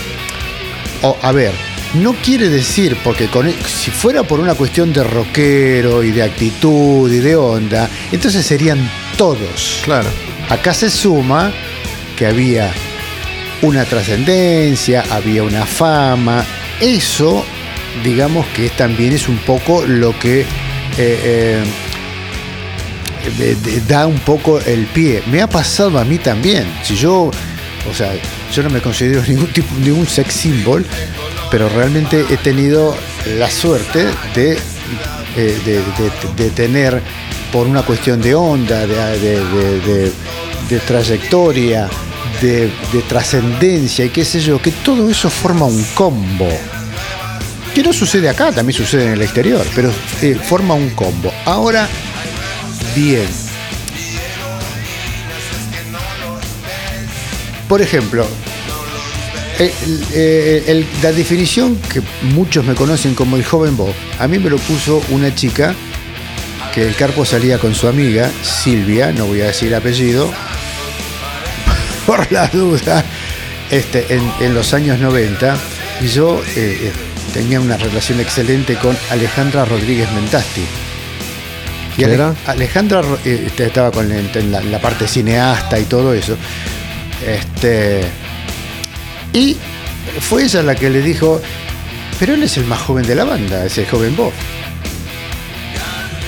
o, 1.03 1.17
a 1.21 1.33
ver, 1.33 1.53
no 1.95 2.13
quiere 2.15 2.49
decir, 2.49 2.97
porque 3.03 3.27
con, 3.27 3.51
si 3.51 3.91
fuera 3.91 4.23
por 4.23 4.39
una 4.39 4.55
cuestión 4.55 4.93
de 4.93 5.03
rockero 5.03 6.05
y 6.05 6.13
de 6.13 6.23
actitud 6.23 7.11
y 7.13 7.19
de 7.19 7.35
onda, 7.35 7.91
entonces 8.13 8.47
serían 8.47 8.89
todos. 9.17 9.81
Claro. 9.85 10.09
Acá 10.49 10.73
se 10.73 10.89
suma 10.91 11.53
que 12.17 12.27
había 12.27 12.73
una 13.63 13.85
trascendencia, 13.85 15.05
había 15.11 15.43
una 15.43 15.67
fama. 15.67 16.45
Eso, 16.81 17.45
digamos 18.05 18.47
que 18.49 18.69
también 18.71 19.13
es 19.13 19.29
un 19.29 19.39
poco 19.39 19.85
lo 19.87 20.19
que 20.19 20.41
eh, 20.99 21.65
eh, 23.39 23.57
da 23.87 24.07
un 24.07 24.19
poco 24.21 24.61
el 24.61 24.87
pie. 24.87 25.23
Me 25.31 25.43
ha 25.43 25.49
pasado 25.49 25.99
a 25.99 26.05
mí 26.05 26.19
también. 26.19 26.67
Si 26.83 26.97
yo, 26.97 27.31
o 27.91 27.95
sea, 27.95 28.13
yo 28.53 28.63
no 28.63 28.71
me 28.71 28.81
considero 28.81 29.23
ningún 29.29 29.53
tipo, 29.53 29.75
ningún 29.77 30.07
sex 30.07 30.35
symbol, 30.35 30.85
pero 31.51 31.69
realmente 31.69 32.25
he 32.31 32.37
tenido 32.37 32.97
la 33.39 33.51
suerte 33.51 34.07
de, 34.35 34.59
eh, 35.37 35.83
de, 36.37 36.51
tener, 36.51 37.03
por 37.53 37.67
una 37.67 37.83
cuestión 37.83 38.21
de 38.21 38.35
onda, 38.35 38.87
de 38.87 40.11
trayectoria, 40.87 41.89
de, 42.41 42.71
de 42.93 43.03
trascendencia 43.09 44.05
y 44.05 44.11
qué 44.11 44.25
sé 44.25 44.41
yo, 44.41 44.61
que 44.61 44.71
todo 44.73 45.11
eso 45.11 45.31
forma 45.31 45.65
un 45.67 45.83
combo. 45.95 46.49
Que 47.75 47.83
no 47.83 47.93
sucede 47.93 48.29
acá, 48.29 48.53
también 48.53 48.77
sucede 48.77 49.07
en 49.07 49.13
el 49.13 49.23
exterior, 49.23 49.67
pero 49.75 49.93
eh, 50.23 50.35
forma 50.43 50.75
un 50.75 50.91
combo. 50.91 51.33
Ahora, 51.45 51.89
bien. 52.95 53.27
Por 57.69 57.83
ejemplo, 57.83 58.27
el- 59.59 60.63
el- 60.67 60.87
la 61.03 61.13
definición 61.13 61.77
que 61.93 62.01
muchos 62.35 62.65
me 62.65 62.75
conocen 62.75 63.15
como 63.15 63.37
el 63.37 63.45
joven 63.45 63.77
Bob, 63.77 63.93
a 64.21 64.29
mí 64.29 64.39
me 64.39 64.51
lo 64.51 64.57
puso 64.59 65.03
una 65.11 65.35
chica 65.35 65.75
que 66.73 66.87
el 66.87 66.95
Carpo 66.95 67.25
salía 67.25 67.59
con 67.59 67.75
su 67.75 67.89
amiga, 67.89 68.31
Silvia, 68.43 69.11
no 69.13 69.27
voy 69.27 69.41
a 69.41 69.47
decir 69.47 69.69
el 69.69 69.75
apellido, 69.75 70.31
por 72.07 72.31
la 72.33 72.47
duda, 72.49 73.05
este, 73.71 74.15
en, 74.15 74.23
en 74.41 74.55
los 74.55 74.73
años 74.75 74.99
90, 75.01 75.57
y 76.03 76.09
yo 76.09 76.41
eh, 76.57 76.79
eh, 76.89 76.93
tenía 77.35 77.61
una 77.61 77.77
relación 77.77 78.21
excelente 78.21 78.77
con 78.77 78.97
Alejandra 79.11 79.65
Rodríguez 79.65 80.11
Mentasti. 80.13 80.63
Y 81.95 81.99
¿Qué 81.99 82.05
Ale- 82.05 82.15
era? 82.15 82.35
Alejandra 82.47 83.03
eh, 83.25 83.45
este, 83.47 83.67
estaba 83.67 83.91
con 83.91 84.09
la- 84.09 84.17
en 84.19 84.53
la, 84.53 84.61
la 84.61 84.81
parte 84.81 85.09
cineasta 85.09 85.79
y 85.79 85.85
todo 85.85 86.13
eso. 86.15 86.37
Este, 87.27 88.03
y 89.33 89.57
fue 90.21 90.45
ella 90.45 90.63
la 90.63 90.75
que 90.75 90.91
le 90.91 91.01
dijo, 91.03 91.41
pero 92.21 92.35
él 92.35 92.43
es 92.43 92.57
el 92.59 92.65
más 92.67 92.81
joven 92.81 93.07
de 93.07 93.15
la 93.15 93.25
banda, 93.25 93.65
es 93.65 93.77
el 93.79 93.87
joven 93.89 94.15
Bob. 94.17 94.33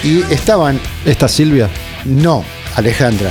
Y 0.03 0.21
estaban, 0.33 0.81
Esta 1.05 1.29
Silvia. 1.29 1.69
no, 2.05 2.45
Alejandra, 2.77 3.31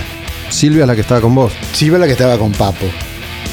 Silvia 0.49 0.81
es 0.81 0.87
la 0.87 0.95
que 0.95 1.01
estaba 1.01 1.21
con 1.21 1.35
vos. 1.35 1.53
Silvia 1.73 1.99
la 1.99 2.05
que 2.05 2.13
estaba 2.13 2.37
con 2.37 2.51
Papo. 2.51 2.85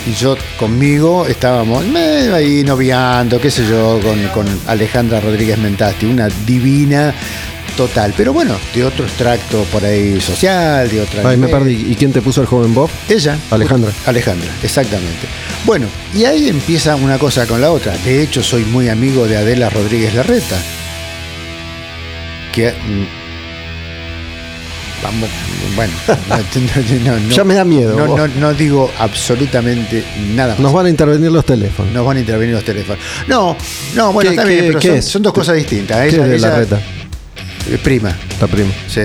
Y 0.06 0.12
yo 0.12 0.36
conmigo 0.58 1.26
estábamos 1.26 1.82
eh, 1.84 2.30
ahí 2.34 2.62
noviando, 2.62 3.40
qué 3.40 3.50
sé 3.50 3.66
yo, 3.66 3.98
con, 4.02 4.22
con 4.28 4.60
Alejandra 4.66 5.18
Rodríguez 5.20 5.58
Mentasti, 5.58 6.04
una 6.04 6.28
divina, 6.44 7.14
total. 7.76 8.12
Pero 8.16 8.32
bueno, 8.32 8.56
de 8.74 8.84
otro 8.84 9.04
extracto 9.06 9.64
por 9.72 9.84
ahí 9.84 10.20
social, 10.20 10.90
de 10.90 11.00
otra. 11.00 11.28
Ay, 11.28 11.38
me 11.38 11.48
perdí. 11.48 11.86
¿Y 11.90 11.94
quién 11.94 12.12
te 12.12 12.20
puso 12.20 12.42
el 12.42 12.46
joven 12.46 12.74
Bob? 12.74 12.90
Ella. 13.08 13.38
Alejandra. 13.50 13.92
Alejandra, 14.04 14.50
exactamente. 14.62 15.26
Bueno, 15.64 15.86
y 16.14 16.24
ahí 16.24 16.48
empieza 16.48 16.96
una 16.96 17.18
cosa 17.18 17.46
con 17.46 17.60
la 17.60 17.70
otra. 17.70 17.96
De 18.04 18.22
hecho, 18.22 18.42
soy 18.42 18.64
muy 18.64 18.90
amigo 18.90 19.26
de 19.26 19.38
Adela 19.38 19.70
Rodríguez 19.70 20.14
Larreta. 20.14 20.56
Que. 22.52 22.74
Vamos, 25.04 25.28
bueno, 25.76 25.92
no, 27.04 27.28
Ya 27.28 27.44
me 27.44 27.54
da 27.54 27.64
miedo, 27.64 27.94
No, 28.40 28.54
digo 28.54 28.90
absolutamente 28.98 30.02
nada 30.34 30.54
más. 30.54 30.60
Nos 30.60 30.72
van 30.72 30.86
a 30.86 30.88
intervenir 30.88 31.30
los 31.30 31.44
teléfonos. 31.44 31.92
Nos 31.92 32.06
van 32.06 32.16
a 32.16 32.20
intervenir 32.20 32.54
los 32.54 32.64
teléfonos. 32.64 32.98
No, 33.28 33.54
no, 33.94 34.12
bueno, 34.14 34.30
¿Qué- 34.30 34.48
bien, 34.48 34.64
pero 34.68 34.78
qué 34.80 34.88
son, 34.88 34.96
es? 34.96 35.04
son 35.04 35.22
dos 35.22 35.32
cosas 35.34 35.56
distintas. 35.56 35.98
¿Qué 36.08 36.08
Ella- 36.16 36.24
es 36.24 36.30
de 36.30 36.36
ella- 36.36 36.48
Larreta? 36.48 36.80
eh, 37.70 37.78
prima, 37.82 38.16
La 38.40 38.46
prima. 38.46 38.70
sí. 38.88 39.02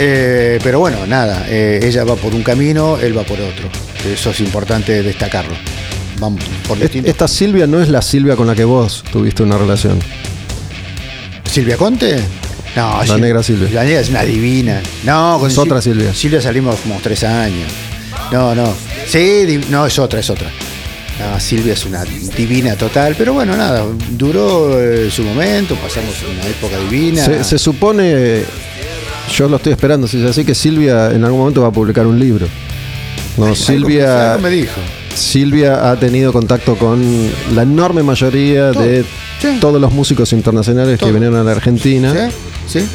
Eh, 0.00 0.58
pero 0.62 0.80
bueno, 0.80 1.06
nada, 1.06 1.46
eh, 1.48 1.80
ella 1.84 2.02
va 2.04 2.16
por 2.16 2.34
un 2.34 2.42
camino, 2.42 2.98
él 2.98 3.16
va 3.16 3.22
por 3.22 3.40
otro. 3.40 3.68
Eso 4.12 4.30
es 4.30 4.40
importante 4.40 5.02
destacarlo. 5.04 5.54
Vamos 6.18 6.42
por. 6.66 6.78
Esta 6.82 7.28
Silvia 7.28 7.68
no 7.68 7.80
es 7.80 7.88
la 7.88 8.02
Silvia 8.02 8.34
con 8.34 8.48
la 8.48 8.56
que 8.56 8.64
vos 8.64 9.04
tuviste 9.12 9.44
una 9.44 9.56
relación. 9.56 10.00
¿Silvia 11.50 11.76
Conte? 11.76 12.16
No, 12.76 13.02
La 13.04 13.18
negra 13.18 13.42
Silvia. 13.42 13.68
La 13.72 13.84
negra 13.84 14.00
es 14.00 14.08
una 14.10 14.22
divina. 14.22 14.80
No, 15.04 15.38
con 15.40 15.50
Es 15.50 15.58
otra 15.58 15.80
Silvia. 15.82 16.14
Silvia 16.14 16.40
salimos 16.40 16.76
como 16.80 16.98
tres 17.02 17.24
años. 17.24 17.70
No, 18.32 18.54
no. 18.54 18.72
Sí, 19.06 19.60
no, 19.70 19.86
es 19.86 19.98
otra, 19.98 20.20
es 20.20 20.30
otra. 20.30 20.48
No, 21.18 21.40
Silvia 21.40 21.72
es 21.72 21.84
una 21.84 22.04
divina 22.04 22.76
total, 22.76 23.14
pero 23.18 23.32
bueno, 23.32 23.56
nada, 23.56 23.84
duró 24.10 24.80
eh, 24.80 25.10
su 25.10 25.22
momento, 25.24 25.74
pasamos 25.76 26.14
una 26.30 26.46
época 26.46 26.78
divina. 26.78 27.24
Se, 27.24 27.42
se 27.42 27.58
supone, 27.58 28.44
yo 29.36 29.48
lo 29.48 29.56
estoy 29.56 29.72
esperando, 29.72 30.06
si 30.06 30.22
es 30.22 30.30
así, 30.30 30.44
que 30.44 30.54
Silvia 30.54 31.10
en 31.10 31.24
algún 31.24 31.40
momento 31.40 31.62
va 31.62 31.68
a 31.68 31.72
publicar 31.72 32.06
un 32.06 32.20
libro. 32.20 32.46
No, 33.36 33.52
Silvia, 33.56 34.34
algo 34.34 34.42
me 34.44 34.50
dijo. 34.50 34.80
Silvia 35.16 35.90
ha 35.90 35.96
tenido 35.98 36.32
contacto 36.32 36.76
con 36.76 37.02
la 37.54 37.62
enorme 37.62 38.04
mayoría 38.04 38.70
Todo. 38.72 38.84
de 38.84 39.04
Sí. 39.40 39.58
todos 39.60 39.80
los 39.80 39.92
músicos 39.92 40.32
internacionales 40.32 40.98
Todo. 40.98 41.08
que 41.08 41.12
vinieron 41.12 41.38
a 41.40 41.42
la 41.44 41.52
Argentina. 41.52 42.12
¿Sí? 42.12 42.34
Sí. 42.68 42.86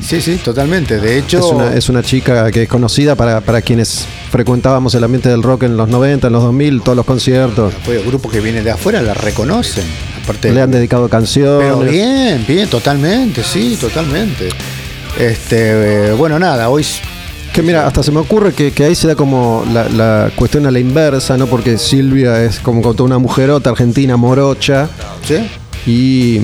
Sí, 0.00 0.20
sí, 0.20 0.36
totalmente. 0.36 0.98
De 1.00 1.18
hecho, 1.18 1.38
Es 1.38 1.44
una, 1.44 1.74
es 1.74 1.88
una 1.88 2.02
chica 2.02 2.50
que 2.50 2.62
es 2.64 2.68
conocida 2.68 3.14
para, 3.14 3.40
para 3.40 3.62
quienes 3.62 4.06
frecuentábamos 4.30 4.94
el 4.94 5.02
ambiente 5.04 5.28
del 5.28 5.42
rock 5.42 5.64
en 5.64 5.76
los 5.76 5.88
90, 5.88 6.26
en 6.28 6.32
los 6.32 6.42
2000, 6.42 6.82
todos 6.82 6.96
los 6.96 7.04
conciertos. 7.06 7.74
pues, 7.84 8.04
grupos 8.06 8.30
que 8.32 8.40
vienen 8.40 8.64
de 8.64 8.70
afuera 8.70 9.02
la 9.02 9.14
reconocen. 9.14 9.84
Aparte, 10.22 10.52
Le 10.52 10.60
han 10.60 10.70
dedicado 10.70 11.08
canciones. 11.08 11.72
Pero 11.78 11.90
bien, 11.90 12.44
bien, 12.46 12.68
totalmente, 12.68 13.42
sí, 13.42 13.76
totalmente. 13.80 14.48
Este, 15.18 16.08
eh, 16.08 16.12
bueno, 16.12 16.38
nada, 16.38 16.68
hoy 16.68 16.86
Que 17.52 17.62
mira, 17.62 17.86
hasta 17.86 18.02
se 18.02 18.10
me 18.12 18.20
ocurre 18.20 18.52
que, 18.54 18.72
que 18.72 18.84
ahí 18.84 18.94
se 18.94 19.08
da 19.08 19.14
como 19.14 19.64
la, 19.72 19.88
la 19.88 20.30
cuestión 20.36 20.66
a 20.66 20.70
la 20.70 20.78
inversa, 20.78 21.36
¿no? 21.36 21.46
Porque 21.46 21.76
Silvia 21.76 22.42
es 22.42 22.60
como 22.60 22.80
toda 22.94 23.04
una 23.04 23.18
mujerota 23.18 23.70
argentina 23.70 24.16
morocha 24.16 24.88
¿sí? 25.26 25.36
Y 25.86 26.40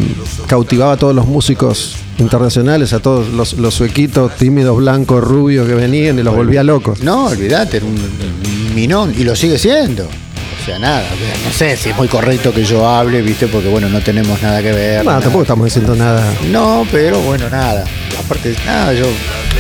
cautivaba 0.47 0.93
a 0.93 0.97
todos 0.97 1.15
los 1.15 1.27
músicos 1.27 1.97
internacionales, 2.19 2.93
a 2.93 3.01
todos 3.01 3.29
los, 3.29 3.55
los 3.55 3.75
suequitos 3.75 4.37
tímidos, 4.37 4.77
blancos, 4.79 5.23
rubios 5.23 5.67
que 5.69 5.75
venían 5.75 6.19
y 6.19 6.23
los 6.23 6.35
volvía 6.35 6.63
locos. 6.63 7.01
No, 7.03 7.27
olvídate, 7.27 7.77
era 7.79 7.87
un, 7.87 7.93
un 7.93 8.75
minón 8.75 9.15
y 9.17 9.25
lo 9.25 9.37
sigue 9.37 9.59
siendo. 9.59 10.05
O 10.05 10.65
sea, 10.71 10.79
nada, 10.79 11.03
no 11.47 11.53
sé 11.53 11.77
si 11.77 11.91
es 11.91 11.97
muy 11.97 12.09
correcto 12.09 12.53
que 12.53 12.63
yo 12.65 12.87
hable, 12.87 13.23
¿viste? 13.23 13.47
Porque 13.47 13.69
bueno, 13.69 13.89
no 13.89 14.01
tenemos 14.01 14.43
nada 14.43 14.61
que 14.61 14.73
ver. 14.73 15.05
No, 15.05 15.13
nada. 15.13 15.23
tampoco 15.23 15.43
estamos 15.43 15.65
diciendo 15.65 15.95
nada. 15.95 16.23
No, 16.51 16.85
pero 16.93 17.21
bueno, 17.21 17.49
nada. 17.49 17.85
Aparte, 18.23 18.55
nada, 18.67 18.93
yo 18.93 19.07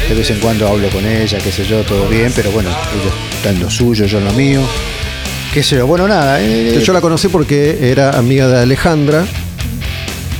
de 0.08 0.14
vez 0.14 0.30
en 0.30 0.40
cuando 0.40 0.68
hablo 0.68 0.88
con 0.90 1.06
ella, 1.06 1.38
qué 1.38 1.50
sé 1.52 1.64
yo, 1.64 1.82
todo 1.84 2.08
bien, 2.08 2.30
pero 2.34 2.50
bueno, 2.50 2.68
ella 2.70 3.10
está 3.36 3.50
en 3.50 3.60
lo 3.60 3.70
suyo, 3.70 4.04
yo 4.06 4.18
en 4.18 4.24
lo 4.24 4.32
mío. 4.32 4.60
Qué 5.54 5.62
sé 5.62 5.76
yo, 5.76 5.86
bueno, 5.86 6.06
nada. 6.08 6.40
eh, 6.42 6.82
Yo 6.84 6.92
la 6.92 7.00
conocí 7.00 7.28
porque 7.28 7.78
era 7.90 8.10
amiga 8.18 8.46
de 8.48 8.58
Alejandra. 8.60 9.24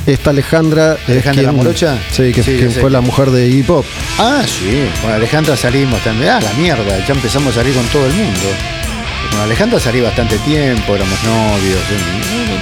Esta 0.09 0.31
Alejandra. 0.31 0.97
¿Alejandra 1.07 1.43
la 1.43 1.53
morocha? 1.53 1.99
Sí, 2.11 2.33
que, 2.33 2.43
Sí, 2.43 2.67
fue 2.81 2.91
la 2.91 3.03
mujer 3.03 3.31
de 3.31 3.47
hip 3.51 3.69
hop. 3.69 3.85
Ah, 4.19 4.43
sí, 4.47 4.89
con 5.03 5.13
Alejandra 5.13 5.55
salimos 5.55 6.03
también. 6.03 6.31
Ah, 6.31 6.41
la 6.41 6.51
mierda, 6.55 7.05
ya 7.07 7.13
empezamos 7.13 7.49
a 7.49 7.61
salir 7.61 7.75
con 7.75 7.85
todo 7.89 8.07
el 8.07 8.15
mundo. 8.15 8.49
Con 9.31 9.41
Alejandra 9.41 9.79
salí 9.79 10.01
bastante 10.01 10.39
tiempo, 10.39 10.97
éramos 10.97 11.23
novios. 11.25 11.81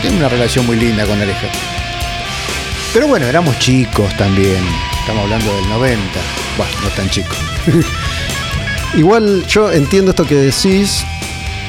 Tengo 0.03 0.17
una 0.17 0.29
relación 0.29 0.67
muy 0.67 0.77
linda 0.77 1.07
con 1.07 1.21
Alejandra. 1.21 1.61
Pero 2.93 3.07
bueno, 3.07 3.27
éramos 3.27 3.57
chicos 3.61 4.13
también. 4.17 4.65
Estamos 4.99 5.23
hablando 5.23 5.55
del 5.55 5.69
90. 5.69 6.03
Bueno, 6.57 6.73
no 6.83 6.89
tan 6.89 7.09
chicos. 7.11 7.37
Igual 8.97 9.47
yo 9.47 9.71
entiendo 9.71 10.11
esto 10.11 10.25
que 10.25 10.35
decís. 10.35 11.07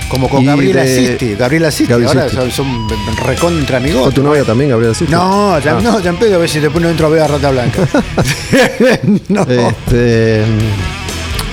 Como 0.10 0.30
con 0.30 0.46
Gabriela 0.46 0.86
Sisti. 0.86 1.36
Gabriela 1.36 1.72
Sisti, 1.72 1.94
ahora 1.94 2.30
Sisti. 2.30 2.52
son, 2.52 2.88
recontra 3.26 3.78
amigos. 3.78 4.04
¿Con 4.04 4.14
tu 4.14 4.24
novia 4.24 4.44
también, 4.44 4.70
Gabriela 4.70 4.94
Sisti? 4.94 5.12
No, 5.14 5.60
ya, 5.60 5.78
Ah. 5.78 5.82
no, 5.82 6.00
ya 6.00 6.12
a 6.12 6.38
ver 6.38 6.50
si 6.50 6.60
te 6.60 6.70
pone 6.70 6.88
dentro 6.88 7.08
a 7.08 7.10
ver 7.10 7.22
a 7.22 7.28
Rata 7.28 7.52
Blanca. 7.52 7.88
no. 9.30 9.42
Este, 9.44 10.44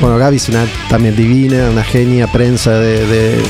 bueno, 0.00 0.18
Gaby 0.18 0.36
es 0.36 0.48
una 0.48 0.66
también 0.88 1.16
divina, 1.16 1.70
una 1.70 1.84
genia, 1.84 2.26
prensa 2.30 2.72
de, 2.72 3.06
de 3.06 3.42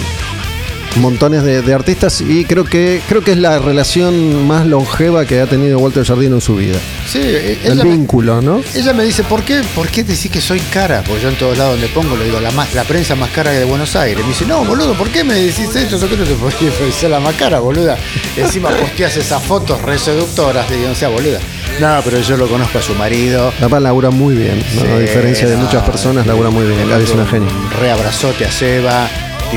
montones 0.96 1.42
de, 1.42 1.62
de 1.62 1.74
artistas 1.74 2.20
y 2.20 2.44
creo 2.44 2.64
que 2.64 3.00
creo 3.08 3.22
que 3.22 3.32
es 3.32 3.38
la 3.38 3.58
relación 3.58 4.46
más 4.46 4.66
longeva 4.66 5.24
que 5.24 5.40
ha 5.40 5.46
tenido 5.46 5.78
Walter 5.78 6.04
Jardino 6.04 6.36
en 6.36 6.40
su 6.40 6.56
vida. 6.56 6.78
Sí, 7.10 7.20
eh, 7.22 7.58
El 7.64 7.76
me- 7.76 7.84
vínculo, 7.84 8.40
¿no? 8.40 8.60
Ella 8.74 8.92
me 8.92 9.04
dice, 9.04 9.22
¿por 9.24 9.42
qué, 9.42 9.62
¿por 9.74 9.88
qué 9.88 10.04
decís 10.04 10.30
que 10.30 10.40
soy 10.40 10.60
cara? 10.72 11.02
Porque 11.06 11.22
yo 11.22 11.28
en 11.28 11.36
todos 11.36 11.56
lados 11.58 11.72
donde 11.74 11.88
pongo 11.88 12.16
le 12.16 12.24
digo, 12.24 12.40
la, 12.40 12.50
más, 12.52 12.72
la 12.74 12.84
prensa 12.84 13.14
más 13.14 13.30
cara 13.30 13.50
de 13.50 13.64
Buenos 13.64 13.94
Aires. 13.96 14.22
Me 14.22 14.28
dice, 14.28 14.46
no, 14.46 14.64
boludo, 14.64 14.94
¿por 14.94 15.08
qué 15.10 15.24
me 15.24 15.34
decís 15.34 15.74
eso? 15.74 15.98
Yo 15.98 16.06
creo 16.08 16.24
que 16.24 16.34
porque 16.34 16.70
soy 16.98 17.10
la 17.10 17.20
más 17.20 17.34
cara, 17.34 17.60
boluda. 17.60 17.96
Encima 18.36 18.70
posteas 18.70 19.16
esas 19.16 19.42
fotos 19.42 19.80
re 19.82 19.98
seductoras. 19.98 20.68
Digo, 20.70 20.88
no 20.88 20.94
sea 20.94 21.08
boluda. 21.08 21.38
No, 21.80 22.00
pero 22.04 22.20
yo 22.20 22.36
lo 22.36 22.46
conozco 22.48 22.78
a 22.78 22.82
su 22.82 22.94
marido. 22.94 23.52
Capaz 23.58 23.80
labura 23.80 24.10
muy 24.10 24.34
bien, 24.36 24.58
¿no? 24.76 24.82
Sí, 24.82 24.86
a 24.86 24.98
diferencia 24.98 25.48
de 25.48 25.56
muchas 25.56 25.82
personas, 25.82 26.26
labura 26.26 26.50
muy 26.50 26.64
bien. 26.66 26.80
es 26.90 27.10
una 27.10 27.26
genia. 27.26 27.48
Un 27.48 27.70
re 27.80 27.90
abrazote 27.90 28.44
a 28.44 28.52
Seba, 28.52 29.08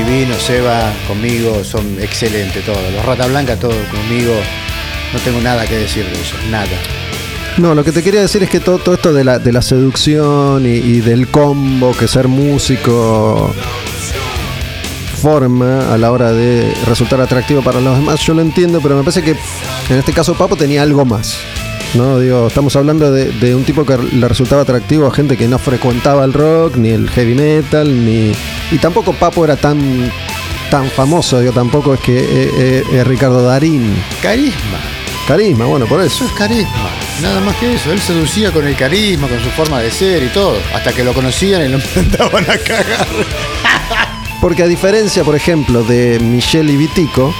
divino 0.04 0.34
Seba, 0.34 0.92
conmigo, 1.06 1.64
son 1.64 2.00
excelentes 2.00 2.64
todos. 2.64 2.78
Los 2.92 3.04
Rata 3.04 3.26
Blanca, 3.26 3.56
todos 3.56 3.76
conmigo. 3.90 4.34
No 5.12 5.18
tengo 5.20 5.40
nada 5.40 5.66
que 5.66 5.76
decir 5.76 6.04
de 6.04 6.12
ellos, 6.12 6.34
nada. 6.50 6.66
No, 7.56 7.74
lo 7.74 7.82
que 7.82 7.90
te 7.90 8.02
quería 8.02 8.20
decir 8.20 8.42
es 8.42 8.50
que 8.50 8.60
todo, 8.60 8.94
esto 8.94 9.12
de 9.12 9.24
la, 9.24 9.38
de 9.38 9.52
la 9.52 9.62
seducción 9.62 10.64
y, 10.64 10.76
y 10.76 11.00
del 11.00 11.28
combo 11.28 11.92
que 11.92 12.06
ser 12.06 12.28
músico 12.28 13.52
forma 15.20 15.92
a 15.92 15.98
la 15.98 16.12
hora 16.12 16.32
de 16.32 16.72
resultar 16.86 17.20
atractivo 17.20 17.60
para 17.62 17.80
los 17.80 17.98
demás, 17.98 18.20
yo 18.20 18.34
lo 18.34 18.42
entiendo, 18.42 18.80
pero 18.80 18.96
me 18.96 19.02
parece 19.02 19.22
que 19.22 19.32
en 19.92 19.98
este 19.98 20.12
caso 20.12 20.34
Papo 20.34 20.54
tenía 20.54 20.82
algo 20.82 21.04
más. 21.04 21.38
No, 21.94 22.18
digo, 22.18 22.48
estamos 22.48 22.76
hablando 22.76 23.10
de, 23.10 23.26
de 23.32 23.54
un 23.54 23.64
tipo 23.64 23.84
que 23.86 23.96
le 23.96 24.28
resultaba 24.28 24.62
atractivo 24.62 25.06
a 25.06 25.10
gente 25.10 25.36
que 25.36 25.48
no 25.48 25.58
frecuentaba 25.58 26.24
el 26.24 26.32
rock, 26.34 26.76
ni 26.76 26.90
el 26.90 27.08
heavy 27.10 27.34
metal, 27.34 28.04
ni. 28.04 28.32
Y 28.70 28.78
tampoco 28.78 29.12
Papo 29.14 29.44
era 29.44 29.56
tan 29.56 30.10
tan 30.70 30.86
famoso, 30.90 31.40
digo, 31.40 31.52
tampoco 31.54 31.94
es 31.94 32.00
que 32.00 32.18
eh, 32.18 32.50
eh, 32.58 32.82
es 32.92 33.06
Ricardo 33.06 33.42
Darín. 33.42 33.94
Carisma. 34.22 34.78
Carisma, 35.26 35.64
bueno, 35.64 35.86
por 35.86 36.00
Eso 36.00 36.24
eso. 36.24 36.26
es 36.26 36.32
carisma, 36.32 36.90
nada 37.22 37.40
más 37.40 37.56
que 37.56 37.74
eso. 37.74 37.90
Él 37.90 38.00
seducía 38.00 38.50
con 38.50 38.66
el 38.66 38.76
carisma, 38.76 39.28
con 39.28 39.40
su 39.42 39.48
forma 39.50 39.80
de 39.80 39.90
ser 39.90 40.22
y 40.22 40.28
todo. 40.28 40.56
Hasta 40.74 40.92
que 40.92 41.04
lo 41.04 41.14
conocían 41.14 41.62
y 41.64 41.68
lo 41.68 41.78
mandaban 41.96 42.44
a 42.50 42.58
cagar. 42.58 43.06
Porque 44.42 44.62
a 44.62 44.66
diferencia, 44.66 45.24
por 45.24 45.34
ejemplo, 45.34 45.82
de 45.84 46.18
Michelle 46.20 46.70
y 46.72 46.76
Vitico, 46.76 47.34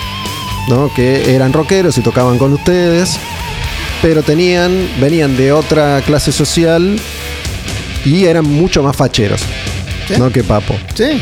¿no? 0.69 0.91
que 0.95 1.35
eran 1.35 1.53
rockeros 1.53 1.97
y 1.99 2.01
tocaban 2.03 2.39
con 2.39 2.53
ustedes, 2.55 3.19
pero 4.03 4.23
tenían, 4.23 4.89
venían 5.01 5.37
de 5.37 5.53
otra 5.53 6.01
clase 6.03 6.33
social 6.33 6.99
y 8.05 8.25
eran 8.25 8.45
mucho 8.45 8.83
más 8.83 8.97
facheros, 8.97 9.41
¿Sí? 10.07 10.15
¿no? 10.19 10.31
Que 10.31 10.43
Papo. 10.45 10.77
Sí, 10.95 11.21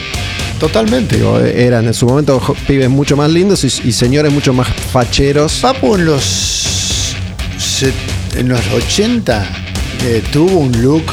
totalmente. 0.60 1.16
Digo, 1.16 1.38
eran 1.40 1.86
en 1.86 1.94
su 1.94 2.06
momento 2.06 2.40
pibes 2.66 2.90
mucho 2.90 3.16
más 3.16 3.30
lindos 3.30 3.64
y, 3.64 3.88
y 3.88 3.92
señores 3.92 4.32
mucho 4.32 4.52
más 4.52 4.68
facheros. 4.92 5.54
Papo 5.60 5.96
en 5.96 6.04
los, 6.04 7.14
en 8.36 8.48
los 8.48 8.60
80 8.74 9.46
eh, 10.04 10.22
tuvo 10.32 10.58
un 10.58 10.82
look 10.82 11.04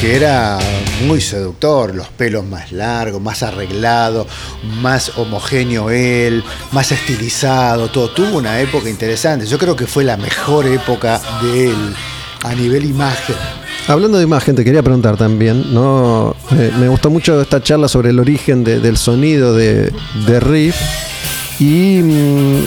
que 0.00 0.14
era 0.16 0.58
muy 1.06 1.20
seductor, 1.20 1.94
los 1.94 2.08
pelos 2.08 2.44
más 2.44 2.70
largos, 2.72 3.20
más 3.22 3.42
arreglado, 3.42 4.26
más 4.82 5.12
homogéneo 5.16 5.90
él, 5.90 6.44
más 6.72 6.92
estilizado, 6.92 7.88
todo. 7.88 8.10
Tuvo 8.10 8.36
una 8.38 8.60
época 8.60 8.90
interesante. 8.90 9.46
Yo 9.46 9.58
creo 9.58 9.74
que 9.74 9.86
fue 9.86 10.04
la 10.04 10.16
mejor 10.16 10.66
época 10.66 11.20
de 11.42 11.68
él 11.70 11.94
a 12.42 12.54
nivel 12.54 12.84
imagen. 12.84 13.36
Hablando 13.88 14.18
de 14.18 14.24
imagen, 14.24 14.54
te 14.56 14.64
quería 14.64 14.82
preguntar 14.82 15.16
también, 15.16 15.72
¿no? 15.72 16.34
Eh, 16.52 16.72
me 16.78 16.88
gustó 16.88 17.08
mucho 17.08 17.40
esta 17.40 17.62
charla 17.62 17.88
sobre 17.88 18.10
el 18.10 18.18
origen 18.18 18.64
de- 18.64 18.80
del 18.80 18.96
sonido 18.96 19.54
de, 19.54 19.92
de 20.26 20.40
Riff. 20.40 20.76
Y 21.60 22.00
mm, 22.02 22.64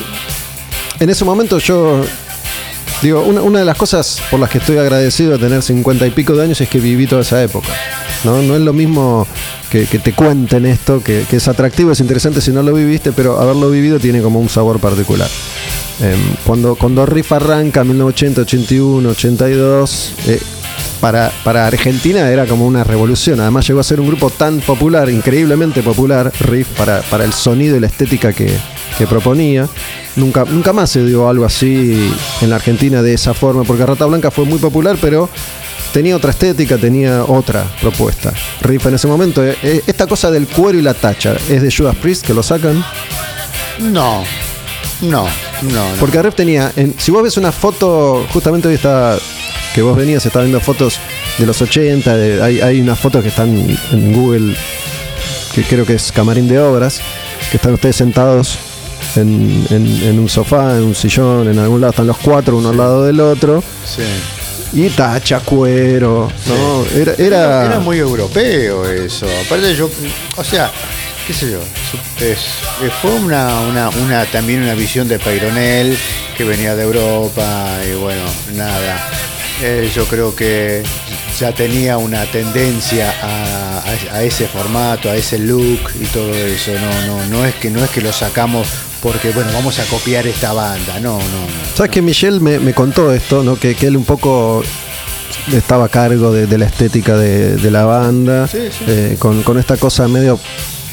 en 1.01 1.10
ese 1.10 1.26
momento 1.26 1.60
yo 1.60 2.03
Digo, 3.01 3.21
una, 3.21 3.59
de 3.59 3.65
las 3.65 3.77
cosas 3.77 4.21
por 4.30 4.41
las 4.41 4.49
que 4.49 4.57
estoy 4.57 4.77
agradecido 4.77 5.31
de 5.31 5.38
tener 5.38 5.61
cincuenta 5.61 6.05
y 6.05 6.09
pico 6.09 6.35
de 6.35 6.43
años 6.43 6.59
es 6.59 6.67
que 6.67 6.80
viví 6.80 7.07
toda 7.07 7.21
esa 7.21 7.41
época. 7.41 7.69
No, 8.26 8.41
no 8.41 8.55
es 8.55 8.61
lo 8.61 8.73
mismo 8.73 9.26
que, 9.71 9.85
te 9.85 10.13
cuenten 10.13 10.65
esto, 10.65 11.01
que, 11.01 11.26
es 11.31 11.47
atractivo, 11.47 11.91
es 11.93 12.01
interesante 12.01 12.41
si 12.41 12.51
no 12.51 12.61
lo 12.61 12.73
viviste, 12.73 13.13
pero 13.13 13.39
haberlo 13.39 13.69
vivido 13.69 13.99
tiene 13.99 14.21
como 14.21 14.39
un 14.39 14.49
sabor 14.49 14.80
particular. 14.80 15.30
Em, 16.01 16.19
cuando, 16.45 16.76
cuando 16.76 17.05
Riff 17.05 17.31
arranca, 17.31 17.85
1980, 17.85 18.41
81, 18.41 19.09
82, 19.09 20.13
eh, 20.27 20.39
para, 20.99 21.31
para 21.43 21.67
Argentina 21.67 22.30
era 22.30 22.45
como 22.45 22.65
una 22.65 22.84
revolución. 22.84 23.39
Además 23.39 23.67
llegó 23.67 23.80
a 23.80 23.84
ser 23.84 23.99
un 23.99 24.07
grupo 24.07 24.30
tan 24.30 24.59
popular, 24.59 25.09
increíblemente 25.09 25.81
popular, 25.84 26.31
Riff, 26.41 26.67
para, 26.77 27.01
para 27.03 27.23
el 27.23 27.34
sonido 27.34 27.76
y 27.77 27.80
la 27.80 27.88
estética 27.88 28.34
que, 28.34 28.49
que 28.97 29.07
proponía. 29.07 29.67
Nunca, 30.15 30.45
nunca 30.45 30.73
más 30.73 30.89
se 30.91 31.03
dio 31.05 31.30
algo 31.30 31.45
así 31.45 32.11
en 32.41 32.49
la 32.49 32.57
Argentina 32.57 33.01
de 33.01 33.13
esa 33.13 33.34
forma, 33.34 33.63
porque 33.63 33.85
Rata 33.85 34.05
Blanca 34.05 34.31
fue 34.31 34.45
muy 34.45 34.59
popular, 34.59 34.97
pero 34.99 35.30
tenía 35.93 36.15
otra 36.15 36.31
estética, 36.31 36.77
tenía 36.77 37.23
otra 37.23 37.63
propuesta. 37.81 38.34
Riff 38.61 38.85
en 38.85 38.95
ese 38.95 39.07
momento, 39.07 39.43
eh, 39.45 39.57
eh, 39.63 39.81
esta 39.88 40.05
cosa 40.07 40.30
del 40.31 40.47
cuero 40.47 40.77
y 40.77 40.81
la 40.81 40.93
tacha, 40.93 41.35
¿es 41.49 41.61
de 41.61 41.71
Judas 41.71 41.95
Priest 41.95 42.26
que 42.26 42.34
lo 42.34 42.43
sacan? 42.43 42.84
No, 43.80 44.23
no, 45.01 45.23
no. 45.23 45.26
no. 45.73 45.84
Porque 45.99 46.21
Riff 46.21 46.35
tenía, 46.35 46.71
en- 46.76 46.93
si 46.99 47.11
vos 47.11 47.23
ves 47.23 47.38
una 47.38 47.51
foto, 47.51 48.26
justamente 48.34 48.67
hoy 48.67 48.76
está, 48.76 49.17
que 49.74 49.82
vos 49.82 49.96
venías, 49.96 50.26
está 50.26 50.40
viendo 50.41 50.60
fotos 50.60 51.00
de 51.38 51.46
los 51.46 51.62
80, 51.62 52.16
de- 52.18 52.41
hay, 52.41 52.62
hay 52.62 52.82
unas 52.82 53.00
fotos 53.00 53.22
que 53.24 53.30
están 53.30 53.50
en 53.91 54.14
Google, 54.14 54.56
que 55.54 55.64
creo 55.64 55.86
que 55.86 55.94
es 55.94 56.12
Camarín 56.12 56.48
de 56.48 56.60
Obras, 56.60 57.00
que 57.52 57.58
están 57.58 57.74
ustedes 57.74 57.96
sentados 57.96 58.58
en, 59.16 59.66
en- 59.70 60.04
en 60.04 60.20
un 60.20 60.28
sofá, 60.30 60.76
en 60.78 60.84
un 60.84 60.96
sillón, 60.96 61.50
en 61.50 61.60
algún 61.60 61.82
lado, 61.82 61.91
están 61.91 62.08
los 62.08 62.18
cuatro, 62.18 62.58
uno 62.58 62.70
al 62.70 62.78
lado 62.78 63.06
del 63.06 63.20
otro, 63.20 63.64
Sí. 63.86 64.04
y 64.74 64.90
tacha, 64.90 65.40
cuero, 65.40 66.32
¿no? 66.48 66.86
Era, 67.00 67.14
era, 67.18 67.66
Era 67.66 67.80
muy 67.80 67.98
europeo 68.00 68.88
eso. 68.90 69.26
Aparte 69.46 69.76
yo, 69.76 69.90
o 70.36 70.44
sea, 70.44 70.72
qué 71.28 71.34
sé 71.34 71.52
yo, 71.52 71.60
es- 72.20 72.90
fue 73.02 73.12
una, 73.12 73.60
una, 73.62 73.90
una 73.90 74.26
también 74.26 74.64
una 74.64 74.74
visión 74.74 75.08
de 75.08 75.20
Peyronel 75.20 75.98
que 76.38 76.44
venía 76.44 76.76
de 76.76 76.84
Europa 76.84 77.78
y 77.88 77.96
bueno, 78.00 78.22
nada. 78.56 79.10
Eh, 79.61 79.91
yo 79.94 80.06
creo 80.06 80.34
que 80.36 80.84
ya 81.38 81.52
tenía 81.53 81.98
una 81.98 82.23
tendencia 82.26 83.14
a, 83.22 83.80
a- 83.80 84.15
a 84.15 84.23
ese 84.23 84.48
formato, 84.48 85.10
a 85.10 85.15
ese 85.18 85.38
look 85.38 85.80
y 85.99 86.06
todo 86.06 86.34
eso. 86.34 86.72
No, 86.73 87.07
no, 87.07 87.26
no 87.27 87.45
es 87.45 87.56
que 87.56 87.69
no 87.69 87.84
es 87.84 87.90
que 87.90 87.99
lo 88.02 88.14
sacamos 88.14 88.68
porque 89.02 89.31
bueno, 89.31 89.52
vamos 89.53 89.77
a 89.80 89.84
copiar 89.86 90.27
esta 90.27 90.53
banda. 90.53 90.99
No, 91.02 91.18
no, 91.18 91.19
no. 91.19 91.76
¿Sabes 91.76 91.91
que 91.91 92.02
Michelle 92.02 92.40
me, 92.40 92.60
me 92.60 92.73
contó 92.73 93.14
esto, 93.14 93.44
¿no? 93.44 93.57
Que, 93.60 93.76
que 93.76 93.88
él 93.88 93.98
un 93.98 94.06
poco 94.06 94.64
estaba 95.53 95.86
a 95.86 95.90
cargo 95.90 96.31
de, 96.31 96.48
de 96.48 96.57
la 96.57 96.65
estética 96.65 97.18
de, 97.18 97.56
de 97.57 97.72
la 97.72 97.84
banda, 97.86 98.48
Sí, 98.48 98.60
sí. 98.72 98.86
eh, 98.88 99.15
con, 99.19 99.44
con 99.44 99.57
esta 99.60 99.76
cosa 99.77 100.07
medio 100.07 100.40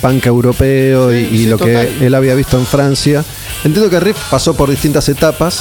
punk 0.00 0.26
europeo 0.26 1.12
y, 1.14 1.24
Sí, 1.26 1.34
y 1.34 1.38
sí, 1.38 1.46
lo 1.46 1.56
total. 1.58 1.88
que 1.98 2.06
él 2.06 2.14
había 2.14 2.34
visto 2.34 2.58
en 2.58 2.66
Francia. 2.66 3.24
Entiendo 3.64 3.90
que 3.90 3.98
Riff 4.00 4.16
pasó 4.30 4.54
por 4.54 4.68
distintas 4.70 5.08
etapas, 5.08 5.60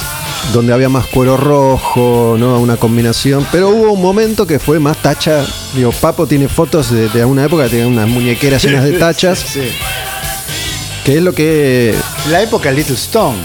donde 0.52 0.72
había 0.72 0.88
más 0.88 1.06
cuero 1.06 1.36
rojo, 1.36 2.36
¿no? 2.38 2.60
Una 2.60 2.76
combinación, 2.76 3.46
pero 3.50 3.70
hubo 3.70 3.92
un 3.92 4.02
momento 4.02 4.46
que 4.46 4.58
fue 4.58 4.78
más 4.78 4.98
tacha. 4.98 5.44
Digo, 5.74 5.90
Papo 5.92 6.26
tiene 6.26 6.48
fotos 6.48 6.90
de, 6.90 7.08
de 7.08 7.24
una 7.24 7.44
época 7.44 7.64
que 7.64 7.70
tenía 7.70 7.86
unas 7.86 8.08
muñequeras 8.08 8.62
llenas 8.62 8.84
de 8.84 8.92
tachas, 8.98 9.38
Sí. 9.38 9.62
que 11.04 11.16
es 11.18 11.22
lo 11.22 11.32
que 11.32 11.94
La 12.30 12.42
época 12.42 12.70
Little 12.70 12.94
Stone. 12.94 13.38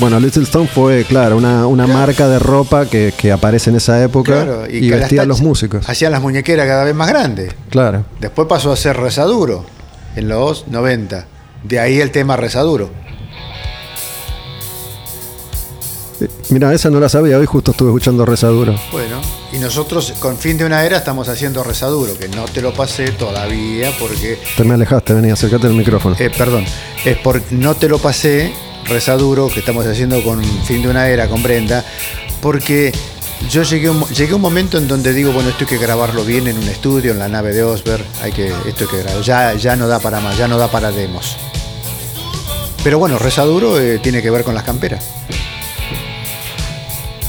Bueno, 0.00 0.20
Little 0.20 0.44
Stone 0.44 0.68
fue, 0.72 1.04
claro, 1.04 1.36
una, 1.36 1.66
una 1.66 1.86
marca 1.88 2.28
de 2.28 2.38
ropa 2.38 2.86
que, 2.86 3.12
que 3.16 3.32
aparece 3.32 3.70
en 3.70 3.76
esa 3.76 4.00
época 4.02 4.44
Claro, 4.44 4.64
y, 4.70 4.88
vestía 4.90 5.22
a 5.22 5.24
los 5.24 5.40
músicos. 5.40 5.88
Hacían 5.88 6.12
las 6.12 6.22
muñequeras 6.22 6.66
cada 6.68 6.84
vez 6.84 6.94
más 6.94 7.08
grandes. 7.08 7.52
Claro. 7.68 8.04
Después 8.20 8.46
pasó 8.48 8.70
a 8.72 8.76
ser 8.76 8.96
rezaduro 8.96 9.64
en 10.18 10.28
los 10.28 10.66
90. 10.68 11.26
De 11.64 11.80
ahí 11.80 12.00
el 12.00 12.10
tema 12.10 12.36
rezaduro. 12.36 12.90
Eh, 16.20 16.28
Mira, 16.50 16.72
esa 16.74 16.90
no 16.90 16.98
la 17.00 17.08
sabía, 17.08 17.38
hoy 17.38 17.46
justo 17.46 17.70
estuve 17.70 17.90
escuchando 17.90 18.24
Rezaduro. 18.26 18.74
Bueno, 18.90 19.20
y 19.52 19.58
nosotros 19.58 20.14
con 20.18 20.36
fin 20.36 20.58
de 20.58 20.64
una 20.64 20.84
era 20.84 20.96
estamos 20.98 21.28
haciendo 21.28 21.62
rezaduro, 21.62 22.18
que 22.18 22.28
no 22.28 22.44
te 22.46 22.60
lo 22.60 22.72
pasé 22.72 23.12
todavía 23.12 23.92
porque, 23.98 24.38
Te 24.56 24.64
me 24.64 24.74
alejaste, 24.74 25.14
vení, 25.14 25.30
acércate 25.30 25.66
al 25.68 25.74
micrófono. 25.74 26.16
eh, 26.18 26.30
perdón, 26.36 26.64
es 27.04 27.16
por 27.18 27.40
no 27.52 27.74
te 27.76 27.88
lo 27.88 27.98
pasé 27.98 28.52
rezaduro 28.86 29.48
que 29.48 29.60
estamos 29.60 29.86
haciendo 29.86 30.22
con 30.24 30.42
fin 30.64 30.82
de 30.82 30.88
una 30.88 31.08
era 31.08 31.28
con 31.28 31.42
Brenda, 31.42 31.84
porque 32.40 32.92
yo 33.50 33.62
llegué 33.62 33.88
un, 33.88 34.04
llegué 34.08 34.32
a 34.32 34.36
un 34.36 34.42
momento 34.42 34.78
en 34.78 34.88
donde 34.88 35.12
digo, 35.12 35.32
bueno, 35.32 35.50
esto 35.50 35.64
hay 35.64 35.70
que 35.70 35.78
grabarlo 35.78 36.24
bien 36.24 36.48
en 36.48 36.58
un 36.58 36.68
estudio, 36.68 37.12
en 37.12 37.18
la 37.18 37.28
nave 37.28 37.54
de 37.54 37.62
Osberg, 37.62 38.04
hay 38.20 38.32
que, 38.32 38.48
esto 38.48 38.84
hay 38.84 38.90
que 38.90 38.96
grabarlo, 38.98 39.22
ya, 39.22 39.54
ya 39.54 39.76
no 39.76 39.88
da 39.88 40.00
para 40.00 40.20
más, 40.20 40.36
ya 40.36 40.48
no 40.48 40.58
da 40.58 40.68
para 40.68 40.90
demos. 40.90 41.36
Pero 42.84 42.98
bueno, 42.98 43.18
rezaduro 43.18 43.80
eh, 43.80 43.98
tiene 43.98 44.22
que 44.22 44.30
ver 44.30 44.44
con 44.44 44.54
las 44.54 44.64
camperas. 44.64 45.04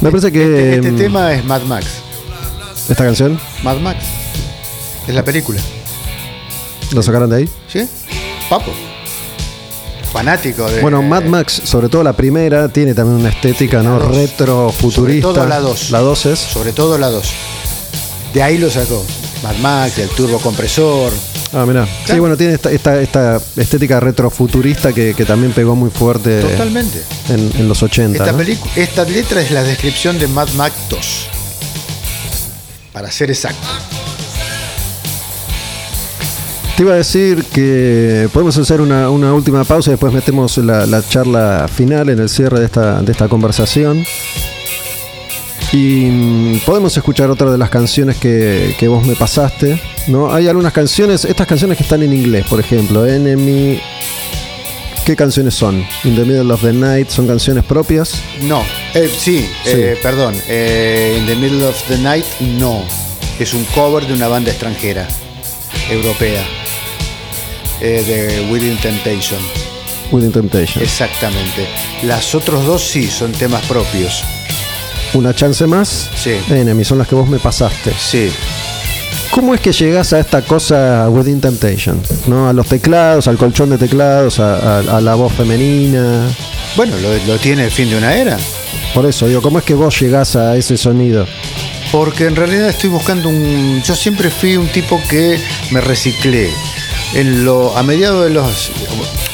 me 0.01 0.09
parece 0.09 0.31
que 0.31 0.43
Este, 0.43 0.75
este 0.75 0.91
mm, 0.91 0.97
tema 0.97 1.33
es 1.33 1.43
Mad 1.45 1.61
Max. 1.63 1.87
esta 2.89 3.03
canción 3.03 3.39
Mad 3.63 3.77
Max. 3.77 4.03
Es 5.07 5.15
la 5.15 5.23
película. 5.23 5.59
lo 6.91 7.01
sacaron 7.01 7.29
de 7.29 7.37
ahí. 7.37 7.49
¿Sí? 7.67 7.87
Papo. 8.49 8.71
Fanático 10.11 10.69
de. 10.69 10.81
Bueno, 10.81 11.01
Mad 11.03 11.23
Max, 11.25 11.61
sobre 11.63 11.87
todo 11.89 12.03
la 12.03 12.13
primera, 12.13 12.67
tiene 12.69 12.93
también 12.93 13.19
una 13.19 13.29
estética 13.29 13.83
no 13.83 13.99
La 13.99 14.05
dos. 14.05 14.15
retro 14.15 14.71
futurista. 14.71 15.27
Sobre 15.27 15.37
todo 15.39 15.47
la 15.47 15.59
2. 15.59 15.91
La 15.91 15.99
2 15.99 16.25
es. 16.25 16.39
Sobre 16.39 16.71
todo 16.73 16.97
la 16.97 17.09
2. 17.09 17.23
De 18.33 18.41
ahí 18.43 18.57
lo 18.57 18.69
sacó. 18.69 19.03
Mad 19.43 19.55
Max, 19.57 19.97
el 19.99 20.09
turbo 20.09 20.39
compresor. 20.39 21.11
Ah, 21.53 21.65
mirá. 21.65 21.85
Sí, 21.85 21.91
Claro. 22.05 22.21
bueno, 22.21 22.37
tiene 22.37 22.53
esta, 22.53 22.71
esta, 22.71 22.99
esta 23.01 23.41
estética 23.55 23.99
retrofuturista 23.99 24.93
que, 24.93 25.13
que 25.15 25.25
también 25.25 25.51
pegó 25.53 25.75
muy 25.75 25.89
fuerte 25.89 26.41
Totalmente. 26.41 27.01
en, 27.29 27.51
en 27.57 27.67
los 27.69 27.81
80. 27.81 28.17
Esta, 28.23 28.31
¿no? 28.31 28.43
esta 28.75 29.03
letra 29.05 29.41
es 29.41 29.51
la 29.51 29.63
descripción 29.63 30.19
de 30.19 30.27
Mad 30.27 30.49
Max 30.57 30.75
2. 30.89 30.99
Para 32.93 33.11
ser 33.11 33.29
exacto. 33.31 33.67
Te 36.79 36.83
iba 36.83 36.93
a 36.93 36.95
decir 36.95 37.43
que 37.43 38.29
podemos 38.31 38.57
hacer 38.57 38.79
una, 38.79 39.09
una 39.09 39.33
última 39.33 39.65
pausa 39.65 39.89
y 39.89 39.91
después 39.95 40.13
metemos 40.13 40.57
la, 40.59 40.85
la 40.85 41.05
charla 41.05 41.67
final 41.67 42.07
en 42.07 42.19
el 42.19 42.29
cierre 42.29 42.57
de 42.61 42.67
esta, 42.67 43.01
de 43.01 43.11
esta 43.11 43.27
conversación. 43.27 44.05
Y 45.73 46.05
mm, 46.05 46.59
podemos 46.65 46.95
escuchar 46.95 47.29
otra 47.31 47.51
de 47.51 47.57
las 47.57 47.69
canciones 47.69 48.15
que, 48.15 48.77
que 48.79 48.87
vos 48.87 49.05
me 49.05 49.17
pasaste. 49.17 49.77
¿no? 50.07 50.33
Hay 50.33 50.47
algunas 50.47 50.71
canciones, 50.71 51.25
estas 51.25 51.47
canciones 51.47 51.75
que 51.75 51.83
están 51.83 52.01
en 52.01 52.13
inglés, 52.13 52.45
por 52.47 52.61
ejemplo, 52.61 53.05
Enemy. 53.05 53.81
¿Qué 55.05 55.17
canciones 55.17 55.55
son? 55.55 55.85
In 56.05 56.15
the 56.15 56.23
Middle 56.23 56.53
of 56.53 56.61
the 56.61 56.71
Night, 56.71 57.09
¿son 57.09 57.27
canciones 57.27 57.65
propias? 57.65 58.21
No, 58.43 58.63
eh, 58.93 59.11
sí, 59.19 59.49
eh, 59.65 59.99
perdón. 60.01 60.33
eh, 60.47 61.17
In 61.19 61.25
the 61.25 61.35
Middle 61.35 61.65
of 61.67 61.75
the 61.89 61.97
Night, 61.97 62.23
no. 62.39 62.85
Es 63.37 63.53
un 63.53 63.65
cover 63.75 64.07
de 64.07 64.13
una 64.13 64.29
banda 64.29 64.51
extranjera, 64.51 65.09
europea, 65.89 66.41
eh, 67.81 68.03
de 68.05 68.51
Within 68.51 68.77
Temptation. 68.77 69.39
Within 70.11 70.31
Temptation. 70.31 70.83
Exactamente. 70.83 71.67
Las 72.03 72.33
otros 72.35 72.65
dos 72.65 72.83
sí 72.83 73.07
son 73.07 73.31
temas 73.31 73.63
propios. 73.65 74.23
Una 75.13 75.33
chance 75.35 75.65
más. 75.65 76.09
Sí. 76.15 76.31
Enemy, 76.49 76.83
son 76.83 76.97
las 76.99 77.07
que 77.07 77.15
vos 77.15 77.27
me 77.27 77.39
pasaste. 77.39 77.91
Sí. 77.97 78.31
¿Cómo 79.31 79.53
es 79.53 79.61
que 79.61 79.71
llegás 79.71 80.11
a 80.13 80.19
esta 80.19 80.41
cosa 80.41 81.07
Within 81.09 81.39
Temptation? 81.39 82.01
¿No? 82.27 82.49
A 82.49 82.53
los 82.53 82.67
teclados, 82.67 83.27
al 83.27 83.37
colchón 83.37 83.69
de 83.69 83.77
teclados, 83.77 84.39
a, 84.39 84.79
a- 84.79 84.97
a 84.97 85.01
la 85.01 85.15
voz 85.15 85.33
femenina. 85.33 86.27
Bueno, 86.75 86.95
lo, 86.97 87.13
lo 87.33 87.37
tiene 87.39 87.65
el 87.65 87.71
fin 87.71 87.89
de 87.89 87.97
una 87.97 88.13
era. 88.15 88.37
Por 88.93 89.05
eso, 89.05 89.27
digo, 89.27 89.41
¿cómo 89.41 89.59
es 89.59 89.65
que 89.65 89.75
vos 89.75 89.99
llegás 89.99 90.35
a 90.35 90.55
ese 90.57 90.77
sonido? 90.77 91.27
Porque 91.91 92.25
en 92.25 92.35
realidad 92.35 92.69
estoy 92.69 92.89
buscando 92.89 93.29
un. 93.29 93.81
Yo 93.83 93.95
siempre 93.95 94.29
fui 94.29 94.57
un 94.57 94.67
tipo 94.67 94.99
que 95.09 95.39
me 95.71 95.81
reciclé. 95.81 96.49
En 97.13 97.43
lo, 97.43 97.75
a 97.75 97.83
mediados 97.83 98.23
de 98.23 98.29
los. 98.29 98.71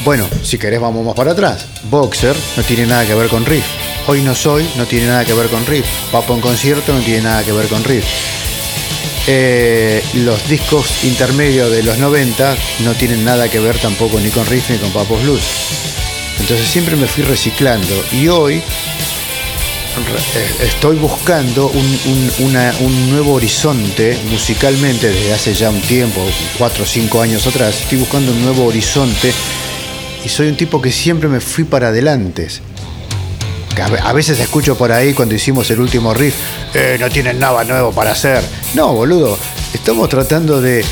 Bueno, 0.04 0.28
si 0.42 0.56
querés, 0.56 0.80
vamos 0.80 1.04
más 1.04 1.14
para 1.14 1.32
atrás. 1.32 1.66
Boxer 1.90 2.34
no 2.56 2.62
tiene 2.62 2.86
nada 2.86 3.06
que 3.06 3.14
ver 3.14 3.28
con 3.28 3.44
riff. 3.44 3.64
Hoy 4.06 4.22
no 4.22 4.34
soy, 4.34 4.66
no 4.76 4.86
tiene 4.86 5.06
nada 5.08 5.24
que 5.24 5.34
ver 5.34 5.48
con 5.48 5.64
riff. 5.66 5.84
Papo 6.10 6.34
en 6.34 6.40
concierto 6.40 6.92
no 6.92 7.00
tiene 7.00 7.22
nada 7.22 7.44
que 7.44 7.52
ver 7.52 7.66
con 7.66 7.84
riff. 7.84 8.04
Eh, 9.28 10.02
los 10.14 10.48
discos 10.48 11.04
intermedios 11.04 11.70
de 11.70 11.82
los 11.82 11.98
90 11.98 12.56
no 12.84 12.94
tienen 12.94 13.24
nada 13.24 13.48
que 13.48 13.58
ver 13.58 13.76
tampoco 13.78 14.20
ni 14.20 14.30
con 14.30 14.46
riff 14.46 14.70
ni 14.70 14.78
con 14.78 14.90
Papos 14.92 15.22
Blues. 15.22 15.42
Entonces 16.40 16.66
siempre 16.68 16.96
me 16.96 17.06
fui 17.06 17.24
reciclando. 17.24 18.04
Y 18.12 18.28
hoy 18.28 18.62
estoy 20.60 20.96
buscando 20.96 21.68
un, 21.68 21.98
un- 22.80 23.10
nuevo 23.10 23.34
horizonte 23.34 24.18
musicalmente 24.30 25.08
desde 25.08 25.32
hace 25.32 25.54
ya 25.54 25.70
un 25.70 25.80
tiempo, 25.80 26.20
cuatro 26.58 26.84
o 26.84 26.86
cinco 26.86 27.20
años 27.22 27.46
atrás, 27.46 27.80
estoy 27.82 27.98
buscando 27.98 28.32
un 28.32 28.42
nuevo 28.42 28.66
horizonte 28.66 29.32
y 30.24 30.28
soy 30.28 30.48
un 30.48 30.56
tipo 30.56 30.80
que 30.82 30.92
siempre 30.92 31.28
me 31.28 31.40
fui 31.40 31.64
para 31.64 31.88
adelante. 31.88 32.48
a 34.02 34.12
veces 34.12 34.38
escucho 34.40 34.76
por 34.76 34.90
ahí 34.92 35.12
cuando 35.14 35.34
hicimos 35.34 35.70
el 35.70 35.80
último 35.80 36.12
riff, 36.14 36.34
"Eh, 36.74 36.96
no 36.98 37.08
tienen 37.10 37.38
nada 37.38 37.62
nuevo 37.64 37.92
para 37.92 38.12
hacer. 38.12 38.42
No, 38.74 38.92
boludo, 38.94 39.38
estamos 39.74 40.08
tratando 40.08 40.60
de 40.60 40.84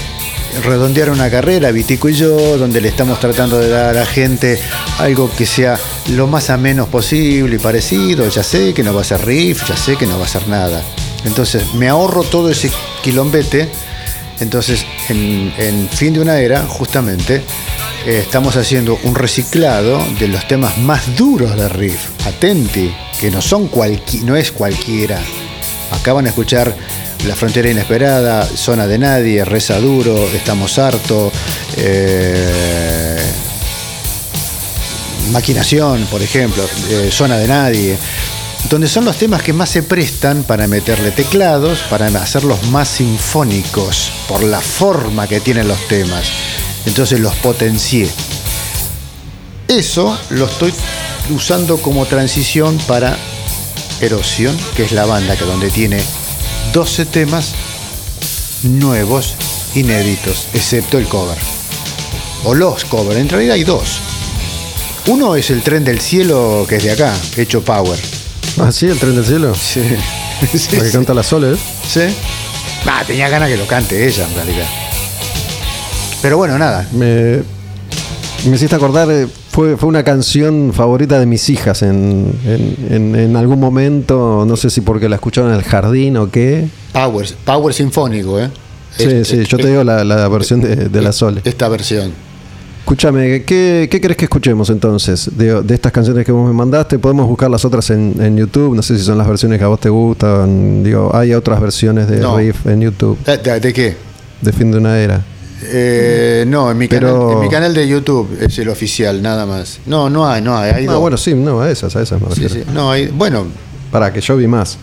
redondear 0.64 1.10
una 1.10 1.30
carrera, 1.30 1.70
Vitico 1.72 2.08
y 2.08 2.14
yo, 2.14 2.56
donde 2.58 2.80
le 2.80 2.88
estamos 2.88 3.18
tratando 3.20 3.58
de 3.58 3.68
dar 3.70 3.86
a 3.90 3.92
la 4.00 4.06
gente 4.06 4.60
algo 4.98 5.30
que 5.36 5.46
sea 5.46 5.78
lo 6.08 6.26
más 6.26 6.50
a 6.50 6.56
menos 6.56 6.88
posible 6.88 7.56
y 7.56 7.58
parecido. 7.58 8.28
Ya 8.28 8.42
sé 8.42 8.74
que 8.74 8.82
no 8.82 8.94
va 8.94 9.02
a 9.02 9.04
ser 9.04 9.24
riff, 9.24 9.68
ya 9.68 9.76
sé 9.76 9.96
que 9.96 10.06
no 10.06 10.18
va 10.18 10.24
a 10.24 10.28
ser 10.28 10.46
nada. 10.48 10.82
Entonces 11.24 11.74
me 11.74 11.88
ahorro 11.88 12.22
todo 12.22 12.50
ese 12.50 12.70
quilombete. 13.02 13.68
Entonces, 14.40 14.84
en, 15.08 15.88
fin 15.90 16.12
de 16.12 16.20
una 16.20 16.38
era, 16.38 16.62
justamente, 16.64 17.42
eh, 18.04 18.20
estamos 18.22 18.56
haciendo 18.56 18.98
un 19.04 19.14
reciclado 19.14 20.04
de 20.18 20.28
los 20.28 20.46
temas 20.48 20.76
más 20.78 21.16
duros 21.16 21.56
de 21.56 21.68
riff. 21.68 22.08
Atenti, 22.26 22.92
que 23.20 23.30
no 23.30 23.40
son 23.40 23.70
no 24.24 24.36
es 24.36 24.50
cualquiera. 24.50 25.20
Acá 25.92 26.12
van 26.12 26.26
a 26.26 26.30
escuchar 26.30 26.74
La 27.26 27.36
Frontera 27.36 27.70
Inesperada, 27.70 28.44
Zona 28.44 28.86
de 28.86 28.98
Nadie, 28.98 29.44
Reza 29.44 29.78
Duro, 29.78 30.28
Estamos 30.34 30.78
Harto, 30.78 31.30
eh, 31.76 32.93
Maquinación, 35.32 36.06
por 36.10 36.22
ejemplo, 36.22 36.64
Zona 37.10 37.36
de 37.38 37.48
Nadie, 37.48 37.98
donde 38.70 38.88
son 38.88 39.04
los 39.04 39.16
temas 39.16 39.42
que 39.42 39.52
más 39.52 39.70
se 39.70 39.82
prestan 39.82 40.44
para 40.44 40.66
meterle 40.66 41.10
teclados, 41.10 41.80
para 41.90 42.06
hacerlos 42.06 42.62
más 42.68 42.88
sinfónicos, 42.88 44.10
por 44.28 44.42
la 44.42 44.60
forma 44.60 45.26
que 45.26 45.40
tienen 45.40 45.68
los 45.68 45.86
temas. 45.88 46.28
Entonces 46.86 47.20
los 47.20 47.34
potencié. 47.36 48.08
Eso 49.68 50.18
lo 50.30 50.46
estoy 50.46 50.72
usando 51.30 51.78
como 51.78 52.06
transición 52.06 52.78
para 52.86 53.16
Erosión, 54.00 54.56
que 54.76 54.84
es 54.84 54.92
la 54.92 55.06
banda 55.06 55.36
que 55.36 55.44
donde 55.44 55.70
tiene 55.70 56.02
12 56.72 57.06
temas 57.06 57.54
nuevos, 58.62 59.34
inéditos, 59.74 60.48
excepto 60.52 60.98
el 60.98 61.06
cover. 61.06 61.38
O 62.44 62.54
los 62.54 62.84
covers, 62.84 63.20
en 63.20 63.28
realidad 63.28 63.54
hay 63.54 63.64
dos. 63.64 64.00
Uno 65.06 65.36
es 65.36 65.50
el 65.50 65.62
tren 65.62 65.84
del 65.84 66.00
cielo 66.00 66.64
que 66.68 66.76
es 66.76 66.84
de 66.84 66.92
acá, 66.92 67.12
hecho 67.36 67.62
power. 67.62 67.98
Ah, 68.58 68.72
sí, 68.72 68.86
el 68.86 68.98
tren 68.98 69.14
del 69.14 69.24
cielo. 69.24 69.54
Sí. 69.54 69.82
sí, 70.58 70.68
que 70.68 70.80
sí. 70.80 70.92
canta 70.92 71.12
la 71.12 71.22
Soles. 71.22 71.58
¿Sí? 71.86 72.00
Ah, 72.86 73.02
tenía 73.06 73.28
ganas 73.28 73.48
que 73.50 73.56
lo 73.56 73.66
cante 73.66 74.06
ella, 74.06 74.26
en 74.28 74.34
realidad. 74.34 74.66
Pero 76.22 76.38
bueno, 76.38 76.56
nada. 76.58 76.88
Me, 76.92 77.42
me 78.48 78.56
hiciste 78.56 78.74
acordar, 78.76 79.10
eh, 79.10 79.26
fue, 79.50 79.76
fue 79.76 79.88
una 79.90 80.02
canción 80.04 80.72
favorita 80.74 81.18
de 81.18 81.26
mis 81.26 81.48
hijas 81.50 81.82
en, 81.82 82.32
en- 82.46 82.76
en- 82.90 83.16
en 83.16 83.36
algún 83.36 83.60
momento, 83.60 84.44
no 84.46 84.56
sé 84.56 84.70
si 84.70 84.80
porque 84.80 85.08
la 85.08 85.16
escucharon 85.16 85.50
en 85.50 85.56
el 85.58 85.64
jardín 85.64 86.16
o 86.16 86.30
qué. 86.30 86.66
Power, 86.92 87.26
power 87.44 87.74
sinfónico, 87.74 88.40
¿eh? 88.40 88.48
Sí, 88.96 89.24
sí, 89.24 89.44
yo 89.44 89.58
te 89.58 89.66
digo 89.68 89.82
la, 89.84 90.02
la 90.04 90.28
versión 90.28 90.60
de, 90.60 90.76
de 90.88 91.02
la 91.02 91.12
Sole. 91.12 91.42
Esta 91.44 91.68
versión. 91.68 92.12
Escúchame, 92.84 93.44
¿qué, 93.44 93.88
¿qué 93.90 93.98
crees 93.98 94.14
que 94.18 94.26
escuchemos 94.26 94.68
entonces 94.68 95.30
de, 95.38 95.62
de 95.62 95.74
estas 95.74 95.90
canciones 95.90 96.26
que 96.26 96.32
vos 96.32 96.46
me 96.46 96.52
mandaste? 96.52 96.98
Podemos 96.98 97.26
buscar 97.26 97.50
las 97.50 97.64
otras 97.64 97.88
en, 97.88 98.14
en 98.20 98.36
YouTube, 98.36 98.74
no 98.76 98.82
sé 98.82 98.98
si 98.98 99.02
son 99.04 99.16
las 99.16 99.26
versiones 99.26 99.58
que 99.58 99.64
a 99.64 99.68
vos 99.68 99.80
te 99.80 99.88
gustan. 99.88 100.84
Digo, 100.84 101.10
hay 101.16 101.32
otras 101.32 101.62
versiones 101.62 102.08
de 102.08 102.18
No. 102.18 102.36
Riff 102.36 102.66
en 102.66 102.82
YouTube, 102.82 103.16
¿De, 103.24 103.38
de- 103.38 103.58
de 103.60 103.72
qué? 103.72 103.96
de 104.42 104.52
fin 104.52 104.70
de 104.70 104.76
una 104.76 104.98
era. 104.98 105.24
Eh, 105.62 106.44
no, 106.46 106.70
en 106.70 106.76
mi, 106.76 106.86
Pero- 106.86 107.20
canal, 107.20 107.32
en 107.32 107.40
mi 107.40 107.48
canal 107.48 107.72
de 107.74 107.88
YouTube 107.88 108.36
es 108.38 108.58
el 108.58 108.68
oficial, 108.68 109.22
nada 109.22 109.46
más. 109.46 109.80
No, 109.86 110.10
no 110.10 110.28
hay, 110.28 110.42
no 110.42 110.54
hay. 110.54 110.72
hay 110.72 110.86
Ah, 110.86 110.92
dos. 110.92 111.00
bueno, 111.00 111.16
sí, 111.16 111.32
no, 111.32 111.62
a 111.62 111.70
esas, 111.70 111.96
a 111.96 112.02
esas 112.02 112.20
me 112.20 112.34
Sí, 112.34 112.46
sí. 112.50 112.64
No, 112.74 112.90
hay, 112.90 113.06
bueno, 113.06 113.46
Para 113.90 114.12
que 114.12 114.20
yo 114.20 114.36
vi 114.36 114.46
más. 114.46 114.76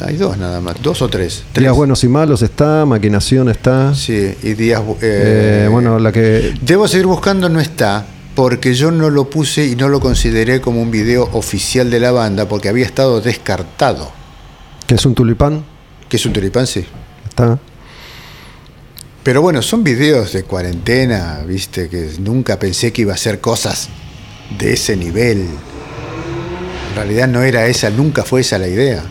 Hay 0.00 0.16
dos 0.16 0.36
nada 0.38 0.60
más. 0.60 0.80
Dos 0.82 1.02
o 1.02 1.08
tres. 1.08 1.44
Tres. 1.52 1.62
Días 1.64 1.74
buenos 1.74 2.02
y 2.04 2.08
malos 2.08 2.42
está, 2.42 2.86
maquinación 2.86 3.48
está. 3.48 3.94
Sí, 3.94 4.34
y 4.42 4.54
días. 4.54 4.80
Eh, 5.00 5.64
eh, 5.64 5.68
bueno, 5.70 5.98
la 5.98 6.12
que. 6.12 6.54
Debo 6.60 6.88
seguir 6.88 7.06
buscando, 7.06 7.48
no 7.48 7.60
está, 7.60 8.06
porque 8.34 8.74
yo 8.74 8.90
no 8.90 9.10
lo 9.10 9.28
puse 9.28 9.66
y 9.66 9.76
no 9.76 9.88
lo 9.88 10.00
consideré 10.00 10.60
como 10.60 10.80
un 10.80 10.90
video 10.90 11.28
oficial 11.32 11.90
de 11.90 12.00
la 12.00 12.12
banda, 12.12 12.48
porque 12.48 12.68
había 12.68 12.86
estado 12.86 13.20
descartado. 13.20 14.10
que 14.86 14.94
es 14.94 15.04
un 15.04 15.14
tulipán. 15.14 15.64
Que 16.08 16.16
es 16.16 16.26
un 16.26 16.32
tulipán, 16.32 16.66
sí. 16.66 16.84
Está. 17.28 17.58
Pero 19.22 19.42
bueno, 19.42 19.60
son 19.60 19.84
videos 19.84 20.32
de 20.32 20.44
cuarentena, 20.44 21.40
viste, 21.46 21.88
que 21.88 22.10
nunca 22.20 22.58
pensé 22.58 22.92
que 22.92 23.02
iba 23.02 23.12
a 23.12 23.18
ser 23.18 23.40
cosas 23.40 23.88
de 24.58 24.72
ese 24.72 24.96
nivel. 24.96 25.46
En 26.90 26.96
realidad 26.96 27.28
no 27.28 27.42
era 27.42 27.66
esa, 27.66 27.90
nunca 27.90 28.24
fue 28.24 28.40
esa 28.40 28.58
la 28.58 28.66
idea. 28.66 29.04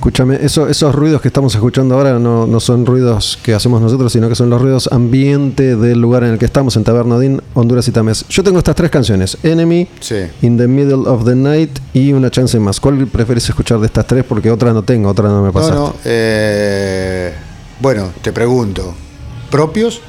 Escúchame, 0.00 0.38
eso- 0.42 0.66
esos 0.66 0.94
ruidos 0.94 1.20
que 1.20 1.28
estamos 1.28 1.54
escuchando 1.54 1.94
ahora 1.94 2.18
no, 2.18 2.46
no 2.46 2.58
son 2.58 2.86
ruidos 2.86 3.38
que 3.42 3.52
hacemos 3.52 3.82
nosotros, 3.82 4.10
sino 4.10 4.30
que 4.30 4.34
son 4.34 4.48
los 4.48 4.58
ruidos 4.62 4.88
ambiente 4.90 5.76
del 5.76 6.00
lugar 6.00 6.24
en 6.24 6.30
el 6.30 6.38
que 6.38 6.46
estamos, 6.46 6.74
en 6.78 6.84
Tabernadín, 6.84 7.42
Honduras 7.52 7.86
y 7.86 7.92
Tamés. 7.92 8.24
Yo 8.30 8.42
tengo 8.42 8.56
estas 8.56 8.74
tres 8.76 8.90
canciones: 8.90 9.36
Enemy, 9.42 9.86
Sí. 10.00 10.16
In 10.40 10.56
the 10.56 10.66
Middle 10.66 11.06
of 11.06 11.26
the 11.26 11.36
Night 11.36 11.78
y 11.92 12.14
Una 12.14 12.30
Chance 12.30 12.58
Más. 12.58 12.80
¿Cuál 12.80 13.06
prefieres 13.08 13.46
escuchar 13.46 13.78
de 13.78 13.84
estas 13.86 14.06
tres? 14.06 14.24
Porque 14.26 14.50
otra 14.50 14.72
no 14.72 14.82
tengo, 14.82 15.10
otra 15.10 15.28
no 15.28 15.42
me 15.42 15.48
No, 15.48 15.52
pasaste. 15.52 15.76
no, 15.76 15.94
eh, 16.06 17.34
bueno, 17.82 18.08
te 18.22 18.32
pregunto, 18.32 18.94
¿propios? 19.50 20.00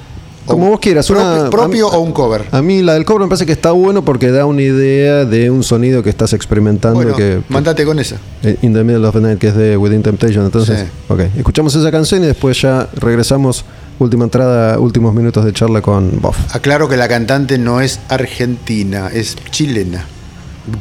Como 0.46 0.70
vos 0.70 0.80
quieras, 0.80 1.10
una- 1.10 1.50
propio 1.50 1.88
mí- 1.90 1.96
o 1.96 2.00
un 2.00 2.12
cover. 2.12 2.46
A 2.52 2.62
mí 2.62 2.82
la 2.82 2.94
del 2.96 3.06
cobre 3.06 3.26
me 3.26 3.30
parece 3.30 3.46
que 3.46 3.52
está 3.52 3.72
bueno 3.72 4.04
porque 4.04 4.32
da 4.32 4.46
una 4.46 4.62
idea 4.62 5.24
de 5.26 5.50
un 5.52 5.64
sonido 5.64 6.02
que 6.04 6.10
estás 6.10 6.34
experimentando. 6.34 6.96
Bueno, 6.96 7.16
que, 7.16 7.42
mandate 7.50 7.86
con 7.86 8.00
esa. 8.00 8.18
eh, 8.44 8.58
In 8.62 8.74
the 8.74 8.84
Middle 8.84 9.06
of 9.08 9.14
the 9.16 9.22
Night, 9.22 9.38
que 9.40 9.48
es 9.50 9.56
de 9.56 9.78
Within 9.78 10.02
Temptation. 10.04 10.44
Entonces, 10.46 10.80
Sí. 10.80 10.86
ok, 11.10 11.20
escuchamos 11.38 11.74
esa 11.76 11.92
canción 11.92 12.24
y 12.24 12.28
después 12.28 12.60
ya 12.62 12.88
regresamos. 12.96 13.64
Última 14.00 14.24
entrada, 14.24 14.80
últimos 14.80 15.14
minutos 15.14 15.46
de 15.46 15.54
charla 15.54 15.82
con 15.84 16.20
Boff. 16.22 16.56
Aclaro 16.56 16.90
que 16.90 16.98
la 16.98 17.08
cantante 17.08 17.60
no 17.60 17.82
es 17.82 18.00
argentina, 18.10 19.10
es 19.14 19.36
chilena. 19.52 20.06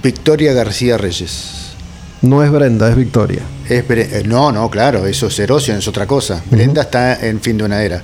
Victoria 0.03 0.53
García 0.55 0.97
Reyes. 0.97 1.73
No 2.23 2.43
es 2.43 2.51
Brenda, 2.51 2.89
es 2.89 2.97
Victoria. 2.97 3.43
Es 3.69 3.85
eh, 3.89 4.23
no, 4.27 4.53
no, 4.53 4.71
claro, 4.71 5.07
eso 5.07 5.27
es 5.27 5.39
Erosion, 5.39 5.79
es 5.79 5.89
otra 5.89 6.07
cosa. 6.07 6.43
Brenda 6.51 6.83
está 6.83 7.27
en 7.27 7.41
fin 7.41 7.57
de 7.59 7.65
una 7.65 7.83
era. 7.83 8.03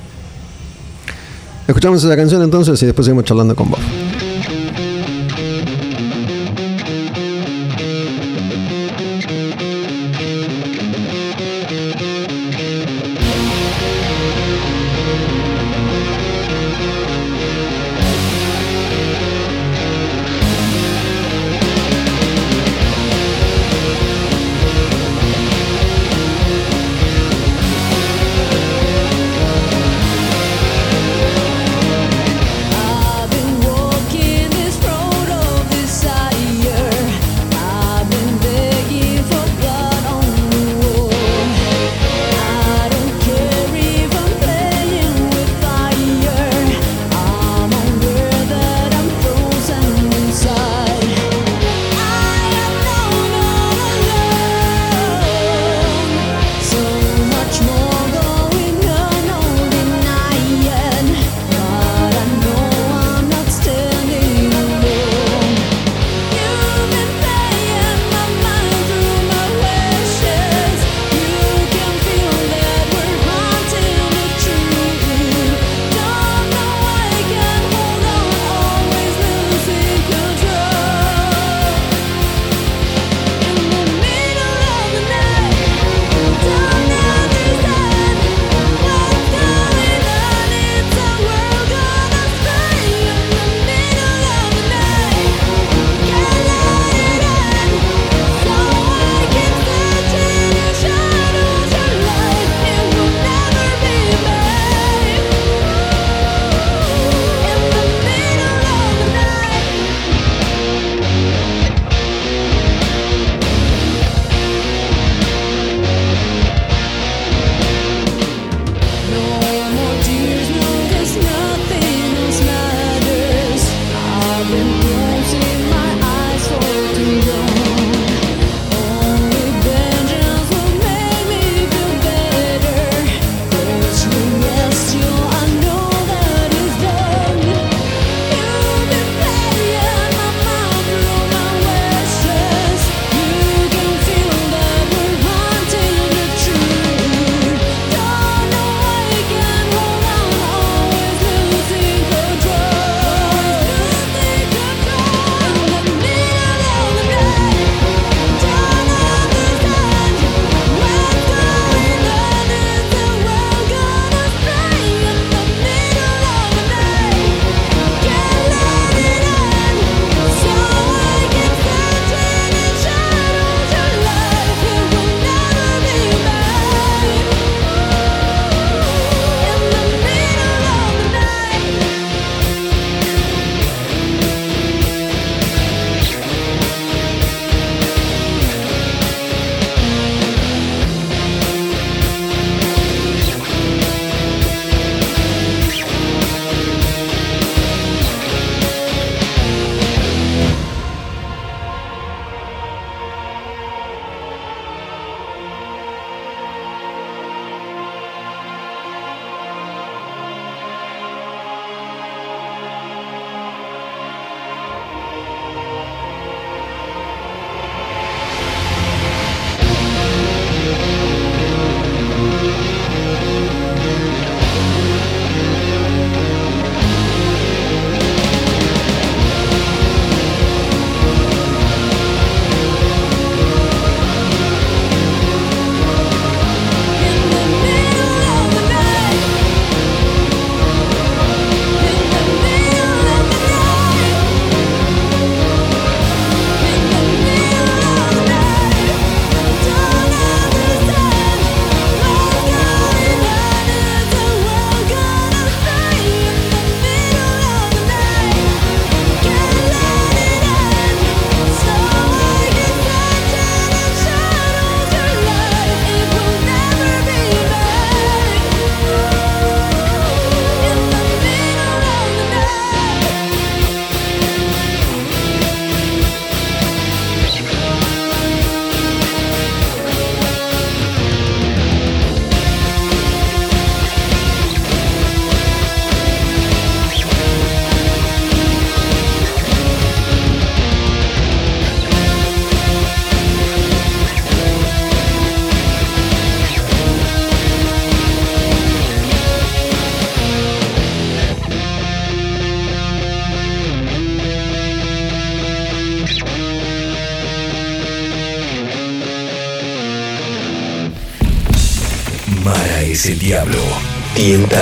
Escuchamos 1.67 2.03
esa 2.05 2.17
canción 2.17 2.43
entonces 2.43 2.81
y 2.83 2.87
después 2.87 3.07
seguimos 3.07 3.25
charlando 3.25 3.57
con 3.57 3.71
Boff. 3.71 4.26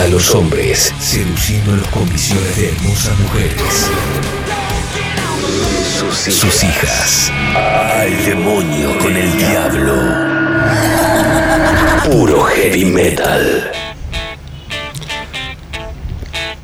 A 0.02 0.08
los 0.08 0.34
hombres, 0.34 0.92
seduciendo 0.98 1.76
las 1.76 1.86
comisiones 1.88 2.56
de 2.56 2.70
hermosas 2.70 3.16
mujeres. 3.20 3.90
Sus 6.10 6.64
hijas. 6.64 7.30
Al 7.54 8.24
demonio 8.24 8.98
con 8.98 9.16
el 9.16 9.38
diablo. 9.38 9.94
Puro 12.10 12.42
heavy 12.42 12.86
metal. 12.86 13.70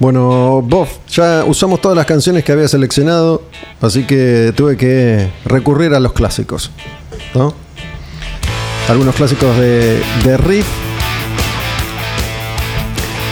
Bueno, 0.01 0.63
Bob, 0.63 0.89
ya 1.09 1.45
usamos 1.45 1.81
todas 1.81 1.97
las 1.97 2.07
canciones 2.07 2.43
que 2.43 2.51
había 2.51 2.67
seleccionado, 2.67 3.45
así 3.81 4.05
que 4.05 4.53
tuve 4.57 4.77
que 4.77 5.31
recurrir 5.45 5.95
a 5.95 6.01
los 6.01 6.15
clásicos, 6.15 6.73
¿no? 7.35 7.55
Algunos 8.89 9.15
clásicos 9.15 9.57
de, 9.57 10.03
de 10.25 10.37
riff. 10.37 10.67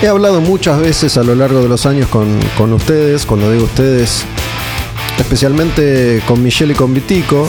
He 0.01 0.07
hablado 0.07 0.41
muchas 0.41 0.81
veces 0.81 1.17
a 1.17 1.25
lo 1.25 1.35
largo 1.35 1.61
de 1.61 1.69
los 1.69 1.85
años 1.85 2.09
con, 2.09 2.39
con 2.57 2.73
ustedes, 2.73 3.27
cuando 3.27 3.51
digo 3.51 3.65
ustedes, 3.65 4.23
especialmente 5.19 6.23
con 6.27 6.43
Michelle 6.43 6.73
y 6.73 6.77
con 6.77 6.95
Vitico. 6.95 7.49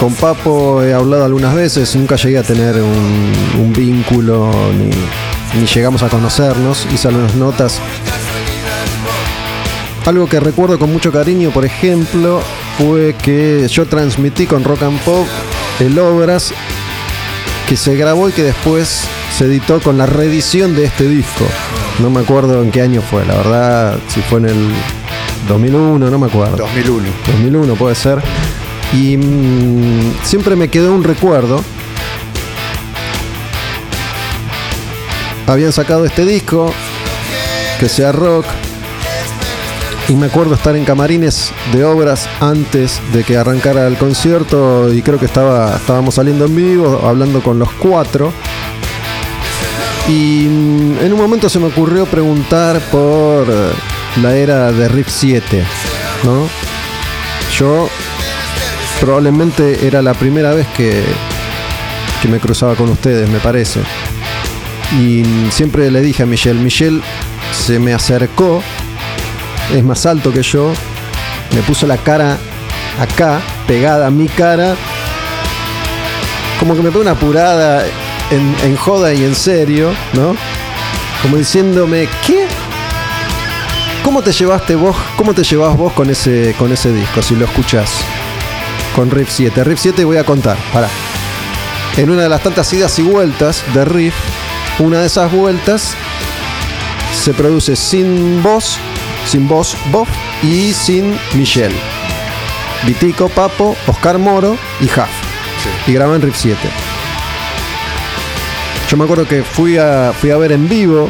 Con 0.00 0.14
Papo 0.14 0.82
he 0.82 0.92
hablado 0.92 1.24
algunas 1.24 1.54
veces, 1.54 1.94
nunca 1.94 2.16
llegué 2.16 2.38
a 2.38 2.42
tener 2.42 2.74
un, 2.82 3.72
vínculo 3.72 4.50
ni, 4.76 5.60
ni 5.60 5.66
llegamos 5.66 6.02
a 6.02 6.08
conocernos. 6.08 6.86
Hice 6.92 7.08
algunas 7.08 7.34
notas 7.36 7.80
algo 10.06 10.28
que 10.28 10.38
recuerdo 10.38 10.78
con 10.78 10.92
mucho 10.92 11.10
cariño, 11.10 11.50
por 11.50 11.64
ejemplo, 11.64 12.40
fue 12.78 13.14
que 13.14 13.66
yo 13.68 13.86
transmití 13.86 14.46
con 14.46 14.62
Rock 14.62 14.84
and 14.84 15.00
Pop 15.00 15.26
el 15.80 15.98
Obras 15.98 16.52
que 17.68 17.76
se 17.76 17.96
grabó 17.96 18.28
y 18.28 18.32
que 18.32 18.44
después 18.44 19.00
se 19.36 19.44
editó 19.44 19.80
con 19.80 19.98
la 19.98 20.06
reedición 20.06 20.74
de 20.74 20.86
este 20.86 21.06
disco. 21.06 21.44
No 21.98 22.08
me 22.08 22.20
acuerdo 22.20 22.62
en 22.62 22.70
qué 22.70 22.80
año 22.80 23.02
fue, 23.02 23.24
la 23.26 23.34
verdad, 23.34 23.98
si 24.08 24.22
fue 24.22 24.38
en 24.38 24.46
el 24.46 24.72
2001, 25.46 26.10
no 26.10 26.18
me 26.18 26.26
acuerdo. 26.26 26.56
2001. 26.56 27.08
2001 27.26 27.74
puede 27.74 27.94
ser. 27.94 28.22
Y 28.94 29.18
mm, 29.18 30.14
siempre 30.22 30.56
me 30.56 30.68
quedó 30.68 30.94
un 30.94 31.04
recuerdo. 31.04 31.62
Habían 35.46 35.72
sacado 35.72 36.06
este 36.06 36.24
disco, 36.24 36.72
que 37.78 37.90
sea 37.90 38.12
rock, 38.12 38.46
y 40.08 40.14
me 40.14 40.26
acuerdo 40.26 40.54
estar 40.54 40.74
en 40.76 40.86
camarines 40.86 41.52
de 41.74 41.84
obras 41.84 42.26
antes 42.40 43.02
de 43.12 43.22
que 43.22 43.36
arrancara 43.36 43.86
el 43.86 43.98
concierto 43.98 44.92
y 44.92 45.02
creo 45.02 45.18
que 45.18 45.26
estaba, 45.26 45.76
estábamos 45.76 46.14
saliendo 46.14 46.46
en 46.46 46.56
vivo, 46.56 47.02
hablando 47.04 47.42
con 47.42 47.58
los 47.58 47.70
cuatro. 47.72 48.32
Y 50.08 50.46
mm, 50.48 50.98
en 51.04 51.12
un 51.12 51.18
momento 51.18 51.48
se 51.48 51.58
me 51.58 51.66
ocurrió 51.66 52.06
preguntar 52.06 52.80
por 52.90 53.48
eh, 53.48 53.72
la 54.22 54.36
era 54.36 54.72
de 54.72 54.88
Riff 54.88 55.08
7, 55.10 55.64
¿no? 56.24 56.48
Yo 57.58 57.88
probablemente 59.00 59.86
era 59.86 60.02
la 60.02 60.14
primera 60.14 60.52
vez 60.52 60.66
que, 60.76 61.02
que 62.22 62.28
me 62.28 62.38
cruzaba 62.38 62.74
con 62.74 62.88
ustedes, 62.90 63.28
me 63.28 63.38
parece. 63.40 63.80
Y 64.92 65.22
mm, 65.22 65.50
siempre 65.50 65.90
le 65.90 66.00
dije 66.00 66.22
a 66.22 66.26
Michelle, 66.26 66.60
Michelle 66.60 67.00
se 67.52 67.78
me 67.78 67.92
acercó 67.92 68.62
es 69.72 69.84
más 69.84 70.06
alto 70.06 70.32
que 70.32 70.42
yo, 70.42 70.72
me 71.54 71.60
puso 71.62 71.86
la 71.86 71.96
cara 71.96 72.38
acá, 73.00 73.40
pegada 73.66 74.06
a 74.06 74.10
mi 74.10 74.28
cara, 74.28 74.76
como 76.58 76.74
que 76.74 76.82
me 76.82 76.90
pegó 76.90 77.02
una 77.02 77.12
apurada 77.12 77.84
en, 78.30 78.54
en 78.62 78.76
joda 78.76 79.12
y 79.14 79.24
en 79.24 79.34
serio, 79.34 79.92
¿no? 80.12 80.36
Como 81.22 81.36
diciéndome, 81.36 82.08
¿qué? 82.26 82.46
¿Cómo 84.04 84.22
te 84.22 84.32
llevaste 84.32 84.74
vos? 84.74 84.96
¿Cómo 85.16 85.34
te 85.34 85.42
llevas 85.42 85.76
vos 85.76 85.92
con 85.92 86.10
ese, 86.10 86.54
con 86.58 86.72
ese 86.72 86.92
disco, 86.92 87.22
si 87.22 87.34
lo 87.34 87.44
escuchás? 87.44 87.90
Con 88.94 89.10
Riff 89.10 89.30
7. 89.30 89.64
Riff 89.64 89.80
7 89.80 90.04
voy 90.04 90.16
a 90.16 90.24
contar, 90.24 90.56
para. 90.72 90.88
En 91.96 92.10
una 92.10 92.22
de 92.22 92.28
las 92.28 92.42
tantas 92.42 92.72
idas 92.72 92.98
y 92.98 93.02
vueltas 93.02 93.62
de 93.74 93.84
Riff, 93.84 94.14
una 94.78 95.00
de 95.00 95.06
esas 95.06 95.32
vueltas 95.32 95.94
se 97.24 97.32
produce 97.32 97.74
sin 97.74 98.42
voz 98.42 98.78
sin 99.26 99.48
voz 99.48 99.76
Bob 99.90 100.06
y 100.42 100.72
sin 100.72 101.18
Michelle. 101.34 101.74
Vitico, 102.84 103.28
Papo, 103.28 103.76
Oscar 103.86 104.18
Moro 104.18 104.56
y 104.80 104.84
Huff. 104.84 105.08
Y 105.86 105.92
graban 105.92 106.22
Riff 106.22 106.36
7. 106.36 106.85
Me 108.96 109.04
acuerdo 109.04 109.26
que 109.26 109.42
fui 109.42 109.76
a, 109.76 110.12
fui 110.18 110.30
a 110.30 110.36
ver 110.36 110.52
en 110.52 110.68
vivo 110.68 111.08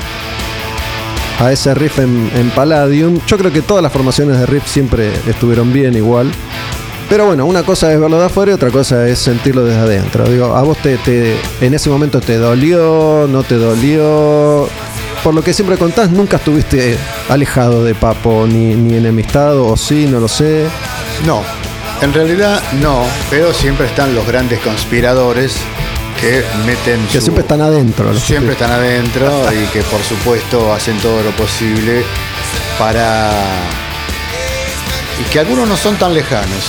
a 1.38 1.52
ese 1.52 1.74
riff 1.74 1.98
en, 1.98 2.30
en 2.34 2.50
Palladium. 2.50 3.20
Yo 3.26 3.38
creo 3.38 3.52
que 3.52 3.62
todas 3.62 3.82
las 3.82 3.92
formaciones 3.92 4.38
de 4.38 4.46
riff 4.46 4.66
siempre 4.66 5.12
estuvieron 5.28 5.72
bien 5.72 5.94
igual. 5.94 6.30
Pero 7.08 7.26
bueno, 7.26 7.46
una 7.46 7.62
cosa 7.62 7.92
es 7.92 8.00
verlo 8.00 8.18
de 8.18 8.26
afuera 8.26 8.50
y 8.50 8.54
otra 8.54 8.70
cosa 8.70 9.06
es 9.06 9.20
sentirlo 9.20 9.64
desde 9.64 9.78
adentro. 9.78 10.28
Digo, 10.28 10.56
a 10.56 10.62
vos 10.62 10.76
te, 10.78 10.96
te 10.98 11.36
en 11.60 11.74
ese 11.74 11.88
momento 11.88 12.20
te 12.20 12.36
dolió, 12.36 13.28
no 13.30 13.44
te 13.44 13.54
dolió. 13.54 14.68
Por 15.22 15.34
lo 15.34 15.42
que 15.42 15.52
siempre 15.52 15.76
contás, 15.76 16.10
nunca 16.10 16.38
estuviste 16.38 16.98
alejado 17.28 17.84
de 17.84 17.94
Papo, 17.94 18.46
ni, 18.48 18.74
ni 18.74 18.96
enemistado, 18.96 19.66
o 19.66 19.76
sí, 19.76 20.06
no 20.06 20.18
lo 20.18 20.28
sé. 20.28 20.66
No, 21.24 21.42
en 22.02 22.12
realidad 22.12 22.60
no, 22.80 23.04
pero 23.30 23.52
siempre 23.52 23.86
están 23.86 24.14
los 24.14 24.26
grandes 24.26 24.60
conspiradores 24.60 25.56
que 26.20 26.44
meten 26.66 27.06
Que 27.06 27.18
su- 27.18 27.24
siempre 27.26 27.42
están 27.42 27.60
adentro. 27.60 28.14
siempre 28.18 28.52
están 28.52 28.70
adentro 28.72 29.44
y 29.52 29.66
que 29.66 29.82
por 29.82 30.02
supuesto 30.02 30.72
hacen 30.72 30.98
todo 30.98 31.22
lo 31.22 31.30
posible 31.32 32.02
para 32.78 33.30
y 35.20 35.24
que 35.30 35.38
algunos 35.40 35.68
no 35.68 35.76
son 35.76 35.96
tan 35.96 36.12
lejanos. 36.14 36.64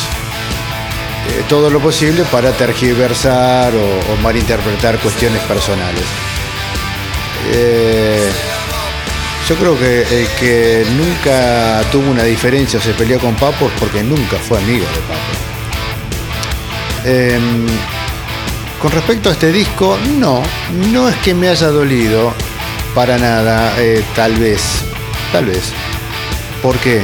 Eh, 1.29 1.43
todo 1.49 1.69
lo 1.69 1.79
posible 1.79 2.23
para 2.31 2.51
tergiversar 2.51 3.73
o, 3.75 4.13
o 4.13 4.15
malinterpretar 4.23 4.97
cuestiones 4.99 5.41
personales. 5.43 6.03
Eh, 7.53 8.29
yo 9.47 9.55
creo 9.55 9.77
que 9.79 10.01
el 10.01 10.27
que 10.39 10.85
nunca 10.97 11.81
tuvo 11.91 12.09
una 12.11 12.23
diferencia 12.23 12.79
o 12.79 12.81
se 12.81 12.91
peleó 12.91 13.19
con 13.19 13.35
Papo 13.35 13.65
es 13.67 13.71
porque 13.79 14.03
nunca 14.03 14.37
fue 14.37 14.57
amigo 14.57 14.85
de 14.85 15.01
Papo. 15.01 15.35
Em, 17.05 17.65
con 18.81 18.91
respecto 18.91 19.29
a 19.29 19.31
este 19.33 19.51
disco, 19.51 19.97
no, 20.19 20.41
no 20.91 21.09
es 21.09 21.15
que 21.17 21.33
me 21.33 21.49
haya 21.49 21.67
dolido 21.67 22.33
para 22.93 23.17
nada, 23.17 23.73
eh, 23.79 24.03
tal 24.15 24.35
vez, 24.35 24.61
tal 25.31 25.45
vez. 25.45 25.71
¿Por 26.61 26.77
qué? 26.77 27.01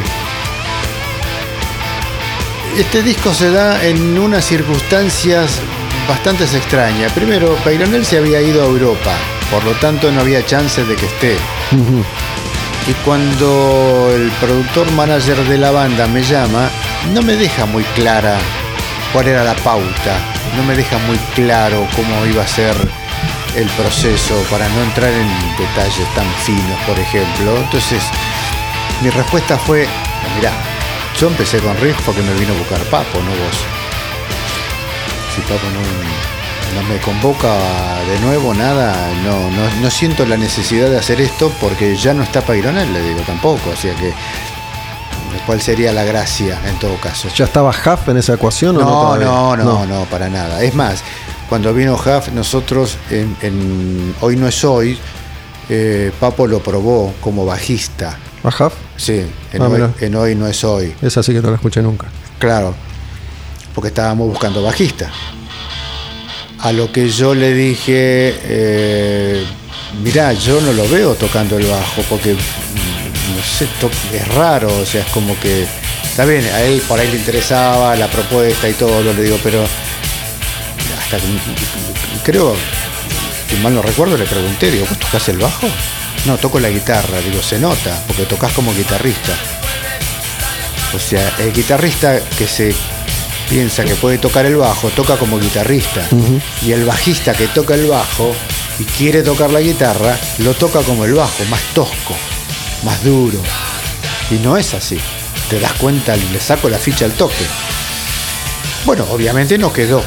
Este 2.78 3.04
disco 3.04 3.34
se 3.34 3.52
da 3.52 3.84
en 3.84 4.18
unas 4.18 4.46
circunstancias 4.46 5.60
bastante 6.08 6.44
extrañas. 6.44 7.12
Primero, 7.14 7.56
Peyronel 7.64 8.06
se 8.06 8.18
había 8.18 8.42
ido 8.42 8.64
a 8.64 8.68
Europa, 8.68 9.14
por 9.52 9.64
lo 9.64 9.72
tanto 9.74 10.12
no 10.12 10.22
había 10.22 10.46
chance 10.46 10.84
de 10.84 10.96
que 10.96 11.06
esté. 11.06 11.38
Y 12.88 12.94
cuando 13.06 14.12
el 14.14 14.30
productor 14.42 14.92
manager 14.92 15.38
de 15.48 15.58
la 15.58 15.72
banda 15.72 16.08
me 16.08 16.22
llama, 16.22 16.70
no 17.14 17.22
me 17.22 17.36
deja 17.36 17.66
muy 17.66 17.84
clara 17.96 18.38
cuál 19.14 19.28
era 19.28 19.44
la 19.44 19.56
pauta, 19.56 20.18
no 20.58 20.64
me 20.64 20.76
deja 20.76 20.98
muy 20.98 21.18
claro 21.36 21.88
cómo 21.96 22.26
iba 22.26 22.44
a 22.44 22.48
ser 22.48 22.76
el 23.56 23.68
proceso 23.70 24.44
para 24.50 24.68
no 24.70 24.82
entrar 24.82 25.12
en 25.12 25.28
detalles 25.58 26.08
tan 26.16 26.28
finos, 26.44 26.80
por 26.88 26.98
ejemplo. 27.00 27.58
Entonces, 27.58 28.04
mi 29.02 29.12
respuesta 29.12 29.58
fue, 29.58 29.88
mirá, 30.36 30.52
yo 31.20 31.28
empecé 31.28 31.60
con 31.60 31.78
Riff 31.78 32.02
porque 32.04 32.24
me 32.24 32.34
vino 32.34 32.54
a 32.54 32.58
buscar 32.58 32.82
Papo, 32.86 33.20
no 33.20 33.30
vos. 33.30 33.58
Si 35.36 35.42
Papo 35.42 35.68
no, 35.70 36.84
me 36.90 37.00
convoca 37.00 37.54
de 38.10 38.20
nuevo, 38.20 38.54
nada, 38.56 38.96
no, 39.24 39.50
no, 39.80 39.90
siento 39.92 40.26
la 40.26 40.38
necesidad 40.38 40.90
de 40.90 40.98
hacer 40.98 41.22
esto 41.22 41.52
porque 41.62 41.96
ya 41.96 42.16
no 42.16 42.24
está 42.24 42.42
Paironel, 42.42 42.92
le 42.92 43.02
digo 43.02 43.22
tampoco, 43.22 43.70
o 43.70 43.74
que 43.74 44.14
¿cuál 45.46 45.62
sería 45.62 45.92
la 45.94 46.04
gracia 46.04 46.60
en 46.68 46.78
todo 46.80 46.96
caso? 46.98 47.28
¿Ya 47.36 47.46
estaba 47.46 47.70
Huff 47.72 48.08
en 48.10 48.18
esa 48.18 48.34
ecuación 48.36 48.78
o 48.78 48.80
no? 48.82 49.16
No, 49.18 49.56
no, 49.56 49.64
no, 49.64 49.86
no, 49.86 50.06
para 50.06 50.30
nada. 50.30 50.62
Es 50.64 50.74
más, 50.76 51.04
cuando 51.50 51.74
vino 51.74 51.96
Huff, 51.96 52.30
nosotros 52.34 52.98
en, 53.10 53.36
en 53.42 54.16
Hoy 54.22 54.36
No 54.36 54.48
Es 54.48 54.64
Hoy, 54.64 54.98
eh, 55.70 56.12
Papo 56.20 56.48
lo 56.48 56.60
probó 56.60 57.14
como 57.22 57.46
bajista. 57.46 58.18
¿A 58.44 58.48
Huff? 58.50 58.74
Sí, 58.98 59.26
en, 59.54 59.62
Ah, 59.62 59.66
hoy, 59.68 59.72
mirá. 59.74 59.92
en 60.00 60.16
Hoy 60.16 60.36
No 60.36 60.48
Es 60.48 60.64
Hoy. 60.64 60.94
Esa 61.02 61.24
sí 61.24 61.34
que 61.34 61.42
no 61.42 61.50
la 61.50 61.56
escuché 61.56 61.82
nunca. 61.82 62.08
Claro, 62.40 62.74
porque 63.74 63.88
estábamos 63.90 64.28
buscando 64.30 64.62
bajista. 64.64 65.10
A 66.60 66.72
lo 66.72 66.92
que 66.92 67.10
yo 67.10 67.34
le 67.36 67.54
dije, 67.54 68.40
eh, 68.44 69.44
mirá, 70.02 70.32
yo 70.34 70.62
no 70.62 70.72
lo 70.72 70.88
veo 70.88 71.14
tocando 71.16 71.58
el 71.58 71.66
bajo, 71.68 72.02
porque, 72.10 72.36
no 73.36 73.44
sé, 73.44 73.68
es 74.14 74.28
raro, 74.36 74.68
o 74.76 74.86
sea, 74.86 75.02
es 75.02 75.08
como 75.12 75.40
que, 75.40 75.66
está 76.04 76.26
bien, 76.26 76.46
a 76.54 76.62
él 76.62 76.82
por 76.88 77.00
ahí 77.00 77.08
le 77.10 77.18
interesaba 77.18 77.96
la 77.96 78.08
propuesta 78.08 78.68
y 78.70 78.74
todo, 78.74 79.02
le 79.14 79.22
digo, 79.24 79.40
pero 79.44 79.64
hasta 81.00 81.18
que- 81.18 82.22
creo, 82.24 82.56
si 83.50 83.56
mal 83.58 83.74
no 83.76 83.82
recuerdo, 83.82 84.18
le 84.18 84.26
pregunté, 84.26 84.72
digo, 84.72 84.86
¿vos 84.90 85.00
tocas 85.00 85.28
el 85.30 85.38
bajo? 85.38 85.68
No, 86.26 86.38
toco 86.38 86.60
la 86.60 86.70
guitarra, 86.70 87.20
digo, 87.20 87.42
se 87.42 87.60
nota, 87.60 88.02
porque 88.08 88.24
tocas 88.24 88.52
como 88.54 88.74
guitarrista. 88.74 89.34
O 90.96 91.00
sea, 91.00 91.34
el 91.40 91.52
guitarrista 91.52 92.20
que 92.38 92.48
se 92.48 92.74
piensa 93.50 93.84
que 93.84 93.96
puede 93.96 94.18
tocar 94.20 94.46
el 94.46 94.56
bajo, 94.56 94.90
toca 94.90 95.18
como 95.18 95.40
guitarrista. 95.40 96.02
Y 96.66 96.72
el 96.72 96.86
bajista 96.86 97.34
que 97.34 97.48
toca 97.48 97.74
el 97.76 97.88
bajo 97.88 98.34
y 98.80 98.84
quiere 98.86 99.22
tocar 99.24 99.50
la 99.50 99.60
guitarra, 99.60 100.18
lo 100.40 100.54
toca 100.54 100.82
como 100.82 101.04
el 101.06 101.14
bajo, 101.14 101.44
más 101.50 101.62
tosco, 101.74 102.16
más 102.84 103.04
duro. 103.04 103.40
Y 104.32 104.36
no 104.36 104.58
es 104.58 104.74
así. 104.74 105.00
Te 105.50 105.60
das 105.60 105.74
cuenta, 105.74 106.16
le 106.16 106.40
saco 106.40 106.70
la 106.70 106.78
ficha 106.78 107.06
al 107.06 107.12
toque. 107.14 107.46
Bueno, 108.86 109.06
obviamente 109.12 109.58
no 109.58 109.72
quedó. 109.72 110.04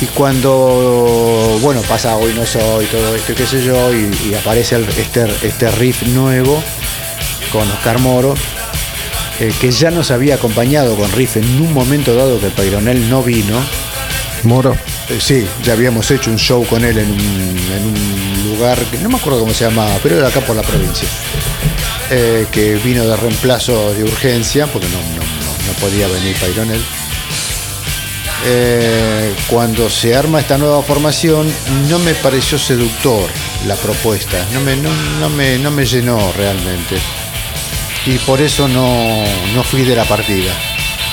Y 0.00 0.06
cuando, 0.06 1.58
bueno, 1.60 1.82
pasa 1.82 2.16
hoy 2.16 2.32
no 2.32 2.46
soy, 2.46 2.86
todo 2.86 3.16
esto 3.16 3.34
qué 3.34 3.46
sé 3.46 3.64
yo, 3.64 3.92
y, 3.92 4.34
aparece 4.34 4.80
este, 4.96 5.26
este 5.42 5.70
riff 5.72 6.02
nuevo 6.02 6.62
con 7.52 7.68
Oscar 7.68 7.98
Moro, 7.98 8.34
eh, 9.40 9.52
que 9.60 9.72
ya 9.72 9.90
nos 9.90 10.12
había 10.12 10.36
acompañado 10.36 10.94
con 10.94 11.10
riff 11.12 11.36
en 11.36 11.60
un 11.60 11.72
momento 11.72 12.14
dado 12.14 12.40
que 12.40 12.48
Paironel 12.48 13.10
no 13.10 13.22
vino. 13.22 13.60
Moro. 14.44 14.76
Eh, 15.10 15.18
sí, 15.20 15.46
ya 15.62 15.72
habíamos 15.72 16.10
hecho 16.10 16.30
un 16.30 16.38
show 16.38 16.66
con 16.66 16.84
él 16.84 16.98
en 16.98 17.10
un, 17.10 17.58
lugar, 18.58 18.78
que 18.86 18.98
no 18.98 19.08
me 19.08 19.16
acuerdo 19.16 19.40
cómo 19.40 19.54
se 19.54 19.64
llamaba, 19.64 19.98
pero 20.02 20.18
era 20.18 20.28
acá 20.28 20.40
por 20.40 20.56
la 20.56 20.62
provincia. 20.62 21.06
Eh, 22.10 22.46
que 22.50 22.74
vino 22.76 23.04
de 23.06 23.16
reemplazo 23.16 23.92
de 23.94 24.02
urgencia, 24.02 24.66
porque 24.66 24.88
no, 24.88 24.98
no, 24.98 25.22
no- 25.22 25.38
podía 25.80 26.08
venir 26.08 26.34
Paironel. 26.40 26.82
Eh, 28.46 29.32
cuando 29.48 29.88
se 29.88 30.16
arma 30.16 30.40
esta 30.40 30.58
nueva 30.58 30.82
formación, 30.82 31.48
no 31.88 32.00
me 32.00 32.14
pareció 32.14 32.58
seductor 32.58 33.30
la 33.66 33.76
propuesta, 33.76 34.44
no 34.52 34.60
me, 34.60 34.74
no, 34.76 35.28
me, 35.30 35.58
no 35.58 35.70
me 35.70 35.84
llenó 35.86 36.32
realmente. 36.32 36.96
Y 38.06 38.18
por 38.18 38.40
eso 38.40 38.66
no 38.66 39.62
fui 39.62 39.82
de 39.82 39.94
la 39.94 40.04
partida. 40.04 40.52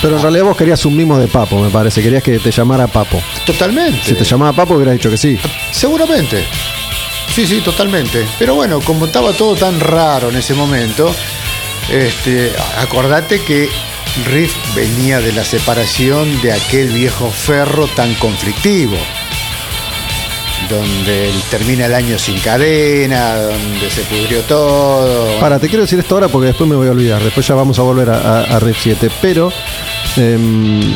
Pero 0.02 0.16
en 0.16 0.22
realidad 0.22 0.44
vos 0.44 0.56
querías 0.56 0.84
un 0.84 0.96
mimo 0.96 1.18
de 1.18 1.26
Papo, 1.26 1.60
me 1.60 1.70
parece. 1.70 2.02
Querías 2.02 2.22
que 2.22 2.38
te 2.38 2.50
llamara 2.50 2.86
Papo. 2.86 3.20
Totalmente. 3.44 4.00
Si 4.04 4.14
te 4.14 4.24
llamaba 4.24 4.52
Papo, 4.52 4.74
hubieras 4.74 4.94
dicho 4.94 5.10
que 5.10 5.16
sí. 5.16 5.38
Seguramente. 5.72 6.44
Sí, 7.34 7.46
sí, 7.46 7.60
totalmente. 7.60 8.24
Pero 8.38 8.54
bueno, 8.54 8.80
como 8.80 9.06
estaba 9.06 9.32
todo 9.32 9.56
tan 9.56 9.80
raro 9.80 10.28
en 10.30 10.36
ese 10.36 10.54
momento, 10.54 11.14
este, 11.90 12.52
acordate 12.78 13.40
que 13.40 13.68
Riff 14.24 14.54
venía 14.74 15.20
de 15.20 15.32
la 15.32 15.44
separación 15.44 16.40
de 16.40 16.52
aquel 16.52 16.88
viejo 16.88 17.30
ferro 17.30 17.86
tan 17.88 18.14
conflictivo. 18.14 18.96
Donde 20.68 21.30
termina 21.50 21.86
el 21.86 21.94
año 21.94 22.18
sin 22.18 22.38
cadena, 22.40 23.36
donde 23.36 23.90
se 23.90 24.02
pudrió 24.02 24.40
todo. 24.42 25.38
Para, 25.40 25.58
te 25.58 25.68
quiero 25.68 25.82
decir 25.82 25.98
esto 25.98 26.16
ahora 26.16 26.28
porque 26.28 26.48
después 26.48 26.68
me 26.68 26.76
voy 26.76 26.88
a 26.88 26.90
olvidar. 26.90 27.22
Después 27.22 27.46
ya 27.46 27.54
vamos 27.54 27.78
a 27.78 27.82
volver 27.82 28.10
a, 28.10 28.18
a, 28.18 28.56
a 28.56 28.58
Riff 28.60 28.78
7. 28.82 29.10
Pero 29.22 29.52
em, 30.16 30.92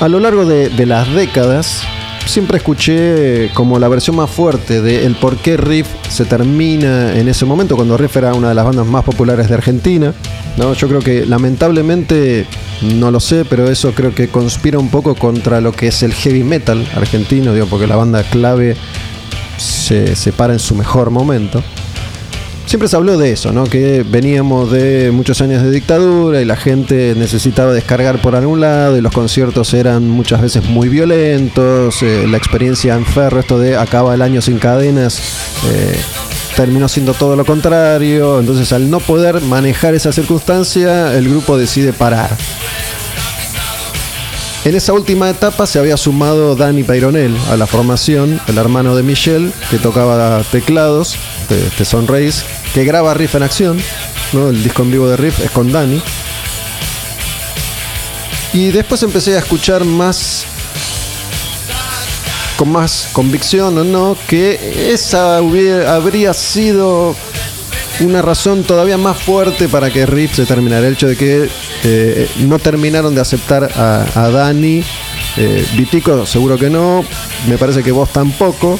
a 0.00 0.08
lo 0.08 0.20
largo 0.20 0.44
de 0.44 0.86
las 0.86 1.12
décadas, 1.12 1.82
siempre 2.26 2.58
escuché 2.58 3.50
como 3.54 3.78
la 3.78 3.88
versión 3.88 4.16
más 4.16 4.30
fuerte 4.30 4.80
de 4.80 5.06
el 5.06 5.14
por 5.16 5.36
qué 5.36 5.56
Riff 5.56 5.86
se 6.08 6.24
termina 6.24 7.14
en 7.16 7.28
ese 7.28 7.44
momento, 7.44 7.76
cuando 7.76 7.96
Riff 7.96 8.16
era 8.16 8.34
una 8.34 8.48
de 8.48 8.54
las 8.54 8.64
bandas 8.64 8.86
más 8.86 9.04
populares 9.04 9.48
de 9.48 9.54
Argentina. 9.54 10.14
¿no? 10.56 10.74
Yo 10.74 10.88
creo 10.88 11.00
que 11.00 11.26
lamentablemente, 11.26 12.46
no 12.82 13.10
lo 13.10 13.20
sé, 13.20 13.44
pero 13.44 13.68
eso 13.68 13.92
creo 13.92 14.14
que 14.14 14.28
conspira 14.28 14.78
un 14.78 14.88
poco 14.88 15.14
contra 15.14 15.60
lo 15.60 15.72
que 15.72 15.88
es 15.88 16.02
el 16.02 16.12
heavy 16.12 16.44
metal 16.44 16.86
argentino, 16.94 17.54
digo, 17.54 17.66
porque 17.66 17.86
la 17.86 17.96
banda 17.96 18.22
clave 18.22 18.76
se 19.56 20.16
separa 20.16 20.52
en 20.52 20.58
su 20.58 20.74
mejor 20.74 21.10
momento. 21.10 21.62
Siempre 22.66 22.88
se 22.88 22.96
habló 22.96 23.18
de 23.18 23.32
eso, 23.32 23.52
¿no? 23.52 23.64
Que 23.64 24.04
veníamos 24.08 24.70
de 24.70 25.10
muchos 25.12 25.40
años 25.40 25.62
de 25.62 25.70
dictadura 25.70 26.40
y 26.40 26.44
la 26.44 26.56
gente 26.56 27.14
necesitaba 27.16 27.72
descargar 27.72 28.20
por 28.22 28.34
algún 28.34 28.60
lado 28.60 28.96
y 28.96 29.00
los 29.00 29.12
conciertos 29.12 29.74
eran 29.74 30.08
muchas 30.08 30.40
veces 30.40 30.64
muy 30.64 30.88
violentos, 30.88 32.02
eh, 32.02 32.26
la 32.28 32.38
experiencia 32.38 32.94
en 32.94 33.04
ferro, 33.04 33.40
esto 33.40 33.58
de 33.58 33.76
acaba 33.76 34.14
el 34.14 34.22
año 34.22 34.40
sin 34.40 34.58
cadenas, 34.58 35.20
eh, 35.70 35.96
terminó 36.56 36.88
siendo 36.88 37.14
todo 37.14 37.36
lo 37.36 37.44
contrario, 37.44 38.40
entonces 38.40 38.72
al 38.72 38.90
no 38.90 39.00
poder 39.00 39.40
manejar 39.42 39.94
esa 39.94 40.12
circunstancia, 40.12 41.16
el 41.16 41.28
grupo 41.28 41.58
decide 41.58 41.92
parar. 41.92 42.30
En 44.64 44.76
esa 44.76 44.92
última 44.92 45.28
etapa 45.28 45.66
se 45.66 45.80
había 45.80 45.96
sumado 45.96 46.54
Danny 46.54 46.84
Paironel 46.84 47.36
a 47.50 47.56
la 47.56 47.66
formación, 47.66 48.40
el 48.46 48.58
hermano 48.58 48.94
de 48.94 49.02
Michelle, 49.02 49.50
que 49.70 49.78
tocaba 49.78 50.40
teclados, 50.52 51.16
de, 51.48 51.84
Sunrise, 51.84 52.44
que 52.72 52.84
graba 52.84 53.12
Riff 53.12 53.34
en 53.34 53.42
acción, 53.42 53.78
¿no? 54.32 54.50
el 54.50 54.62
disco 54.62 54.82
en 54.82 54.92
vivo 54.92 55.08
de 55.08 55.16
Riff 55.16 55.40
es 55.40 55.50
con 55.50 55.72
Danny. 55.72 56.00
Y 58.52 58.70
después 58.70 59.02
empecé 59.02 59.34
a 59.34 59.38
escuchar 59.40 59.84
más, 59.84 60.44
con 62.56 62.70
más 62.70 63.08
convicción 63.12 63.76
o 63.78 63.82
no, 63.84 64.16
que 64.28 64.92
esa 64.92 65.42
hubiera- 65.42 65.92
habría 65.96 66.32
sido 66.34 67.16
una 67.98 68.22
razón 68.22 68.62
todavía 68.62 68.96
más 68.96 69.18
fuerte 69.20 69.68
para 69.68 69.90
que 69.90 70.06
Riff 70.06 70.36
se 70.36 70.46
terminara. 70.46 70.86
El 70.86 70.92
hecho 70.92 71.08
de 71.08 71.16
que 71.16 71.48
eh, 71.84 72.28
no 72.40 72.58
terminaron 72.58 73.14
de 73.14 73.20
aceptar 73.20 73.64
a, 73.64 74.28
Dani. 74.30 74.82
Eh, 75.36 75.66
Vitico 75.76 76.26
seguro 76.26 76.58
que 76.58 76.70
no. 76.70 77.04
Me 77.48 77.58
parece 77.58 77.82
que 77.82 77.92
vos 77.92 78.10
tampoco. 78.10 78.78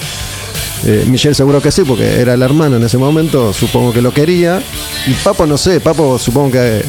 Eh, 0.85 1.05
Michelle 1.07 1.35
seguro 1.35 1.61
que 1.61 1.70
sí, 1.70 1.83
porque 1.85 2.20
era 2.20 2.35
el 2.35 2.43
hermano 2.43 2.77
en 2.77 2.83
ese 2.85 2.99
momento. 2.99 3.53
Supongo 3.53 3.93
que 3.93 4.03
lo 4.03 4.12
quería. 4.12 4.62
Y 5.07 5.15
Papo 5.15 5.47
no 5.47 5.57
sé. 5.57 5.81
Papo 5.81 6.19
supongo 6.19 6.53
que 6.53 6.79
eh, 6.79 6.85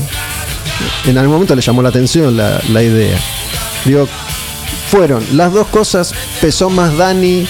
en 1.06 1.18
algún 1.18 1.34
momento 1.34 1.56
le 1.56 1.61
llamó 1.61 1.81
la 1.81 1.90
atención 1.90 2.35
la, 2.35 2.84
idea. 2.84 3.18
Digo, 3.85 4.07
fueron 4.90 5.23
las 5.34 5.52
dos 5.52 5.68
cosas. 5.68 6.14
Pesó 6.41 6.69
más 6.69 6.95
Dani, 6.98 7.48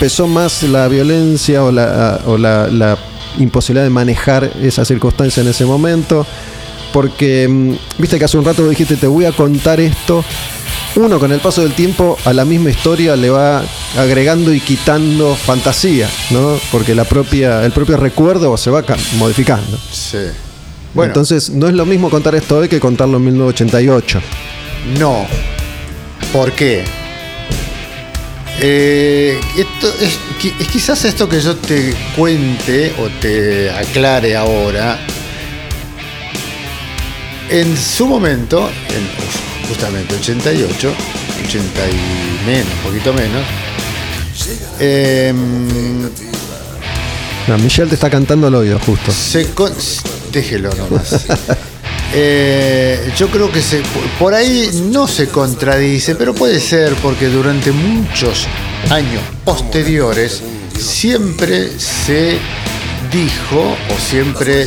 pesó 0.00 0.26
más 0.26 0.62
la 0.62 0.88
violencia 0.88 1.64
o 1.64 1.70
la, 1.70 2.20
o 2.26 2.38
la 2.38 2.98
imposibilidad 3.38 3.84
de 3.84 3.90
manejar 3.90 4.50
esa 4.62 4.84
circunstancia 4.84 5.42
en 5.42 5.48
ese 5.48 5.64
momento. 5.64 6.26
Porque, 6.96 7.46
mm, 7.46 7.74
viste 7.98 8.18
que 8.18 8.24
hace 8.24 8.38
un 8.38 8.44
rato 8.46 8.66
dijiste, 8.66 8.96
te 8.96 9.06
voy 9.06 9.26
a 9.26 9.32
contar 9.32 9.80
esto. 9.80 10.24
Uno, 10.94 11.18
con 11.18 11.30
el 11.30 11.40
paso 11.40 11.60
del 11.60 11.74
tiempo, 11.74 12.16
a 12.24 12.32
la 12.32 12.46
misma 12.46 12.70
historia 12.70 13.14
le 13.16 13.28
va 13.28 13.62
agregando 13.98 14.50
y 14.50 14.60
quitando 14.60 15.34
fantasía, 15.36 16.08
¿no? 16.30 16.58
Porque 16.72 16.94
la 16.94 17.04
propia, 17.04 17.62
el 17.66 17.72
propio 17.72 17.98
recuerdo 17.98 18.56
se 18.56 18.70
va 18.70 18.82
ca- 18.82 18.96
modificando. 19.18 19.78
Sí. 19.92 20.16
Bueno, 20.94 21.10
Entonces, 21.10 21.50
no 21.50 21.68
es 21.68 21.74
lo 21.74 21.84
mismo 21.84 22.08
contar 22.08 22.34
esto 22.34 22.56
hoy 22.56 22.68
que 22.70 22.80
contarlo 22.80 23.18
en 23.18 23.24
1988. 23.26 24.22
No. 24.98 25.26
¿Por 26.32 26.52
qué? 26.52 26.82
Eh, 28.62 29.38
esto 29.58 29.92
es 30.00 30.18
quizás 30.72 31.04
esto 31.04 31.28
que 31.28 31.42
yo 31.42 31.56
te 31.56 31.92
cuente 32.16 32.94
o 32.98 33.10
te 33.20 33.68
aclare 33.68 34.34
ahora. 34.34 34.98
En 37.50 37.76
su 37.76 38.06
momento, 38.06 38.68
en 38.68 39.68
justamente 39.68 40.14
88, 40.16 40.92
80 41.46 41.80
y 41.88 42.46
menos, 42.46 42.66
un 42.84 42.90
poquito 42.90 43.12
menos. 43.12 43.44
No, 47.48 47.58
Michelle 47.58 47.88
te 47.88 47.94
está 47.94 48.10
cantando 48.10 48.48
al 48.48 48.54
oído, 48.56 48.78
justo. 48.80 49.12
se 49.12 49.46
con- 49.50 49.72
déjelo 50.32 50.70
nomás. 50.74 51.26
Eh, 52.18 53.12
yo 53.18 53.28
creo 53.28 53.50
que 53.50 53.60
se, 53.60 53.82
por 54.18 54.32
ahí 54.32 54.70
no 54.92 55.08
se 55.08 55.26
contradice, 55.28 56.14
pero 56.14 56.34
puede 56.34 56.60
ser 56.60 56.94
porque 56.94 57.26
durante 57.26 57.72
muchos 57.72 58.46
años 58.90 59.20
posteriores 59.44 60.40
siempre 60.78 61.68
se 61.78 62.38
dijo, 63.10 63.76
o 63.94 63.98
siempre, 63.98 64.66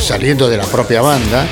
saliendo 0.00 0.48
de 0.48 0.56
la 0.56 0.64
propia 0.64 1.00
banda, 1.00 1.46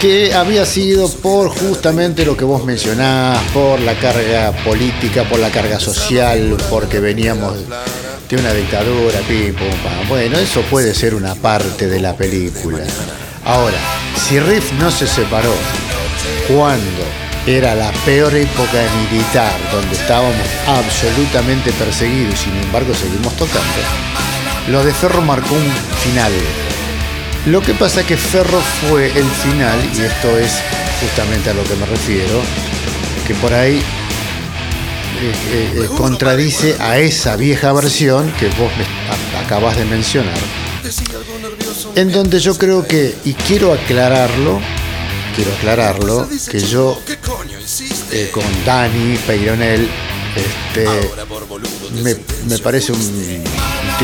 que 0.00 0.34
había 0.34 0.66
sido 0.66 1.08
por 1.08 1.48
justamente 1.48 2.24
lo 2.24 2.36
que 2.36 2.44
vos 2.44 2.64
mencionás, 2.64 3.38
por 3.54 3.78
la 3.80 3.94
carga 3.94 4.50
política, 4.64 5.24
por 5.24 5.38
la 5.38 5.50
carga 5.50 5.78
social, 5.78 6.56
porque 6.68 6.98
veníamos 6.98 7.56
de 8.28 8.36
una 8.36 8.52
dictadura, 8.52 9.20
pim, 9.28 9.54
pam. 9.54 10.08
Bueno, 10.08 10.38
eso 10.38 10.62
puede 10.62 10.94
ser 10.94 11.14
una 11.14 11.34
parte 11.34 11.86
de 11.86 12.00
la 12.00 12.16
película. 12.16 12.84
Ahora, 13.44 13.78
si 14.16 14.40
Riff 14.40 14.72
no 14.72 14.90
se 14.90 15.06
separó 15.06 15.54
cuando 16.48 17.04
era 17.46 17.74
la 17.74 17.92
peor 18.04 18.34
época 18.34 18.84
militar, 19.10 19.52
donde 19.72 19.94
estábamos 19.94 20.34
absolutamente 20.66 21.72
perseguidos 21.72 22.34
y 22.34 22.36
sin 22.44 22.56
embargo 22.56 22.94
seguimos 22.94 23.36
tocando, 23.36 23.62
lo 24.68 24.84
de 24.84 24.92
Ferro 24.92 25.22
marcó 25.22 25.54
un 25.54 25.72
final. 26.02 26.32
Lo 27.46 27.60
que 27.60 27.74
pasa 27.74 28.00
es 28.00 28.06
que 28.06 28.16
Ferro 28.16 28.60
fue 28.88 29.06
el 29.06 29.28
final, 29.28 29.78
y 29.96 30.02
esto 30.02 30.38
es 30.38 30.52
justamente 31.00 31.50
a 31.50 31.54
lo 31.54 31.64
que 31.64 31.74
me 31.74 31.86
refiero, 31.86 32.40
que 33.26 33.34
por 33.34 33.52
ahí 33.52 33.82
eh, 35.20 35.72
eh, 35.74 35.88
contradice 35.96 36.76
a 36.78 36.98
esa 36.98 37.34
vieja 37.36 37.72
versión 37.72 38.30
que 38.38 38.46
vos 38.48 38.70
me 38.76 39.38
acabas 39.38 39.76
de 39.76 39.84
mencionar. 39.84 40.38
En 41.96 42.12
donde 42.12 42.38
yo 42.38 42.56
creo 42.56 42.86
que, 42.86 43.14
y 43.24 43.34
quiero 43.34 43.72
aclararlo, 43.72 44.60
quiero 45.34 45.52
aclararlo, 45.52 46.28
que 46.50 46.60
yo 46.60 47.00
eh, 48.12 48.30
con 48.32 48.44
Dani 48.64 49.16
Peyronel, 49.26 49.88
este, 50.36 50.86
me, 52.02 52.16
me 52.48 52.58
parece 52.58 52.92
un 52.92 53.42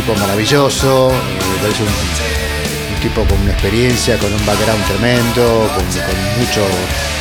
tipo 0.00 0.14
maravilloso, 0.20 1.10
me 1.10 1.62
parece 1.62 1.82
un, 1.82 1.88
un 1.88 3.00
tipo 3.02 3.24
con 3.24 3.40
una 3.42 3.52
experiencia, 3.52 4.16
con 4.18 4.32
un 4.32 4.46
background 4.46 4.84
tremendo, 4.86 5.68
con, 5.74 5.84
con 5.84 6.38
mucho, 6.40 6.60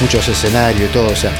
muchos 0.02 0.28
escenarios 0.28 0.90
y 0.90 0.94
todo, 0.94 1.08
o 1.10 1.16
sea, 1.16 1.32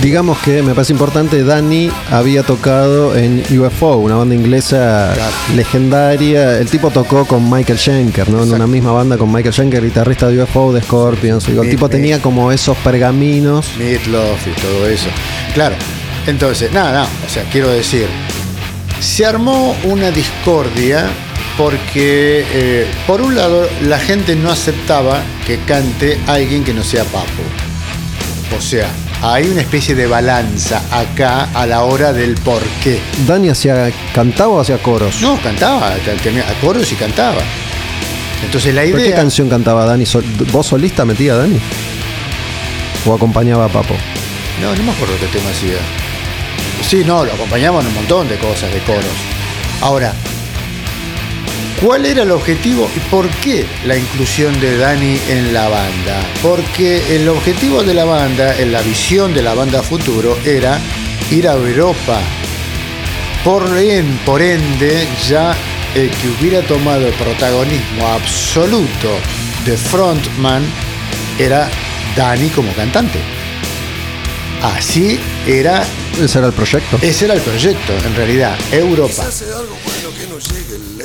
Digamos 0.00 0.38
que 0.38 0.62
me 0.62 0.72
parece 0.72 0.92
importante, 0.94 1.42
Dani 1.44 1.90
había 2.10 2.42
tocado 2.42 3.14
en 3.16 3.42
UFO, 3.58 3.96
una 3.96 4.14
banda 4.14 4.34
inglesa 4.34 5.10
Claro. 5.14 5.32
legendaria. 5.56 6.58
El 6.58 6.70
tipo 6.70 6.90
tocó 6.90 7.26
con 7.26 7.50
Michael 7.50 7.78
Schenker, 7.78 8.30
¿no? 8.30 8.44
En 8.44 8.52
una 8.54 8.66
misma 8.66 8.92
banda 8.92 9.18
con 9.18 9.30
Michael 9.30 9.52
Schenker, 9.52 9.82
guitarrista 9.84 10.28
de 10.28 10.42
UFO, 10.42 10.72
de 10.72 10.80
Scorpions. 10.80 11.44
Digo, 11.46 11.62
el 11.64 11.70
tipo 11.70 11.90
tenía 11.90 12.22
como 12.22 12.50
esos 12.50 12.78
pergaminos. 12.78 13.66
Meatloaf 13.78 14.46
y 14.46 14.52
todo 14.60 14.86
eso. 14.88 15.08
Claro, 15.52 15.74
entonces, 16.26 16.72
nada, 16.72 16.92
nada, 16.92 17.08
o 17.26 17.28
sea, 17.28 17.42
quiero 17.50 17.68
decir, 17.68 18.06
se 19.00 19.24
armó 19.24 19.74
una 19.84 20.10
discordia 20.10 21.08
porque, 21.56 22.44
eh, 22.52 22.86
por 23.06 23.20
un 23.20 23.34
lado, 23.34 23.68
la 23.82 23.98
gente 23.98 24.36
no 24.36 24.50
aceptaba 24.50 25.22
que 25.46 25.58
cante 25.60 26.18
alguien 26.26 26.64
que 26.64 26.72
no 26.72 26.82
sea 26.82 27.04
Papo. 27.04 27.26
O 28.56 28.60
sea, 28.60 28.88
hay 29.22 29.46
una 29.46 29.60
especie 29.60 29.94
de 29.94 30.06
balanza 30.06 30.82
acá 30.90 31.48
a 31.54 31.66
la 31.66 31.82
hora 31.82 32.12
del 32.12 32.34
por 32.36 32.62
qué. 32.82 33.00
Dani 33.26 33.48
hacía, 33.48 33.90
cantaba 34.14 34.54
o 34.54 34.60
hacía 34.60 34.78
coros. 34.78 35.20
No, 35.20 35.40
cantaba, 35.42 35.94
tenía 36.22 36.44
coros 36.60 36.90
y 36.92 36.94
cantaba. 36.94 37.40
Entonces 38.44 38.74
la 38.74 38.82
¿Pero 38.82 38.96
qué 38.96 39.06
idea... 39.06 39.16
canción 39.16 39.48
cantaba 39.48 39.84
Dani? 39.84 40.04
¿Vos 40.50 40.66
solista 40.66 41.04
metía 41.04 41.34
a 41.34 41.36
Dani? 41.36 41.58
¿O 43.06 43.14
acompañaba 43.14 43.66
a 43.66 43.68
Papo? 43.68 43.94
No, 44.62 44.74
no 44.74 44.82
me 44.82 44.92
acuerdo 44.92 45.14
qué 45.20 45.26
tema 45.26 45.50
hacía. 45.50 45.99
Sí, 46.90 47.04
no, 47.04 47.24
lo 47.24 47.32
acompañaban 47.32 47.86
un 47.86 47.94
montón 47.94 48.28
de 48.28 48.36
cosas, 48.36 48.74
de 48.74 48.80
coros. 48.80 49.04
Ahora, 49.80 50.12
¿cuál 51.80 52.04
era 52.04 52.24
el 52.24 52.32
objetivo 52.32 52.90
y 52.96 52.98
por 53.08 53.28
qué 53.28 53.64
la 53.86 53.96
inclusión 53.96 54.60
de 54.60 54.76
Dani 54.76 55.16
en 55.28 55.54
la 55.54 55.68
banda? 55.68 56.20
Porque 56.42 57.14
el 57.14 57.28
objetivo 57.28 57.84
de 57.84 57.94
la 57.94 58.04
banda, 58.04 58.58
en 58.58 58.72
la 58.72 58.82
visión 58.82 59.32
de 59.32 59.40
la 59.40 59.54
banda 59.54 59.84
futuro, 59.84 60.36
era 60.44 60.80
ir 61.30 61.46
a 61.46 61.52
Europa. 61.52 62.18
Por, 63.44 63.70
por 64.26 64.42
ende, 64.42 65.06
ya 65.28 65.54
el 65.94 66.10
que 66.10 66.28
hubiera 66.28 66.60
tomado 66.62 67.06
el 67.06 67.14
protagonismo 67.14 68.04
absoluto 68.08 69.16
de 69.64 69.76
frontman 69.76 70.64
era 71.38 71.70
Dani 72.16 72.48
como 72.48 72.72
cantante. 72.72 73.20
Así 74.60 75.20
era, 75.46 75.84
Ese 76.22 76.38
era 76.38 76.46
el 76.48 76.52
proyecto. 76.52 76.98
ese 77.02 77.24
era 77.26 77.34
el 77.34 77.40
proyecto, 77.40 77.92
en 78.06 78.14
realidad, 78.16 78.56
Europa. 78.72 79.24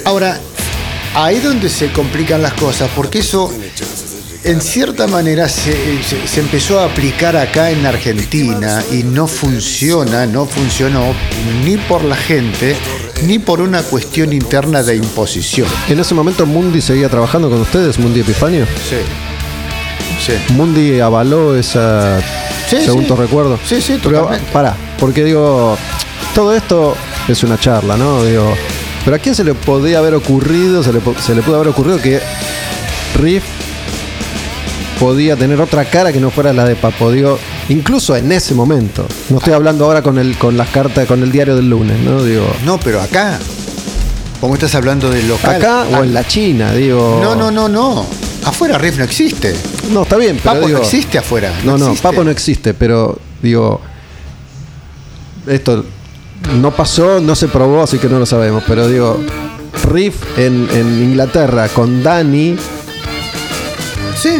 Ahora, 0.05 0.39
ahí 1.15 1.39
donde 1.39 1.69
se 1.69 1.91
complican 1.91 2.41
las 2.41 2.53
cosas, 2.53 2.89
porque 2.95 3.19
eso 3.19 3.51
en 4.43 4.61
cierta 4.61 5.07
manera 5.07 5.49
se, 5.49 5.71
se- 6.03 6.27
se 6.27 6.39
empezó 6.39 6.79
a 6.79 6.85
aplicar 6.85 7.35
acá 7.35 7.71
en 7.71 7.85
Argentina 7.85 8.83
y 8.91 9.03
no 9.03 9.25
funciona, 9.27 10.25
no 10.27 10.45
funcionó 10.45 11.13
ni 11.63 11.77
por 11.77 12.03
la 12.03 12.15
gente, 12.15 12.75
ni 13.23 13.39
por 13.39 13.61
una 13.61 13.81
cuestión 13.81 14.33
interna 14.33 14.83
de 14.83 14.95
imposición. 14.97 15.67
En 15.89 15.99
ese 15.99 16.13
momento 16.13 16.45
Mundi 16.45 16.81
seguía 16.81 17.09
trabajando 17.09 17.49
con 17.49 17.61
ustedes, 17.61 17.97
Mundi 17.97 18.19
Epifanio. 18.19 18.65
Sí. 18.87 18.97
Sí. 20.23 20.53
Mundi 20.53 20.99
avaló 20.99 21.55
esa, 21.55 22.19
Sí, 22.69 22.77
según 22.83 23.01
sí. 23.03 23.07
tu 23.07 23.15
recuerdo. 23.15 23.59
Sí, 23.67 23.81
sí, 23.81 23.99
Pero, 24.03 24.19
totalmente. 24.21 24.51
Pará, 24.51 24.75
porque 24.99 25.23
digo, 25.23 25.77
todo 26.33 26.53
esto 26.53 26.95
es 27.27 27.43
una 27.43 27.59
charla, 27.59 27.97
¿no? 27.97 28.23
Digo, 28.23 28.53
pero 29.03 29.15
¿a 29.17 29.19
quién 29.19 29.35
se 29.35 29.43
le 29.43 29.53
podía 29.53 29.99
haber 29.99 30.13
ocurrido, 30.15 30.83
se 30.83 30.93
le, 30.93 31.01
se 31.23 31.35
le 31.35 31.41
pudo 31.41 31.55
haber 31.57 31.67
ocurrido 31.69 31.99
que 32.01 32.19
Riff 33.15 33.43
podía 34.99 35.35
tener 35.35 35.59
otra 35.61 35.85
cara 35.85 36.11
que 36.11 36.19
no 36.19 36.31
fuera 36.31 36.53
la 36.53 36.65
de 36.65 36.75
Papo? 36.75 37.11
Digo, 37.11 37.37
incluso 37.69 38.15
en 38.15 38.31
ese 38.31 38.53
momento. 38.53 39.05
No 39.29 39.37
estoy 39.37 39.53
hablando 39.53 39.85
ahora 39.85 40.01
con 40.01 40.17
el 40.17 40.37
con 40.37 40.57
las 40.57 40.69
cartas, 40.69 41.07
con 41.07 41.21
el 41.23 41.31
diario 41.31 41.55
del 41.55 41.69
lunes, 41.69 41.99
¿no? 41.99 42.23
Digo, 42.23 42.47
No, 42.65 42.79
pero 42.79 43.01
acá. 43.01 43.39
¿Cómo 44.41 44.53
estás 44.55 44.75
hablando 44.75 45.09
del 45.09 45.27
local? 45.27 45.55
acá 45.55 45.85
Ah, 45.91 45.99
o 45.99 46.03
en 46.03 46.13
la 46.13 46.25
China, 46.27 46.71
digo. 46.73 47.19
No, 47.21 47.35
no, 47.35 47.49
no, 47.51 47.67
no. 47.69 48.05
Afuera 48.43 48.77
Riff 48.77 48.97
no 48.97 49.03
existe. 49.03 49.55
No, 49.91 50.03
está 50.03 50.17
bien, 50.17 50.39
pero 50.41 50.55
Papo 50.55 50.67
digo, 50.67 50.79
no 50.79 50.83
existe 50.83 51.17
afuera. 51.17 51.51
No, 51.63 51.77
no, 51.77 51.85
existe. 51.85 52.03
Papo 52.03 52.23
no 52.23 52.29
existe, 52.31 52.73
pero 52.73 53.17
digo, 53.41 53.81
esto 55.47 55.85
no 56.59 56.71
pasó, 56.71 57.19
no 57.19 57.35
se 57.35 57.47
probó, 57.47 57.83
así 57.83 57.97
que 57.97 58.07
no 58.07 58.19
lo 58.19 58.25
sabemos, 58.25 58.63
pero 58.67 58.87
digo, 58.87 59.19
Riff 59.91 60.15
en, 60.37 60.67
en 60.71 61.03
Inglaterra 61.03 61.67
con 61.69 62.03
Dani, 62.03 62.57
Sí. 64.15 64.39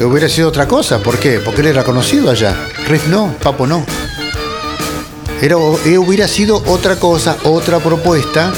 Hubiera 0.00 0.28
sido 0.28 0.48
otra 0.48 0.68
cosa. 0.68 0.98
¿Por 0.98 1.18
qué? 1.18 1.40
Porque 1.40 1.60
él 1.60 1.68
era 1.68 1.84
conocido 1.84 2.30
allá. 2.30 2.54
Riff 2.86 3.08
no, 3.08 3.34
Papo 3.42 3.66
no. 3.66 3.84
Era, 5.40 5.56
eh, 5.86 5.98
hubiera 5.98 6.28
sido 6.28 6.62
otra 6.66 6.96
cosa, 6.96 7.36
otra 7.44 7.80
propuesta 7.80 8.52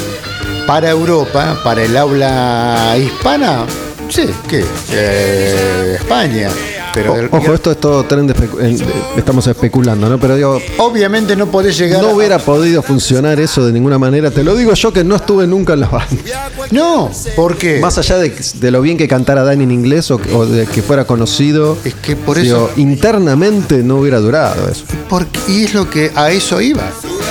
para 0.67 0.91
Europa, 0.91 1.61
para 1.65 1.83
el 1.83 1.97
habla 1.97 2.95
hispana. 2.99 3.65
Sí, 4.09 4.29
¿qué? 4.49 4.65
Eh, 4.91 5.97
España. 5.99 6.51
Pero 6.95 7.13
o- 7.13 7.17
del- 7.17 7.29
ojo, 7.31 7.55
esto 7.55 7.71
es 7.73 7.79
todo 7.81 8.05
tren 8.05 8.27
de 8.27 8.35
especu- 8.35 8.61
en- 8.61 8.79
estamos 9.19 9.47
especulando, 9.47 10.09
¿no? 10.09 10.19
Pero 10.19 10.37
digo, 10.37 10.61
obviamente 10.79 11.35
no 11.37 11.47
podés 11.51 11.77
llegar 11.77 12.01
no 12.03 12.09
a- 12.11 12.13
hubiera 12.15 12.39
podido 12.39 12.83
funcionar 12.83 13.41
eso 13.41 13.67
de 13.67 13.73
ninguna 13.73 13.99
manera, 13.99 14.31
te 14.31 14.45
lo 14.45 14.55
digo 14.55 14.73
yo 14.75 14.93
que 14.93 15.03
no 15.05 15.17
estuve 15.17 15.47
nunca 15.47 15.73
en 15.75 15.81
la 15.81 15.89
banda. 15.89 16.51
No, 16.71 17.11
¿por 17.37 17.57
qué? 17.57 17.81
Más 17.81 17.99
allá 17.99 18.19
de, 18.19 18.33
de 18.55 18.71
lo 18.71 18.81
bien 18.81 18.97
que 18.97 19.09
cantara 19.09 19.43
Dani 19.45 19.65
en 19.65 19.71
inglés 19.73 20.11
o, 20.11 20.21
o 20.35 20.47
de 20.47 20.67
que 20.67 20.83
fuera 20.83 21.05
conocido, 21.05 21.77
Es 21.85 21.95
que 21.95 22.17
por 22.17 22.39
digo, 22.41 22.69
eso- 22.69 22.81
internamente 22.81 23.83
no 23.83 23.97
hubiera 23.97 24.19
durado 24.21 24.69
eso. 24.71 24.85
Porque, 25.09 25.39
y 25.49 25.65
es 25.65 25.75
lo 25.75 25.89
que 25.91 26.11
a 26.15 26.31
eso 26.31 26.61
iba. 26.61 26.83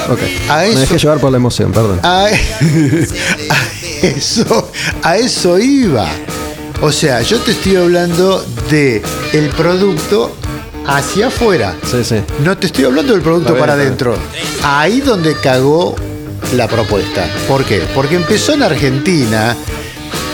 Ok. 0.10 0.20
A 0.50 0.58
Me 0.58 0.70
eso- 0.72 0.80
dejé 0.80 0.98
llevar 0.98 1.20
por 1.20 1.32
la 1.32 1.38
emoción, 1.38 1.72
perdón. 1.72 2.00
A, 2.04 2.26
a 3.50 4.08
eso, 4.08 4.72
a 5.02 5.18
eso 5.18 5.58
iba. 5.60 6.08
O 6.82 6.92
sea, 6.92 7.22
yo 7.22 7.40
te 7.40 7.52
estoy 7.52 7.76
hablando 7.78 8.46
de 8.70 9.02
el 9.32 9.50
producto 9.50 10.36
hacia 10.86 11.28
afuera. 11.28 11.76
Sí, 11.90 12.04
sí. 12.04 12.16
No 12.44 12.58
te 12.58 12.68
estoy 12.68 12.86
hablando 12.86 13.14
del 13.14 13.22
producto 13.22 13.58
para 13.58 13.74
adentro. 13.74 14.18
Ahí 14.64 15.02
donde 15.02 15.36
cagó 15.36 15.96
la 16.56 16.68
propuesta. 16.68 17.26
¿Por 17.48 17.64
qué? 17.64 17.82
Porque 17.96 18.16
empezó 18.16 18.54
en 18.54 18.64
Argentina 18.64 19.56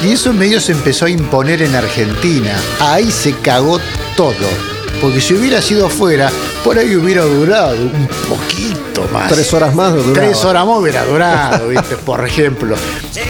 y 0.04 0.14
eso 0.14 0.34
medio 0.34 0.60
se 0.60 0.72
empezó 0.72 1.06
a 1.06 1.10
imponer 1.10 1.62
en 1.62 1.76
Argentina. 1.76 2.56
Ahí 2.80 3.12
se 3.12 3.34
cagó 3.34 3.80
todo. 4.16 4.34
Porque 5.02 5.22
si 5.22 5.34
hubiera 5.34 5.62
sido 5.62 5.88
afuera, 5.88 6.30
por 6.64 6.78
ahí 6.78 6.96
hubiera 6.96 7.24
durado 7.24 7.76
un 7.76 8.08
poquito 8.28 9.08
más. 9.14 9.30
Tres 9.30 9.54
horas 9.54 9.74
más 9.74 9.94
duraba. 9.94 10.14
Tres 10.14 10.44
horas 10.44 10.66
más 10.66 10.78
hubiera 10.78 11.06
durado, 11.06 11.68
¿viste? 11.70 11.96
por 11.98 12.26
ejemplo. 12.26 12.76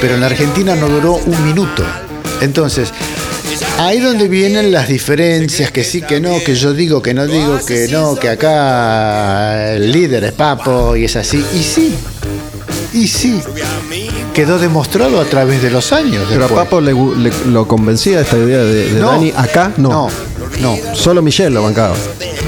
Pero 0.01 0.15
en 0.15 0.21
la 0.21 0.27
Argentina 0.27 0.75
no 0.75 0.87
duró 0.87 1.13
un 1.13 1.45
minuto. 1.45 1.83
Entonces, 2.41 2.91
ahí 3.77 3.99
donde 3.99 4.27
vienen 4.27 4.71
las 4.71 4.87
diferencias, 4.87 5.71
que 5.71 5.83
sí, 5.83 6.01
que 6.01 6.19
no, 6.19 6.41
que 6.43 6.55
yo 6.55 6.73
digo, 6.73 7.01
que 7.01 7.13
no 7.13 7.25
digo, 7.27 7.59
que 7.65 7.87
no, 7.89 8.15
que 8.15 8.29
acá 8.29 9.73
el 9.73 9.91
líder 9.91 10.23
es 10.23 10.31
Papo 10.33 10.95
y 10.95 11.05
es 11.05 11.15
así. 11.15 11.43
Y 11.53 11.63
sí, 11.63 11.95
y 12.93 13.07
sí. 13.07 13.41
Quedó 14.33 14.57
demostrado 14.57 15.19
a 15.19 15.25
través 15.25 15.61
de 15.61 15.69
los 15.69 15.91
años. 15.91 16.25
Pero 16.29 16.45
a. 16.45 16.47
Papo 16.47 16.79
le, 16.79 16.93
lo 17.47 17.67
convencía 17.67 18.21
esta 18.21 18.37
idea 18.37 18.59
de, 18.59 18.93
de 18.93 18.99
No. 18.99 19.07
Dani. 19.11 19.33
Acá 19.35 19.73
no. 19.77 19.89
No, 19.89 20.09
no. 20.61 20.95
Solo 20.95 21.21
Michelle 21.21 21.49
lo 21.49 21.63
bancaba, 21.63 21.95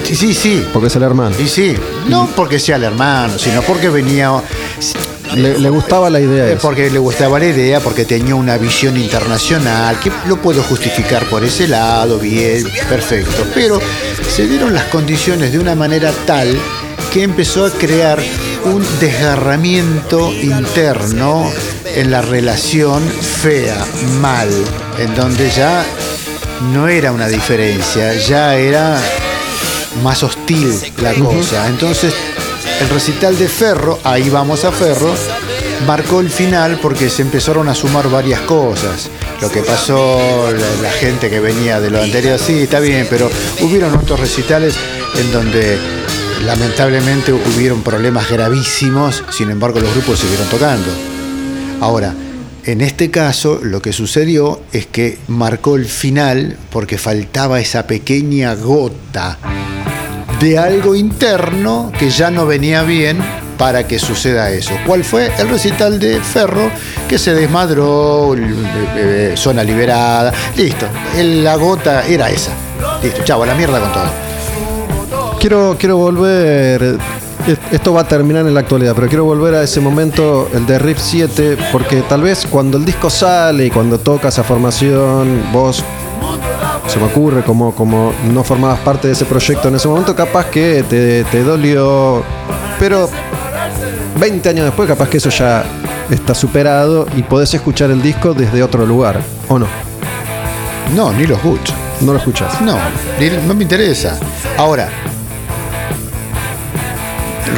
Sí, 0.03 0.15
sí, 0.15 0.33
sí. 0.33 0.65
porque 0.73 0.87
es 0.87 0.95
el 0.95 1.03
hermano. 1.03 1.35
Y 1.39 1.47
sí, 1.47 1.75
no 2.07 2.29
porque 2.35 2.59
sea 2.59 2.75
el 2.77 2.83
hermano, 2.83 3.37
sino 3.37 3.61
porque 3.61 3.89
venía 3.89 4.31
Le, 5.35 5.59
le 5.59 5.69
gustaba 5.69 6.09
la 6.09 6.19
idea. 6.19 6.57
Porque 6.61 6.89
le 6.89 6.99
gustaba 6.99 7.39
la 7.39 7.45
idea, 7.45 7.79
porque 7.79 8.05
tenía 8.05 8.35
una 8.35 8.57
visión 8.57 8.97
internacional, 8.97 9.99
que 9.99 10.11
lo 10.27 10.41
puedo 10.41 10.61
justificar 10.63 11.25
por 11.29 11.43
ese 11.43 11.67
lado, 11.67 12.19
bien, 12.19 12.63
perfecto. 12.89 13.45
Pero 13.53 13.79
se 14.29 14.47
dieron 14.47 14.73
las 14.73 14.85
condiciones 14.85 15.51
de 15.51 15.59
una 15.59 15.75
manera 15.75 16.11
tal 16.25 16.57
que 17.11 17.23
empezó 17.23 17.65
a 17.65 17.71
crear 17.71 18.19
un 18.65 18.85
desgarramiento 18.99 20.31
interno 20.33 21.51
en 21.95 22.11
la 22.11 22.21
relación 22.21 23.01
fea, 23.03 23.85
mal, 24.21 24.49
en 24.97 25.13
donde 25.15 25.49
ya 25.49 25.83
no 26.71 26.87
era 26.87 27.11
una 27.11 27.27
diferencia, 27.27 28.13
ya 28.13 28.55
era 28.55 28.97
más 30.03 30.23
hostil 30.23 30.73
la 31.01 31.13
cosa. 31.13 31.67
Entonces 31.67 32.13
el 32.81 32.89
recital 32.89 33.37
de 33.37 33.47
Ferro, 33.47 33.99
ahí 34.03 34.29
vamos 34.31 34.65
a 34.65 34.71
Ferro, 34.71 35.13
marcó 35.85 36.19
el 36.19 36.31
final 36.31 36.79
porque 36.81 37.11
se 37.11 37.21
empezaron 37.21 37.69
a 37.69 37.75
sumar 37.75 38.09
varias 38.09 38.41
cosas. 38.41 39.07
Lo 39.39 39.51
que 39.51 39.61
pasó, 39.61 40.51
la, 40.81 40.91
gente 40.91 41.29
que 41.29 41.39
venía 41.39 41.79
de 41.79 41.91
lo 41.91 42.01
anterior, 42.01 42.39
sí, 42.39 42.53
está 42.53 42.79
bien, 42.79 43.05
pero 43.07 43.29
hubieron 43.61 43.95
otros 43.95 44.19
recitales 44.19 44.75
en 45.15 45.31
donde 45.31 45.77
lamentablemente 46.43 47.31
hubieron 47.31 47.83
problemas 47.83 48.27
gravísimos, 48.29 49.23
sin 49.29 49.51
embargo 49.51 49.79
los 49.79 49.93
grupos 49.93 50.19
siguieron 50.19 50.47
tocando. 50.47 50.89
Ahora, 51.81 52.15
en 52.65 52.81
este 52.81 53.11
caso 53.11 53.59
lo 53.61 53.81
que 53.83 53.93
sucedió 53.93 54.59
es 54.73 54.87
que 54.87 55.19
marcó 55.27 55.75
el 55.75 55.85
final 55.85 56.57
porque 56.71 56.97
faltaba 56.97 57.59
esa 57.59 57.85
pequeña 57.85 58.55
gota 58.55 59.37
de 60.41 60.57
algo 60.57 60.95
interno 60.95 61.91
que 61.97 62.09
ya 62.09 62.31
no 62.31 62.47
venía 62.47 62.81
bien 62.81 63.19
para 63.59 63.85
que 63.85 63.99
suceda 63.99 64.49
eso. 64.49 64.73
¿Cuál 64.87 65.03
fue? 65.03 65.31
El 65.37 65.49
recital 65.49 65.99
de 65.99 66.19
Ferro 66.19 66.71
que 67.07 67.19
se 67.19 67.35
desmadró, 67.35 68.35
eh, 68.35 68.39
eh, 68.95 69.33
zona 69.35 69.63
liberada, 69.63 70.33
listo. 70.57 70.87
La 71.15 71.55
gota 71.57 72.07
era 72.07 72.31
esa. 72.31 72.51
Listo, 73.03 73.23
chavo, 73.23 73.45
la 73.45 73.53
mierda 73.53 73.79
con 73.79 73.91
todo. 73.91 75.39
Quiero, 75.39 75.75
quiero 75.79 75.97
volver. 75.97 76.97
Esto 77.71 77.93
va 77.93 78.01
a 78.01 78.07
terminar 78.07 78.47
en 78.47 78.53
la 78.53 78.61
actualidad, 78.61 78.93
pero 78.95 79.07
quiero 79.07 79.25
volver 79.25 79.53
a 79.55 79.63
ese 79.63 79.79
momento, 79.79 80.49
el 80.53 80.65
de 80.65 80.79
Riff 80.79 80.99
7, 80.99 81.57
porque 81.71 82.01
tal 82.01 82.21
vez 82.21 82.47
cuando 82.49 82.77
el 82.77 82.85
disco 82.85 83.09
sale 83.09 83.65
y 83.65 83.69
cuando 83.69 83.99
toca 83.99 84.29
esa 84.29 84.43
formación, 84.43 85.51
vos, 85.51 85.83
se 86.87 86.99
me 86.99 87.05
ocurre, 87.05 87.43
como, 87.43 87.73
como 87.73 88.13
no 88.31 88.43
formabas 88.43 88.79
parte 88.79 89.07
de 89.07 89.13
ese 89.13 89.25
proyecto 89.25 89.67
en 89.69 89.75
ese 89.75 89.87
momento, 89.87 90.15
capaz 90.15 90.45
que 90.47 90.83
te, 90.89 91.23
te 91.25 91.43
dolió, 91.43 92.23
pero 92.79 93.09
20 94.19 94.49
años 94.49 94.65
después, 94.65 94.87
capaz 94.87 95.07
que 95.09 95.17
eso 95.17 95.29
ya 95.29 95.63
está 96.09 96.33
superado 96.35 97.07
y 97.15 97.23
podés 97.23 97.53
escuchar 97.53 97.91
el 97.91 98.01
disco 98.01 98.33
desde 98.33 98.61
otro 98.63 98.85
lugar, 98.85 99.21
¿o 99.47 99.57
no? 99.59 99.67
No, 100.95 101.13
ni 101.13 101.25
lo 101.25 101.35
escucho. 101.35 101.73
No 102.01 102.13
lo 102.13 102.17
escuchás. 102.19 102.59
No, 102.61 102.75
ni- 103.19 103.29
no 103.47 103.53
me 103.53 103.63
interesa. 103.63 104.17
Ahora, 104.57 104.89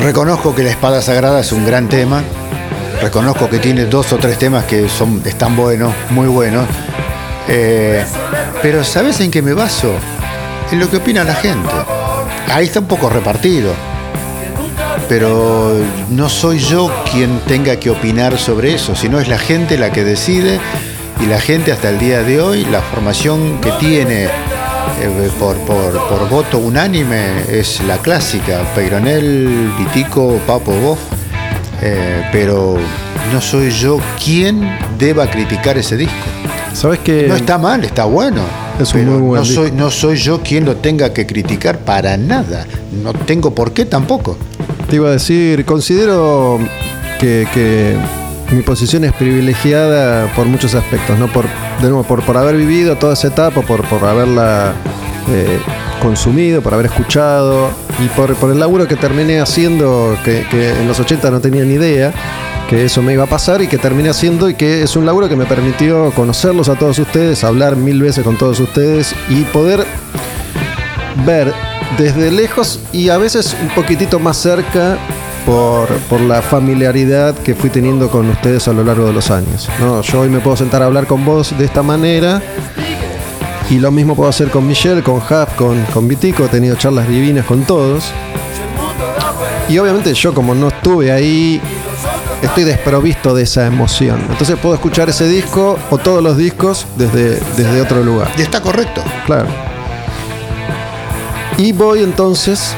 reconozco 0.02 0.54
que 0.54 0.64
la 0.64 0.70
espada 0.72 1.02
sagrada 1.02 1.40
es 1.40 1.52
un 1.52 1.66
gran 1.66 1.88
tema. 1.88 2.22
Reconozco 3.02 3.50
que 3.50 3.60
tiene 3.60 3.86
dos 3.86 4.12
o 4.14 4.18
tres 4.18 4.38
temas 4.38 4.66
que 4.66 4.88
son, 4.90 5.22
están 5.26 5.56
buenos, 5.56 5.94
muy 6.12 6.28
buenos. 6.28 6.66
Eh, 7.48 8.04
pero 8.64 8.84
¿sabes 8.84 9.20
en 9.20 9.30
qué 9.30 9.42
me 9.44 9.54
baso? 9.54 9.94
En 10.72 10.80
lo 10.80 10.90
que 10.90 10.98
opina 10.98 11.24
la 11.24 11.36
gente. 11.36 11.70
Ahí 12.52 12.66
está 12.66 12.80
un 12.80 12.88
poco 12.88 13.10
repartido. 13.10 13.74
Pero 15.10 15.76
no 16.10 16.30
soy 16.30 16.60
yo 16.60 16.90
quien 17.12 17.40
tenga 17.42 17.76
que 17.76 17.90
opinar 17.90 18.38
sobre 18.40 18.74
eso, 18.74 18.96
sino 18.96 19.20
es 19.20 19.28
la 19.28 19.38
gente 19.38 19.78
la 19.78 19.92
que 19.92 20.04
decide 20.04 20.60
y 21.22 21.26
la 21.28 21.40
gente 21.40 21.72
hasta 21.72 21.90
el 21.90 22.00
día 22.00 22.24
de 22.24 22.42
hoy, 22.42 22.66
la 22.66 22.82
formación 22.82 23.60
que 23.62 23.72
tiene 23.74 24.24
eh, 24.26 25.30
por, 25.40 25.58
por- 25.60 26.08
por 26.08 26.30
voto 26.30 26.58
unánime 26.58 27.44
es 27.50 27.82
la 27.82 27.98
clásica, 27.98 28.62
Peyronel, 28.74 29.72
Vitico, 29.78 30.40
Papo, 30.48 30.72
vos, 30.72 31.00
Eh, 31.86 32.30
pero 32.32 32.78
no 33.34 33.42
soy 33.42 33.70
yo 33.70 34.00
quien 34.24 34.62
deba 34.98 35.28
criticar 35.30 35.78
ese 35.78 35.98
disco. 35.98 36.16
¿Sabes 36.74 37.00
que 37.00 37.28
No 37.28 37.36
está 37.36 37.58
mal, 37.58 37.84
está 37.84 38.06
bueno. 38.06 38.42
Es 38.80 38.94
un 38.94 39.06
muy 39.06 39.22
buen 39.22 39.42
no 39.42 39.46
soy, 39.46 39.72
no 39.72 39.92
soy 39.92 40.18
yo 40.18 40.42
quien 40.42 40.66
lo 40.66 40.78
tenga 40.78 41.14
que 41.14 41.26
criticar 41.26 41.80
para 41.80 42.18
nada. 42.18 42.66
No 43.04 43.14
tengo 43.14 43.54
por 43.54 43.72
qué 43.72 43.86
tampoco. 43.86 44.38
Te 44.90 44.96
iba 44.98 45.10
a 45.10 45.12
decir, 45.12 45.64
considero 45.66 46.60
que, 47.20 47.48
que 47.54 47.96
mi 48.52 48.62
posición 48.64 49.04
es 49.04 49.14
privilegiada 49.14 50.34
por 50.36 50.46
muchos 50.46 50.74
aspectos, 50.74 51.18
¿no? 51.20 51.32
Por, 51.32 51.46
de 51.46 51.88
nuevo, 51.90 52.04
por, 52.04 52.24
por 52.24 52.38
haber 52.38 52.58
vivido 52.58 52.98
toda 52.98 53.14
esa 53.14 53.28
etapa, 53.28 53.62
por, 53.62 53.84
por 53.86 54.04
haberla 54.04 54.74
eh, 55.32 55.60
consumido, 56.02 56.62
por 56.62 56.74
haber 56.74 56.88
escuchado 56.88 57.70
y 58.04 58.08
por, 58.10 58.36
por 58.36 58.52
el 58.52 58.60
laburo 58.60 58.88
que 58.88 58.96
terminé 58.96 59.40
haciendo, 59.40 60.18
que, 60.26 60.46
que 60.50 60.72
en 60.72 60.88
los 60.88 61.00
80 61.00 61.30
no 61.32 61.40
tenía 61.40 61.64
ni 61.64 61.76
idea 61.76 62.14
que 62.74 62.86
eso 62.86 63.04
me 63.04 63.14
iba 63.14 63.26
a 63.26 63.28
pasar 63.28 63.62
y 63.62 63.68
que 63.68 63.78
terminé 63.78 64.10
haciendo 64.10 64.50
y 64.50 64.56
que 64.56 64.82
es 64.82 64.96
un 64.96 65.06
laburo 65.06 65.30
que 65.30 65.36
me 65.36 65.46
permitió 65.46 66.10
conocerlos 66.16 66.70
a 66.70 66.76
todos 66.76 66.98
ustedes, 66.98 67.44
hablar 67.44 67.76
mil 67.76 68.02
veces 68.02 68.24
con 68.24 68.36
todos 68.36 68.60
ustedes 68.60 69.14
y 69.30 69.44
poder 69.44 69.86
ver 71.24 71.54
desde 72.00 72.32
lejos 72.32 72.80
y 72.92 73.10
a 73.10 73.20
veces 73.20 73.56
un 73.62 73.70
poquitito 73.76 74.20
más 74.20 74.38
cerca 74.38 74.98
por, 75.46 75.88
por 76.10 76.20
la 76.22 76.42
familiaridad 76.42 77.36
que 77.36 77.54
fui 77.54 77.70
teniendo 77.70 78.10
con 78.10 78.28
ustedes 78.32 78.68
a 78.68 78.74
lo 78.74 78.84
largo 78.84 79.06
de 79.06 79.14
los 79.14 79.30
años. 79.30 79.70
¿no? 79.80 80.02
Yo 80.02 80.22
hoy 80.22 80.30
me 80.30 80.40
puedo 80.40 80.58
sentar 80.58 80.82
a 80.82 80.86
hablar 80.88 81.06
con 81.06 81.24
vos 81.24 81.56
de 81.56 81.66
esta 81.66 81.84
manera 81.84 82.42
y 83.70 83.78
lo 83.78 83.92
mismo 83.92 84.16
puedo 84.16 84.32
hacer 84.32 84.50
con 84.50 84.66
Michelle, 84.66 85.04
con 85.04 85.18
Huff, 85.18 85.54
con, 85.58 85.80
con 85.94 86.08
Vitico, 86.08 86.46
he 86.46 86.50
tenido 86.50 86.76
charlas 86.76 87.08
divinas 87.08 87.46
con 87.46 87.66
todos. 87.66 88.12
Y 89.70 89.78
obviamente 89.78 90.12
yo 90.16 90.34
como 90.34 90.56
no 90.56 90.70
estuve 90.70 91.12
ahí, 91.12 91.62
estoy 92.44 92.64
desprovisto 92.66 93.34
de 93.34 93.44
esa 93.44 93.66
emoción. 93.66 94.20
Entonces 94.30 94.58
puedo 94.62 94.76
escuchar 94.76 95.10
ese 95.10 95.28
disco 95.28 95.78
o 95.90 95.98
todos 95.98 96.22
los 96.24 96.38
discos 96.38 96.86
desde, 96.98 97.40
desde 97.58 97.82
otro 97.82 98.04
lugar. 98.04 98.30
Y 98.38 98.42
está 98.42 98.62
correcto. 98.62 99.02
Claro. 99.26 99.48
Y 101.58 101.72
voy 101.72 102.02
entonces 102.04 102.74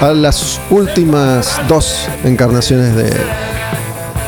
a 0.00 0.12
las 0.12 0.60
últimas 0.70 1.58
dos 1.68 2.08
encarnaciones 2.24 2.94
de, 2.94 3.10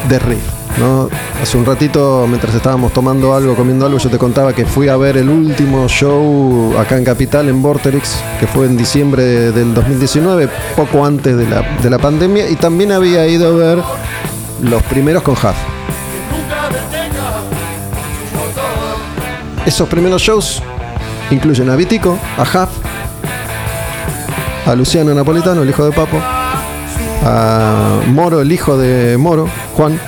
de 0.09 0.18
Riff. 0.18 0.39
¿no? 0.78 1.09
Hace 1.43 1.59
un 1.59 1.66
ratito, 1.66 2.24
mientras 2.28 2.55
estábamos 2.55 2.93
tomando 2.93 3.35
algo, 3.35 3.55
comiendo 3.56 3.85
algo, 3.85 3.98
yo 3.98 4.09
te 4.10 4.16
contaba 4.18 4.52
que 4.52 4.64
fui 4.64 4.89
a 4.89 4.97
ver 4.97 5.16
el 5.16 5.28
último 5.28 5.89
show 5.89 6.72
acá 6.78 6.97
en 6.97 7.05
Capital, 7.05 7.48
en 7.48 7.60
Vorterix, 7.60 8.14
que 8.39 8.47
fue 8.47 8.66
en 8.66 8.76
diciembre 8.76 9.22
de- 9.24 9.52
del 9.52 9.74
2019, 9.74 10.48
poco 10.76 11.05
antes 11.05 11.36
de 11.36 11.47
la, 11.48 11.62
de 11.82 11.90
la 11.90 11.98
pandemia, 11.98 12.48
y 12.48 12.55
también 12.56 12.93
había 12.93 13.26
ido 13.26 13.48
a 13.48 13.56
ver 13.59 13.78
los 14.62 14.82
primeros 14.85 15.22
con 15.22 15.35
Huff. 15.35 15.56
Esos 19.66 19.89
primeros 19.89 20.22
shows 20.22 20.62
incluyen 21.30 21.68
a 21.70 21.76
Vitico, 21.76 22.18
a 22.36 22.43
Huff, 22.43 22.70
a 24.66 24.74
Luciano 24.74 25.14
Napolitano, 25.14 25.62
el 25.62 25.68
hijo 25.68 25.85
de 25.85 25.93
Papo, 25.93 26.18
a 27.24 28.01
Moro, 28.09 28.40
el 28.40 28.51
hijo 28.51 28.76
de 28.78 29.16
Moro, 29.18 29.48
Juan. 29.76 29.98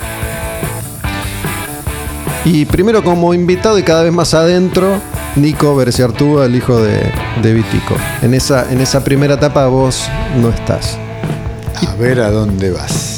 Y 2.43 2.65
primero 2.65 3.03
como 3.03 3.33
invitado 3.33 3.77
y 3.77 3.83
cada 3.83 4.03
vez 4.03 4.11
más 4.11 4.33
adentro, 4.33 4.99
Nico 5.35 5.75
Berciartúa, 5.75 6.45
el 6.45 6.55
hijo 6.55 6.81
de, 6.81 7.11
de 7.41 7.53
Vitico. 7.53 7.95
En 8.21 8.33
esa, 8.33 8.71
en 8.71 8.81
esa 8.81 9.03
primera 9.03 9.35
etapa 9.35 9.67
vos 9.67 10.07
no 10.41 10.49
estás. 10.49 10.97
A 11.87 11.95
ver 11.95 12.19
a 12.19 12.31
dónde 12.31 12.71
vas. 12.71 13.10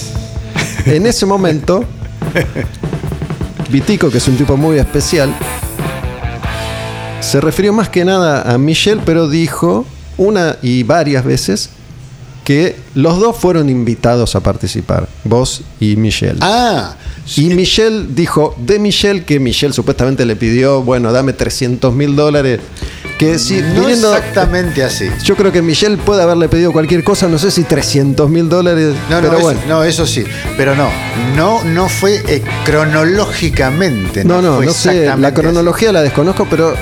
En 0.85 1.05
ese 1.05 1.25
momento, 1.25 1.85
Vitico, 3.69 4.09
que 4.09 4.17
es 4.17 4.27
un 4.27 4.37
tipo 4.37 4.57
muy 4.57 4.77
especial, 4.77 5.33
se 7.21 7.39
refirió 7.39 7.73
más 7.73 7.89
que 7.89 8.03
nada 8.03 8.41
a 8.53 8.57
Michelle, 8.57 9.01
pero 9.05 9.29
dijo 9.29 9.85
una 10.17 10.57
y 10.61 10.83
varias 10.83 11.23
veces 11.23 11.69
que 12.43 12.75
los 12.93 13.19
dos 13.19 13.37
fueron 13.37 13.69
invitados 13.69 14.35
a 14.35 14.41
participar, 14.41 15.07
vos 15.23 15.61
y 15.79 15.95
Michelle. 15.95 16.39
Ah, 16.41 16.95
Y 17.37 17.45
Michelle 17.45 18.07
dijo 18.09 18.53
de 18.57 18.79
Michelle 18.79 19.23
que 19.23 19.39
Michelle 19.39 19.73
supuestamente 19.73 20.25
le 20.25 20.35
pidió, 20.35 20.83
bueno, 20.83 21.13
dame 21.13 21.31
300 21.31 21.93
mil 21.93 22.15
dólares. 22.17 22.59
Que 23.17 23.37
si 23.39 23.61
no 23.61 23.81
viniendo- 23.81 24.15
exactamente 24.15 24.83
así. 24.83 25.09
Yo 25.23 25.35
creo 25.35 25.51
que 25.51 25.61
Michelle 25.61 25.97
puede 25.97 26.23
haberle 26.23 26.49
pedido 26.49 26.71
cualquier 26.71 27.03
cosa, 27.03 27.27
no 27.27 27.37
sé 27.37 27.51
si 27.51 27.63
300 27.63 28.29
mil 28.29 28.49
dólares, 28.49 28.95
No, 29.09 29.17
no, 29.17 29.21
pero 29.21 29.33
eso, 29.33 29.41
bueno. 29.43 29.59
no, 29.67 29.83
eso 29.83 30.05
sí. 30.07 30.23
Pero 30.57 30.75
no, 30.75 30.89
no, 31.35 31.63
no 31.63 31.87
fue 31.89 32.23
eh, 32.27 32.41
cronológicamente. 32.65 34.25
No, 34.25 34.41
no, 34.41 34.61
no 34.61 34.71
sé, 34.73 35.15
la 35.17 35.33
cronología 35.33 35.91
la 35.91 36.01
desconozco, 36.01 36.47
pero 36.49 36.73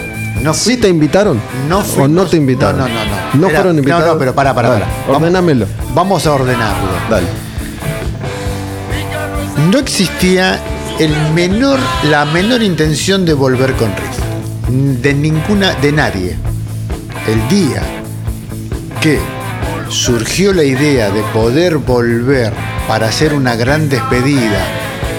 No 0.41 0.53
¿sí 0.53 0.71
fui- 0.71 0.77
te 0.77 0.87
invitaron? 0.89 1.39
No 1.69 1.79
¿O 1.79 1.83
fuimos- 1.83 2.09
no 2.11 2.25
te 2.25 2.37
invitaron? 2.37 2.79
No, 2.79 2.87
no, 2.87 2.93
no. 2.93 3.05
no. 3.05 3.39
¿No 3.41 3.47
Era- 3.47 3.57
fueron 3.59 3.77
invitados? 3.77 4.05
No, 4.07 4.13
no, 4.13 4.19
pero 4.19 4.33
para, 4.33 4.55
para, 4.55 4.69
para. 4.69 4.87
Ordenámelo. 5.09 5.65
Vamos 5.93 6.25
a 6.25 6.31
ordenarlo. 6.33 6.87
Dale. 7.09 7.27
No 9.69 9.77
existía 9.77 10.59
el 10.97 11.15
menor, 11.33 11.79
la 12.09 12.25
menor 12.25 12.63
intención 12.63 13.25
de 13.25 13.33
volver 13.33 13.73
con 13.73 13.89
Riff. 13.89 14.20
De 14.71 15.13
ninguna, 15.13 15.73
de 15.73 15.91
nadie. 15.91 16.37
El 17.27 17.45
día 17.49 17.81
que 19.01 19.19
surgió 19.89 20.53
la 20.53 20.63
idea 20.63 21.09
de 21.09 21.21
poder 21.33 21.77
volver 21.77 22.53
para 22.87 23.07
hacer 23.07 23.33
una 23.33 23.57
gran 23.57 23.89
despedida, 23.89 24.65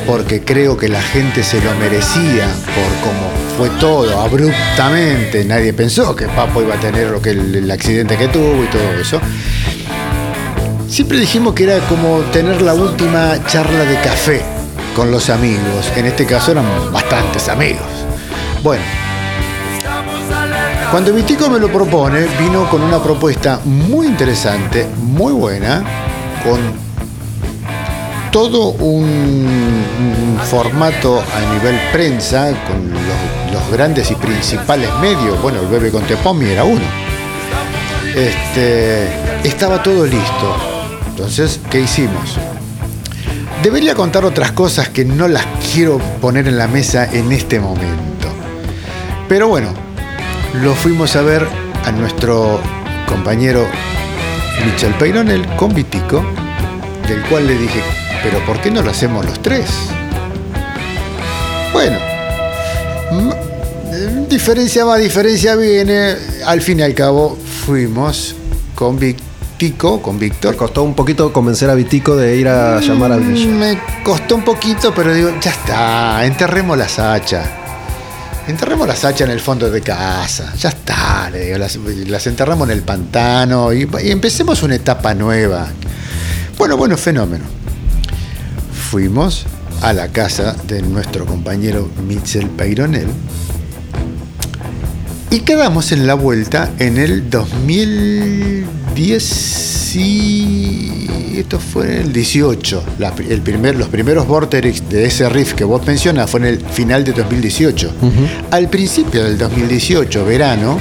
porque 0.06 0.40
creo 0.42 0.78
que 0.78 0.88
la 0.88 1.02
gente 1.02 1.42
se 1.42 1.60
lo 1.60 1.74
merecía 1.74 2.46
por 2.64 3.10
cómo 3.10 3.30
fue 3.58 3.68
todo 3.78 4.22
abruptamente. 4.22 5.44
Nadie 5.44 5.74
pensó 5.74 6.16
que 6.16 6.28
Papo 6.28 6.62
iba 6.62 6.76
a 6.76 6.80
tener 6.80 7.08
lo 7.08 7.20
que 7.20 7.30
el, 7.30 7.54
el 7.54 7.70
accidente 7.70 8.16
que 8.16 8.28
tuvo 8.28 8.64
y 8.64 8.68
todo 8.68 8.94
eso. 8.98 9.20
Siempre 10.88 11.18
dijimos 11.18 11.52
que 11.52 11.64
era 11.64 11.78
como 11.88 12.20
tener 12.32 12.62
la 12.62 12.72
última 12.72 13.34
charla 13.46 13.84
de 13.84 13.96
café 13.96 14.40
con 14.96 15.10
los 15.10 15.28
amigos. 15.28 15.92
En 15.94 16.06
este 16.06 16.24
caso 16.24 16.52
eran 16.52 16.64
bastantes 16.90 17.50
amigos. 17.50 17.82
Bueno, 18.62 18.82
cuando 20.92 21.10
Vitico 21.14 21.48
me 21.48 21.58
lo 21.58 21.72
propone, 21.72 22.26
vino 22.38 22.68
con 22.68 22.82
una 22.82 23.02
propuesta 23.02 23.60
muy 23.64 24.06
interesante, 24.06 24.86
muy 24.98 25.32
buena, 25.32 25.82
con 26.44 26.60
todo 28.30 28.72
un, 28.72 30.38
formato 30.50 31.18
a 31.18 31.54
nivel 31.54 31.80
prensa, 31.94 32.52
con 32.66 32.92
los, 32.92 33.72
grandes 33.72 34.10
y 34.10 34.14
principales 34.16 34.90
medios. 35.00 35.40
Bueno, 35.40 35.60
el 35.60 35.68
Bebe 35.68 35.90
con 35.90 36.02
Tepomi 36.02 36.44
era 36.44 36.64
uno. 36.64 36.84
Este, 38.14 39.08
estaba 39.44 39.82
todo 39.82 40.04
listo. 40.04 40.56
Entonces, 41.08 41.58
¿qué 41.70 41.80
hicimos? 41.80 42.36
Debería 43.62 43.94
contar 43.94 44.26
otras 44.26 44.52
cosas 44.52 44.90
que 44.90 45.06
no 45.06 45.26
las 45.26 45.46
quiero 45.72 45.96
poner 46.20 46.48
en 46.48 46.58
la 46.58 46.68
mesa 46.68 47.10
en 47.10 47.32
este 47.32 47.60
momento. 47.60 48.28
Pero 49.26 49.48
bueno, 49.48 49.81
lo 50.54 50.74
fuimos 50.74 51.16
a 51.16 51.22
ver 51.22 51.46
a 51.84 51.92
nuestro 51.92 52.60
compañero 53.08 53.66
Michel 54.64 54.94
Peyronel 54.94 55.46
con 55.56 55.74
Vitico, 55.74 56.24
del 57.08 57.22
cual 57.22 57.46
le 57.46 57.56
dije, 57.56 57.80
pero 58.22 58.38
¿por 58.46 58.60
qué 58.60 58.70
no 58.70 58.82
lo 58.82 58.90
hacemos 58.90 59.24
los 59.24 59.40
tres? 59.42 59.66
Bueno, 61.72 61.98
m- 63.12 64.26
diferencia 64.28 64.84
va, 64.84 64.96
diferencia 64.98 65.56
viene, 65.56 66.14
al 66.46 66.60
fin 66.60 66.80
y 66.80 66.82
al 66.82 66.94
cabo 66.94 67.36
fuimos 67.66 68.36
con 68.74 68.98
Vitico, 68.98 70.00
con 70.02 70.14
Me 70.16 70.20
Víctor. 70.20 70.54
costó 70.56 70.82
un 70.82 70.94
poquito 70.94 71.32
convencer 71.32 71.70
a 71.70 71.74
Vitico 71.74 72.14
de 72.14 72.36
ir 72.36 72.48
a 72.48 72.78
llamar 72.80 73.12
al 73.12 73.20
Mm, 73.22 73.32
Villa. 73.32 73.46
Me 73.52 73.78
costó 74.04 74.36
un 74.36 74.42
poquito, 74.44 74.92
pero 74.94 75.12
digo, 75.14 75.30
ya 75.40 75.50
está, 75.50 76.24
enterremos 76.24 76.76
la 76.78 76.88
sacha. 76.88 77.58
Enterremos 78.48 78.88
la 78.88 78.96
sacha 78.96 79.24
en 79.24 79.30
el 79.30 79.40
fondo 79.40 79.70
de 79.70 79.80
casa. 79.80 80.52
Ya 80.56 80.70
está, 80.70 81.30
las, 81.30 81.76
las 81.76 82.26
enterramos 82.26 82.68
en 82.68 82.76
el 82.76 82.82
pantano 82.82 83.72
y, 83.72 83.88
empecemos 84.02 84.62
una 84.62 84.74
etapa 84.74 85.14
nueva. 85.14 85.68
Bueno, 86.58 86.76
bueno, 86.76 86.96
fenómeno. 86.96 87.44
Fuimos 88.90 89.46
a 89.80 89.92
la 89.92 90.08
casa 90.08 90.56
de 90.66 90.82
nuestro 90.82 91.24
compañero 91.24 91.88
Mitchell 92.06 92.48
Peyronel 92.50 93.08
y 95.30 95.40
quedamos 95.40 95.92
en 95.92 96.06
la 96.06 96.14
vuelta 96.14 96.70
en 96.78 96.98
el 96.98 97.30
2010 98.96 99.96
y 99.96 101.38
esto 101.38 101.58
fue 101.58 101.86
en 101.86 101.92
el 102.02 102.12
18. 102.12 102.84
La- 102.98 103.12
el 103.28 103.40
primer, 103.40 103.76
los 103.76 103.88
primeros 103.88 104.26
Vorterix 104.26 104.88
de 104.88 105.06
ese 105.06 105.28
riff 105.28 105.54
que 105.54 105.64
vos 105.64 105.84
mencionas 105.86 106.30
fue 106.30 106.40
en 106.40 106.46
el 106.46 106.60
final 106.60 107.02
de 107.04 107.12
2018. 107.12 107.90
Al 108.50 108.68
principio 108.68 109.24
del 109.24 109.38
2018, 109.38 110.24
verano, 110.26 110.78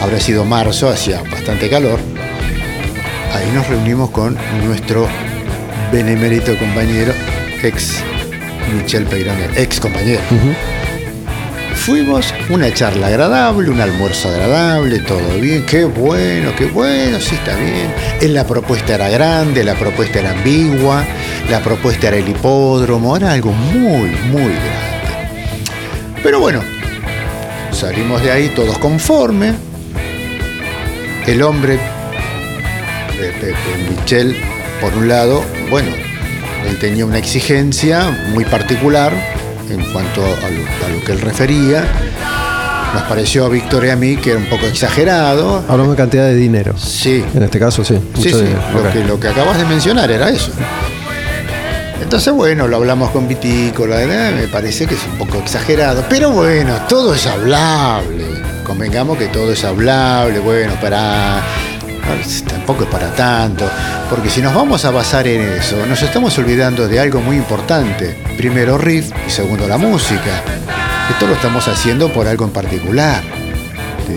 habrá 0.00 0.20
sido 0.20 0.44
marzo, 0.44 0.88
hacía 0.88 1.22
bastante 1.30 1.68
calor. 1.68 1.98
Ahí 3.34 3.50
nos 3.54 3.66
reunimos 3.68 4.10
con 4.10 4.36
nuestro 4.64 5.08
benemérito 5.92 6.56
compañero, 6.58 7.12
ex 7.62 7.96
Michel 8.80 9.04
Peyronel, 9.04 9.50
ex 9.56 9.80
compañero. 9.80 10.20
Fuimos, 11.80 12.34
una 12.50 12.72
charla 12.74 13.06
agradable, 13.06 13.70
un 13.70 13.80
almuerzo 13.80 14.28
agradable, 14.28 14.98
todo 14.98 15.40
bien, 15.40 15.64
qué 15.64 15.86
bueno, 15.86 16.54
qué 16.54 16.66
bueno, 16.66 17.18
sí 17.18 17.34
está 17.36 17.56
bien. 17.56 18.34
La 18.34 18.46
propuesta 18.46 18.96
era 18.96 19.08
grande, 19.08 19.64
la 19.64 19.74
propuesta 19.74 20.18
era 20.18 20.32
ambigua, 20.32 21.02
la 21.48 21.60
propuesta 21.60 22.08
era 22.08 22.18
el 22.18 22.28
hipódromo, 22.28 23.16
era 23.16 23.32
algo 23.32 23.52
muy, 23.52 24.10
muy 24.30 24.52
grande. 24.52 25.40
Pero 26.22 26.38
bueno, 26.38 26.62
salimos 27.72 28.22
de 28.22 28.30
ahí 28.30 28.48
todos 28.54 28.76
conformes. 28.78 29.54
El 31.26 31.40
hombre, 31.42 31.76
eh, 31.76 31.78
eh, 33.18 33.54
eh, 33.54 33.88
Michel, 33.88 34.36
por 34.82 34.92
un 34.92 35.08
lado, 35.08 35.42
bueno, 35.70 35.88
él 36.68 36.78
tenía 36.78 37.06
una 37.06 37.18
exigencia 37.18 38.10
muy 38.34 38.44
particular 38.44 39.39
en 39.70 39.84
cuanto 39.92 40.22
a 40.22 40.50
lo, 40.50 40.86
a 40.86 40.88
lo 40.88 41.04
que 41.04 41.12
él 41.12 41.20
refería. 41.20 41.84
Nos 42.92 43.02
pareció 43.04 43.46
a 43.46 43.48
Víctor 43.48 43.84
y 43.86 43.90
a 43.90 43.96
mí 43.96 44.16
que 44.16 44.30
era 44.30 44.38
un 44.40 44.46
poco 44.46 44.66
exagerado. 44.66 45.62
Hablamos 45.68 45.92
de 45.92 45.96
cantidad 45.96 46.24
de 46.24 46.34
dinero. 46.34 46.74
Sí, 46.76 47.24
En 47.34 47.42
este 47.44 47.58
caso, 47.60 47.84
sí. 47.84 47.94
sí, 47.94 48.00
mucho 48.16 48.38
sí, 48.38 48.44
dinero. 48.44 48.60
lo, 48.74 48.92
que, 48.92 49.04
lo 49.04 49.20
que 49.20 49.28
acabas 49.28 49.58
de 49.58 49.64
mencionar 49.64 50.10
era 50.10 50.28
eso. 50.28 50.50
Entonces, 52.02 52.32
bueno, 52.32 52.66
lo 52.66 52.76
hablamos 52.76 53.10
con 53.10 53.28
Vitico, 53.28 53.86
la 53.86 53.96
verdad, 53.96 54.32
me 54.32 54.48
parece 54.48 54.86
que 54.86 54.94
es 54.94 55.00
un 55.06 55.18
poco 55.18 55.38
exagerado, 55.38 56.04
pero 56.08 56.30
bueno, 56.30 56.74
todo 56.88 57.14
es 57.14 57.24
hablable. 57.26 58.24
Convengamos 58.64 59.16
que 59.18 59.26
todo 59.28 59.52
es 59.52 59.64
hablable, 59.64 60.40
bueno, 60.40 60.72
para. 60.80 61.40
Tampoco 62.48 62.84
es 62.84 62.90
para 62.90 63.14
tanto, 63.14 63.68
porque 64.08 64.30
si 64.30 64.42
nos 64.42 64.54
vamos 64.54 64.84
a 64.84 64.90
basar 64.90 65.26
en 65.26 65.40
eso, 65.40 65.86
nos 65.86 66.02
estamos 66.02 66.36
olvidando 66.38 66.88
de 66.88 67.00
algo 67.00 67.20
muy 67.20 67.36
importante. 67.36 68.16
Primero 68.36 68.78
riff 68.78 69.10
y 69.26 69.30
segundo 69.30 69.66
la 69.68 69.78
música. 69.78 70.42
Esto 71.10 71.26
lo 71.26 71.34
estamos 71.34 71.66
haciendo 71.68 72.12
por 72.12 72.26
algo 72.26 72.44
en 72.44 72.50
particular. 72.50 73.22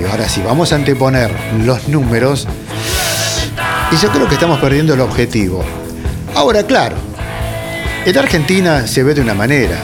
Ahora, 0.10 0.28
si 0.28 0.42
vamos 0.42 0.72
a 0.72 0.76
anteponer 0.76 1.32
los 1.64 1.88
números, 1.88 2.48
y 3.92 3.98
yo 3.98 4.10
creo 4.10 4.28
que 4.28 4.36
estamos 4.36 4.60
perdiendo 4.60 4.96
el 4.96 5.02
objetivo. 5.02 5.64
Ahora, 6.36 6.64
claro, 6.64 6.96
en 8.06 8.18
Argentina 8.18 8.88
se 8.88 9.04
ve 9.04 9.14
de 9.14 9.22
una 9.22 9.36
manera. 9.36 9.78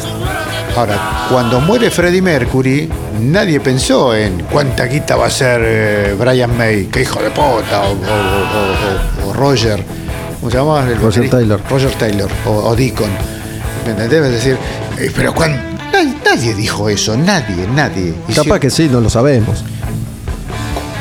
Ahora, 0.76 1.28
cuando 1.30 1.62
muere 1.62 1.92
Freddie 1.92 2.22
Mercury, 2.22 2.90
nadie 3.20 3.60
pensó 3.60 4.16
en 4.16 4.44
cuánta 4.52 4.86
guita 4.86 5.16
va 5.16 5.28
a 5.28 5.30
ser 5.30 5.62
eh, 5.64 6.16
Brian 6.20 6.56
May, 6.58 6.86
qué 6.86 7.02
hijo 7.02 7.22
de 7.22 7.30
puta, 7.30 7.82
o, 7.82 7.92
o- 7.94 9.30
o- 9.30 9.34
Roger, 9.34 9.84
¿cómo 10.40 10.52
se 10.52 10.58
llama? 10.58 10.80
El 10.82 10.96
Roger 11.00 11.04
baterista? 11.24 11.38
Taylor. 11.38 11.62
Roger 11.70 11.92
Taylor, 11.94 12.30
o, 12.46 12.76
Deacon. 12.76 13.10
¿Me 13.86 13.92
entendés? 13.92 14.24
Es 14.26 14.32
decir, 14.32 14.58
eh, 15.00 15.12
pero 15.16 15.34
cuán- 15.34 15.78
nadie, 15.92 16.14
nadie 16.26 16.54
dijo 16.56 16.90
eso, 16.90 17.16
nadie, 17.18 17.68
nadie. 17.74 18.14
Capaz 18.36 18.60
que 18.60 18.70
sí, 18.70 18.88
no 18.92 19.02
lo 19.02 19.10
sabemos. 19.10 19.64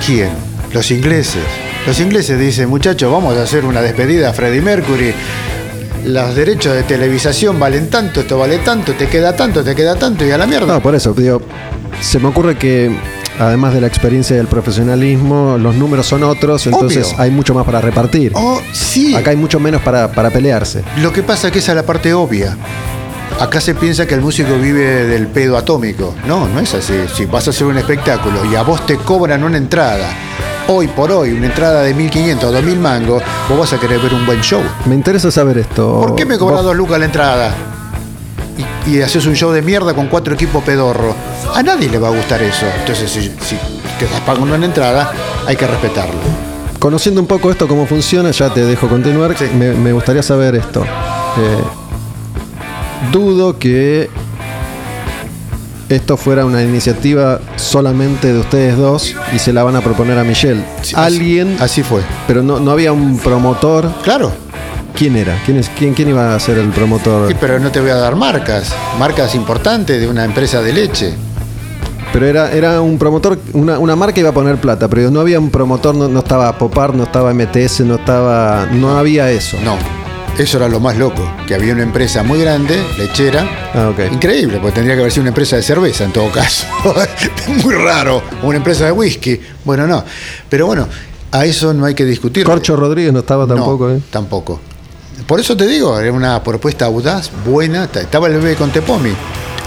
¿Quién? 0.05 0.31
Los 0.73 0.90
ingleses. 0.90 1.43
Los 1.86 1.99
ingleses 2.01 2.39
dicen, 2.39 2.69
muchachos, 2.69 3.11
vamos 3.11 3.36
a 3.36 3.43
hacer 3.43 3.65
una 3.65 3.81
despedida 3.81 4.31
a 4.31 4.32
Freddie 4.32 4.61
Mercury. 4.61 5.15
Los 6.05 6.35
derechos 6.35 6.75
de 6.75 6.83
televisación 6.85 7.59
valen 7.59 7.91
tanto, 7.91 8.20
esto 8.20 8.39
vale 8.39 8.59
tanto, 8.59 8.93
te 8.95 9.09
queda 9.09 9.35
tanto, 9.37 9.62
te 9.62 9.75
queda 9.75 9.97
tanto 9.97 10.25
y 10.25 10.31
a 10.31 10.39
la 10.39 10.47
mierda. 10.47 10.66
No, 10.75 10.83
por 10.83 10.95
eso, 10.95 11.12
digo, 11.12 11.43
se 12.01 12.19
me 12.19 12.29
ocurre 12.29 12.57
que 12.57 12.91
además 13.39 13.75
de 13.75 13.81
la 13.81 13.87
experiencia 13.87 14.37
y 14.37 14.39
el 14.39 14.47
profesionalismo, 14.47 15.59
los 15.59 15.75
números 15.75 16.07
son 16.07 16.23
otros, 16.25 16.66
entonces 16.66 17.09
Obvio. 17.09 17.20
hay 17.20 17.31
mucho 17.31 17.55
más 17.55 17.65
para 17.65 17.81
repartir. 17.81 18.33
Oh, 18.35 18.61
sí. 18.73 19.15
Acá 19.15 19.31
hay 19.31 19.37
mucho 19.37 19.61
menos 19.61 19.83
para, 19.83 20.11
para 20.12 20.31
pelearse. 20.31 20.83
Lo 20.99 21.12
que 21.12 21.23
pasa 21.23 21.49
es 21.49 21.53
que 21.53 21.59
esa 21.59 21.73
es 21.73 21.77
la 21.77 21.85
parte 21.85 22.12
obvia. 22.15 22.57
Acá 23.41 23.61
se 23.61 23.75
piensa 23.75 24.07
que 24.07 24.15
el 24.15 24.20
músico 24.20 24.57
vive 24.59 25.05
del 25.07 25.29
pedo 25.29 25.57
atómico. 25.57 26.15
No, 26.27 26.49
no 26.49 26.59
es 26.59 26.75
así. 26.75 26.95
Si 27.15 27.27
vas 27.27 27.47
a 27.47 27.51
hacer 27.51 27.66
un 27.66 27.79
espectáculo 27.79 28.45
y 28.51 28.57
a 28.57 28.62
vos 28.62 28.85
te 28.87 28.97
cobran 28.97 29.45
una 29.45 29.59
entrada, 29.59 30.09
hoy 30.69 30.86
por 30.86 31.11
hoy, 31.11 31.32
una 31.32 31.47
entrada 31.47 31.82
de 31.82 31.95
1.500 31.95 32.45
o 32.45 32.53
2.000 32.53 32.77
mangos, 32.78 33.23
vos 33.49 33.59
vas 33.59 33.73
a 33.73 33.81
querer 33.81 33.99
ver 34.01 34.15
un 34.15 34.24
buen 34.24 34.40
show. 34.40 34.62
Me 34.86 34.95
interesa 34.95 35.31
saber 35.31 35.59
esto. 35.59 36.01
¿Por 36.01 36.15
qué 36.15 36.24
me 36.24 36.39
cobras 36.39 36.62
dos 36.62 36.77
lucas 36.77 36.99
la 36.99 37.07
entrada? 37.07 37.55
Y, 38.86 38.90
y 38.90 39.03
haces 39.03 39.27
un 39.27 39.35
show 39.35 39.51
de 39.51 39.62
mierda 39.62 39.95
con 39.95 40.09
cuatro 40.09 40.35
equipos 40.35 40.62
pedorro. 40.62 41.15
A 41.55 41.62
nadie 41.62 41.89
le 41.89 41.99
va 41.99 42.09
a 42.09 42.11
gustar 42.11 42.43
eso. 42.43 42.66
Entonces, 42.81 43.11
si, 43.11 43.23
si 43.23 43.57
te 43.99 44.07
pagando 44.27 44.55
una 44.55 44.66
entrada, 44.66 45.11
hay 45.47 45.57
que 45.57 45.66
respetarlo. 45.66 46.20
Conociendo 46.78 47.20
un 47.20 47.27
poco 47.27 47.51
esto, 47.51 47.66
cómo 47.66 47.86
funciona, 47.86 48.31
ya 48.31 48.53
te 48.53 48.65
dejo 48.65 48.89
continuar. 48.89 49.36
Sí. 49.36 49.47
Me, 49.57 49.73
me 49.73 49.93
gustaría 49.93 50.23
saber 50.23 50.55
esto. 50.55 50.82
Eh, 50.82 51.62
dudo 53.11 53.59
que 53.59 54.11
esto 55.89 56.16
fuera 56.16 56.44
una 56.44 56.62
iniciativa 56.62 57.40
solamente 57.56 58.32
de 58.32 58.39
ustedes 58.40 58.77
dos 58.77 59.15
y 59.35 59.39
se 59.39 59.52
la 59.52 59.62
van 59.62 59.77
a 59.77 59.81
proponer 59.81 60.19
a 60.19 60.24
Michelle. 60.24 60.62
Sí, 60.82 60.94
Alguien, 60.97 61.55
Así, 61.55 61.65
así 61.65 61.82
fue. 61.82 62.02
pero 62.27 62.43
no, 62.43 62.60
no 62.60 62.70
había 62.70 62.93
un 62.93 63.19
promotor. 63.19 63.90
Claro. 64.02 64.32
¿Quién 64.94 65.16
era? 65.16 65.40
¿Quién, 65.47 65.59
es, 65.59 65.70
quién, 65.78 65.94
quién 65.94 66.09
iba 66.09 66.35
a 66.35 66.40
ser 66.40 66.59
el 66.59 66.70
promotor? 66.70 67.28
Sí, 67.28 67.36
pero 67.40 67.59
no 67.60 67.70
te 67.70 67.81
voy 67.81 67.90
a 67.90 67.94
dar 67.97 68.16
marcas. 68.16 68.74
Marcas 68.98 69.35
importantes 69.35 70.01
de 70.01 70.09
una 70.09 70.24
empresa 70.24 70.60
de 70.60 70.73
leche. 70.73 71.15
Pero 72.12 72.27
era, 72.27 72.51
era 72.52 72.81
un 72.81 72.98
promotor, 72.98 73.39
una, 73.52 73.78
una 73.78 73.94
marca 73.94 74.19
iba 74.19 74.31
a 74.31 74.32
poner 74.32 74.56
plata, 74.56 74.89
pero 74.89 75.10
no 75.10 75.20
había 75.20 75.39
un 75.39 75.51
promotor, 75.51 75.94
no, 75.94 76.09
no 76.09 76.19
estaba 76.20 76.56
Popar, 76.56 76.94
no 76.94 77.05
estaba 77.05 77.32
MTS, 77.35 77.81
no 77.81 77.97
estaba. 77.97 78.66
No 78.73 78.97
había 78.97 79.31
eso. 79.31 79.59
No. 79.62 79.77
Eso 80.39 80.56
era 80.59 80.69
lo 80.69 80.78
más 80.78 80.97
loco. 80.97 81.28
Que 81.48 81.55
había 81.56 81.73
una 81.73 81.82
empresa 81.82 82.23
muy 82.23 82.40
grande, 82.40 82.81
lechera. 82.97 83.73
Ah. 83.74 83.93
Increíble, 84.12 84.59
porque 84.60 84.77
tendría 84.77 84.94
que 84.94 85.01
haber 85.01 85.10
sido 85.10 85.23
una 85.23 85.31
empresa 85.31 85.56
de 85.56 85.62
cerveza 85.62 86.05
en 86.05 86.12
todo 86.12 86.31
caso. 86.31 86.65
Muy 87.65 87.74
raro. 87.74 88.23
Una 88.44 88.59
empresa 88.59 88.85
de 88.85 88.93
whisky. 88.93 89.40
Bueno, 89.65 89.89
no. 89.89 90.05
Pero 90.48 90.66
bueno, 90.66 90.86
A 91.32 91.44
eso 91.44 91.74
no 91.74 91.85
hay 91.85 91.94
que 91.94 92.05
discutir. 92.05 92.44
Corcho 92.44 92.77
Rodríguez 92.77 93.12
no 93.12 93.19
estaba 93.19 93.47
tampoco, 93.47 93.89
no, 93.89 93.97
¿eh? 93.97 94.01
Tampoco. 94.10 94.60
Por 95.27 95.40
eso 95.40 95.56
te 95.56 95.66
digo, 95.66 95.98
era 95.98 96.12
una 96.12 96.43
propuesta 96.43 96.86
audaz, 96.86 97.31
buena. 97.44 97.85
Estaba 97.93 98.28
el 98.28 98.35
bebé 98.35 98.55
con 98.55 98.70
Tepomi. 98.70 99.10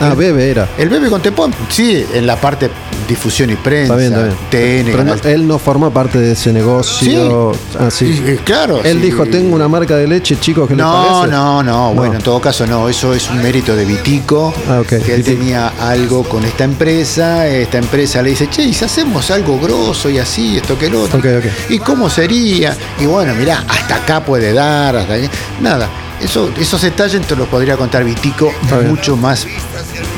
Ah, 0.01 0.13
Bebe 0.15 0.49
era. 0.49 0.67
El 0.77 0.89
bebé 0.89 1.09
con 1.09 1.21
Tepomi, 1.21 1.53
sí, 1.69 2.05
en 2.13 2.25
la 2.27 2.35
parte 2.35 2.69
difusión 3.07 3.49
y 3.49 3.55
prensa. 3.55 3.93
Está 3.93 3.95
bien, 3.95 4.13
está 4.13 4.25
bien. 4.25 4.37
TN, 4.85 4.91
Pero 4.91 5.03
no- 5.03 5.29
él 5.29 5.47
no 5.47 5.59
forma 5.59 5.89
parte 5.91 6.17
de 6.19 6.31
ese 6.31 6.51
negocio. 6.53 7.51
Ah, 7.79 7.89
sí. 7.91 8.05
Y- 8.25 8.31
y 8.31 8.35
claro. 8.37 8.81
Él 8.83 8.97
sí. 8.99 9.05
dijo, 9.07 9.25
tengo 9.25 9.55
una 9.55 9.67
marca 9.67 9.95
de 9.97 10.07
leche, 10.07 10.37
chicos, 10.39 10.67
¿qué 10.67 10.75
les 10.75 10.83
No, 10.85 10.91
parece? 11.21 11.31
no, 11.35 11.63
no, 11.63 11.93
bueno, 11.93 12.15
en 12.15 12.21
todo 12.21 12.39
caso 12.39 12.65
no, 12.65 12.87
eso 12.89 13.13
es 13.13 13.29
un 13.29 13.41
mérito 13.41 13.75
de 13.75 13.85
Vitico, 13.85 14.53
Ah, 14.69 14.79
ok, 14.81 14.87
que 14.87 14.95
él 15.15 15.23
Vitico. 15.23 15.37
tenía 15.37 15.67
algo 15.79 16.23
con 16.23 16.43
esta 16.45 16.63
empresa, 16.63 17.47
esta 17.47 17.77
empresa 17.77 18.21
le 18.21 18.29
dice, 18.31 18.49
che, 18.49 18.63
¿y 18.63 18.73
si 18.73 18.85
hacemos 18.85 19.29
algo 19.31 19.59
grosso 19.59 20.09
y 20.09 20.17
así, 20.17 20.57
esto 20.57 20.77
que 20.77 20.89
lo 20.89 21.03
otro? 21.03 21.19
Ok, 21.19 21.25
ok. 21.39 21.45
¿Y 21.71 21.79
cómo 21.79 22.09
sería? 22.09 22.75
Y 22.99 23.05
bueno, 23.05 23.33
mirá, 23.35 23.63
hasta 23.67 23.95
acá 23.97 24.23
puede 24.23 24.53
dar, 24.53 24.95
hasta 24.95 25.13
aquí. 25.15 25.29
Nada, 25.61 25.87
eso, 26.21 26.49
esos 26.59 26.81
detalles 26.81 27.21
te 27.27 27.35
los 27.35 27.47
podría 27.47 27.75
contar 27.77 28.03
Vitico 28.03 28.51
mucho 28.87 29.17
más 29.17 29.45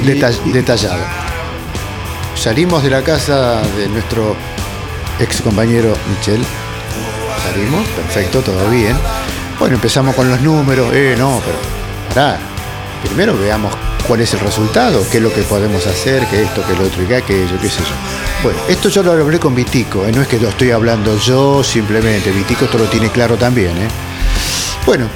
deta- 0.05 0.31
detallado. 0.45 1.03
Salimos 2.35 2.83
de 2.83 2.89
la 2.89 3.01
casa 3.03 3.61
de 3.77 3.87
nuestro 3.89 4.35
ex 5.19 5.41
compañero 5.41 5.95
Michel. 6.09 6.43
Salimos, 7.43 7.87
perfecto, 7.89 8.41
todo 8.41 8.69
bien. 8.69 8.95
Bueno, 9.59 9.75
empezamos 9.75 10.15
con 10.15 10.29
los 10.29 10.41
números. 10.41 10.89
Eh, 10.93 11.15
no, 11.17 11.41
pero 11.45 11.57
pará. 12.13 12.39
Primero 13.05 13.37
veamos 13.37 13.73
cuál 14.07 14.21
es 14.21 14.33
el 14.33 14.39
resultado, 14.39 15.05
qué 15.11 15.17
es 15.17 15.23
lo 15.23 15.33
que 15.33 15.41
podemos 15.43 15.85
hacer, 15.87 16.25
que 16.27 16.41
esto, 16.43 16.65
que 16.65 16.73
lo 16.73 16.85
otro, 16.85 17.03
y 17.03 17.05
que 17.05 17.15
aquello, 17.17 17.59
qué 17.61 17.69
sé 17.69 17.79
yo. 17.81 17.93
Bueno, 18.43 18.59
esto 18.69 18.89
yo 18.89 19.03
lo 19.03 19.11
hablé 19.11 19.39
con 19.39 19.53
Vitico, 19.53 20.05
eh, 20.05 20.11
no 20.13 20.21
es 20.21 20.27
que 20.27 20.39
lo 20.39 20.49
estoy 20.49 20.71
hablando 20.71 21.17
yo 21.17 21.63
simplemente, 21.63 22.31
Vitico 22.31 22.65
esto 22.65 22.77
lo 22.77 22.85
tiene 22.85 23.09
claro 23.09 23.35
también. 23.37 23.71
¿eh? 23.71 23.87
Bueno, 24.85 25.07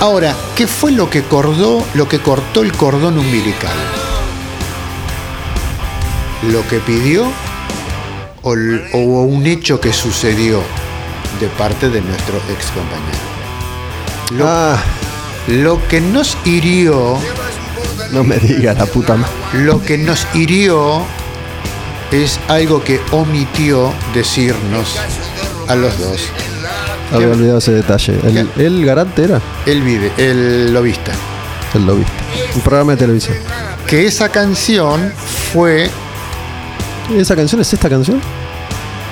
ahora, 0.00 0.34
¿qué 0.56 0.66
fue 0.66 0.92
lo 0.92 1.10
que, 1.10 1.22
cordó, 1.22 1.84
lo 1.94 2.08
que 2.08 2.20
cortó 2.20 2.62
el 2.62 2.72
cordón 2.72 3.18
umbilical? 3.18 3.72
¿Lo 6.50 6.66
que 6.68 6.78
pidió 6.78 7.26
o, 8.42 8.52
un 8.52 9.46
hecho 9.46 9.80
que 9.80 9.92
sucedió 9.92 10.62
de 11.40 11.48
parte 11.48 11.88
de 11.88 12.00
nuestro 12.00 12.36
ex 12.50 12.66
compañero? 12.66 13.34
Lo, 14.32 14.48
Ah, 14.48 14.82
lo 15.48 15.86
que 15.88 16.00
nos 16.00 16.36
hirió, 16.44 17.18
no 18.12 18.24
me 18.24 18.36
diga 18.38 18.74
la 18.74 18.86
puta 18.86 19.16
madre. 19.16 19.32
lo 19.52 19.82
que 19.82 19.98
nos 19.98 20.26
hirió 20.34 21.02
es 22.10 22.38
algo 22.48 22.82
que 22.84 23.00
omitió 23.10 23.92
decirnos 24.14 24.96
a 25.68 25.74
los 25.74 25.98
dos. 25.98 26.20
Había 27.12 27.28
olvidado 27.28 27.58
ese 27.58 27.72
detalle. 27.72 28.18
El, 28.24 28.48
el 28.56 28.84
garante 28.86 29.24
era 29.24 29.40
El 29.66 29.82
vide, 29.82 30.10
el 30.16 30.72
lobista. 30.72 31.12
el 31.74 31.86
lobista. 31.86 32.12
Un 32.54 32.60
programa 32.62 32.92
de 32.92 32.98
televisión. 32.98 33.36
Que 33.86 34.06
esa 34.06 34.28
canción 34.30 35.12
fue 35.52 35.90
¿Esa 37.16 37.36
canción 37.36 37.60
es 37.60 37.72
esta 37.72 37.88
canción? 37.90 38.20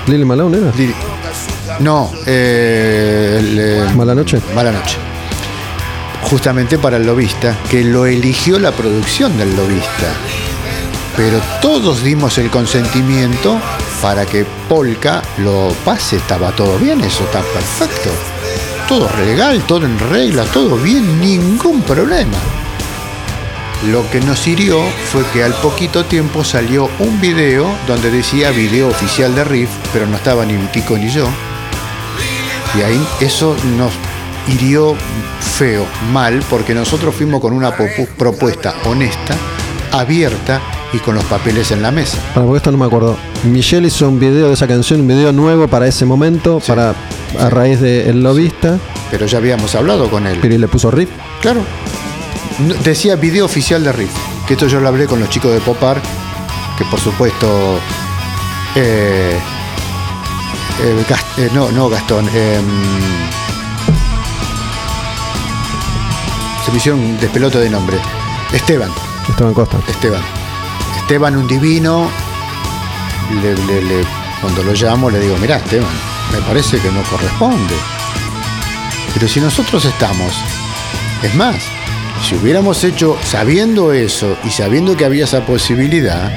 Lily 0.07 0.25
Malone 0.25 0.57
era. 0.57 0.71
Lili- 0.71 0.95
No, 1.79 2.11
eh, 2.25 3.37
el, 3.39 3.59
eh, 3.59 3.85
Mala 3.95 4.15
noche. 4.15 4.39
Mala 4.55 4.71
noche. 4.71 4.97
Justamente 6.23 6.77
para 6.79 6.97
el 6.97 7.05
lobista, 7.05 7.55
que 7.69 7.83
lo 7.83 8.05
eligió 8.05 8.57
la 8.57 8.71
producción 8.71 9.37
del 9.37 9.55
lobista. 9.55 10.07
Pero 11.15 11.39
todos 11.61 12.01
dimos 12.03 12.37
el 12.39 12.49
consentimiento 12.49 13.59
para 14.03 14.25
que 14.25 14.45
Polka 14.67 15.21
lo 15.37 15.69
pase. 15.85 16.17
Estaba 16.17 16.51
todo 16.51 16.77
bien, 16.77 16.99
eso 17.01 17.23
está 17.23 17.41
perfecto. 17.41 18.09
Todo 18.85 19.09
legal, 19.25 19.63
todo 19.65 19.85
en 19.85 19.97
regla, 19.97 20.43
todo 20.43 20.75
bien, 20.75 21.21
ningún 21.21 21.81
problema. 21.83 22.37
Lo 23.89 24.09
que 24.11 24.19
nos 24.19 24.45
hirió 24.45 24.81
fue 25.11 25.23
que 25.31 25.41
al 25.41 25.53
poquito 25.53 26.03
tiempo 26.03 26.43
salió 26.43 26.89
un 26.99 27.19
video 27.21 27.65
donde 27.87 28.11
decía 28.11 28.51
video 28.51 28.89
oficial 28.89 29.33
de 29.35 29.45
Riff, 29.45 29.69
pero 29.93 30.05
no 30.05 30.17
estaba 30.17 30.45
ni 30.45 30.57
Vitico 30.57 30.97
ni 30.97 31.09
yo. 31.09 31.29
Y 32.77 32.81
ahí 32.81 33.07
eso 33.21 33.55
nos 33.77 33.93
hirió 34.49 34.95
feo, 35.39 35.85
mal, 36.11 36.43
porque 36.49 36.73
nosotros 36.73 37.15
fuimos 37.15 37.39
con 37.39 37.53
una 37.53 37.73
propuesta 38.17 38.75
honesta, 38.85 39.35
abierta 39.93 40.61
y 40.93 40.99
con 40.99 41.15
los 41.15 41.23
papeles 41.25 41.71
en 41.71 41.81
la 41.81 41.91
mesa. 41.91 42.17
Para 42.33 42.45
porque 42.45 42.57
esto 42.57 42.71
no 42.71 42.77
me 42.77 42.85
acuerdo. 42.85 43.17
Michelle 43.43 43.87
hizo 43.87 44.07
un 44.07 44.19
video 44.19 44.47
de 44.47 44.53
esa 44.53 44.67
canción, 44.67 45.01
un 45.01 45.07
video 45.07 45.31
nuevo 45.33 45.67
para 45.67 45.87
ese 45.87 46.05
momento, 46.05 46.59
para 46.65 46.93
a 47.39 47.49
raíz 47.49 47.79
de 47.81 48.09
El 48.09 48.21
Lobista. 48.21 48.77
Pero 49.11 49.25
ya 49.25 49.39
habíamos 49.39 49.73
hablado 49.75 50.09
con 50.09 50.27
él. 50.27 50.37
Piri 50.39 50.57
le 50.57 50.67
puso 50.67 50.91
riff. 50.91 51.09
Claro. 51.41 51.61
Decía 52.83 53.15
video 53.15 53.45
oficial 53.45 53.83
de 53.83 53.91
Riff. 53.91 54.11
Que 54.47 54.53
esto 54.53 54.67
yo 54.67 54.79
lo 54.79 54.87
hablé 54.87 55.07
con 55.07 55.19
los 55.19 55.29
chicos 55.29 55.51
de 55.51 55.59
Popar, 55.59 55.99
que 56.77 56.85
por 56.85 56.99
supuesto. 56.99 57.47
eh, 58.75 59.37
eh, 60.83 61.05
eh, 61.37 61.49
no, 61.53 61.71
no 61.71 61.89
Gastón. 61.89 62.27
eh, 62.33 62.59
se 66.65 66.71
me 66.71 66.77
hicieron 66.77 67.19
despelote 67.19 67.57
de 67.59 67.69
nombre. 67.69 67.97
Esteban. 68.53 68.89
Esteban 69.29 69.53
Costa. 69.53 69.77
Esteban. 69.87 70.21
Esteban, 71.03 71.35
un 71.37 71.47
divino. 71.47 72.09
Le- 73.41 73.55
le- 73.65 73.81
le- 73.81 74.05
cuando 74.41 74.63
lo 74.63 74.73
llamo 74.73 75.09
le 75.09 75.19
digo, 75.19 75.37
mirá 75.37 75.57
Esteban, 75.57 75.89
me 76.31 76.39
parece 76.41 76.79
que 76.79 76.91
no 76.91 77.01
corresponde. 77.03 77.75
Pero 79.13 79.27
si 79.27 79.39
nosotros 79.39 79.85
estamos, 79.85 80.33
es 81.21 81.33
más, 81.35 81.55
si 82.27 82.35
hubiéramos 82.35 82.83
hecho, 82.83 83.17
sabiendo 83.23 83.91
eso 83.93 84.37
y 84.43 84.49
sabiendo 84.49 84.95
que 84.97 85.05
había 85.05 85.25
esa 85.25 85.45
posibilidad, 85.45 86.31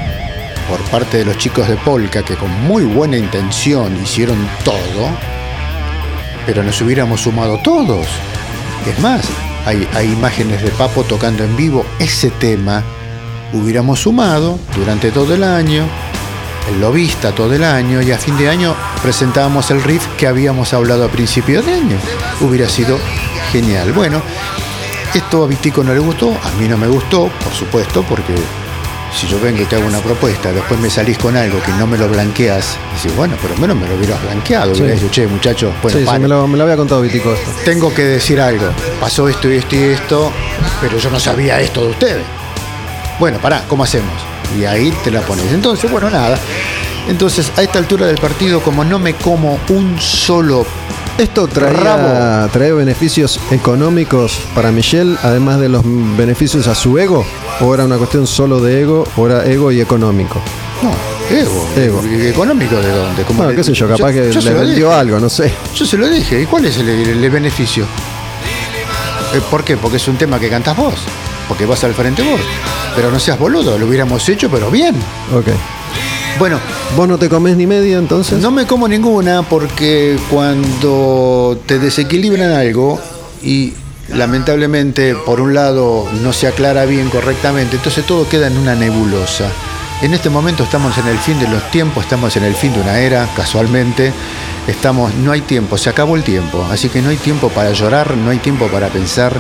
por 0.69 0.81
parte 0.91 1.19
de 1.19 1.25
los 1.25 1.39
chicos 1.39 1.69
de 1.69 1.77
Polka, 1.77 2.23
que 2.25 2.35
con 2.35 2.51
muy 2.65 2.85
buena 2.85 3.17
intención 3.17 3.97
hicieron 4.03 4.37
todo, 4.65 5.09
pero 6.45 6.63
nos 6.63 6.81
hubiéramos 6.81 7.21
sumado 7.23 7.59
todos. 7.59 8.07
Es 8.87 8.99
más, 9.01 9.23
hay, 9.65 9.89
hay 9.95 10.13
imágenes 10.13 10.63
de 10.63 10.71
Papo 10.71 11.03
tocando 11.05 11.45
en 11.45 11.57
vivo 11.57 11.85
ese 11.99 12.31
tema, 12.31 12.83
hubiéramos 13.53 14.01
sumado 14.01 14.59
durante 14.77 15.11
todo 15.11 15.35
el 15.35 15.45
año, 15.45 15.85
el 16.73 16.81
lobista 16.81 17.33
todo 17.33 17.55
el 17.55 17.63
año, 17.65 18.03
y 18.03 18.11
a 18.13 18.19
fin 18.19 18.37
de 18.37 18.49
año 18.49 18.75
presentábamos 19.03 19.71
el 19.71 19.83
riff 19.83 20.07
que 20.19 20.27
habíamos 20.27 20.73
hablado 20.75 21.05
a 21.05 21.09
principio 21.09 21.63
de 21.63 21.75
año. 21.75 21.97
Hubiera 22.41 22.69
sido 22.69 22.99
genial. 23.53 23.93
Bueno, 23.93 24.21
esto 25.15 25.45
a 25.45 25.47
Vitico 25.47 25.83
no 25.85 25.93
le 25.95 26.01
gustó, 26.01 26.31
a 26.31 26.51
mí 26.61 26.69
no 26.69 26.77
me 26.77 26.89
gustó, 26.89 27.29
por 27.43 27.53
supuesto, 27.53 28.03
porque 28.03 28.35
si 29.19 29.27
yo 29.29 29.41
vengo 29.41 29.63
y 29.63 29.65
te 29.65 29.77
hago 29.77 29.87
una 29.87 30.01
propuesta, 30.01 30.53
después 30.53 30.79
me 30.81 30.91
salís 30.91 31.17
con 31.17 31.37
algo 31.37 31.63
que 31.63 31.71
no 31.73 31.87
me 31.87 31.97
lo 31.97 32.07
blanqueas, 32.09 32.77
decís, 32.97 33.17
bueno, 33.17 33.37
por 33.37 33.51
lo 33.53 33.57
menos 33.57 33.77
me 33.77 33.89
lo 33.89 33.95
hubieras 33.95 34.21
blanqueado, 34.23 34.75
Sí. 34.75 34.83
hubieras 34.83 35.01
dicho, 35.01 35.13
che, 35.13 35.27
muchachos, 35.27 35.73
bueno, 35.83 35.99
sí, 36.01 36.05
sí, 36.05 36.19
me 36.19 36.29
lo, 36.29 36.47
me 36.49 36.59
lo 36.59 36.65
había 36.65 36.77
contado 36.77 37.01
Vitico 37.01 37.33
esto. 37.33 37.51
tengo 37.65 37.95
que 37.95 38.03
decir 38.03 38.39
algo. 38.41 38.67
Pasó 39.01 39.27
esto 39.29 39.51
y 39.51 39.57
esto 39.57 39.75
y 39.77 39.85
esto, 39.85 40.31
pero 40.83 40.99
yo 40.99 41.09
no 41.11 41.19
sabía 41.21 41.61
esto 41.61 41.83
de 41.85 41.91
ustedes. 41.93 42.25
Bueno, 43.19 43.39
pará, 43.39 43.65
¿cómo 43.69 43.85
hacemos? 43.85 44.13
Y 44.59 44.65
ahí 44.65 44.93
te 45.05 45.11
la 45.11 45.21
pones. 45.23 45.53
Entonces, 45.53 45.91
bueno, 45.91 46.11
nada. 46.11 46.39
Entonces, 47.09 47.51
a 47.57 47.63
esta 47.63 47.79
altura 47.79 48.07
del 48.07 48.17
partido, 48.19 48.61
como 48.61 48.85
no 48.85 48.99
me 48.99 49.15
como 49.15 49.59
un 49.69 49.99
solo 50.01 50.67
Esto 51.19 51.47
traía, 51.47 52.49
traía 52.53 52.75
beneficios 52.75 53.41
económicos 53.51 54.39
para 54.55 54.71
Michelle, 54.71 55.17
además 55.23 55.61
de 55.61 55.69
los 55.71 55.83
beneficios 56.17 56.67
a 56.67 56.75
su 56.75 56.99
ego, 56.99 57.25
o 57.61 57.73
era 57.75 57.85
una 57.87 57.97
cuestión 57.97 58.27
solo 58.27 58.61
de 58.61 58.83
ego, 58.83 59.05
o 59.17 59.27
era 59.27 59.47
ego 59.47 59.73
y 59.73 59.81
económico. 59.81 60.41
No, 60.83 60.91
ego. 61.35 61.67
Ego. 61.75 62.03
¿Económico 62.05 62.77
de 62.77 62.91
dónde? 62.91 63.23
Como 63.23 63.39
Bueno, 63.39 63.51
le- 63.53 63.57
qué 63.57 63.65
sé 63.65 63.73
yo, 63.73 63.89
capaz 63.89 64.13
que 64.13 64.31
yo 64.31 64.41
le 64.43 64.53
vendió 64.53 64.89
dije. 64.89 65.01
algo, 65.01 65.19
no 65.21 65.31
sé. 65.31 65.51
Yo 65.75 65.87
se 65.87 65.97
lo 65.97 66.07
dije. 66.09 66.43
¿Y 66.43 66.47
cuál 66.47 66.67
es 66.67 66.77
el, 66.77 66.89
el 66.89 67.31
beneficio? 67.31 67.85
Eh, 69.35 69.41
¿Por 69.51 69.65
qué? 69.65 69.77
Porque 69.79 69.97
es 69.97 70.07
un 70.09 70.17
tema 70.17 70.39
que 70.39 70.51
cantas 70.51 70.77
vos. 70.77 70.95
Porque 71.49 71.67
vas 71.67 71.83
al 71.85 71.95
frente 71.95 72.23
vos. 72.23 72.41
Pero 72.95 73.11
no 73.11 73.19
seas 73.19 73.39
boludo, 73.39 73.79
lo 73.79 73.87
hubiéramos 73.87 74.29
hecho, 74.29 74.51
pero 74.51 74.71
bien. 74.71 74.95
Ok. 75.33 75.49
Bueno, 76.39 76.59
¿Vos 76.95 77.09
no 77.09 77.19
te 77.19 77.29
comés 77.29 77.57
ni 77.57 77.67
media 77.67 77.99
entonces? 77.99 78.41
No 78.41 78.51
me 78.51 78.67
como 78.67 78.89
ninguna 78.89 79.43
porque 79.43 80.17
cuando 80.31 81.61
te 81.67 81.79
desequilibran 81.79 82.53
algo 82.53 82.99
y 83.43 83.75
lamentablemente 84.15 85.15
por 85.15 85.41
un 85.41 85.53
lado 85.53 86.07
no 86.23 86.33
se 86.33 86.47
aclara 86.47 86.87
bien 86.87 87.11
correctamente, 87.11 87.77
entonces 87.77 88.07
todo 88.07 88.27
queda 88.29 88.47
en 88.47 88.57
una 88.57 88.75
nebulosa. 88.75 89.51
En 90.03 90.13
este 90.13 90.29
momento 90.29 90.63
estamos 90.63 90.97
en 90.99 91.07
el 91.09 91.17
fin 91.17 91.39
de 91.41 91.49
los 91.49 91.71
tiempos, 91.71 92.05
estamos 92.05 92.37
en 92.37 92.45
el 92.45 92.55
fin 92.55 92.71
de 92.75 92.81
una 92.81 92.99
era, 92.99 93.27
casualmente. 93.35 94.13
Estamos, 94.69 95.15
no 95.15 95.33
hay 95.33 95.41
tiempo, 95.41 95.79
se 95.79 95.89
acabó 95.89 96.17
el 96.17 96.23
tiempo, 96.23 96.63
así 96.71 96.91
que 96.91 97.01
no 97.01 97.09
hay 97.09 97.17
tiempo 97.17 97.49
para 97.49 97.73
llorar, 97.73 98.15
no 98.15 98.31
hay 98.31 98.39
tiempo 98.39 98.67
para 98.67 98.89
pensar, 98.89 99.33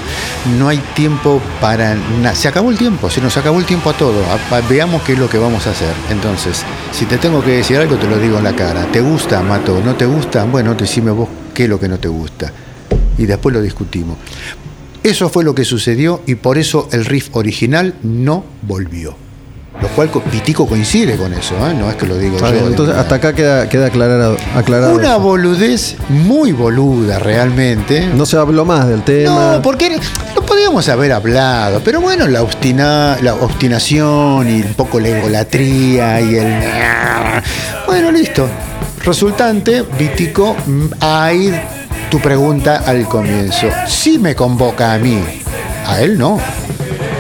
no 0.58 0.68
hay 0.68 0.78
tiempo 0.94 1.42
para 1.60 1.94
nada. 1.94 2.34
Se 2.34 2.48
acabó 2.48 2.70
el 2.70 2.78
tiempo, 2.78 3.10
se 3.10 3.20
nos 3.20 3.36
acabó 3.36 3.58
el 3.58 3.66
tiempo 3.66 3.90
a 3.90 3.92
todo. 3.98 4.22
Veamos 4.68 5.02
qué 5.02 5.12
es 5.12 5.18
lo 5.18 5.28
que 5.28 5.36
vamos 5.36 5.66
a 5.66 5.70
hacer. 5.70 5.92
Entonces, 6.10 6.64
si 6.90 7.04
te 7.04 7.18
tengo 7.18 7.44
que 7.44 7.58
decir 7.58 7.76
algo, 7.76 7.96
te 7.96 8.08
lo 8.08 8.18
digo 8.18 8.38
en 8.38 8.44
la 8.44 8.56
cara. 8.56 8.86
¿Te 8.86 9.02
gusta, 9.02 9.42
Mato? 9.42 9.82
¿No 9.84 9.94
te 9.94 10.06
gusta? 10.06 10.44
Bueno, 10.44 10.74
decime 10.74 11.10
vos 11.10 11.28
qué 11.52 11.64
es 11.64 11.68
lo 11.68 11.78
que 11.78 11.88
no 11.88 11.98
te 11.98 12.08
gusta. 12.08 12.50
Y 13.18 13.26
después 13.26 13.54
lo 13.54 13.60
discutimos. 13.60 14.16
Eso 15.02 15.28
fue 15.28 15.44
lo 15.44 15.54
que 15.54 15.66
sucedió 15.66 16.22
y 16.26 16.36
por 16.36 16.56
eso 16.56 16.88
el 16.92 17.04
riff 17.04 17.28
original 17.32 17.94
no 18.02 18.42
volvió. 18.62 19.25
Lo 19.82 19.88
cual 19.88 20.10
co- 20.10 20.22
Pitico 20.22 20.66
coincide 20.66 21.16
con 21.16 21.32
eso, 21.34 21.54
¿eh? 21.68 21.74
no 21.74 21.90
es 21.90 21.96
que 21.96 22.06
lo 22.06 22.16
digo 22.16 22.38
yo. 22.38 22.50
bien, 22.50 22.64
entonces 22.66 22.96
hasta 22.96 23.16
acá 23.16 23.34
queda, 23.34 23.68
queda 23.68 23.86
aclarado, 23.86 24.36
aclarado 24.56 24.94
Una 24.94 25.10
eso. 25.10 25.20
boludez 25.20 25.96
muy 26.08 26.52
boluda 26.52 27.18
realmente. 27.18 28.06
No 28.14 28.24
se 28.24 28.38
habló 28.38 28.64
más 28.64 28.88
del 28.88 29.02
tema. 29.02 29.52
No, 29.56 29.62
porque 29.62 29.98
lo 30.34 30.42
podíamos 30.46 30.88
haber 30.88 31.12
hablado, 31.12 31.80
pero 31.84 32.00
bueno, 32.00 32.26
la, 32.26 32.42
obstina, 32.42 33.18
la 33.20 33.34
obstinación 33.34 34.48
y 34.48 34.62
un 34.62 34.74
poco 34.74 34.98
la 34.98 35.08
egolatría 35.08 36.20
y 36.22 36.36
el... 36.36 36.54
Bueno, 37.86 38.10
listo. 38.12 38.48
Resultante, 39.04 39.84
Vitico, 39.98 40.56
mm, 40.66 40.86
ahí 41.00 41.52
tu 42.10 42.18
pregunta 42.18 42.82
al 42.86 43.06
comienzo. 43.06 43.68
Sí 43.86 44.18
me 44.18 44.34
convoca 44.34 44.94
a 44.94 44.98
mí, 44.98 45.22
a 45.86 46.00
él 46.00 46.18
no, 46.18 46.40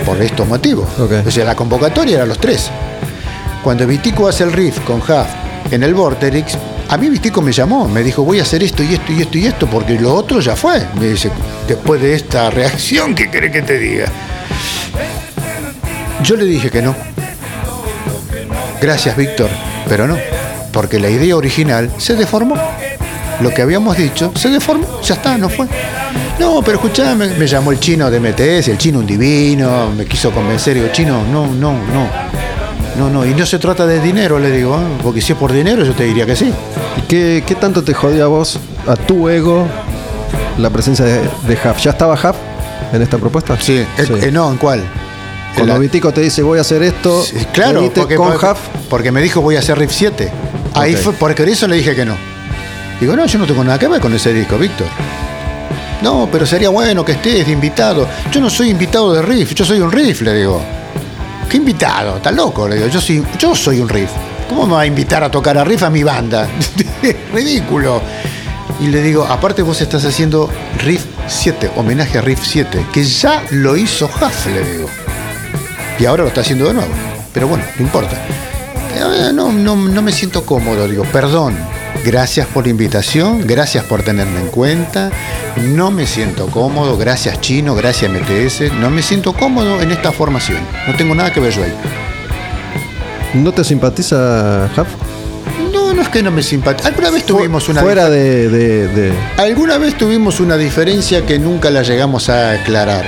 por 0.06 0.22
estos 0.22 0.46
motivos. 0.46 0.88
O 0.98 1.30
sea, 1.30 1.44
la 1.44 1.56
convocatoria 1.56 2.18
era 2.18 2.26
los 2.26 2.38
tres. 2.38 2.70
Cuando 3.62 3.86
Vitico 3.86 4.28
hace 4.28 4.44
el 4.44 4.52
riff 4.52 4.78
con 4.80 5.00
Huff 5.00 5.26
en 5.72 5.82
el 5.82 5.92
Vorterix, 5.92 6.56
a 6.88 6.96
mí 6.96 7.10
Vitico 7.10 7.42
me 7.42 7.50
llamó, 7.50 7.88
me 7.88 8.04
dijo, 8.04 8.22
voy 8.22 8.38
a 8.38 8.42
hacer 8.42 8.62
esto 8.62 8.84
y 8.84 8.94
esto 8.94 9.12
y 9.12 9.22
esto 9.22 9.38
y 9.38 9.46
esto, 9.46 9.66
porque 9.66 9.98
lo 9.98 10.14
otro 10.14 10.40
ya 10.40 10.54
fue. 10.54 10.86
Me 10.94 11.08
dice, 11.08 11.30
después 11.66 12.00
de 12.00 12.14
esta 12.14 12.48
reacción, 12.50 13.14
¿qué 13.16 13.28
querés 13.28 13.50
que 13.50 13.62
te 13.62 13.78
diga? 13.78 14.06
Yo 16.22 16.36
le 16.36 16.44
dije 16.44 16.70
que 16.70 16.80
no. 16.80 16.94
Gracias, 18.80 19.16
Víctor, 19.16 19.50
pero 19.88 20.06
no, 20.06 20.16
porque 20.72 21.00
la 21.00 21.10
idea 21.10 21.36
original 21.36 21.90
se 21.98 22.14
deformó. 22.14 22.56
Lo 23.40 23.50
que 23.52 23.62
habíamos 23.62 23.96
dicho 23.96 24.32
se 24.34 24.48
deformó, 24.48 25.00
ya 25.02 25.14
está, 25.14 25.36
no 25.36 25.48
fue. 25.48 25.66
No, 26.38 26.60
pero 26.62 26.76
escuchame, 26.76 27.28
me 27.38 27.46
llamó 27.46 27.70
el 27.72 27.80
chino 27.80 28.10
de 28.10 28.18
MTS, 28.20 28.68
el 28.68 28.78
chino 28.78 28.98
un 28.98 29.06
divino, 29.06 29.90
me 29.96 30.04
quiso 30.06 30.30
convencer, 30.30 30.76
y 30.76 30.80
digo, 30.80 30.92
chino, 30.92 31.22
no, 31.30 31.46
no, 31.46 31.72
no. 31.72 32.08
No, 32.98 33.10
no, 33.10 33.26
y 33.26 33.34
no 33.34 33.44
se 33.44 33.58
trata 33.58 33.86
de 33.86 34.00
dinero, 34.00 34.38
le 34.38 34.50
digo, 34.50 34.74
¿eh? 34.76 34.98
porque 35.02 35.20
si 35.20 35.32
es 35.32 35.38
por 35.38 35.52
dinero 35.52 35.84
yo 35.84 35.92
te 35.92 36.04
diría 36.04 36.24
que 36.24 36.34
sí. 36.34 36.50
¿Y 36.96 37.02
¿Qué, 37.02 37.44
qué 37.46 37.54
tanto 37.54 37.84
te 37.84 37.92
jodió 37.92 38.24
a 38.24 38.28
vos, 38.28 38.58
a 38.86 38.96
tu 38.96 39.28
ego, 39.28 39.66
la 40.56 40.70
presencia 40.70 41.04
de, 41.04 41.20
de 41.20 41.54
Huff? 41.62 41.78
¿Ya 41.82 41.90
estaba 41.90 42.14
Huff 42.14 42.36
en 42.94 43.02
esta 43.02 43.18
propuesta? 43.18 43.58
Sí, 43.60 43.74
eh, 43.74 43.86
eh, 44.22 44.30
no, 44.32 44.50
¿en 44.50 44.56
cuál? 44.56 44.82
Cuando 45.54 45.74
la- 45.74 45.78
Vitico 45.78 46.10
te 46.10 46.22
dice 46.22 46.42
voy 46.42 46.56
a 46.56 46.62
hacer 46.62 46.82
esto, 46.82 47.22
Sí, 47.22 47.36
claro, 47.52 47.90
porque, 47.94 48.14
con 48.16 48.32
porque- 48.32 48.46
Huff, 48.46 48.58
porque 48.88 49.12
me 49.12 49.20
dijo 49.20 49.42
voy 49.42 49.56
a 49.56 49.58
hacer 49.58 49.78
Riff 49.78 49.92
7. 49.92 50.32
Ahí 50.72 50.94
fue, 50.96 51.12
porque 51.12 51.42
eso 51.44 51.66
le 51.68 51.76
dije 51.76 51.94
que 51.94 52.06
no. 52.06 52.16
Digo, 53.00 53.14
no, 53.14 53.26
yo 53.26 53.38
no 53.38 53.46
tengo 53.46 53.62
nada 53.62 53.78
que 53.78 53.88
ver 53.88 54.00
con 54.00 54.14
ese 54.14 54.32
disco, 54.32 54.56
Víctor. 54.56 54.86
No, 56.02 56.28
pero 56.30 56.46
sería 56.46 56.68
bueno 56.70 57.04
que 57.04 57.12
estés 57.12 57.46
de 57.46 57.52
invitado. 57.52 58.08
Yo 58.30 58.40
no 58.40 58.48
soy 58.50 58.70
invitado 58.70 59.12
de 59.12 59.22
Riff, 59.22 59.54
yo 59.54 59.64
soy 59.64 59.80
un 59.80 59.90
Riff, 59.90 60.22
le 60.22 60.34
digo. 60.34 60.62
¿Qué 61.48 61.58
invitado? 61.58 62.16
Está 62.16 62.30
loco, 62.32 62.68
le 62.68 62.76
digo. 62.76 62.88
Yo 62.88 63.00
soy, 63.00 63.22
yo 63.38 63.54
soy 63.54 63.80
un 63.80 63.88
Riff. 63.88 64.10
¿Cómo 64.48 64.66
me 64.66 64.74
va 64.74 64.80
a 64.82 64.86
invitar 64.86 65.22
a 65.24 65.30
tocar 65.30 65.58
a 65.58 65.64
Riff 65.64 65.82
a 65.82 65.90
mi 65.90 66.02
banda? 66.02 66.46
Ridículo. 67.32 68.00
Y 68.80 68.88
le 68.88 69.02
digo, 69.02 69.24
aparte 69.24 69.62
vos 69.62 69.80
estás 69.80 70.04
haciendo 70.04 70.50
Riff 70.84 71.04
7, 71.26 71.70
homenaje 71.76 72.18
a 72.18 72.20
Riff 72.20 72.40
7, 72.44 72.86
que 72.92 73.04
ya 73.04 73.42
lo 73.50 73.76
hizo 73.76 74.06
Huff, 74.06 74.46
le 74.46 74.72
digo. 74.72 74.88
Y 75.98 76.04
ahora 76.04 76.22
lo 76.24 76.28
está 76.28 76.42
haciendo 76.42 76.66
de 76.66 76.74
nuevo. 76.74 76.92
Pero 77.32 77.48
bueno, 77.48 77.64
no 77.78 77.84
importa. 77.84 78.16
Eh, 78.94 79.32
No, 79.32 79.50
no, 79.52 79.76
no 79.76 80.02
me 80.02 80.12
siento 80.12 80.44
cómodo, 80.44 80.86
digo, 80.86 81.04
perdón. 81.04 81.56
Gracias 82.06 82.46
por 82.46 82.64
la 82.64 82.70
invitación, 82.70 83.44
gracias 83.48 83.82
por 83.84 84.02
tenerme 84.04 84.38
en 84.38 84.46
cuenta. 84.46 85.10
No 85.74 85.90
me 85.90 86.06
siento 86.06 86.46
cómodo, 86.46 86.96
gracias 86.96 87.40
Chino, 87.40 87.74
gracias 87.74 88.08
MTS. 88.12 88.72
No 88.74 88.90
me 88.90 89.02
siento 89.02 89.32
cómodo 89.32 89.80
en 89.80 89.90
esta 89.90 90.12
formación. 90.12 90.58
No 90.86 90.94
tengo 90.94 91.16
nada 91.16 91.32
que 91.32 91.40
ver 91.40 91.52
yo 91.52 91.64
ahí. 91.64 91.72
¿no 93.34 93.50
te 93.52 93.64
simpatiza 93.64 94.70
Huff? 94.76 94.86
No, 95.72 95.92
no 95.92 96.00
es 96.00 96.08
que 96.08 96.22
no 96.22 96.30
me 96.30 96.44
simpatiza. 96.44 96.88
Alguna 96.88 97.10
vez 97.10 97.26
tuvimos 97.26 97.68
una 97.68 97.80
Fuera 97.82 98.08
de, 98.08 98.48
de- 98.50 98.86
de- 98.88 99.12
Alguna 99.36 99.76
vez 99.78 99.98
tuvimos 99.98 100.38
una 100.38 100.56
diferencia 100.56 101.26
que 101.26 101.40
nunca 101.40 101.70
la 101.70 101.82
llegamos 101.82 102.28
a 102.28 102.52
aclarar. 102.52 103.04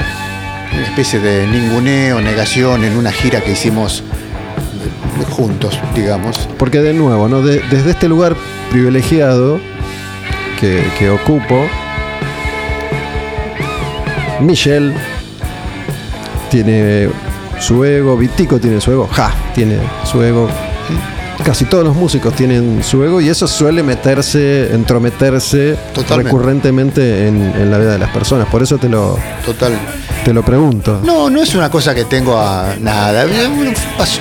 Una 0.72 0.82
especie 0.82 1.20
de 1.20 1.46
ninguneo, 1.46 2.20
negación 2.20 2.82
en 2.82 2.96
una 2.96 3.12
gira 3.12 3.42
que 3.42 3.52
hicimos 3.52 4.00
eh, 4.00 5.24
juntos, 5.30 5.78
digamos. 5.94 6.36
Porque 6.58 6.80
de 6.80 6.92
nuevo, 6.94 7.28
¿no? 7.28 7.42
De- 7.42 7.62
desde 7.70 7.90
este 7.92 8.08
lugar 8.08 8.34
privilegiado 8.70 9.60
que, 10.60 10.82
que 10.98 11.10
ocupo, 11.10 11.66
Michelle 14.40 14.92
tiene 16.50 17.08
su 17.58 17.84
ego, 17.84 18.16
Vitico 18.16 18.58
tiene 18.58 18.80
su 18.80 18.92
ego, 18.92 19.08
Ja 19.12 19.32
tiene 19.54 19.78
su 20.04 20.22
ego. 20.22 20.48
Casi 21.44 21.64
todos 21.66 21.84
los 21.84 21.94
músicos 21.94 22.34
tienen 22.34 22.82
su 22.82 23.02
ego 23.04 23.20
y 23.20 23.28
eso 23.28 23.46
suele 23.46 23.82
meterse, 23.82 24.74
entrometerse 24.74 25.76
Totalmente. 25.94 26.24
recurrentemente 26.24 27.28
en, 27.28 27.40
en 27.56 27.70
la 27.70 27.78
vida 27.78 27.92
de 27.92 27.98
las 27.98 28.10
personas. 28.10 28.48
Por 28.48 28.62
eso 28.62 28.76
te 28.78 28.88
lo, 28.88 29.16
Total. 29.46 29.72
Te 30.24 30.32
lo 30.34 30.42
pregunto. 30.44 31.00
No, 31.04 31.30
no 31.30 31.42
es 31.42 31.54
una 31.54 31.70
cosa 31.70 31.94
que 31.94 32.04
tengo 32.04 32.38
a 32.38 32.74
nada. 32.80 33.26
Pasó- 33.96 34.20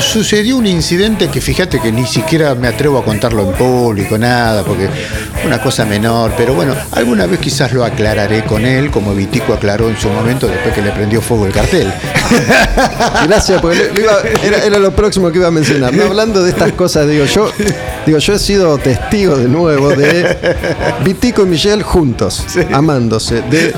Sucedió 0.00 0.56
un 0.58 0.66
incidente 0.66 1.28
que 1.28 1.40
fíjate 1.40 1.80
que 1.80 1.90
ni 1.92 2.06
siquiera 2.06 2.54
me 2.54 2.68
atrevo 2.68 2.98
a 2.98 3.04
contarlo 3.04 3.42
en 3.48 3.52
público, 3.52 4.18
nada, 4.18 4.62
porque 4.62 4.88
una 5.46 5.60
cosa 5.60 5.84
menor. 5.84 6.32
Pero 6.36 6.54
bueno, 6.54 6.74
alguna 6.92 7.26
vez 7.26 7.38
quizás 7.40 7.72
lo 7.72 7.84
aclararé 7.84 8.44
con 8.44 8.64
él, 8.64 8.90
como 8.90 9.14
Vitico 9.14 9.52
aclaró 9.54 9.88
en 9.88 9.96
su 9.98 10.08
momento 10.08 10.46
después 10.48 10.74
que 10.74 10.82
le 10.82 10.90
prendió 10.90 11.20
fuego 11.22 11.46
el 11.46 11.52
cartel. 11.52 11.92
Gracias, 13.26 13.60
porque 13.60 13.78
lo- 13.78 13.94
lo 13.94 14.00
iba- 14.00 14.20
era, 14.42 14.64
era 14.64 14.78
lo 14.78 14.92
próximo 14.92 15.30
que 15.30 15.38
iba 15.38 15.48
a 15.48 15.52
mencionar. 15.52 15.92
¿no? 15.92 16.04
Hablando 16.04 16.42
de 16.42 16.50
estas 16.50 16.72
cosas, 16.72 17.08
digo 17.08 17.24
yo, 17.24 17.50
digo, 18.06 18.18
yo 18.18 18.32
he 18.34 18.38
sido 18.38 18.76
testigo 18.78 19.36
de 19.36 19.48
nuevo 19.48 19.90
de 19.90 20.36
Vitico 21.04 21.42
y 21.42 21.46
Michelle 21.46 21.82
juntos, 21.82 22.44
amándose, 22.72 23.42
de 23.42 23.74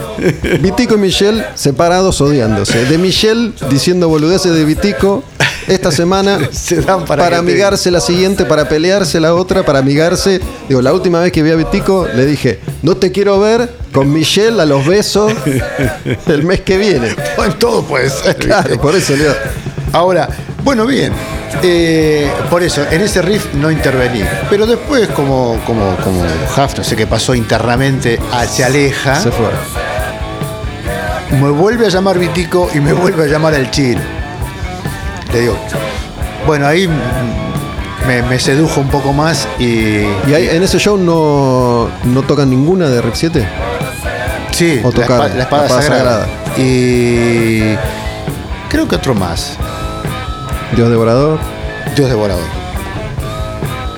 Vitico 0.61 0.95
y 0.95 0.99
Michelle 0.99 1.45
separados, 1.55 2.20
odiándose, 2.20 2.85
de 2.85 2.98
Michelle 2.98 3.52
diciendo 3.70 4.09
boludeces 4.09 4.52
de 4.55 4.64
Vitico 4.64 5.22
esta 5.68 5.93
semana 5.93 6.39
Se 6.52 6.77
dan 6.82 7.05
para 7.05 7.22
para, 7.24 7.24
que 7.24 7.31
te- 7.31 7.51
amigarse 7.51 7.90
la 7.90 8.01
siguiente, 8.01 8.44
para 8.44 8.68
pelearse 8.68 9.20
la 9.20 9.35
otra, 9.35 9.62
para 9.64 9.78
amigarse. 9.81 10.40
Digo, 10.68 10.82
la 10.82 10.93
última 10.93 11.20
vez 11.20 11.32
que 11.32 11.43
vi 11.43 11.51
a 11.51 11.56
Vitico 11.56 12.06
le 12.12 12.27
dije, 12.27 12.60
no 12.82 12.97
te 12.97 13.12
quiero 13.12 13.39
ver 13.40 13.70
con 13.93 14.12
Michelle 14.12 14.60
a 14.60 14.66
los 14.66 14.86
besos 14.86 15.32
el 16.27 16.43
mes 16.44 16.60
que 16.62 16.77
viene. 16.78 17.14
Bueno, 17.36 17.55
todo 17.56 17.82
puede 17.82 18.10
ser. 18.10 18.36
Claro, 18.36 18.81
por 18.81 18.94
eso 18.94 19.12
le 19.16 19.22
digo, 19.24 19.35
Ahora, 19.93 20.28
bueno, 20.62 20.86
bien. 20.86 21.12
eh, 21.62 22.31
por 22.48 22.62
eso, 22.62 22.82
en 22.90 23.01
ese 23.01 23.22
riff 23.22 23.55
no 23.55 23.70
intervení. 23.70 24.22
Pero 24.48 24.66
después, 24.66 25.09
como, 25.09 25.59
como, 25.66 25.97
como 25.97 26.22
Huff, 26.22 26.77
no 26.78 26.85
sé 26.85 26.94
qué 26.97 27.06
pasó 27.06 27.35
internamente, 27.35 28.18
ah, 28.32 28.47
se 28.47 28.62
aleja. 28.64 29.20
se 29.20 29.31
fue. 29.32 29.47
Me 31.40 31.51
vuelve 31.51 31.86
a 31.86 31.89
llamar 31.89 32.19
Vitico 32.19 32.69
y 32.74 32.81
me 32.81 32.93
vuelve 32.93 33.24
a 33.24 33.27
llamar 33.27 33.55
el 33.55 33.70
chino. 33.70 34.01
Le 35.32 35.40
digo, 35.43 35.57
bueno, 36.47 36.66
ahí 36.66 36.89
me, 38.07 38.23
me 38.23 38.39
sedujo 38.40 38.81
un 38.81 38.89
poco 38.89 39.12
más 39.12 39.47
y. 39.59 39.65
¿Y 40.27 40.35
ahí, 40.35 40.48
en 40.51 40.62
ese 40.62 40.78
show 40.78 40.97
no, 40.98 41.89
no 42.05 42.23
tocan 42.23 42.51
ninguna 42.51 42.89
de 42.89 43.01
Rip 43.01 43.15
7? 43.15 43.47
sí, 44.52 44.81
o 44.85 44.90
la, 44.90 45.07
espa- 45.07 45.07
la 45.07 45.07
espada, 45.07 45.35
la 45.36 45.43
espada 45.43 45.82
sagrada. 45.82 46.27
Y. 46.57 47.77
Creo 48.69 48.89
que 48.89 48.97
otro 48.97 49.15
más. 49.15 49.57
Dios 50.77 50.90
Devorador. 50.90 51.39
Dios 51.97 52.09
devorador. 52.09 52.44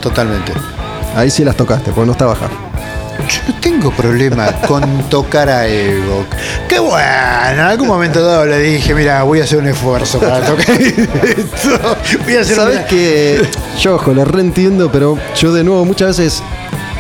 Totalmente. 0.01 0.53
Ahí 1.17 1.31
sí 1.31 1.45
las 1.45 1.57
tocaste, 1.57 1.93
porque 1.93 2.07
no 2.07 2.13
estaba 2.13 2.33
Huff. 2.33 2.72
Yo 3.29 3.41
no 3.49 3.61
tengo 3.61 3.91
problema 3.91 4.53
con 4.67 5.09
tocar 5.09 5.49
a 5.49 5.67
Ego. 5.67 6.25
Qué 6.69 6.79
bueno. 6.79 7.03
En 7.53 7.61
algún 7.61 7.89
momento 7.89 8.23
dado 8.25 8.45
le 8.47 8.59
dije, 8.59 8.95
mira, 8.95 9.23
voy 9.23 9.41
a 9.41 9.45
hacer 9.45 9.59
un 9.59 9.67
esfuerzo 9.69 10.19
para 10.19 10.41
tocar 10.41 10.81
esto. 10.81 11.97
Voy 12.25 12.37
a 12.37 12.41
hacer 12.41 12.57
Sabes 12.57 12.77
una- 12.79 12.87
que 12.87 13.43
yo, 13.81 13.95
ojo, 13.97 14.13
lo 14.13 14.25
reentiendo, 14.25 14.91
pero 14.93 15.19
yo 15.37 15.53
de 15.53 15.65
nuevo 15.65 15.85
muchas 15.85 16.19
veces, 16.19 16.43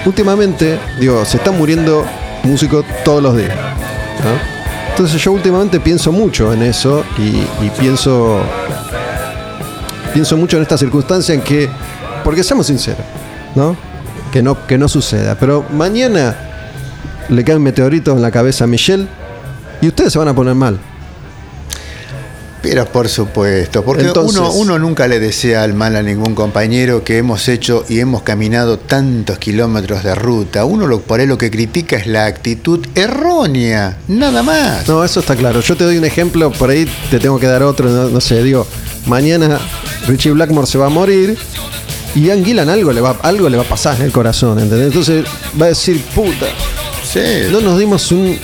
últimamente, 0.07 0.79
digo, 0.99 1.25
se 1.25 1.37
están 1.39 1.59
muriendo 1.59 2.05
músicos 2.45 2.85
todos 3.05 3.23
los 3.23 3.37
días. 3.37 3.55
¿no? 3.55 4.53
Entonces 4.91 5.21
yo 5.23 5.33
últimamente 5.33 5.81
pienso 5.81 6.13
mucho 6.13 6.53
en 6.53 6.63
eso 6.63 7.05
y, 7.19 7.23
y 7.65 7.71
pienso 7.79 8.41
pienso 10.13 10.37
mucho 10.37 10.57
en 10.59 10.63
esta 10.63 10.77
circunstancia 10.77 11.35
en 11.35 11.41
que, 11.41 11.69
porque 12.23 12.45
seamos 12.45 12.67
sinceros, 12.67 13.01
¿no? 13.55 13.75
Que 14.33 14.43
no, 14.43 14.67
que 14.67 14.79
no 14.79 14.89
suceda. 14.89 15.37
Pero 15.39 15.65
mañana 15.73 16.35
le 17.29 17.45
cae 17.45 17.57
un 17.57 17.63
meteorito 17.63 18.13
en 18.13 18.23
la 18.23 18.31
cabeza 18.31 18.65
a 18.65 18.67
Michelle 18.67 19.07
y 19.81 19.89
ustedes 19.89 20.13
se 20.13 20.19
van 20.19 20.29
a 20.29 20.35
poner 20.35 20.55
mal. 20.55 20.81
Pero 22.63 22.87
por 22.87 23.09
supuesto, 23.09 23.83
porque 23.85 24.05
Entonces- 24.05 24.39
uno, 24.39 24.53
uno 24.53 24.79
nunca 24.79 25.09
le 25.09 25.19
desea 25.19 25.65
el 25.65 25.75
mal 25.75 25.97
a 25.97 26.03
ningún 26.03 26.37
compañero 26.37 27.03
que 27.03 27.19
hemos 27.19 27.49
hecho 27.49 27.85
y 27.89 27.99
hemos 27.99 28.23
caminado 28.23 28.79
tantos 28.79 29.39
kilómetros 29.39 30.05
de 30.05 30.15
ruta. 30.15 30.65
Uno 30.65 30.87
lo, 30.87 31.01
por 31.01 31.19
ahí 31.19 31.27
lo 31.27 31.37
que 31.37 31.51
critica 31.51 31.97
es 31.97 32.07
la 32.07 32.27
actitud 32.27 32.87
errónea, 32.95 33.99
nada 34.07 34.45
más. 34.45 34.87
No, 34.87 35.03
eso 35.03 35.19
está 35.21 35.35
claro. 35.35 35.61
Yo 35.61 35.77
te 35.77 35.83
doy 35.83 35.99
un 35.99 36.05
ejemplo, 36.05 36.53
por 36.53 36.71
ahí 36.71 36.87
te 37.11 37.19
tengo 37.19 37.41
que 37.41 37.49
dar 37.49 37.65
otro, 37.65 37.91
no, 37.91 38.09
no 38.09 38.21
sé, 38.21 38.45
digo, 38.45 38.65
mañana 39.07 39.59
Richie 40.07 40.31
Blackmore 40.31 40.69
se 40.69 40.79
va 40.79 40.87
a 40.87 40.91
morir 40.91 41.37
y 42.15 42.23
Ian 42.27 42.45
Gillan 42.45 42.69
algo 42.69 42.93
le 42.93 43.01
va, 43.01 43.17
algo 43.23 43.49
le 43.49 43.57
va 43.57 43.63
a 43.63 43.69
pasar 43.69 43.97
en 43.97 44.03
el 44.03 44.13
corazón, 44.13 44.59
¿entendés? 44.59 44.89
Entonces 44.89 45.25
va 45.61 45.67
a 45.67 45.69
decir, 45.71 46.01
puta, 46.15 46.47
Sí. 47.11 47.21
no 47.51 47.61
nos 47.61 47.79
dimos 47.79 48.11
un, 48.13 48.39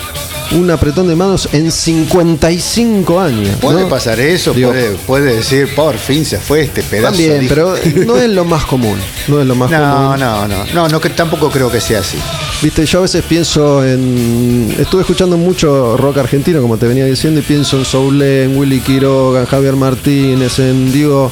un 0.52 0.70
apretón 0.70 1.08
de 1.08 1.16
manos 1.16 1.48
en 1.52 1.70
55 1.70 3.20
años. 3.20 3.56
Puede 3.60 3.82
¿no? 3.82 3.88
pasar 3.88 4.18
eso, 4.20 4.52
Digo, 4.52 4.70
puede, 4.70 4.90
puede 5.06 5.34
decir, 5.36 5.74
por 5.74 5.96
fin 5.96 6.24
se 6.24 6.38
fue 6.38 6.62
este 6.62 6.82
pedazo. 6.82 7.12
También, 7.12 7.40
de- 7.42 7.48
pero 7.48 7.74
no 8.06 8.16
es 8.18 8.28
lo 8.30 8.44
más 8.44 8.64
común. 8.64 8.98
No 9.28 9.40
es 9.40 9.46
lo 9.46 9.54
más 9.54 9.70
No, 9.70 9.78
común. 9.78 10.20
no, 10.20 10.48
no, 10.48 10.64
no, 10.74 10.88
no, 10.88 11.00
que 11.00 11.10
tampoco 11.10 11.50
creo 11.50 11.70
que 11.70 11.80
sea 11.80 12.00
así. 12.00 12.18
Viste, 12.62 12.84
yo 12.86 12.98
a 12.98 13.02
veces 13.02 13.22
pienso 13.28 13.84
en. 13.86 14.74
Estuve 14.78 15.02
escuchando 15.02 15.36
mucho 15.36 15.96
rock 15.96 16.18
argentino, 16.18 16.60
como 16.60 16.76
te 16.76 16.86
venía 16.86 17.04
diciendo, 17.04 17.40
y 17.40 17.42
pienso 17.42 17.76
en 17.78 17.84
Soule, 17.84 18.44
en 18.44 18.56
Willy 18.56 18.80
Quiroga, 18.80 19.40
en 19.40 19.46
Javier 19.46 19.76
Martínez, 19.76 20.58
en. 20.58 20.90
Digo, 20.92 21.30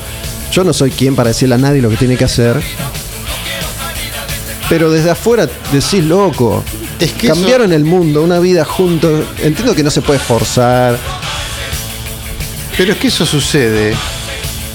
yo 0.52 0.64
no 0.64 0.73
soy 0.73 0.90
quien 0.90 1.16
para 1.16 1.28
decirle 1.28 1.55
a 1.55 1.59
nadie 1.59 1.82
lo 1.82 1.90
que 1.90 1.97
tiene 1.97 2.16
que 2.16 2.24
hacer. 2.24 2.60
Pero 4.68 4.90
desde 4.90 5.10
afuera 5.10 5.48
decís, 5.73 6.05
loco, 6.05 6.64
Es 6.98 7.12
que 7.12 7.28
cambiaron 7.28 7.73
el 7.73 7.85
mundo, 7.85 8.23
una 8.23 8.39
vida 8.39 8.64
juntos. 8.64 9.24
Entiendo 9.43 9.74
que 9.74 9.82
no 9.82 9.90
se 9.90 10.02
puede 10.02 10.18
forzar. 10.18 10.98
Pero 12.77 12.93
es 12.93 12.98
que 12.98 13.09
eso 13.09 13.24
sucede 13.24 13.94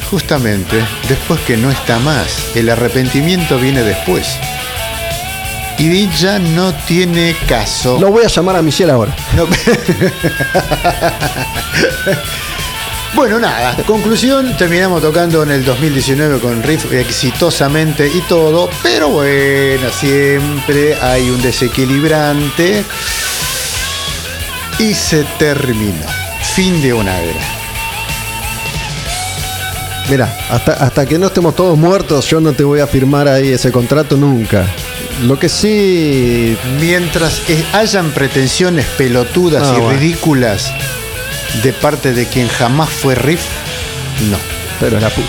justamente 0.09 0.83
después 1.07 1.39
que 1.41 1.57
no 1.57 1.71
está 1.71 1.99
más. 1.99 2.55
El 2.55 2.69
arrepentimiento 2.69 3.57
viene 3.57 3.83
después. 3.83 4.27
Y 5.77 6.09
ya 6.09 6.37
no 6.37 6.73
tiene 6.85 7.35
caso. 7.47 7.97
Lo 7.99 8.11
voy 8.11 8.23
a 8.23 8.27
llamar 8.27 8.57
a 8.57 8.61
Michelle 8.61 8.91
ahora. 8.91 9.15
No. 9.35 9.47
bueno, 13.15 13.39
nada. 13.39 13.75
Conclusión, 13.85 14.55
terminamos 14.57 15.01
tocando 15.01 15.43
en 15.43 15.51
el 15.51 15.65
2019 15.65 16.39
con 16.39 16.63
Riff 16.63 16.91
exitosamente 16.93 18.07
y 18.07 18.21
todo. 18.21 18.69
Pero 18.81 19.09
bueno, 19.09 19.89
siempre 19.91 20.95
hay 21.01 21.29
un 21.29 21.41
desequilibrante. 21.41 22.83
Y 24.79 24.93
se 24.93 25.23
terminó. 25.37 26.05
Fin 26.55 26.81
de 26.81 26.93
una 26.93 27.19
era. 27.21 27.39
Mira, 30.09 30.37
hasta, 30.49 30.73
hasta 30.73 31.05
que 31.05 31.17
no 31.19 31.27
estemos 31.27 31.55
todos 31.55 31.77
muertos, 31.77 32.25
yo 32.27 32.41
no 32.41 32.51
te 32.53 32.63
voy 32.63 32.79
a 32.81 32.87
firmar 32.87 33.27
ahí 33.27 33.49
ese 33.49 33.71
contrato 33.71 34.17
nunca. 34.17 34.65
Lo 35.23 35.37
que 35.37 35.47
sí. 35.49 36.57
Mientras 36.79 37.41
eh, 37.49 37.63
hayan 37.73 38.11
pretensiones 38.11 38.85
pelotudas 38.97 39.63
Ah, 39.67 39.75
y 39.77 39.79
bueno. 39.79 39.99
ridículas 39.99 40.73
de 41.63 41.73
parte 41.73 42.13
de 42.13 42.25
quien 42.27 42.47
jamás 42.47 42.89
fue 42.89 43.15
Riff, 43.15 43.41
no. 44.29 44.37
Pero 44.79 44.99
la 44.99 45.09
puta. 45.09 45.27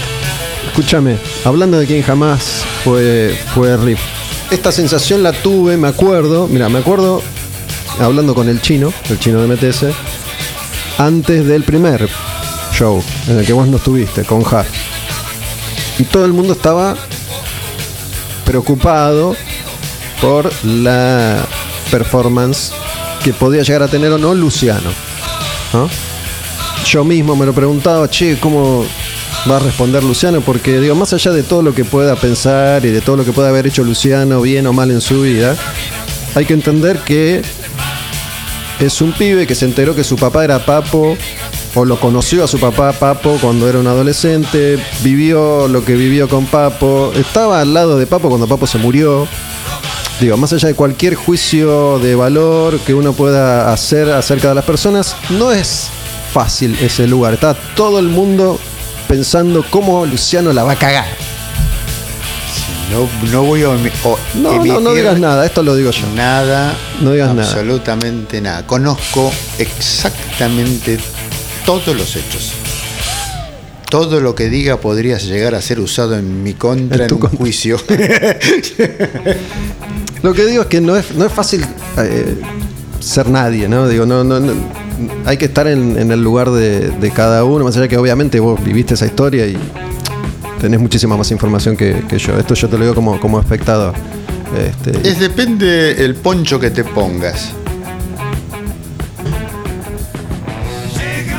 Escúchame, 0.67 1.19
hablando 1.45 1.79
de 1.79 1.87
quien 1.87 2.03
jamás 2.03 2.65
fue, 2.85 3.39
fue 3.55 3.77
Riff. 3.77 4.01
Esta 4.51 4.73
sensación 4.73 5.23
la 5.23 5.33
tuve, 5.33 5.77
me 5.77 5.89
acuerdo. 5.89 6.49
Mira, 6.49 6.69
me 6.69 6.79
acuerdo 6.79 7.23
hablando 8.01 8.35
con 8.35 8.49
el 8.49 8.61
chino, 8.61 8.93
el 9.11 9.19
chino 9.19 9.43
de 9.43 9.55
MTS, 9.55 9.87
antes 10.99 11.47
del 11.47 11.65
primer 11.65 12.09
show 12.73 13.03
en 13.29 13.39
el 13.39 13.47
que 13.47 13.53
vos 13.53 13.69
no 13.69 13.77
estuviste, 13.77 14.25
con 14.25 14.43
Hart. 14.45 14.69
Y 15.99 16.05
todo 16.05 16.25
el 16.25 16.33
mundo 16.33 16.55
estaba 16.55 16.97
preocupado 18.45 19.37
por 20.21 20.51
la 20.65 21.45
performance 21.91 22.73
que 23.23 23.33
podía 23.33 23.63
llegar 23.63 23.83
a 23.83 23.89
tener 23.89 24.13
o 24.13 24.19
no 24.19 24.35
Luciano. 24.35 24.91
¿no? 25.73 25.89
Yo 26.93 27.05
mismo 27.05 27.35
me 27.35 27.47
lo 27.47 27.55
preguntaba, 27.55 28.07
che, 28.11 28.39
¿cómo 28.39 28.85
va 29.51 29.57
a 29.57 29.61
responder 29.61 30.05
Luciano? 30.05 30.43
Porque, 30.43 30.79
digo, 30.79 30.95
más 30.95 31.11
allá 31.15 31.31
de 31.31 31.43
todo 31.43 31.63
lo 31.63 31.75
que 31.75 31.87
pueda 31.87 32.17
pensar 32.17 32.85
y 32.85 32.91
de 32.91 33.01
todo 33.01 33.17
lo 33.17 33.25
que 33.25 33.33
pueda 33.33 33.49
haber 33.49 33.67
hecho 33.67 33.83
Luciano, 33.83 34.43
bien 34.43 34.67
o 34.67 34.75
mal 34.75 34.91
en 34.91 35.01
su 35.01 35.23
vida, 35.23 35.57
hay 36.35 36.45
que 36.45 36.53
entender 36.53 36.99
que 36.99 37.41
es 38.79 39.01
un 39.01 39.13
pibe 39.13 39.47
que 39.47 39.55
se 39.55 39.65
enteró 39.65 39.95
que 39.95 40.05
su 40.05 40.17
papá 40.17 40.45
era 40.45 40.67
Papo, 40.67 41.17
o 41.75 41.85
lo 41.87 41.99
conoció 41.99 42.45
a 42.45 42.47
su 42.47 42.61
papá 42.61 42.93
Papo 42.93 43.39
cuando 43.41 43.71
era 43.71 43.79
un 43.79 43.87
adolescente, 43.87 44.79
vivió 45.03 45.69
lo 45.69 45.87
que 45.87 45.95
vivió 45.95 46.29
con 46.29 46.45
Papo, 46.45 47.11
estaba 47.17 47.63
al 47.63 47.73
lado 47.73 47.97
de 47.97 48.07
Papo 48.07 48.29
cuando 48.29 48.47
Papo 48.47 48.67
se 48.67 48.77
murió. 48.77 49.27
Digo, 50.21 50.37
más 50.37 50.53
allá 50.53 50.69
de 50.69 50.75
cualquier 50.75 51.15
juicio 51.15 51.99
de 52.01 52.15
valor 52.15 52.79
que 52.81 52.93
uno 52.93 53.15
pueda 53.15 53.73
hacer 53.73 54.11
acerca 54.11 54.51
de 54.51 54.57
las 54.57 54.67
personas, 54.67 55.17
no 55.31 55.53
es 55.53 55.89
fácil 56.33 56.77
ese 56.81 57.07
lugar. 57.07 57.35
Está 57.35 57.55
todo 57.55 57.99
el 57.99 58.09
mundo 58.09 58.59
pensando 59.09 59.65
cómo 59.71 60.05
Luciano 60.07 60.53
la 60.53 60.65
va 60.65 60.73
a 60.73 60.77
cagar. 60.77 61.07
No, 62.91 63.09
no 63.31 63.43
voy 63.45 63.63
a 63.63 63.71
o- 63.71 64.19
No, 64.35 64.81
no, 64.81 64.95
digas 64.95 65.19
nada, 65.19 65.47
esto 65.47 65.63
lo 65.63 65.75
digo 65.75 65.91
yo. 65.91 66.07
Nada. 66.15 66.75
No 67.01 67.13
digas 67.13 67.35
nada. 67.35 67.49
Absolutamente 67.51 68.41
nada. 68.41 68.67
Conozco 68.67 69.33
exactamente 69.59 70.99
todos 71.65 71.97
los 71.97 72.15
hechos. 72.17 72.53
Todo 73.89 74.21
lo 74.21 74.35
que 74.35 74.49
diga 74.49 74.79
podría 74.79 75.19
llegar 75.19 75.55
a 75.55 75.61
ser 75.63 75.79
usado 75.81 76.17
en 76.17 76.43
mi 76.43 76.55
contra 76.55 76.97
En 76.97 77.03
en, 77.03 77.09
tu 77.09 77.15
un 77.17 77.21
contra. 77.21 77.39
juicio. 77.39 77.77
Lo 80.23 80.33
que 80.33 80.45
digo 80.47 80.63
es 80.63 80.69
que 80.69 80.81
no 80.81 80.97
es, 80.97 81.13
no 81.15 81.27
es 81.27 81.33
fácil 81.33 81.65
eh, 81.99 82.41
ser 83.01 83.29
nadie, 83.29 83.69
¿no? 83.69 83.89
Digo, 83.89 84.07
no, 84.07 84.23
no, 84.25 84.41
no- 84.41 84.55
hay 85.25 85.37
que 85.37 85.47
estar 85.47 85.67
en, 85.67 85.99
en 85.99 86.11
el 86.11 86.23
lugar 86.23 86.51
de, 86.51 86.91
de 86.91 87.11
cada 87.11 87.45
uno, 87.45 87.65
más 87.65 87.77
allá 87.77 87.89
que 87.89 87.97
obviamente 87.97 88.41
vos 88.41 88.63
viviste 88.63 88.95
esa 88.95 89.07
historia 89.07 89.47
y 89.47 89.57
tenés 90.61 90.81
muchísima 90.81 91.17
más 91.17 91.31
información 91.31 91.77
que, 91.77 92.03
que 92.09 92.19
yo. 92.19 92.39
Esto 92.39 92.55
yo 92.55 92.69
te 92.69 92.79
lo 92.79 92.85
digo 92.85 92.95
como, 92.95 93.19
como 93.21 93.41
espectador. 93.41 93.95
Este, 94.57 95.09
es 95.09 95.19
depende 95.19 96.05
el 96.05 96.15
poncho 96.15 96.61
que 96.61 96.71
te 96.71 96.85
pongas. 96.85 97.53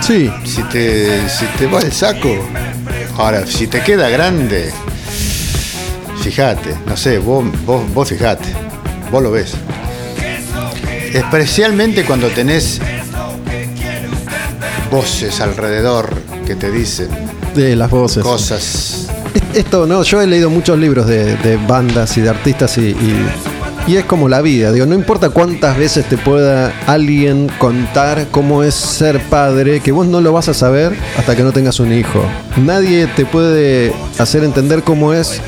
sí, 0.01 0.29
Si 0.43 0.61
te, 0.63 1.29
si 1.29 1.45
te 1.57 1.67
va 1.67 1.79
el 1.79 1.91
saco. 1.91 2.29
Ahora, 3.17 3.45
si 3.47 3.67
te 3.67 3.81
queda 3.81 4.09
grande, 4.09 4.71
fíjate, 6.21 6.75
no 6.85 6.97
sé, 6.97 7.19
vos, 7.19 7.45
vos, 7.65 7.81
vos 7.93 8.09
fijate, 8.09 8.49
vos 9.11 9.23
lo 9.23 9.31
ves. 9.31 9.53
Especialmente 11.13 12.03
cuando 12.03 12.27
tenés 12.29 12.81
voces 14.93 15.41
alrededor 15.41 16.13
que 16.45 16.55
te 16.55 16.69
dicen 16.71 17.07
de 17.55 17.75
las 17.75 17.89
voces. 17.89 18.23
cosas. 18.23 19.07
Esto, 19.53 19.87
no, 19.87 20.03
yo 20.03 20.21
he 20.21 20.27
leído 20.27 20.49
muchos 20.51 20.77
libros 20.77 21.07
de, 21.07 21.35
de 21.37 21.57
bandas 21.57 22.15
y 22.17 22.21
de 22.21 22.29
artistas 22.29 22.77
y, 22.77 22.81
y- 22.91 23.27
y 23.85 23.97
es 23.97 24.05
como 24.05 24.29
la 24.29 24.41
vida, 24.41 24.71
digo, 24.71 24.85
no 24.85 24.95
importa 24.95 25.29
cuántas 25.29 25.77
veces 25.77 26.05
te 26.07 26.17
pueda 26.17 26.71
alguien 26.87 27.49
contar 27.57 28.27
cómo 28.31 28.63
es 28.63 28.75
ser 28.75 29.19
padre, 29.29 29.81
que 29.81 29.91
vos 29.91 30.07
no 30.07 30.21
lo 30.21 30.31
vas 30.31 30.47
a 30.47 30.53
saber 30.53 30.95
hasta 31.17 31.35
que 31.35 31.43
no 31.43 31.51
tengas 31.51 31.81
un 31.81 31.91
hijo. 31.91 32.23
Nadie 32.55 33.07
te 33.07 33.25
puede 33.25 33.93
hacer 34.19 34.43
entender 34.45 34.83
cómo 34.83 35.13
es 35.13 35.41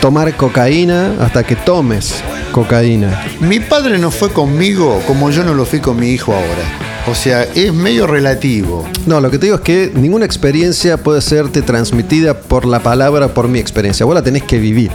tomar 0.00 0.34
cocaína 0.36 1.14
hasta 1.20 1.42
que 1.42 1.56
tomes 1.56 2.14
cocaína. 2.52 3.24
Mi 3.40 3.58
padre 3.58 3.98
no 3.98 4.10
fue 4.12 4.30
conmigo 4.30 5.02
como 5.08 5.30
yo 5.30 5.42
no 5.42 5.54
lo 5.54 5.64
fui 5.66 5.80
con 5.80 5.98
mi 5.98 6.10
hijo 6.10 6.32
ahora. 6.34 6.64
O 7.08 7.14
sea, 7.14 7.44
es 7.44 7.72
medio 7.72 8.06
relativo. 8.06 8.84
No, 9.06 9.20
lo 9.20 9.30
que 9.30 9.38
te 9.38 9.46
digo 9.46 9.56
es 9.56 9.62
que 9.62 9.92
ninguna 9.94 10.24
experiencia 10.24 10.96
puede 10.96 11.20
serte 11.20 11.62
transmitida 11.62 12.34
por 12.40 12.64
la 12.66 12.80
palabra, 12.80 13.28
por 13.28 13.46
mi 13.48 13.60
experiencia. 13.60 14.04
Vos 14.04 14.14
la 14.14 14.22
tenés 14.22 14.42
que 14.42 14.58
vivir. 14.58 14.90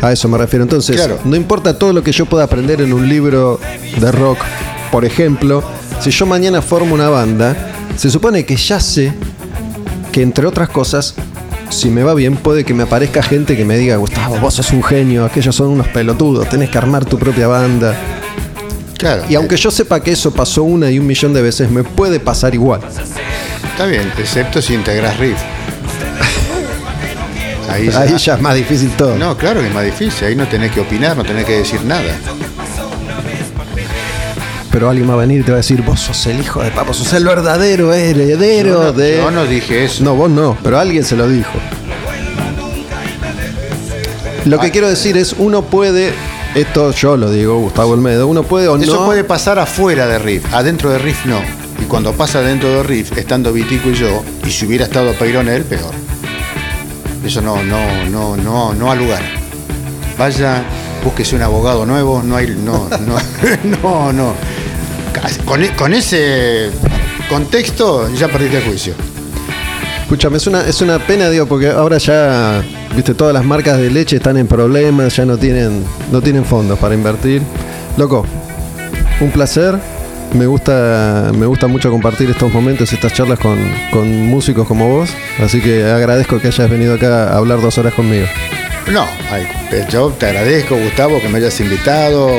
A 0.00 0.10
eso 0.12 0.28
me 0.28 0.36
refiero. 0.36 0.64
Entonces, 0.64 0.96
Claro. 0.96 1.18
no 1.24 1.36
importa 1.36 1.78
todo 1.78 1.92
lo 1.92 2.02
que 2.02 2.10
yo 2.12 2.26
pueda 2.26 2.44
aprender 2.44 2.80
en 2.80 2.92
un 2.92 3.08
libro 3.08 3.60
de 4.00 4.10
rock, 4.12 4.38
por 4.90 5.04
ejemplo, 5.04 5.62
si 6.00 6.10
yo 6.10 6.26
mañana 6.26 6.60
formo 6.60 6.94
una 6.94 7.08
banda, 7.08 7.56
se 7.96 8.10
supone 8.10 8.44
que 8.44 8.56
ya 8.56 8.80
sé 8.80 9.12
que 10.10 10.22
entre 10.22 10.46
otras 10.46 10.68
cosas, 10.70 11.14
si 11.70 11.88
me 11.88 12.02
va 12.02 12.14
bien, 12.14 12.36
puede 12.36 12.64
que 12.64 12.74
me 12.74 12.82
aparezca 12.82 13.22
gente 13.22 13.56
que 13.56 13.64
me 13.64 13.78
diga, 13.78 13.96
Gustavo, 13.96 14.38
vos 14.40 14.54
sos 14.54 14.72
un 14.72 14.82
genio, 14.82 15.24
aquellos 15.24 15.54
son 15.54 15.68
unos 15.68 15.86
pelotudos, 15.88 16.48
tenés 16.48 16.68
que 16.68 16.78
armar 16.78 17.04
tu 17.04 17.16
propia 17.18 17.46
banda. 17.46 17.96
Claro. 19.02 19.24
Y 19.28 19.34
aunque 19.34 19.56
yo 19.56 19.70
sepa 19.72 19.98
que 20.00 20.12
eso 20.12 20.30
pasó 20.32 20.62
una 20.62 20.88
y 20.88 20.98
un 21.00 21.06
millón 21.08 21.34
de 21.34 21.42
veces, 21.42 21.68
me 21.68 21.82
puede 21.82 22.20
pasar 22.20 22.54
igual. 22.54 22.80
Está 23.72 23.84
bien, 23.86 24.12
excepto 24.16 24.62
si 24.62 24.74
integras 24.74 25.18
riff. 25.18 25.36
Ahí 27.68 27.88
Ahí 27.88 28.10
ya- 28.10 28.16
ya 28.16 28.34
es 28.34 28.40
más 28.40 28.54
difícil 28.54 28.90
todo. 28.92 29.16
No, 29.16 29.36
claro 29.36 29.60
que 29.60 29.66
es 29.66 29.74
más 29.74 29.84
difícil. 29.84 30.24
Ahí 30.28 30.36
no 30.36 30.46
tenés 30.46 30.70
que 30.70 30.80
opinar, 30.80 31.16
no 31.16 31.24
tenés 31.24 31.44
que 31.46 31.58
decir 31.58 31.80
nada. 31.84 32.14
Pero 34.70 34.88
alguien 34.88 35.08
va 35.10 35.14
a 35.14 35.16
venir 35.16 35.40
y 35.40 35.42
te 35.42 35.50
va 35.50 35.56
a 35.56 35.62
decir, 35.62 35.82
vos 35.82 35.98
sos 36.00 36.24
el 36.26 36.38
hijo 36.40 36.62
de 36.62 36.70
papo, 36.70 36.94
sos 36.94 37.12
el 37.12 37.24
verdadero 37.24 37.92
heredero 37.92 38.68
Yo 38.70 38.82
no, 38.84 38.92
de. 38.92 39.16
yo 39.16 39.30
no 39.32 39.44
dije 39.46 39.84
eso. 39.84 40.04
No, 40.04 40.14
vos 40.14 40.30
no, 40.30 40.56
pero 40.62 40.78
alguien 40.78 41.04
se 41.04 41.16
lo 41.16 41.28
dijo. 41.28 41.50
Lo 44.44 44.58
que 44.58 44.66
Ah. 44.68 44.70
quiero 44.70 44.88
decir 44.88 45.16
es, 45.16 45.34
uno 45.38 45.62
puede, 45.62 46.12
esto 46.54 46.90
yo 46.92 47.16
lo 47.16 47.30
digo, 47.30 47.58
Gustavo 47.58 47.92
Olmedo, 47.92 48.26
uno 48.26 48.42
puede 48.42 48.68
o 48.68 48.76
Eso 48.76 48.96
no. 49.00 49.06
puede 49.06 49.24
pasar 49.24 49.58
afuera 49.58 50.06
de 50.06 50.18
Riff, 50.18 50.52
adentro 50.52 50.90
de 50.90 50.98
Riff 50.98 51.24
no. 51.26 51.40
Y 51.80 51.84
cuando 51.86 52.12
pasa 52.12 52.40
dentro 52.42 52.68
de 52.68 52.82
Riff, 52.82 53.16
estando 53.16 53.52
Vitico 53.52 53.90
y 53.90 53.94
yo, 53.94 54.22
y 54.46 54.50
si 54.50 54.66
hubiera 54.66 54.84
estado 54.84 55.12
Peirón 55.14 55.46
peor. 55.68 55.92
Eso 57.24 57.40
no, 57.40 57.62
no, 57.62 58.04
no, 58.10 58.36
no, 58.36 58.74
no 58.74 58.90
ha 58.90 58.94
lugar. 58.94 59.22
Vaya, 60.18 60.62
búsquese 61.04 61.36
un 61.36 61.42
abogado 61.42 61.86
nuevo, 61.86 62.22
no 62.22 62.36
hay, 62.36 62.48
no, 62.48 62.88
no, 63.06 63.16
no, 63.82 64.12
no. 64.12 64.34
Con, 65.44 65.62
e- 65.62 65.74
con 65.74 65.92
ese 65.94 66.70
contexto 67.28 68.12
ya 68.14 68.28
perdiste 68.28 68.58
el 68.58 68.64
juicio. 68.64 68.94
Escúchame, 70.02 70.36
es 70.36 70.46
una, 70.46 70.66
es 70.66 70.80
una 70.82 70.98
pena, 70.98 71.30
digo, 71.30 71.46
porque 71.46 71.68
ahora 71.68 71.98
ya, 71.98 72.62
viste, 72.94 73.14
todas 73.14 73.34
las 73.34 73.44
marcas 73.44 73.78
de 73.78 73.90
leche 73.90 74.16
están 74.16 74.36
en 74.36 74.46
problemas, 74.46 75.16
ya 75.16 75.24
no 75.24 75.36
tienen, 75.36 75.84
no 76.10 76.20
tienen 76.20 76.44
fondos 76.44 76.78
para 76.78 76.94
invertir. 76.94 77.42
Loco, 77.96 78.24
un 79.20 79.30
placer. 79.30 79.78
Me 80.34 80.46
gusta, 80.46 81.30
me 81.36 81.44
gusta 81.44 81.66
mucho 81.66 81.90
compartir 81.90 82.30
estos 82.30 82.50
momentos, 82.50 82.90
estas 82.90 83.12
charlas 83.12 83.38
con, 83.38 83.58
con 83.90 84.08
músicos 84.28 84.66
como 84.66 84.88
vos. 84.88 85.10
Así 85.38 85.60
que 85.60 85.84
agradezco 85.84 86.40
que 86.40 86.48
hayas 86.48 86.70
venido 86.70 86.94
acá 86.94 87.28
a 87.32 87.36
hablar 87.36 87.60
dos 87.60 87.76
horas 87.76 87.92
conmigo. 87.92 88.26
No, 88.90 89.04
eh, 89.34 89.86
yo 89.90 90.08
te 90.10 90.26
agradezco, 90.28 90.74
Gustavo, 90.76 91.20
que 91.20 91.28
me 91.28 91.36
hayas 91.38 91.60
invitado. 91.60 92.30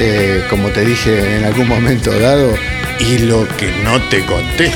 eh, 0.00 0.44
como 0.48 0.68
te 0.68 0.84
dije 0.84 1.38
en 1.38 1.44
algún 1.44 1.68
momento 1.68 2.10
dado, 2.20 2.50
y 3.00 3.18
lo 3.18 3.46
que 3.56 3.72
no 3.82 4.00
te 4.08 4.24
conté. 4.24 4.70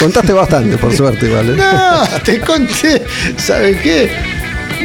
Contaste 0.00 0.32
bastante, 0.32 0.76
por 0.78 0.92
suerte, 0.96 1.28
¿vale? 1.28 1.56
No, 1.56 2.02
te 2.24 2.40
conté, 2.40 3.02
¿sabes 3.36 3.80
qué? 3.82 4.10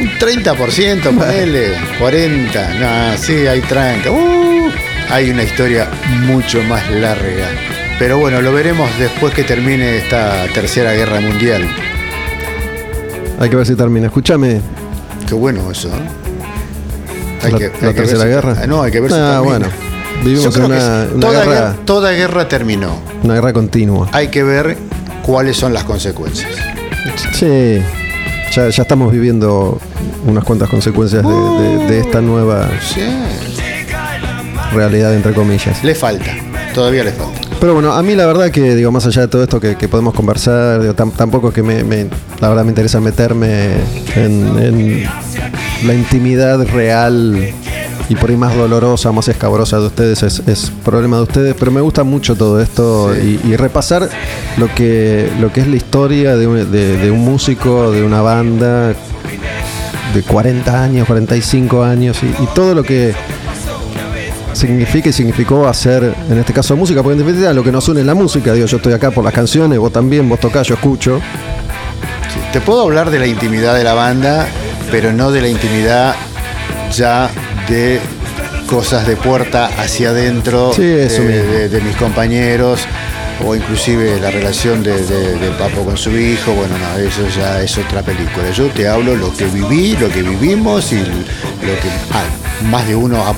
Un 0.00 0.08
30%, 0.18 1.16
ponele, 1.16 1.74
40, 2.00 2.74
no, 3.12 3.18
sí, 3.18 3.46
hay 3.46 3.60
30. 3.60 4.10
Uh, 4.10 4.70
hay 5.10 5.30
una 5.30 5.44
historia 5.44 5.88
mucho 6.26 6.60
más 6.64 6.90
larga. 6.90 7.46
Pero 7.98 8.18
bueno, 8.18 8.40
lo 8.42 8.52
veremos 8.52 8.90
después 8.98 9.32
que 9.34 9.44
termine 9.44 9.98
esta 9.98 10.46
tercera 10.52 10.92
guerra 10.94 11.20
mundial. 11.20 11.68
Hay 13.38 13.48
que 13.50 13.56
ver 13.56 13.66
si 13.66 13.76
termina. 13.76 14.06
Escúchame, 14.06 14.60
Qué 15.28 15.34
bueno 15.34 15.70
eso, 15.70 15.88
¿eh? 15.88 15.92
Hay 17.44 17.52
la, 17.52 17.58
que- 17.58 17.64
la 17.68 17.70
hay 17.70 17.78
que 17.78 17.86
ver 17.86 17.94
tercera 17.94 18.22
si- 18.22 18.28
guerra. 18.28 18.66
No, 18.66 18.82
hay 18.82 18.90
que 18.92 19.00
ver 19.00 19.10
si 19.10 19.16
Ah, 19.16 19.20
termina. 19.20 19.40
bueno. 19.40 19.66
Vivimos 20.24 20.54
que 20.54 20.60
una, 20.60 20.76
una 20.76 21.20
toda, 21.20 21.32
guerra, 21.44 21.52
guerra, 21.54 21.76
toda 21.84 22.12
guerra 22.12 22.48
terminó. 22.48 22.98
una 23.22 23.34
guerra 23.34 23.52
continua. 23.52 24.08
Hay 24.12 24.28
que 24.28 24.42
ver 24.42 24.76
cuáles 25.24 25.56
son 25.56 25.72
las 25.72 25.84
consecuencias. 25.84 26.50
Sí, 27.32 27.80
ya, 28.52 28.68
ya 28.68 28.82
estamos 28.82 29.10
viviendo 29.12 29.78
unas 30.26 30.44
cuantas 30.44 30.68
consecuencias 30.68 31.22
de, 31.22 31.28
de- 31.34 31.86
de 31.86 32.00
esta 32.00 32.20
nueva 32.20 32.68
Sí. 32.80 33.00
realidad, 34.74 35.14
entre 35.14 35.32
comillas. 35.32 35.82
Le 35.84 35.94
falta, 35.94 36.30
todavía 36.74 37.04
le 37.04 37.12
falta. 37.12 37.40
Pero 37.60 37.74
bueno, 37.74 37.92
a 37.94 38.02
mí 38.02 38.14
la 38.14 38.26
verdad 38.26 38.50
que, 38.50 38.74
digo, 38.74 38.90
más 38.92 39.06
allá 39.06 39.22
de 39.22 39.28
todo 39.28 39.42
esto 39.42 39.60
que, 39.60 39.76
que 39.76 39.88
podemos 39.88 40.12
conversar, 40.14 40.80
digo, 40.82 40.94
tam- 40.94 41.12
tampoco 41.12 41.48
es 41.48 41.54
que 41.54 41.62
me, 41.62 41.82
me- 41.84 42.08
la 42.40 42.48
verdad 42.48 42.64
me 42.64 42.70
interesa 42.70 43.00
meterme 43.00 43.74
en, 44.16 44.58
en 44.58 45.08
la 45.86 45.94
intimidad 45.94 46.64
real 46.66 47.52
y 48.08 48.16
por 48.16 48.30
ahí 48.30 48.36
más 48.36 48.54
dolorosa, 48.56 49.12
más 49.12 49.28
escabrosa 49.28 49.78
de 49.78 49.86
ustedes, 49.86 50.22
es, 50.22 50.40
es 50.46 50.70
problema 50.84 51.16
de 51.16 51.22
ustedes, 51.22 51.54
pero 51.58 51.70
me 51.70 51.80
gusta 51.80 52.04
mucho 52.04 52.36
todo 52.36 52.60
esto 52.60 53.12
Sí. 53.14 53.40
y, 53.44 53.48
y 53.52 53.56
repasar 53.56 54.08
lo 54.58 54.72
que, 54.74 55.30
lo 55.40 55.52
que 55.52 55.60
es 55.62 55.66
la 55.68 55.76
historia 55.76 56.36
de 56.36 56.46
un, 56.46 56.70
de- 56.70 56.96
de 56.98 57.10
un 57.10 57.20
músico, 57.24 57.90
de 57.90 58.02
una 58.04 58.20
banda 58.20 58.88
de 60.14 60.22
40 60.22 60.82
años, 60.82 61.06
45 61.06 61.82
años 61.82 62.18
y, 62.22 62.26
y 62.42 62.46
todo 62.54 62.74
lo 62.74 62.82
que 62.84 63.14
significa 64.52 65.08
y 65.08 65.12
significó 65.12 65.66
hacer, 65.66 66.14
en 66.30 66.38
este 66.38 66.52
caso, 66.52 66.76
música, 66.76 67.02
porque 67.02 67.14
en 67.14 67.24
definitiva 67.26 67.52
lo 67.52 67.64
que 67.64 67.72
nos 67.72 67.88
une 67.88 68.00
es 68.00 68.06
la 68.06 68.14
música. 68.14 68.52
Digo, 68.52 68.66
yo 68.66 68.76
estoy 68.76 68.92
acá 68.92 69.10
por 69.10 69.24
las 69.24 69.32
canciones, 69.32 69.78
vos 69.78 69.92
también, 69.92 70.28
vos 70.28 70.38
tocás, 70.38 70.66
yo 70.68 70.74
escucho. 70.74 71.20
Sí, 72.32 72.38
Te 72.52 72.60
puedo 72.60 72.82
hablar 72.82 73.10
de 73.10 73.18
la 73.18 73.26
intimidad 73.26 73.74
de 73.74 73.82
la 73.82 73.94
banda, 73.94 74.46
pero 74.90 75.12
no 75.12 75.32
de 75.32 75.40
la 75.40 75.48
intimidad 75.48 76.14
ya 76.92 77.28
de 77.68 78.00
cosas 78.66 79.06
de 79.06 79.16
puerta 79.16 79.66
hacia 79.78 80.10
adentro 80.10 80.72
Sí, 80.74 80.82
eso 80.82 81.22
de, 81.22 81.28
mismo. 81.28 81.52
de- 81.52 81.68
de 81.68 81.80
mis 81.80 81.96
compañeros 81.96 82.80
o 83.44 83.54
inclusive 83.54 84.20
la 84.20 84.30
relación 84.30 84.82
de, 84.82 84.94
Papo 85.58 85.84
con 85.84 85.96
su 85.96 86.10
hijo. 86.16 86.52
Bueno, 86.52 86.74
no, 86.78 86.98
eso 86.98 87.22
ya 87.36 87.60
es 87.62 87.76
otra 87.78 88.02
película. 88.02 88.50
Yo 88.50 88.68
te 88.68 88.88
hablo 88.88 89.14
lo 89.16 89.32
que 89.36 89.44
viví, 89.46 89.96
lo 89.96 90.08
que 90.08 90.22
vivimos 90.22 90.92
y 90.92 90.98
lo 90.98 91.04
que 91.80 91.88
ah, 92.12 92.22
más 92.70 92.86
de 92.86 92.94
uno 92.94 93.24
ha 93.26 93.34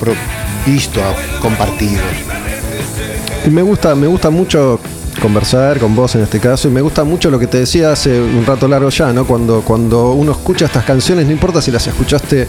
visto, 0.67 1.01
ha 1.03 1.41
compartido. 1.41 2.03
Y 3.47 3.51
me 3.51 3.63
gusta, 3.63 3.95
me 3.95 4.07
gusta 4.07 4.31
mucho 4.31 4.81
conversar 5.21 5.79
con 5.79 5.95
vos 5.97 6.15
en 6.15 6.23
este 6.23 6.41
caso, 6.41 6.69
y 6.69 6.71
me 6.71 6.81
gusta 6.83 7.03
mucho 7.05 7.31
lo 7.31 7.39
que 7.39 7.47
te 7.47 7.59
decía 7.61 7.91
hace 7.93 8.21
un 8.21 8.45
rato 8.45 8.69
largo 8.69 8.91
ya, 8.91 9.13
¿no? 9.13 9.27
Cuando, 9.27 9.63
cuando 9.63 10.13
uno 10.13 10.33
escucha 10.33 10.67
estas 10.67 10.85
canciones, 10.85 11.25
no 11.27 11.33
importa 11.33 11.63
si 11.63 11.71
las 11.71 11.87
escuchaste 11.87 12.47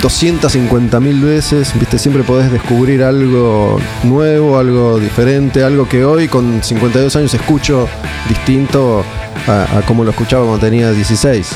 250 0.00 1.00
mil 1.00 1.20
veces, 1.20 1.72
viste, 1.78 1.98
siempre 1.98 2.22
podés 2.22 2.52
descubrir 2.52 3.02
algo 3.02 3.80
nuevo, 4.04 4.58
algo 4.58 4.98
diferente, 4.98 5.64
algo 5.64 5.88
que 5.88 6.04
hoy 6.04 6.28
con 6.28 6.62
52 6.62 7.16
años 7.16 7.34
escucho 7.34 7.88
distinto 8.28 9.04
a, 9.46 9.78
a 9.78 9.82
como 9.82 10.04
lo 10.04 10.10
escuchaba 10.10 10.44
cuando 10.44 10.64
tenía 10.64 10.92
16. 10.92 11.50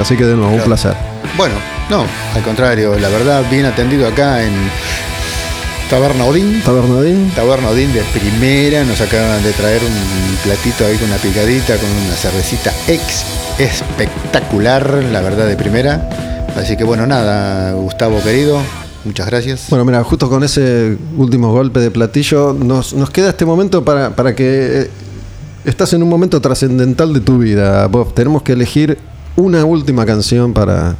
Así 0.00 0.16
que 0.16 0.24
de 0.24 0.36
nuevo, 0.36 0.52
un 0.54 0.60
placer. 0.62 0.94
Bueno, 1.36 1.54
no, 1.90 2.06
al 2.34 2.42
contrario, 2.42 2.98
la 2.98 3.08
verdad, 3.08 3.44
bien 3.50 3.66
atendido 3.66 4.06
acá 4.06 4.42
en 4.42 4.52
Taberna 5.92 6.24
Odín. 6.24 6.62
Tabernadín. 6.62 7.30
Taberna 7.34 7.68
Odín 7.68 7.92
de 7.92 8.02
primera, 8.18 8.82
nos 8.84 9.00
acaban 9.02 9.42
de 9.42 9.52
traer 9.52 9.82
un 9.82 10.36
platito 10.42 10.86
ahí 10.86 10.96
con 10.96 11.08
una 11.08 11.18
picadita, 11.18 11.76
con 11.76 11.90
una 11.90 12.14
cervecita 12.14 12.72
ex 12.88 13.26
espectacular, 13.58 15.04
la 15.04 15.20
verdad, 15.20 15.46
de 15.46 15.56
primera. 15.56 16.31
Así 16.56 16.76
que 16.76 16.84
bueno, 16.84 17.06
nada, 17.06 17.72
Gustavo 17.72 18.22
querido, 18.22 18.60
muchas 19.04 19.26
gracias. 19.26 19.66
Bueno, 19.70 19.84
mira, 19.84 20.04
justo 20.04 20.28
con 20.28 20.44
ese 20.44 20.96
último 21.16 21.50
golpe 21.50 21.80
de 21.80 21.90
platillo, 21.90 22.52
nos, 22.52 22.92
nos 22.94 23.10
queda 23.10 23.30
este 23.30 23.44
momento 23.44 23.84
para, 23.84 24.14
para 24.14 24.34
que 24.34 24.82
eh, 24.82 24.90
estás 25.64 25.92
en 25.94 26.02
un 26.02 26.08
momento 26.08 26.40
trascendental 26.40 27.12
de 27.14 27.20
tu 27.20 27.38
vida, 27.38 27.86
Bob. 27.86 28.12
Tenemos 28.14 28.42
que 28.42 28.52
elegir 28.52 28.98
una 29.36 29.64
última 29.64 30.04
canción 30.04 30.52
para, 30.52 30.96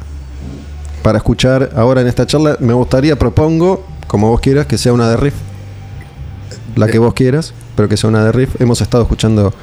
para 1.03 1.19
escuchar 1.19 1.69
ahora 1.75 2.01
en 2.01 2.07
esta 2.07 2.25
charla. 2.25 2.57
Me 2.59 2.73
gustaría, 2.73 3.17
propongo, 3.17 3.85
como 4.07 4.29
vos 4.29 4.41
quieras, 4.41 4.65
que 4.65 4.77
sea 4.77 4.91
una 4.91 5.07
de 5.09 5.17
riff. 5.17 5.35
La 6.75 6.87
que 6.87 6.97
vos 6.97 7.13
quieras, 7.13 7.53
pero 7.75 7.87
que 7.87 7.95
sea 7.95 8.09
una 8.09 8.25
de 8.25 8.31
riff. 8.31 8.59
Hemos 8.59 8.81
estado 8.81 9.03
escuchando, 9.03 9.53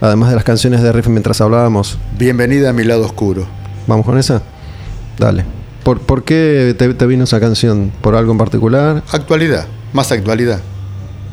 además 0.00 0.30
de 0.30 0.36
las 0.36 0.44
canciones 0.44 0.80
de 0.80 0.92
riff 0.92 1.08
mientras 1.08 1.40
hablábamos. 1.40 1.98
Bienvenida 2.16 2.70
a 2.70 2.72
mi 2.72 2.84
lado 2.84 3.04
oscuro. 3.04 3.46
¿Vamos 3.88 4.06
con 4.06 4.16
esa? 4.16 4.42
Dale. 5.22 5.44
¿Por, 5.84 6.00
por 6.00 6.24
qué 6.24 6.74
te, 6.76 6.92
te 6.94 7.06
vino 7.06 7.24
esa 7.24 7.38
canción? 7.38 7.92
¿Por 8.00 8.16
algo 8.16 8.32
en 8.32 8.38
particular? 8.38 9.02
Actualidad, 9.12 9.66
más 9.92 10.10
actualidad. 10.10 10.60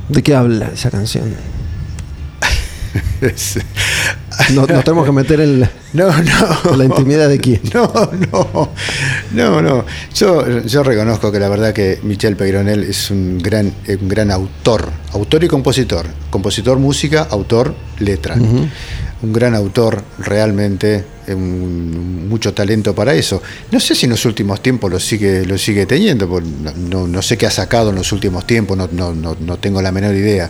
¿De 0.09 0.21
qué 0.21 0.35
habla 0.35 0.69
esa 0.73 0.91
canción? 0.91 1.33
No- 4.53 4.65
nos 4.65 4.83
tenemos 4.83 5.05
que 5.05 5.11
meter 5.11 5.41
en 5.41 5.59
la, 5.59 5.69
No, 5.93 6.07
no. 6.23 6.75
la 6.77 6.85
intimidad 6.85 7.27
de 7.29 7.39
quién. 7.39 7.61
No, 7.73 7.91
no, 8.31 8.69
no, 9.33 9.61
no. 9.61 9.85
Yo, 10.15 10.59
yo 10.61 10.83
reconozco 10.83 11.31
que 11.31 11.39
la 11.39 11.49
verdad 11.49 11.73
que 11.73 11.99
Michel 12.03 12.35
Peyronel 12.35 12.83
es 12.83 13.11
un 13.11 13.37
gran, 13.39 13.73
un 13.87 14.07
gran 14.07 14.31
autor, 14.31 14.89
autor 15.13 15.43
y 15.43 15.47
compositor. 15.47 16.05
Compositor, 16.29 16.79
música, 16.79 17.27
autor, 17.29 17.75
letra. 17.99 18.35
Un 18.35 19.33
gran 19.33 19.53
autor, 19.55 20.01
realmente, 20.19 21.03
mucho 21.35 22.53
talento 22.53 22.93
para 22.95 23.13
eso. 23.13 23.41
No 23.71 23.79
sé 23.79 23.95
si 23.95 24.05
en 24.05 24.11
los 24.11 24.25
últimos 24.25 24.61
tiempos 24.61 24.91
lo 24.91 24.99
sigue, 24.99 25.45
lo 25.45 25.57
sigue 25.57 25.85
teniendo, 25.85 26.27
no, 26.89 27.07
no- 27.07 27.21
sé 27.21 27.37
qué 27.37 27.45
ha 27.47 27.51
sacado 27.51 27.89
en 27.89 27.95
los 27.95 28.11
últimos 28.11 28.45
tiempos, 28.47 28.77
no, 28.77 28.87
no, 28.91 29.13
no, 29.13 29.35
no 29.39 29.57
tengo 29.57 29.81
la 29.81 29.91
menor 29.91 30.15
idea. 30.15 30.49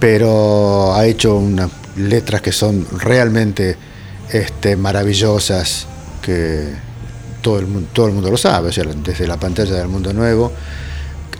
Pero 0.00 0.94
ha 0.94 1.06
hecho 1.06 1.36
unas 1.36 1.70
letras 1.96 2.42
que 2.42 2.52
son 2.52 2.86
realmente 2.98 3.76
este, 4.32 4.76
maravillosas, 4.76 5.86
que 6.22 6.68
todo 7.40 7.58
el, 7.58 7.66
mundo, 7.66 7.88
todo 7.92 8.06
el 8.08 8.12
mundo 8.14 8.30
lo 8.30 8.36
sabe, 8.36 8.68
o 8.70 8.72
sea, 8.72 8.84
desde 8.84 9.26
la 9.26 9.36
pantalla 9.38 9.74
del 9.74 9.88
mundo 9.88 10.12
nuevo 10.12 10.52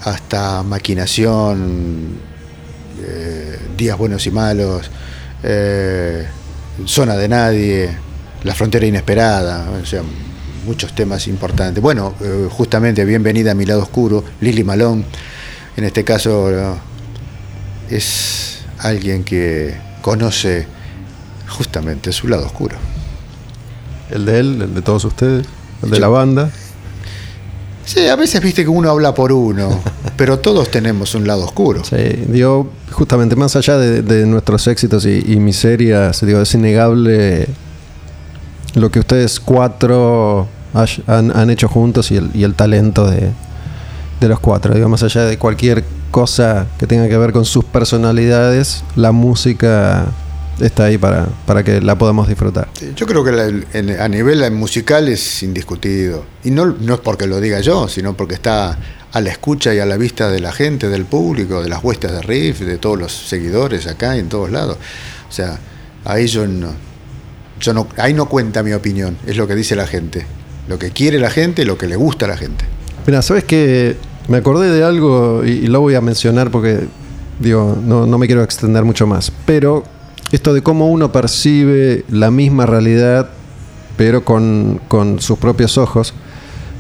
hasta 0.02 0.62
maquinación, 0.62 2.18
eh, 3.02 3.58
días 3.76 3.96
buenos 3.96 4.26
y 4.26 4.30
malos, 4.30 4.90
eh, 5.42 6.26
zona 6.84 7.16
de 7.16 7.28
nadie, 7.28 7.90
La 8.44 8.54
frontera 8.54 8.86
inesperada, 8.86 9.70
o 9.82 9.86
sea, 9.86 10.02
muchos 10.66 10.94
temas 10.94 11.26
importantes. 11.28 11.82
Bueno, 11.82 12.14
eh, 12.20 12.46
justamente 12.50 13.04
Bienvenida 13.04 13.52
a 13.52 13.54
mi 13.54 13.64
lado 13.64 13.82
oscuro, 13.82 14.22
Lily 14.40 14.64
Malone, 14.64 15.04
en 15.76 15.84
este 15.84 16.04
caso 16.04 16.50
eh, 16.50 16.74
es 17.90 18.58
alguien 18.78 19.24
que 19.24 19.74
conoce 20.02 20.66
justamente 21.48 22.12
su 22.12 22.28
lado 22.28 22.44
oscuro. 22.46 22.76
El 24.10 24.26
de 24.26 24.38
él, 24.40 24.62
el 24.62 24.74
de 24.74 24.82
todos 24.82 25.04
ustedes, 25.06 25.46
el 25.82 25.90
de 25.90 25.96
Yo- 25.96 26.00
la 26.02 26.08
banda. 26.08 26.50
Sí, 27.86 28.06
a 28.06 28.16
veces 28.16 28.40
viste 28.42 28.62
que 28.62 28.70
uno 28.70 28.88
habla 28.90 29.14
por 29.14 29.30
uno, 29.32 29.80
pero 30.16 30.38
todos 30.38 30.70
tenemos 30.70 31.14
un 31.14 31.26
lado 31.26 31.44
oscuro. 31.44 31.82
Sí, 31.84 31.96
digo, 32.28 32.70
justamente 32.90 33.36
más 33.36 33.56
allá 33.56 33.76
de, 33.76 34.00
de 34.02 34.24
nuestros 34.26 34.66
éxitos 34.66 35.04
y, 35.06 35.22
y 35.32 35.36
miserias, 35.36 36.24
digo, 36.24 36.40
es 36.40 36.54
innegable 36.54 37.46
lo 38.74 38.90
que 38.90 38.98
ustedes 39.00 39.40
cuatro 39.40 40.46
han, 41.06 41.36
han 41.36 41.50
hecho 41.50 41.68
juntos 41.68 42.10
y 42.10 42.16
el, 42.16 42.30
y 42.34 42.44
el 42.44 42.54
talento 42.54 43.08
de, 43.10 43.30
de 44.20 44.28
los 44.28 44.40
cuatro. 44.40 44.74
Digo, 44.74 44.88
más 44.88 45.02
allá 45.02 45.24
de 45.24 45.38
cualquier 45.38 45.84
cosa 46.10 46.66
que 46.78 46.86
tenga 46.86 47.08
que 47.08 47.16
ver 47.18 47.32
con 47.32 47.44
sus 47.44 47.64
personalidades, 47.64 48.82
la 48.96 49.12
música 49.12 50.06
está 50.60 50.84
ahí 50.84 50.98
para, 50.98 51.26
para 51.46 51.62
que 51.64 51.80
la 51.80 51.96
podamos 51.98 52.28
disfrutar. 52.28 52.68
Yo 52.94 53.06
creo 53.06 53.24
que 53.24 53.32
la- 53.32 54.04
a 54.04 54.08
nivel 54.08 54.48
musical 54.52 55.08
es 55.08 55.42
indiscutido. 55.42 56.24
Y 56.44 56.50
no, 56.52 56.66
no 56.66 56.94
es 56.94 57.00
porque 57.00 57.26
lo 57.26 57.40
diga 57.40 57.60
yo, 57.60 57.88
sino 57.88 58.16
porque 58.16 58.34
está 58.34 58.78
a 59.12 59.20
la 59.20 59.30
escucha 59.30 59.72
y 59.74 59.78
a 59.80 59.86
la 59.86 59.96
vista 59.96 60.28
de 60.28 60.40
la 60.40 60.52
gente, 60.52 60.88
del 60.88 61.04
público, 61.04 61.62
de 61.62 61.68
las 61.68 61.82
huestas 61.82 62.12
de 62.12 62.22
Riff, 62.22 62.60
de 62.60 62.78
todos 62.78 62.98
los 62.98 63.12
seguidores 63.12 63.86
acá 63.86 64.16
y 64.16 64.20
en 64.20 64.28
todos 64.28 64.50
lados. 64.50 64.76
O 65.28 65.32
sea, 65.32 65.58
ahí 66.04 66.26
yo 66.28 66.46
no, 66.46 66.68
yo 67.64 67.72
no, 67.74 67.86
ahí 67.96 68.14
no 68.14 68.26
cuenta 68.28 68.62
mi 68.62 68.72
opinión, 68.72 69.16
es 69.26 69.36
lo 69.36 69.46
que 69.46 69.54
dice 69.54 69.74
la 69.76 69.86
gente. 69.86 70.26
Lo 70.68 70.78
que 70.78 70.90
quiere 70.90 71.18
la 71.18 71.30
gente, 71.30 71.64
lo 71.64 71.76
que 71.76 71.86
le 71.86 71.96
gusta 71.96 72.24
a 72.24 72.28
la 72.28 72.36
gente. 72.36 72.64
Mira, 73.06 73.20
¿sabes 73.22 73.44
qué? 73.44 73.96
Me 74.28 74.38
acordé 74.38 74.70
de 74.70 74.82
algo 74.82 75.42
y, 75.44 75.50
y 75.50 75.66
lo 75.66 75.80
voy 75.80 75.94
a 75.94 76.00
mencionar 76.00 76.50
porque, 76.50 76.86
digo, 77.38 77.76
no, 77.84 78.06
no 78.06 78.16
me 78.18 78.26
quiero 78.26 78.42
extender 78.42 78.82
mucho 78.84 79.06
más. 79.06 79.30
Pero 79.44 79.84
esto 80.32 80.54
de 80.54 80.62
cómo 80.62 80.88
uno 80.90 81.12
percibe 81.12 82.04
la 82.08 82.30
misma 82.30 82.64
realidad, 82.64 83.28
pero 83.98 84.24
con, 84.24 84.80
con 84.88 85.20
sus 85.20 85.38
propios 85.38 85.76
ojos. 85.76 86.14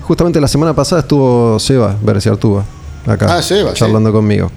Justamente 0.02 0.40
la 0.40 0.48
semana 0.48 0.74
pasada 0.74 1.02
estuvo 1.02 1.58
Seba 1.58 1.96
Berciartúa, 2.02 2.64
acá, 3.06 3.36
Ah, 3.36 3.42
Seba, 3.42 3.70
sí. 3.70 3.76
charlando 3.76 4.12
conmigo. 4.12 4.50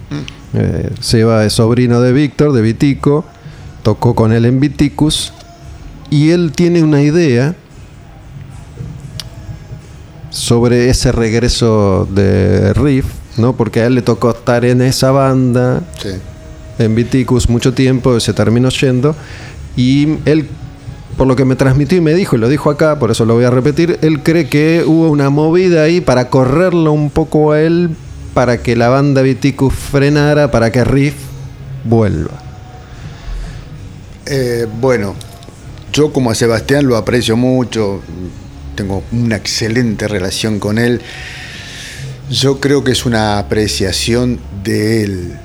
Eh, 0.54 0.90
Seba 1.00 1.44
es 1.44 1.52
sobrino 1.52 2.00
de 2.00 2.12
Víctor, 2.12 2.52
de 2.52 2.62
Vitico, 2.62 3.24
tocó 3.82 4.14
con 4.14 4.32
él 4.32 4.46
en 4.46 4.58
Viticus, 4.60 5.32
y 6.10 6.30
él 6.30 6.52
tiene 6.54 6.82
una 6.82 7.02
idea 7.02 7.54
sobre 10.30 10.90
ese 10.90 11.12
regreso 11.12 12.06
de 12.10 12.72
Riff, 12.74 13.06
¿no? 13.36 13.54
Porque 13.54 13.80
a 13.80 13.86
él 13.86 13.94
le 13.94 14.02
tocó 14.02 14.30
estar 14.30 14.64
en 14.64 14.82
esa 14.82 15.10
banda, 15.10 15.82
Sí. 16.00 16.10
en 16.78 16.94
Viticus, 16.94 17.48
mucho 17.48 17.72
tiempo, 17.74 18.18
se 18.20 18.32
terminó 18.32 18.68
yendo. 18.68 19.14
Y 19.76 20.16
él, 20.26 20.46
por 21.16 21.26
lo 21.26 21.34
que 21.36 21.44
me 21.44 21.56
transmitió 21.56 21.98
y 21.98 22.00
me 22.00 22.14
dijo, 22.14 22.36
y 22.36 22.38
lo 22.38 22.48
dijo 22.48 22.70
acá, 22.70 22.98
por 22.98 23.10
eso 23.10 23.24
lo 23.24 23.34
voy 23.34 23.44
a 23.44 23.50
repetir, 23.50 23.98
él 24.02 24.22
cree 24.22 24.48
que 24.48 24.84
hubo 24.86 25.08
una 25.10 25.30
movida 25.30 25.82
ahí 25.82 26.00
para 26.00 26.28
correrlo 26.30 26.92
un 26.92 27.10
poco 27.10 27.52
a 27.52 27.60
él, 27.60 27.90
para 28.34 28.58
que 28.62 28.76
la 28.76 28.88
banda 28.88 29.22
Viticus 29.22 29.74
frenara, 29.74 30.50
para 30.50 30.70
que 30.70 30.84
Riff 30.84 31.14
vuelva. 31.84 32.30
Eh, 34.26 34.66
bueno, 34.80 35.14
yo 35.92 36.12
como 36.12 36.30
a 36.30 36.34
Sebastián 36.34 36.86
lo 36.86 36.96
aprecio 36.96 37.36
mucho, 37.36 38.00
tengo 38.74 39.02
una 39.12 39.36
excelente 39.36 40.06
relación 40.08 40.58
con 40.58 40.78
él. 40.78 41.00
Yo 42.30 42.60
creo 42.60 42.84
que 42.84 42.92
es 42.92 43.06
una 43.06 43.38
apreciación 43.38 44.38
de 44.62 45.02
él. 45.02 45.38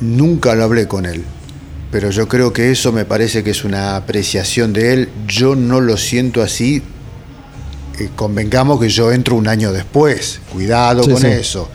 Nunca 0.00 0.54
lo 0.54 0.64
hablé 0.64 0.86
con 0.86 1.04
él, 1.06 1.24
pero 1.90 2.10
yo 2.10 2.28
creo 2.28 2.52
que 2.52 2.70
eso 2.70 2.92
me 2.92 3.04
parece 3.04 3.42
que 3.42 3.50
es 3.50 3.64
una 3.64 3.96
apreciación 3.96 4.72
de 4.72 4.92
él. 4.92 5.08
Yo 5.26 5.56
no 5.56 5.80
lo 5.80 5.96
siento 5.96 6.42
así. 6.42 6.82
Eh, 7.98 8.08
convengamos 8.14 8.78
que 8.80 8.88
yo 8.88 9.10
entro 9.10 9.34
un 9.34 9.48
año 9.48 9.72
después. 9.72 10.40
Cuidado 10.52 11.02
Sí, 11.02 11.10
con 11.10 11.20
sí. 11.20 11.26
eso. 11.26 11.68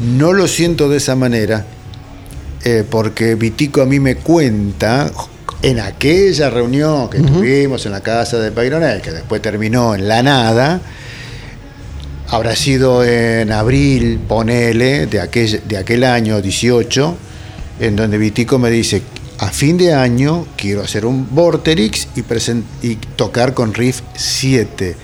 No 0.00 0.32
lo 0.32 0.48
siento 0.48 0.88
de 0.88 0.96
esa 0.96 1.14
manera, 1.14 1.66
eh, 2.64 2.84
porque 2.88 3.34
Vitico 3.34 3.82
a 3.82 3.86
mí 3.86 4.00
me 4.00 4.16
cuenta 4.16 5.10
en 5.66 5.80
aquella 5.80 6.48
reunión 6.48 7.10
que 7.10 7.18
tuvimos 7.18 7.84
en 7.86 7.92
la 7.92 8.00
casa 8.00 8.38
de 8.38 8.52
Paironel, 8.52 9.00
que 9.02 9.10
después 9.10 9.42
terminó 9.42 9.96
en 9.96 10.06
la 10.06 10.22
nada, 10.22 10.80
habrá 12.28 12.54
sido 12.54 13.02
en 13.02 13.50
abril, 13.50 14.20
ponele, 14.28 15.06
de 15.06 15.20
aquel, 15.20 15.62
de 15.66 15.76
aquel 15.76 16.04
año 16.04 16.40
18, 16.40 17.16
en 17.80 17.96
donde 17.96 18.16
Vitico 18.16 18.60
me 18.60 18.70
dice, 18.70 19.02
a 19.38 19.48
fin 19.48 19.76
de 19.76 19.92
año 19.92 20.46
quiero 20.56 20.82
hacer 20.82 21.04
un 21.04 21.34
Vorterix 21.34 22.06
y, 22.14 22.22
y 22.88 22.94
tocar 23.16 23.52
con 23.52 23.74
Riff 23.74 24.02
7. 24.14 24.94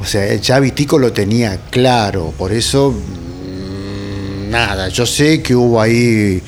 O 0.00 0.04
sea, 0.04 0.32
ya 0.36 0.60
Vitico 0.60 1.00
lo 1.00 1.12
tenía 1.12 1.58
claro, 1.70 2.32
por 2.38 2.52
eso, 2.52 2.92
mm, 2.92 4.48
nada, 4.48 4.90
yo 4.90 5.04
sé 5.04 5.42
que 5.42 5.56
hubo 5.56 5.82
ahí 5.82 6.40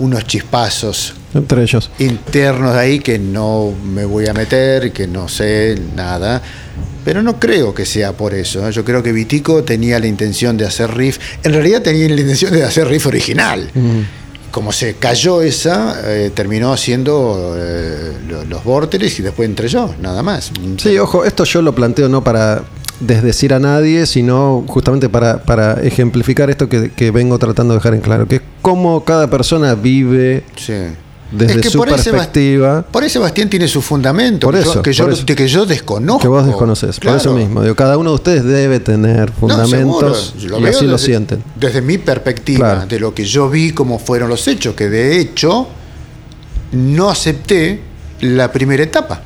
unos 0.00 0.24
chispazos 0.26 1.14
Entre 1.34 1.62
ellos. 1.62 1.90
internos 1.98 2.74
ahí 2.74 2.98
que 3.00 3.18
no 3.18 3.72
me 3.84 4.04
voy 4.04 4.26
a 4.26 4.32
meter, 4.32 4.92
que 4.92 5.06
no 5.06 5.28
sé 5.28 5.76
nada. 5.94 6.42
Pero 7.04 7.22
no 7.22 7.38
creo 7.40 7.72
que 7.74 7.86
sea 7.86 8.12
por 8.12 8.34
eso. 8.34 8.68
Yo 8.70 8.84
creo 8.84 9.02
que 9.02 9.12
Vitico 9.12 9.62
tenía 9.64 9.98
la 9.98 10.06
intención 10.06 10.56
de 10.56 10.66
hacer 10.66 10.94
riff. 10.94 11.18
En 11.42 11.52
realidad 11.52 11.82
tenía 11.82 12.08
la 12.08 12.20
intención 12.20 12.52
de 12.52 12.62
hacer 12.64 12.88
riff 12.88 13.06
original. 13.06 13.70
Como 14.50 14.72
se 14.72 14.94
cayó 14.94 15.40
esa, 15.42 15.96
eh, 16.04 16.30
terminó 16.34 16.72
haciendo 16.72 17.54
eh, 17.56 18.12
lo- 18.28 18.44
los 18.44 18.64
vórteres 18.64 19.16
y 19.20 19.22
después 19.22 19.48
entré 19.48 19.68
yo, 19.68 19.94
nada 20.02 20.22
más. 20.24 20.50
Sí, 20.78 20.98
ojo, 20.98 21.24
esto 21.24 21.44
yo 21.44 21.62
lo 21.62 21.72
planteo 21.74 22.08
no 22.08 22.24
para 22.24 22.64
desdecir 22.98 23.54
a 23.54 23.60
nadie, 23.60 24.04
sino 24.06 24.64
justamente 24.66 25.08
para, 25.08 25.42
para 25.44 25.80
ejemplificar 25.82 26.50
esto 26.50 26.68
que, 26.68 26.90
que 26.90 27.12
vengo 27.12 27.38
tratando 27.38 27.74
de 27.74 27.78
dejar 27.78 27.94
en 27.94 28.00
claro, 28.00 28.26
que 28.26 28.36
es 28.36 28.42
cómo 28.60 29.04
cada 29.04 29.30
persona 29.30 29.74
vive 29.76 30.42
Sí. 30.56 30.74
Desde 31.32 31.54
Es 31.54 31.60
que 31.60 31.70
su 31.70 31.78
por 31.78 31.88
perspectiva. 31.88 32.82
Por 32.82 33.02
ahí 33.02 33.10
Sebastián 33.10 33.48
tiene 33.48 33.68
su 33.68 33.80
fundamento, 33.82 34.46
Por 34.48 34.54
que, 34.56 34.60
eso, 34.62 34.74
yo, 34.74 34.82
que, 34.82 34.92
yo, 34.92 35.04
por 35.04 35.12
eso. 35.12 35.26
que 35.26 35.48
yo 35.48 35.64
desconozco. 35.66 36.22
Que 36.22 36.28
vos 36.28 36.44
desconoces, 36.46 36.98
Claro. 36.98 37.18
por 37.18 37.26
eso 37.26 37.34
mismo. 37.36 37.62
Digo, 37.62 37.74
cada 37.74 37.96
uno 37.98 38.10
de 38.10 38.14
ustedes 38.16 38.44
debe 38.44 38.80
tener 38.80 39.30
No, 39.30 39.36
fundamentos 39.36 40.34
y 40.36 40.46
así 40.66 40.86
lo 40.86 40.92
desde- 40.92 40.98
sienten. 40.98 41.44
Desde 41.56 41.82
mi 41.82 41.98
perspectiva, 41.98 42.72
Claro. 42.72 42.86
de 42.86 42.98
lo 43.00 43.14
que 43.14 43.24
yo 43.24 43.48
vi, 43.48 43.72
cómo 43.72 43.98
fueron 43.98 44.28
los 44.28 44.46
hechos, 44.48 44.74
que 44.74 44.88
de 44.88 45.20
hecho 45.20 45.68
no 46.72 47.10
acepté 47.10 47.80
la 48.20 48.50
primera 48.52 48.82
etapa. 48.82 49.22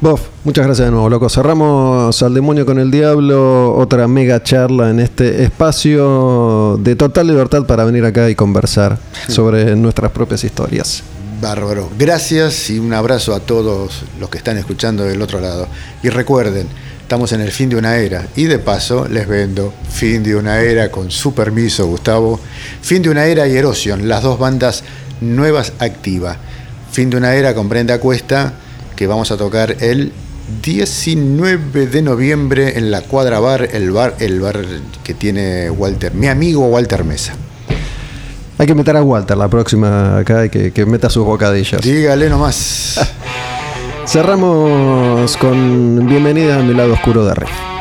Bof, 0.00 0.20
muchas 0.44 0.66
gracias 0.66 0.86
de 0.86 0.90
nuevo, 0.92 1.08
loco. 1.08 1.28
Cerramos 1.28 2.22
al 2.22 2.34
demonio 2.34 2.66
con 2.66 2.78
el 2.78 2.90
diablo, 2.90 3.74
otra 3.74 4.06
mega 4.06 4.42
charla 4.42 4.90
en 4.90 5.00
este 5.00 5.42
espacio 5.42 6.78
de 6.80 6.94
total 6.96 7.26
libertad 7.26 7.64
para 7.64 7.84
venir 7.84 8.04
acá 8.04 8.28
y 8.30 8.34
conversar 8.34 8.98
sobre 9.28 9.74
nuestras 9.74 10.12
propias 10.12 10.44
historias. 10.44 11.02
Bárbaro. 11.40 11.90
Gracias 11.98 12.70
y 12.70 12.78
un 12.78 12.92
abrazo 12.92 13.34
a 13.34 13.40
todos 13.40 14.02
los 14.20 14.30
que 14.30 14.38
están 14.38 14.56
escuchando 14.56 15.04
del 15.04 15.20
otro 15.20 15.40
lado. 15.40 15.66
Y 16.02 16.08
recuerden, 16.08 16.68
estamos 17.02 17.32
en 17.32 17.40
el 17.40 17.50
fin 17.50 17.68
de 17.68 17.76
una 17.76 17.96
era. 17.96 18.28
Y 18.36 18.44
de 18.44 18.58
paso 18.58 19.06
les 19.08 19.28
vendo 19.28 19.72
Fin 19.90 20.22
de 20.22 20.36
una 20.36 20.60
era 20.60 20.90
con 20.90 21.10
su 21.10 21.34
permiso, 21.34 21.86
Gustavo. 21.86 22.40
Fin 22.80 23.02
de 23.02 23.10
una 23.10 23.26
era 23.26 23.46
y 23.46 23.56
Erosion, 23.56 24.08
las 24.08 24.22
dos 24.22 24.38
bandas 24.38 24.84
nuevas 25.20 25.72
activas. 25.78 26.36
Fin 26.92 27.10
de 27.10 27.16
una 27.16 27.34
era 27.34 27.54
con 27.54 27.68
Brenda 27.68 27.98
Cuesta, 27.98 28.54
que 28.96 29.06
vamos 29.06 29.30
a 29.30 29.36
tocar 29.36 29.76
el 29.80 30.12
19 30.62 31.86
de 31.86 32.02
noviembre 32.02 32.78
en 32.78 32.90
la 32.90 33.00
Cuadra 33.02 33.40
Bar, 33.40 33.68
el 33.72 33.90
bar, 33.90 34.16
el 34.20 34.40
bar 34.40 34.64
que 35.02 35.14
tiene 35.14 35.70
Walter, 35.70 36.14
mi 36.14 36.28
amigo 36.28 36.66
Walter 36.66 37.04
Mesa. 37.04 37.34
Hay 38.58 38.66
que 38.66 38.74
meter 38.74 38.96
a 38.96 39.02
Walter 39.02 39.36
la 39.36 39.48
próxima 39.48 40.18
acá 40.18 40.46
y 40.46 40.50
que, 40.50 40.72
que 40.72 40.86
meta 40.86 41.10
sus 41.10 41.24
bocadillos. 41.24 41.82
Dígale 41.82 42.28
nomás. 42.28 43.00
Cerramos 44.06 45.36
con 45.38 46.06
bienvenida 46.06 46.58
a 46.58 46.62
mi 46.62 46.74
lado 46.74 46.92
oscuro 46.92 47.24
de 47.24 47.34
Rey. 47.34 47.73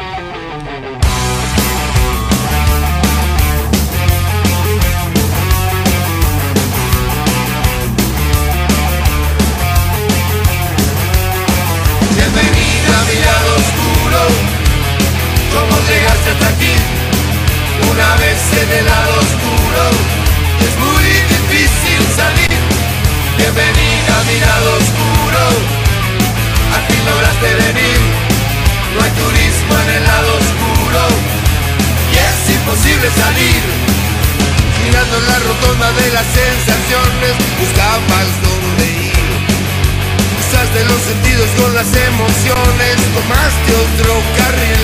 Las 41.74 41.88
emociones 41.94 42.96
tomaste 43.14 43.72
otro 43.74 44.14
carril. 44.38 44.82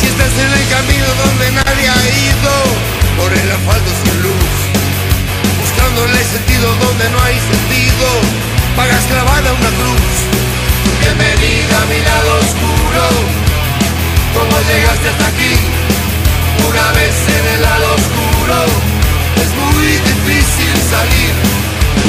Si 0.00 0.06
estás 0.06 0.32
en 0.32 0.52
el 0.52 0.66
camino 0.68 1.06
donde 1.24 1.52
nadie 1.52 1.88
ha 1.88 2.02
ido, 2.28 2.54
por 3.16 3.32
el 3.32 3.50
asfalto 3.52 3.90
sin 4.02 4.22
luz, 4.22 4.52
buscándole 5.60 6.18
sentido 6.24 6.74
donde 6.80 7.08
no 7.10 7.18
hay 7.22 7.36
sentido, 7.38 8.06
pagas 8.76 9.04
clavada 9.04 9.52
una 9.52 9.72
cruz. 9.80 10.12
Bienvenida 11.00 11.74
a 11.76 11.86
mi 11.92 12.00
lado 12.08 12.30
oscuro, 12.40 13.04
¿cómo 14.32 14.54
llegaste 14.64 15.08
hasta 15.08 15.26
aquí? 15.28 15.54
Una 16.68 16.86
vez 16.92 17.14
en 17.36 17.44
el 17.54 17.62
lado 17.62 17.86
oscuro, 18.00 18.58
es 19.44 19.50
muy 19.60 19.86
difícil 20.08 20.72
salir. 20.88 21.32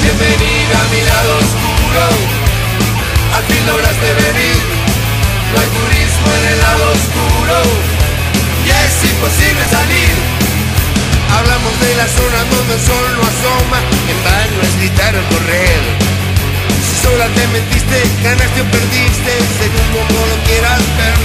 Bienvenida 0.03 0.75
a 0.75 0.87
mi 0.91 1.01
lado 1.03 1.31
oscuro, 1.39 2.40
lograste 3.65 4.09
venir. 4.25 4.59
No 5.51 5.55
hay 5.59 5.69
turismo 5.69 6.27
en 6.31 6.45
el 6.51 6.57
lado 6.61 6.83
oscuro 6.95 7.57
y 8.65 8.69
es 8.69 8.93
imposible 9.11 9.63
salir. 9.69 10.15
Hablamos 11.31 11.73
de 11.79 11.91
la 11.95 12.07
zona 12.07 12.39
donde 12.51 12.73
el 12.75 12.81
sol 12.81 13.05
no 13.15 13.23
asoma, 13.23 13.79
en 14.11 14.19
vano 14.23 14.57
es 14.63 14.73
gritar 14.79 15.15
o 15.15 15.23
correr. 15.31 15.81
Si 16.83 16.95
sola 17.03 17.27
te 17.35 17.47
mentiste, 17.55 17.97
ganaste 18.23 18.61
o 18.61 18.67
perdiste, 18.67 19.33
según 19.59 19.87
como 19.95 20.19
lo 20.27 20.37
quieras 20.43 20.83
ver. 20.99 21.17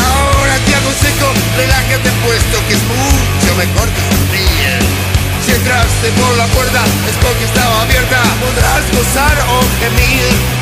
Ahora 0.00 0.54
te 0.64 0.72
aconsejo, 0.74 1.28
relájate 1.56 2.10
puesto 2.24 2.56
que 2.66 2.74
es 2.74 2.84
mucho 2.88 3.50
mejor 3.56 3.86
que 3.92 4.02
sonríe. 4.08 4.74
Si 5.44 5.50
entraste 5.52 6.08
por 6.20 6.32
la 6.36 6.46
puerta 6.54 6.80
es 7.08 7.16
porque 7.20 7.44
estaba 7.44 7.82
abierta, 7.82 8.20
podrás 8.40 8.84
gozar 8.96 9.36
o 9.50 9.56
gemir. 9.80 10.61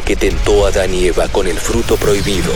Que 0.00 0.16
tentó 0.16 0.66
a 0.66 0.68
Adán 0.68 0.94
y 0.94 1.06
Eva 1.06 1.28
con 1.28 1.46
el 1.46 1.58
fruto 1.58 1.96
prohibido. 1.96 2.52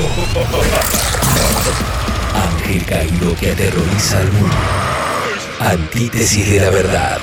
Ángel 2.35 2.85
caído 2.85 3.35
que 3.37 3.53
aterroriza 3.53 4.19
al 4.19 4.33
mundo. 4.33 4.57
Antítesis 5.61 6.51
de 6.51 6.61
la 6.61 6.71
verdad, 6.71 7.19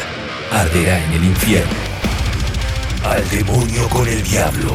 arderá 0.52 1.04
en 1.06 1.14
el 1.14 1.24
infierno. 1.26 1.74
Al 3.04 3.28
demonio 3.30 3.88
con 3.90 4.08
el 4.08 4.24
diablo. 4.24 4.74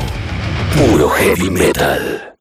Puro 0.76 1.08
heavy 1.10 1.50
metal. 1.50 2.33